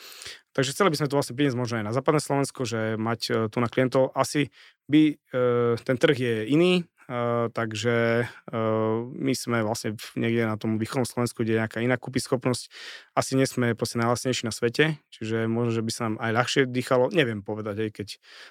takže 0.52 0.76
chceli 0.76 0.92
by 0.92 0.98
sme 1.00 1.08
to 1.08 1.16
vlastne 1.16 1.36
priniesť 1.40 1.56
možno 1.56 1.76
aj 1.80 1.86
na 1.88 1.96
západné 1.96 2.20
Slovensko, 2.20 2.68
že 2.68 3.00
mať 3.00 3.22
e, 3.32 3.32
tu 3.48 3.58
na 3.64 3.72
klientov 3.72 4.12
asi 4.12 4.52
by, 4.92 5.16
e, 5.16 5.40
ten 5.80 5.96
trh 5.96 6.18
je 6.20 6.36
iný, 6.52 6.84
Uh, 7.06 7.53
takže 7.53 8.26
uh, 8.49 9.06
my 9.14 9.34
sme 9.38 9.61
vlastne 9.61 9.94
niekde 10.18 10.49
na 10.49 10.57
tom 10.57 10.82
východnom 10.82 11.06
Slovensku, 11.06 11.45
kde 11.45 11.53
je 11.53 11.61
nejaká 11.61 11.80
iná 11.86 12.02
schopnosť. 12.02 12.73
Asi 13.14 13.38
nie 13.38 13.45
sme 13.45 13.77
proste 13.77 14.02
najlasnejší 14.02 14.49
na 14.49 14.53
svete, 14.53 14.98
čiže 15.14 15.45
možno, 15.45 15.77
že 15.77 15.86
by 15.86 15.91
sa 15.94 16.02
nám 16.10 16.15
aj 16.18 16.32
ľahšie 16.34 16.61
dýchalo. 16.65 17.14
Neviem 17.14 17.45
povedať, 17.45 17.86
aj 17.86 17.90
keď 17.94 18.07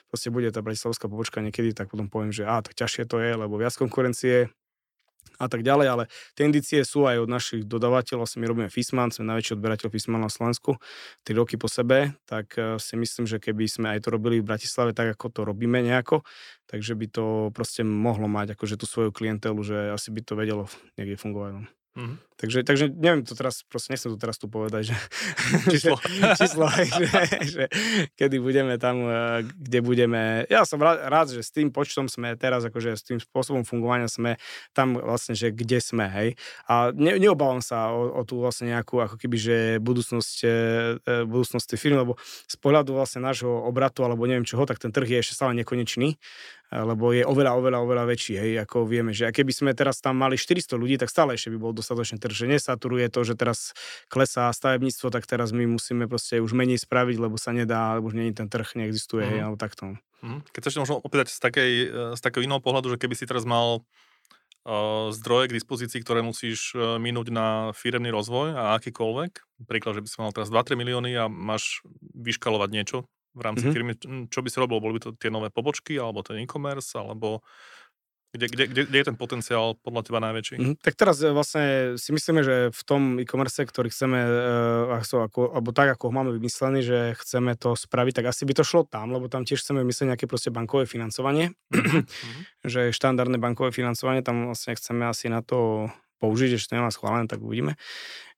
proste 0.06 0.30
bude 0.30 0.46
tá 0.54 0.62
bratislavská 0.62 1.10
pobočka 1.10 1.42
niekedy, 1.42 1.74
tak 1.74 1.90
potom 1.90 2.06
poviem, 2.06 2.30
že 2.30 2.46
á, 2.46 2.62
tak 2.62 2.78
ťažšie 2.78 3.10
to 3.10 3.18
je, 3.18 3.34
lebo 3.34 3.58
viac 3.58 3.74
konkurencie, 3.74 4.54
a 5.38 5.46
tak 5.50 5.66
ďalej, 5.66 5.86
ale 5.90 6.04
tie 6.38 6.46
indície 6.46 6.80
sú 6.86 7.10
aj 7.10 7.26
od 7.26 7.30
našich 7.30 7.66
dodávateľov, 7.66 8.26
vlastne 8.26 8.40
my 8.42 8.46
robíme 8.46 8.68
Fisman, 8.70 9.10
sme 9.10 9.26
najväčší 9.34 9.58
odberateľ 9.58 9.88
Fisman 9.90 10.22
na 10.22 10.30
Slovensku, 10.30 10.78
3 11.26 11.34
roky 11.34 11.58
po 11.58 11.66
sebe, 11.66 12.14
tak 12.24 12.54
eh, 12.56 12.78
si 12.78 12.94
myslím, 12.94 13.26
že 13.26 13.42
keby 13.42 13.64
sme 13.66 13.86
aj 13.94 14.06
to 14.06 14.08
robili 14.14 14.40
v 14.40 14.48
Bratislave 14.48 14.94
tak, 14.94 15.14
ako 15.18 15.26
to 15.30 15.40
robíme 15.42 15.82
nejako, 15.82 16.22
takže 16.70 16.94
by 16.94 17.06
to 17.10 17.24
proste 17.50 17.82
mohlo 17.82 18.30
mať 18.30 18.54
akože 18.54 18.78
tú 18.78 18.86
svoju 18.86 19.10
klientelu, 19.10 19.58
že 19.60 19.76
asi 19.92 20.08
by 20.14 20.20
to 20.22 20.32
vedelo 20.38 20.64
niekde 20.96 21.18
fungovať. 21.18 21.83
Mm-hmm. 21.94 22.18
Takže, 22.34 22.66
takže 22.66 22.90
neviem 22.90 23.22
to 23.22 23.38
teraz, 23.38 23.62
proste 23.62 23.94
nechcem 23.94 24.10
to 24.10 24.18
teraz 24.18 24.34
tu 24.34 24.50
povedať, 24.50 24.90
že 24.90 24.96
číslo, 25.78 25.94
číslo 26.42 26.66
že, 26.74 27.06
že 27.46 27.64
kedy 28.18 28.42
budeme 28.42 28.74
tam, 28.82 29.06
eh, 29.06 29.46
kde 29.46 29.78
budeme. 29.78 30.42
Ja 30.50 30.66
som 30.66 30.82
rád, 30.82 31.06
rád, 31.06 31.30
že 31.30 31.46
s 31.46 31.54
tým 31.54 31.70
počtom 31.70 32.10
sme 32.10 32.34
teraz, 32.34 32.66
akože 32.66 32.98
s 32.98 33.06
tým 33.06 33.22
spôsobom 33.22 33.62
fungovania 33.62 34.10
sme 34.10 34.42
tam 34.74 34.98
vlastne, 34.98 35.38
že 35.38 35.54
kde 35.54 35.78
sme, 35.78 36.10
hej. 36.10 36.28
A 36.66 36.90
ne, 36.90 37.14
neobávam 37.22 37.62
sa 37.62 37.94
o, 37.94 38.10
o 38.10 38.26
tú 38.26 38.42
vlastne 38.42 38.74
nejakú, 38.74 38.98
ako 38.98 39.14
keby, 39.14 39.36
že 39.38 39.56
budúcnosť, 39.78 40.36
eh, 40.42 40.50
eh, 40.98 41.22
budúcnosť 41.22 41.66
tej 41.70 41.78
firmy, 41.78 42.02
lebo 42.02 42.18
z 42.50 42.56
pohľadu 42.58 42.98
vlastne 42.98 43.22
nášho 43.22 43.54
obratu, 43.62 44.02
alebo 44.02 44.26
neviem 44.26 44.42
čoho, 44.42 44.66
tak 44.66 44.82
ten 44.82 44.90
trh 44.90 45.06
je 45.06 45.22
ešte 45.22 45.38
stále 45.38 45.54
nekonečný 45.54 46.18
lebo 46.72 47.12
je 47.14 47.22
oveľa, 47.22 47.52
oveľa, 47.60 47.78
oveľa 47.84 48.04
väčší, 48.08 48.34
hej, 48.40 48.52
ako 48.64 48.88
vieme, 48.88 49.14
že 49.14 49.28
a 49.28 49.34
keby 49.34 49.52
sme 49.54 49.70
teraz 49.76 50.00
tam 50.02 50.18
mali 50.18 50.34
400 50.34 50.74
ľudí, 50.74 50.96
tak 50.98 51.12
stále 51.12 51.36
ešte 51.36 51.54
by 51.54 51.58
bol 51.60 51.72
dostatočný 51.76 52.18
trh, 52.18 52.34
že 52.34 52.46
nesaturuje 52.50 53.06
to, 53.12 53.20
že 53.22 53.38
teraz 53.38 53.76
klesá 54.10 54.50
stavebníctvo, 54.50 55.12
tak 55.14 55.28
teraz 55.28 55.54
my 55.54 55.68
musíme 55.70 56.10
proste 56.10 56.42
už 56.42 56.56
menej 56.56 56.82
spraviť, 56.82 57.16
lebo 57.20 57.36
sa 57.38 57.54
nedá, 57.54 57.94
lebo 58.00 58.10
už 58.10 58.18
nie 58.18 58.32
ten 58.34 58.50
trh, 58.50 58.74
neexistuje, 58.74 59.22
mm. 59.22 59.30
hej, 59.30 59.38
mhm. 59.38 59.44
alebo 59.46 59.58
takto. 59.60 59.82
Mm. 60.24 60.40
Keď 60.50 60.60
sa 60.64 60.68
ešte 60.72 60.82
možno 60.82 60.96
opýtať 61.04 61.28
z, 61.30 61.38
takej, 61.38 61.72
z 62.16 62.20
takého 62.24 62.42
iného 62.42 62.58
pohľadu, 62.64 62.96
že 62.96 62.98
keby 62.98 63.14
si 63.14 63.28
teraz 63.28 63.44
mal 63.44 63.84
uh, 64.64 65.12
zdroje 65.12 65.52
k 65.52 65.56
dispozícii, 65.60 66.00
ktoré 66.00 66.24
musíš 66.24 66.72
uh, 66.74 66.96
minúť 66.96 67.28
na 67.28 67.70
firemný 67.76 68.08
rozvoj 68.08 68.56
a 68.56 68.62
akýkoľvek, 68.80 69.62
príklad, 69.68 70.00
že 70.00 70.02
by 70.02 70.08
si 70.08 70.16
mal 70.18 70.32
teraz 70.32 70.48
2-3 70.48 70.80
milióny 70.80 71.12
a 71.20 71.28
máš 71.28 71.84
vyškalovať 72.16 72.70
niečo, 72.72 72.98
v 73.34 73.40
rámci 73.42 73.66
mm-hmm. 73.66 73.74
firmy, 73.74 73.92
čo 74.30 74.40
by 74.40 74.48
si 74.48 74.58
robil? 74.62 74.78
Boli 74.78 74.96
by 74.96 75.02
to 75.02 75.10
tie 75.18 75.28
nové 75.28 75.50
pobočky, 75.50 75.98
alebo 75.98 76.22
ten 76.22 76.38
e-commerce, 76.40 76.94
alebo 76.94 77.42
kde, 78.34 78.50
kde, 78.50 78.64
kde, 78.66 78.82
kde 78.90 78.98
je 78.98 79.06
ten 79.06 79.14
potenciál 79.14 79.78
podľa 79.78 80.10
teba 80.10 80.18
najväčší? 80.18 80.54
Mm, 80.58 80.74
tak 80.82 80.98
teraz 80.98 81.22
e, 81.22 81.30
vlastne 81.30 81.94
si 81.94 82.10
myslíme, 82.10 82.42
že 82.42 82.74
v 82.74 82.82
tom 82.82 83.02
e-commerce, 83.22 83.62
ktorý 83.62 83.94
chceme, 83.94 84.18
uh, 84.18 84.98
ako, 84.98 85.54
alebo 85.54 85.70
tak, 85.70 85.94
ako 85.94 86.10
ho 86.10 86.12
máme 86.18 86.34
vymyslený, 86.34 86.82
že 86.82 86.98
chceme 87.22 87.54
to 87.54 87.78
spraviť, 87.78 88.18
tak 88.18 88.34
asi 88.34 88.42
by 88.42 88.58
to 88.58 88.66
šlo 88.66 88.82
tam, 88.90 89.14
lebo 89.14 89.30
tam 89.30 89.46
tiež 89.46 89.62
chceme 89.62 89.86
myslieť 89.86 90.10
nejaké 90.10 90.26
proste 90.26 90.50
bankové 90.50 90.90
financovanie, 90.90 91.54
mm-hmm. 91.70 92.02
že 92.74 92.90
štandardné 92.90 93.38
bankové 93.38 93.70
financovanie, 93.70 94.26
tam 94.26 94.50
vlastne 94.50 94.74
chceme 94.74 95.06
asi 95.06 95.30
na 95.30 95.38
to 95.38 95.86
použiť, 96.18 96.58
ešte 96.58 96.74
to 96.74 96.82
nemá 96.82 96.90
schválené, 96.90 97.30
tak 97.30 97.38
uvidíme. 97.38 97.78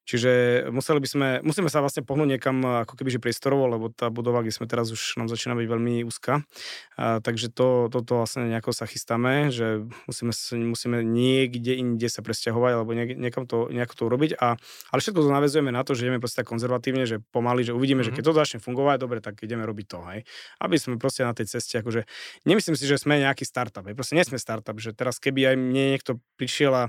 Čiže 0.07 0.31
museli 0.71 1.03
by 1.03 1.09
sme, 1.11 1.29
musíme 1.43 1.67
sa 1.67 1.83
vlastne 1.83 2.07
pohnúť 2.07 2.39
niekam 2.39 2.63
ako 2.87 2.95
keby, 2.95 3.19
že 3.19 3.21
priestorovo, 3.21 3.67
lebo 3.67 3.91
tá 3.91 4.07
budova, 4.07 4.47
kde 4.47 4.55
sme 4.55 4.71
teraz 4.71 4.95
už 4.95 5.19
nám 5.19 5.27
začína 5.27 5.59
byť 5.59 5.67
veľmi 5.67 6.07
úzka. 6.07 6.47
A, 6.95 7.19
takže 7.19 7.51
to, 7.51 7.91
toto 7.91 8.23
vlastne 8.23 8.47
nejako 8.47 8.71
sa 8.71 8.87
chystáme, 8.87 9.51
že 9.51 9.83
musíme, 10.07 10.31
musíme 10.71 10.99
niekde 11.03 11.75
inde 11.75 12.07
sa 12.07 12.23
presťahovať 12.23 12.73
alebo 12.79 12.95
niek- 12.95 13.19
niekam 13.19 13.51
to, 13.51 13.67
nejako 13.75 13.95
to 13.99 14.03
urobiť. 14.07 14.31
A, 14.39 14.55
ale 14.95 14.99
všetko 15.03 15.27
to 15.27 15.31
navezujeme 15.35 15.75
na 15.75 15.83
to, 15.83 15.99
že 15.99 16.07
ideme 16.07 16.23
proste 16.23 16.47
tak 16.47 16.55
konzervatívne, 16.55 17.03
že 17.03 17.19
pomaly, 17.35 17.67
že 17.67 17.75
uvidíme, 17.75 18.07
mm-hmm. 18.07 18.15
že 18.15 18.19
keď 18.23 18.25
to 18.31 18.39
začne 18.39 18.59
fungovať, 18.63 18.97
dobre, 19.03 19.19
tak 19.19 19.43
ideme 19.43 19.67
robiť 19.67 19.87
to. 19.91 19.99
Hej. 20.07 20.21
Aby 20.63 20.79
sme 20.79 21.03
proste 21.03 21.27
na 21.27 21.35
tej 21.35 21.51
ceste, 21.51 21.83
akože 21.83 22.07
nemyslím 22.47 22.79
si, 22.79 22.87
že 22.87 23.03
sme 23.03 23.19
nejaký 23.19 23.43
startup. 23.43 23.83
Hej. 23.91 23.99
Proste 23.99 24.15
nie 24.15 24.23
sme 24.23 24.39
startup, 24.39 24.79
že 24.79 24.95
teraz 24.95 25.19
keby 25.19 25.51
aj 25.51 25.57
mne 25.59 25.85
niekto 25.99 26.23
prišiel 26.39 26.71
a 26.71 26.85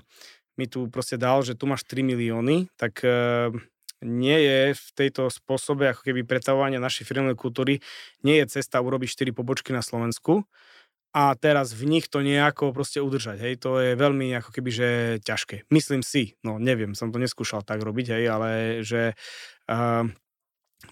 mi 0.58 0.66
tu 0.66 0.90
proste 0.90 1.16
dal, 1.16 1.46
že 1.46 1.54
tu 1.54 1.70
máš 1.70 1.86
3 1.86 2.04
milióny, 2.04 2.68
tak 2.76 3.02
uh, 3.06 3.54
nie 4.02 4.38
je 4.38 4.60
v 4.78 4.88
tejto 4.94 5.30
spôsobe 5.34 5.90
ako 5.90 6.06
keby 6.06 6.22
pretavovania 6.26 6.82
našej 6.82 7.06
firmnej 7.06 7.38
kultúry, 7.38 7.82
nie 8.22 8.38
je 8.42 8.60
cesta 8.60 8.82
urobiť 8.82 9.10
4 9.10 9.38
pobočky 9.38 9.74
na 9.74 9.82
Slovensku 9.82 10.46
a 11.18 11.34
teraz 11.34 11.74
v 11.74 11.90
nich 11.90 12.06
to 12.12 12.22
nejako 12.22 12.76
proste 12.76 13.02
udržať, 13.02 13.42
hej, 13.42 13.54
to 13.58 13.82
je 13.82 13.98
veľmi 13.98 14.30
ako 14.38 14.54
keby, 14.54 14.70
že 14.70 14.90
ťažké. 15.26 15.66
Myslím 15.74 16.06
si, 16.06 16.38
no 16.46 16.62
neviem, 16.62 16.94
som 16.94 17.10
to 17.10 17.18
neskúšal 17.18 17.66
tak 17.66 17.82
robiť, 17.82 18.14
hej, 18.14 18.24
ale 18.30 18.50
že 18.86 19.18
uh, 19.72 20.06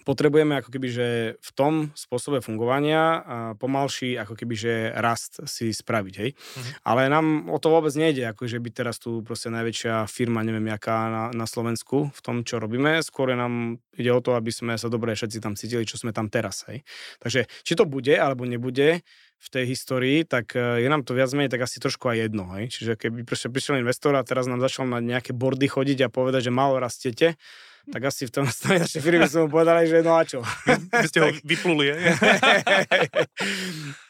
potrebujeme 0.02 0.58
ako 0.58 0.70
keby, 0.74 0.88
že 0.90 1.08
v 1.38 1.50
tom 1.54 1.74
spôsobe 1.94 2.42
fungovania 2.42 3.22
pomalší 3.58 4.18
ako 4.18 4.34
keby, 4.34 4.54
že 4.58 4.74
rast 4.98 5.38
si 5.46 5.70
spraviť, 5.70 6.14
hej. 6.18 6.30
Uh-huh. 6.34 6.72
Ale 6.82 7.06
nám 7.06 7.46
o 7.46 7.58
to 7.62 7.70
vôbec 7.70 7.94
nejde, 7.94 8.26
ako 8.26 8.50
že 8.50 8.58
byť 8.58 8.74
teraz 8.74 8.98
tu 8.98 9.22
proste 9.22 9.46
najväčšia 9.54 10.10
firma, 10.10 10.42
neviem 10.42 10.66
jaká 10.74 11.06
na, 11.06 11.24
na 11.30 11.46
Slovensku 11.46 12.10
v 12.10 12.20
tom, 12.22 12.42
čo 12.42 12.58
robíme. 12.58 12.98
Skôr 13.02 13.30
nám 13.38 13.78
ide 13.94 14.10
o 14.10 14.18
to, 14.18 14.34
aby 14.34 14.50
sme 14.50 14.74
sa 14.74 14.90
dobre 14.90 15.14
všetci 15.14 15.38
tam 15.38 15.54
cítili, 15.54 15.86
čo 15.86 15.98
sme 16.02 16.10
tam 16.10 16.26
teraz, 16.26 16.66
hej. 16.66 16.82
Takže 17.22 17.46
či 17.62 17.72
to 17.78 17.86
bude 17.86 18.14
alebo 18.14 18.42
nebude, 18.42 19.06
v 19.36 19.48
tej 19.52 19.64
histórii, 19.68 20.24
tak 20.24 20.56
e, 20.56 20.80
je 20.82 20.88
nám 20.88 21.04
to 21.04 21.12
viac 21.12 21.28
menej 21.36 21.52
tak 21.52 21.68
asi 21.68 21.76
trošku 21.76 22.08
aj 22.08 22.28
jedno. 22.28 22.48
Hej? 22.56 22.72
Čiže 22.72 22.92
keby 22.96 23.28
prišiel 23.28 23.78
investor 23.84 24.16
a 24.16 24.24
teraz 24.24 24.48
nám 24.48 24.64
začal 24.64 24.88
na 24.88 24.98
nejaké 24.98 25.36
bordy 25.36 25.68
chodiť 25.68 26.08
a 26.08 26.12
povedať, 26.12 26.48
že 26.48 26.52
malo 26.56 26.80
rastiete, 26.80 27.36
tak 27.86 28.10
asi 28.10 28.26
v 28.26 28.34
tom 28.34 28.46
našej 28.82 29.02
firme 29.02 29.26
som 29.30 29.46
mu 29.46 29.48
povedali, 29.50 29.86
že 29.86 30.02
no 30.02 30.18
a 30.18 30.26
čo. 30.26 30.42
Vy 30.66 31.06
ste 31.06 31.22
ho 31.22 31.30
vypluli, 31.50 31.86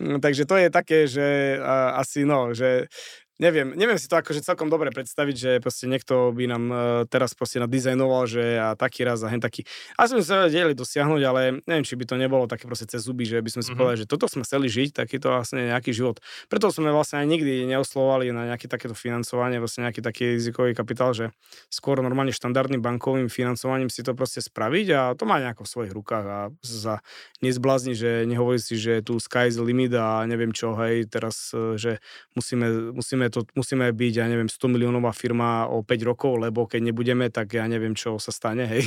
no, 0.07 0.17
Takže 0.21 0.49
to 0.49 0.57
je 0.57 0.69
také, 0.73 0.99
že 1.05 1.61
asi 1.97 2.25
no, 2.25 2.57
že 2.57 2.89
neviem, 3.37 3.77
neviem 3.77 4.01
si 4.01 4.09
to 4.09 4.17
akože 4.17 4.41
celkom 4.41 4.73
dobre 4.73 4.89
predstaviť, 4.93 5.37
že 5.37 5.51
proste 5.61 5.85
niekto 5.87 6.33
by 6.33 6.45
nám 6.49 6.65
uh, 6.69 6.79
teraz 7.09 7.37
proste 7.37 7.61
nadizajnoval, 7.61 8.25
že 8.25 8.45
a 8.57 8.73
taký 8.75 9.05
raz 9.05 9.21
a 9.21 9.29
hen 9.29 9.41
taký. 9.41 9.69
A 10.01 10.09
sme 10.09 10.25
sa 10.25 10.49
vedeli 10.49 10.73
dosiahnuť, 10.73 11.23
ale 11.25 11.41
neviem, 11.69 11.85
či 11.85 11.95
by 11.97 12.05
to 12.09 12.17
nebolo 12.17 12.49
také 12.49 12.65
proste 12.65 12.89
cez 12.89 13.05
zuby, 13.05 13.29
že 13.29 13.45
by 13.45 13.51
sme 13.53 13.63
si 13.63 13.73
mm-hmm. 13.73 13.79
povedali, 13.79 13.99
že 14.05 14.09
toto 14.09 14.27
sme 14.27 14.43
chceli 14.43 14.67
žiť, 14.73 14.97
takýto 14.97 15.29
vlastne 15.29 15.69
nejaký 15.69 15.93
život. 15.93 16.19
Preto 16.49 16.73
sme 16.73 16.89
vlastne 16.89 17.21
aj 17.21 17.27
nikdy 17.29 17.69
neoslovali 17.69 18.33
na 18.33 18.55
nejaké 18.55 18.67
takéto 18.67 18.97
financovanie, 18.97 19.61
vlastne 19.61 19.85
nejaký 19.85 20.01
taký 20.01 20.41
rizikový 20.41 20.73
kapitál, 20.73 21.13
že 21.13 21.33
skôr 21.69 22.01
normálne 22.01 22.33
štandardným 22.33 22.81
bankovým 22.81 23.29
financovaním 23.29 23.93
si 23.93 24.01
to 24.01 24.17
proste 24.17 24.41
spraviť 24.41 24.87
a 24.97 25.01
to 25.13 25.29
má 25.29 25.39
nejako 25.39 25.69
v 25.69 25.73
svojich 25.73 25.93
rukách 25.93 26.27
a 26.27 26.39
sa 26.65 27.05
nezblázni, 27.45 27.93
že 27.93 28.25
nehovorí 28.25 28.57
si, 28.57 28.81
že 28.81 29.05
tu 29.05 29.21
sky 29.21 29.49
is 29.53 29.61
limit 29.61 29.93
a 29.95 30.25
neviem 30.25 30.51
čo, 30.51 30.73
hej, 30.81 31.05
teraz, 31.07 31.53
e, 31.53 31.77
že 31.77 31.93
musíme, 32.33 32.97
musíme 32.97 33.26
musíme, 33.27 33.31
to, 33.33 33.41
musíme 33.55 33.87
byť, 33.91 34.15
ja 34.15 34.27
neviem, 34.31 34.49
100 34.49 34.71
miliónová 34.71 35.11
firma 35.11 35.67
o 35.67 35.83
5 35.83 36.09
rokov, 36.09 36.39
lebo 36.39 36.67
keď 36.67 36.81
nebudeme, 36.93 37.27
tak 37.31 37.55
ja 37.55 37.67
neviem, 37.67 37.95
čo 37.95 38.19
sa 38.23 38.31
stane, 38.31 38.67
hej. 38.67 38.83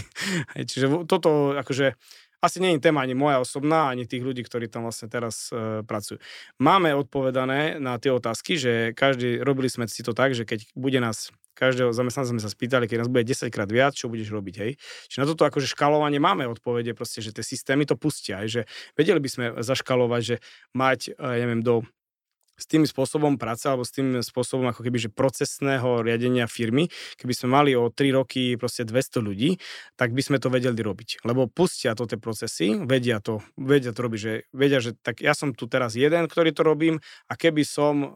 Čiže 0.70 1.06
toto, 1.06 1.56
akože, 1.60 1.96
asi 2.40 2.64
nie 2.64 2.80
je 2.80 2.84
téma 2.88 3.04
ani 3.04 3.20
moja 3.20 3.44
osobná, 3.44 3.92
ani 3.92 4.08
tých 4.08 4.24
ľudí, 4.24 4.48
ktorí 4.48 4.72
tam 4.72 4.88
vlastne 4.88 5.12
teraz 5.12 5.52
e, 5.52 5.84
pracujú. 5.84 6.24
Máme 6.64 6.96
odpovedané 6.96 7.84
na 7.84 8.00
tie 8.00 8.16
otázky, 8.16 8.56
že 8.56 8.96
každý, 8.96 9.44
robili 9.44 9.68
sme 9.68 9.92
si 9.92 10.00
to 10.08 10.16
tak, 10.16 10.32
že 10.32 10.48
keď 10.48 10.72
bude 10.72 11.04
nás 11.04 11.36
každého 11.60 11.92
zamestnanca 11.92 12.32
sme 12.32 12.40
sa 12.40 12.48
spýtali, 12.48 12.88
keď 12.88 13.04
nás 13.04 13.12
bude 13.12 13.28
10 13.28 13.52
krát 13.52 13.68
viac, 13.68 13.92
čo 13.92 14.08
budeš 14.08 14.32
robiť, 14.32 14.56
hej. 14.64 14.72
Čiže 15.12 15.20
na 15.20 15.28
toto 15.28 15.44
akože 15.44 15.68
škalovanie 15.68 16.24
máme 16.24 16.48
odpovede, 16.48 16.96
proste, 16.96 17.20
že 17.20 17.36
tie 17.36 17.44
systémy 17.44 17.84
to 17.84 18.00
pustia, 18.00 18.40
hej, 18.48 18.50
že 18.50 18.62
vedeli 18.96 19.20
by 19.20 19.28
sme 19.28 19.46
zaškalovať, 19.60 20.22
že 20.24 20.36
mať, 20.72 21.20
ja 21.20 21.44
neviem, 21.44 21.60
do 21.60 21.84
s 22.60 22.68
tým 22.68 22.84
spôsobom 22.84 23.40
práce 23.40 23.66
alebo 23.66 23.88
s 23.88 23.96
tým 23.96 24.20
spôsobom 24.20 24.68
ako 24.68 24.84
keby, 24.84 25.08
že 25.08 25.10
procesného 25.10 26.04
riadenia 26.04 26.46
firmy, 26.46 26.92
keby 27.16 27.34
sme 27.34 27.48
mali 27.56 27.72
o 27.74 27.88
3 27.88 28.12
roky 28.14 28.60
proste 28.60 28.84
200 28.84 29.24
ľudí, 29.24 29.56
tak 29.96 30.12
by 30.12 30.22
sme 30.22 30.38
to 30.38 30.52
vedeli 30.52 30.76
robiť. 30.76 31.24
Lebo 31.24 31.48
pustia 31.48 31.96
to 31.96 32.04
tie 32.04 32.20
procesy, 32.20 32.76
vedia 32.84 33.24
to, 33.24 33.40
vedia 33.56 33.96
to 33.96 34.00
robiť, 34.04 34.20
že 34.20 34.34
vedia, 34.52 34.84
že 34.84 34.94
tak 35.00 35.24
ja 35.24 35.32
som 35.32 35.56
tu 35.56 35.72
teraz 35.72 35.96
jeden, 35.96 36.28
ktorý 36.28 36.52
to 36.52 36.68
robím 36.68 37.00
a 37.32 37.34
keby 37.40 37.64
som, 37.64 37.96
eh, 38.04 38.10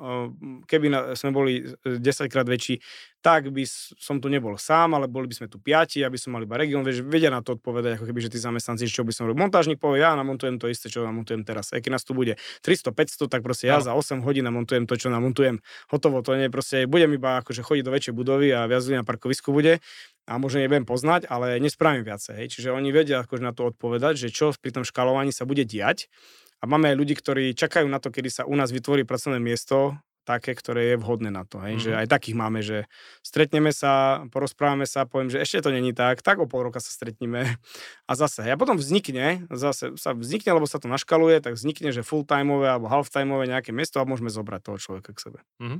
keby 0.67 1.15
sme 1.15 1.31
boli 1.31 1.53
10 1.87 2.27
krát 2.27 2.45
väčší, 2.45 2.83
tak 3.23 3.55
by 3.55 3.63
som 3.95 4.19
tu 4.19 4.27
nebol 4.27 4.59
sám, 4.59 4.99
ale 4.99 5.07
boli 5.07 5.31
by 5.31 5.35
sme 5.39 5.47
tu 5.47 5.55
piati, 5.55 6.03
aby 6.03 6.19
som 6.19 6.35
mal 6.35 6.43
iba 6.43 6.59
región, 6.59 6.83
vieš, 6.83 7.07
vedia 7.07 7.31
na 7.31 7.39
to 7.39 7.55
odpovedať, 7.55 7.95
ako 7.95 8.11
keby, 8.11 8.19
že 8.19 8.35
tí 8.35 8.39
zamestnanci, 8.43 8.91
čo 8.91 9.07
by 9.07 9.15
som 9.15 9.31
robil. 9.31 9.47
Montážnik 9.47 9.79
povie, 9.79 10.03
ja 10.03 10.11
namontujem 10.19 10.59
to 10.59 10.67
isté, 10.67 10.91
čo 10.91 11.07
namontujem 11.07 11.47
teraz. 11.47 11.71
Aj 11.71 11.79
keď 11.79 11.95
nás 11.95 12.03
tu 12.03 12.11
bude 12.11 12.35
300, 12.67 12.91
500, 12.91 13.31
tak 13.31 13.39
proste 13.39 13.71
ja 13.71 13.79
no. 13.79 13.87
za 13.87 13.95
8 13.95 14.19
hodín 14.27 14.43
namontujem 14.43 14.83
to, 14.83 14.99
čo 14.99 15.07
namontujem. 15.07 15.63
Hotovo, 15.87 16.19
to 16.19 16.35
nie, 16.35 16.51
proste 16.51 16.83
budem 16.83 17.15
iba 17.15 17.39
akože 17.39 17.63
chodiť 17.63 17.83
do 17.87 17.91
väčšej 17.95 18.13
budovy 18.13 18.51
a 18.51 18.67
viac 18.67 18.83
na 18.91 19.07
parkovisku 19.07 19.55
bude 19.55 19.79
a 20.27 20.35
možno 20.35 20.59
neviem 20.59 20.83
poznať, 20.83 21.31
ale 21.31 21.63
nespravím 21.63 22.03
viacej. 22.03 22.35
Hej. 22.43 22.47
Čiže 22.59 22.75
oni 22.75 22.91
vedia 22.91 23.23
akože 23.23 23.43
na 23.43 23.55
to 23.55 23.71
odpovedať, 23.71 24.19
že 24.19 24.35
čo 24.35 24.51
pri 24.51 24.75
tom 24.75 24.83
škalovaní 24.83 25.31
sa 25.31 25.47
bude 25.47 25.63
diať. 25.63 26.11
A 26.59 26.67
máme 26.67 26.91
aj 26.91 26.99
ľudí, 26.99 27.15
ktorí 27.15 27.55
čakajú 27.55 27.87
na 27.91 27.99
to, 27.99 28.07
kedy 28.07 28.31
sa 28.31 28.43
u 28.47 28.55
nás 28.55 28.71
vytvorí 28.71 29.03
pracovné 29.03 29.39
miesto, 29.39 29.99
také, 30.23 30.55
ktoré 30.55 30.95
je 30.95 30.99
vhodné 30.99 31.29
na 31.29 31.43
to. 31.43 31.59
Hej? 31.59 31.73
Mm. 31.77 31.81
Že 31.83 31.91
mhm. 31.91 31.99
aj 31.99 32.07
takých 32.07 32.37
máme, 32.39 32.59
že 32.63 32.77
stretneme 33.19 33.71
sa, 33.75 34.23
porozprávame 34.31 34.87
sa, 34.87 35.03
poviem, 35.03 35.29
že 35.29 35.43
ešte 35.43 35.67
to 35.67 35.69
není 35.75 35.91
tak, 35.91 36.23
tak 36.23 36.39
o 36.39 36.47
pol 36.47 36.71
roka 36.71 36.79
sa 36.79 36.89
stretneme 36.89 37.59
a 38.09 38.13
zase. 38.15 38.47
A 38.47 38.55
potom 38.55 38.79
vznikne, 38.79 39.45
zase 39.51 39.95
sa 39.99 40.15
vznikne, 40.15 40.55
lebo 40.55 40.65
sa 40.65 40.79
to 40.79 40.87
naškaluje, 40.87 41.43
tak 41.43 41.59
vznikne, 41.59 41.91
že 41.91 42.01
full-timeové 42.01 42.71
alebo 42.71 42.87
half-timeové 42.87 43.51
nejaké 43.51 43.75
miesto 43.75 43.99
a 43.99 44.07
môžeme 44.07 44.31
zobrať 44.31 44.61
toho 44.63 44.77
človeka 44.79 45.11
k 45.11 45.23
sebe. 45.29 45.39
Mm-hmm. 45.59 45.79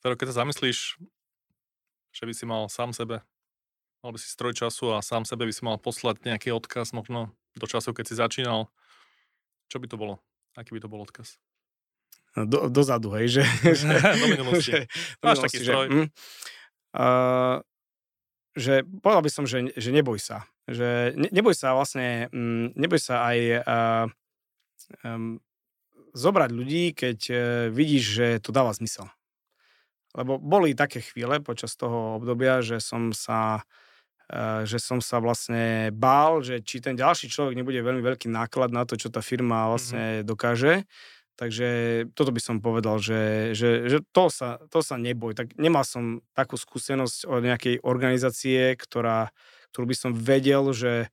Teda 0.00 0.14
keď 0.16 0.26
sa 0.32 0.36
zamyslíš, 0.44 0.96
že 2.10 2.24
by 2.24 2.32
si 2.32 2.44
mal 2.48 2.66
sám 2.72 2.96
sebe, 2.96 3.20
mal 4.00 4.10
by 4.10 4.18
si 4.18 4.32
stroj 4.32 4.56
času 4.56 4.96
a 4.96 5.04
sám 5.04 5.28
sebe 5.28 5.44
by 5.44 5.52
si 5.52 5.62
mal 5.62 5.76
poslať 5.76 6.24
nejaký 6.24 6.50
odkaz 6.56 6.96
možno 6.96 7.36
do 7.54 7.68
času, 7.68 7.92
keď 7.92 8.04
si 8.08 8.14
začínal, 8.16 8.72
čo 9.68 9.76
by 9.78 9.86
to 9.86 10.00
bolo? 10.00 10.18
Aký 10.56 10.74
by 10.74 10.80
to 10.82 10.90
bol 10.90 11.04
odkaz? 11.04 11.38
Do, 12.36 12.70
dozadu, 12.70 13.10
hej, 13.18 13.40
že... 13.40 13.42
do 14.22 14.26
minulosti. 14.30 14.70
Že, 14.70 14.80
do 15.18 15.24
Máš 15.26 15.38
taký. 15.42 15.56
Že, 15.66 15.74
mm, 15.74 16.06
uh, 16.94 17.56
že 18.54 18.74
povedal 19.02 19.22
by 19.26 19.30
som, 19.30 19.44
že, 19.46 19.74
že 19.74 19.90
neboj 19.90 20.18
sa. 20.22 20.46
Že 20.70 21.18
ne, 21.18 21.28
neboj 21.34 21.54
sa 21.54 21.74
vlastne, 21.74 22.30
um, 22.30 22.70
neboj 22.78 23.00
sa 23.02 23.26
aj 23.34 23.38
uh, 23.66 24.06
um, 25.02 25.42
zobrať 26.14 26.50
ľudí, 26.54 26.94
keď 26.94 27.18
uh, 27.30 27.38
vidíš, 27.74 28.04
že 28.06 28.26
to 28.38 28.54
dáva 28.54 28.70
zmysel. 28.74 29.10
Lebo 30.14 30.42
boli 30.42 30.74
také 30.74 31.02
chvíle 31.02 31.38
počas 31.38 31.78
toho 31.78 32.18
obdobia, 32.18 32.62
že 32.62 32.82
som 32.82 33.14
sa 33.14 33.62
že 34.62 34.78
som 34.78 35.02
sa 35.02 35.18
vlastne 35.18 35.90
bál, 35.90 36.38
že 36.38 36.62
či 36.62 36.78
ten 36.78 36.94
ďalší 36.94 37.26
človek 37.26 37.58
nebude 37.58 37.82
veľmi 37.82 37.98
veľký 37.98 38.30
náklad 38.30 38.70
na 38.70 38.86
to, 38.86 38.94
čo 38.94 39.10
tá 39.10 39.18
firma 39.18 39.66
vlastne 39.66 40.22
mm-hmm. 40.22 40.28
dokáže 40.30 40.86
Takže 41.40 41.68
toto 42.12 42.36
by 42.36 42.40
som 42.44 42.60
povedal, 42.60 43.00
že, 43.00 43.56
že, 43.56 43.88
že 43.88 44.04
to, 44.12 44.28
sa, 44.28 44.60
to 44.68 44.84
sa 44.84 45.00
neboj. 45.00 45.32
Tak 45.32 45.56
nemal 45.56 45.88
som 45.88 46.20
takú 46.36 46.60
skúsenosť 46.60 47.24
od 47.24 47.40
nejakej 47.40 47.80
organizácie, 47.80 48.76
ktorá, 48.76 49.32
ktorú 49.72 49.88
by 49.88 49.96
som 49.96 50.12
vedel, 50.12 50.68
že 50.76 51.08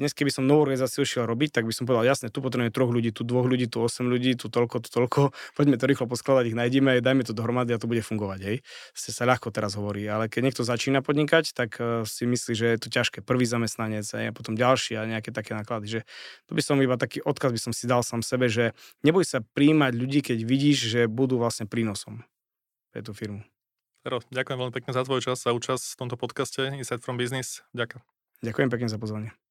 dnes 0.00 0.16
keby 0.16 0.32
som 0.32 0.48
novú 0.48 0.64
organizáciu 0.64 1.04
šiel 1.04 1.28
robiť, 1.28 1.60
tak 1.60 1.68
by 1.68 1.76
som 1.76 1.84
povedal, 1.84 2.08
jasne, 2.08 2.32
tu 2.32 2.40
potrebujeme 2.40 2.72
troch 2.72 2.88
ľudí, 2.88 3.12
tu 3.12 3.20
dvoch 3.20 3.44
ľudí, 3.44 3.68
tu 3.68 3.84
8 3.84 4.08
ľudí, 4.08 4.32
tu 4.40 4.48
toľko, 4.48 4.80
tu 4.80 4.88
toľko, 4.88 5.36
poďme 5.52 5.76
to 5.76 5.84
rýchlo 5.84 6.08
poskladať, 6.08 6.48
ich 6.48 6.56
nájdeme, 6.56 7.04
dajme 7.04 7.22
to 7.28 7.36
dohromady 7.36 7.76
a 7.76 7.78
to 7.78 7.84
bude 7.84 8.00
fungovať, 8.00 8.40
hej. 8.40 8.56
Ste 8.96 9.12
sa 9.12 9.28
ľahko 9.28 9.52
teraz 9.52 9.76
hovorí, 9.76 10.08
ale 10.08 10.32
keď 10.32 10.40
niekto 10.48 10.62
začína 10.64 11.04
podnikať, 11.04 11.52
tak 11.52 11.76
uh, 11.76 12.08
si 12.08 12.24
myslí, 12.24 12.52
že 12.56 12.66
je 12.72 12.78
to 12.80 12.88
ťažké. 12.88 13.20
Prvý 13.20 13.44
zamestnanec 13.44 14.08
hej, 14.08 14.26
a 14.28 14.32
potom 14.32 14.56
ďalší 14.56 14.96
a 14.96 15.04
nejaké 15.04 15.36
také 15.36 15.52
náklady, 15.52 15.86
že 15.86 16.00
to 16.48 16.56
by 16.56 16.64
som 16.64 16.80
iba 16.80 16.96
taký 16.96 17.20
odkaz 17.20 17.52
by 17.52 17.60
som 17.60 17.72
si 17.76 17.84
dal 17.84 18.00
sám 18.00 18.24
sebe, 18.24 18.48
že 18.48 18.72
neboj 19.04 19.28
sa 19.28 19.44
príjmať 19.52 19.92
ľudí, 19.92 20.24
keď 20.24 20.38
vidíš, 20.48 20.88
že 20.88 21.00
budú 21.04 21.36
vlastne 21.36 21.68
prínosom 21.68 22.24
pre 22.88 23.04
tú 23.04 23.12
firmu. 23.12 23.44
Fero, 24.00 24.24
ďakujem 24.32 24.56
veľmi 24.56 24.72
pekne 24.72 24.96
za 24.96 25.04
tvoj 25.04 25.20
čas 25.20 25.44
a 25.44 25.52
účasť 25.52 25.84
v 25.92 25.98
tomto 26.00 26.16
podcaste 26.16 26.72
Inside 26.72 27.04
from 27.04 27.20
Business. 27.20 27.60
Ďakujem. 27.76 28.00
Ďakujem 28.40 28.68
pekne 28.72 28.88
za 28.88 28.96
pozvanie. 28.96 29.49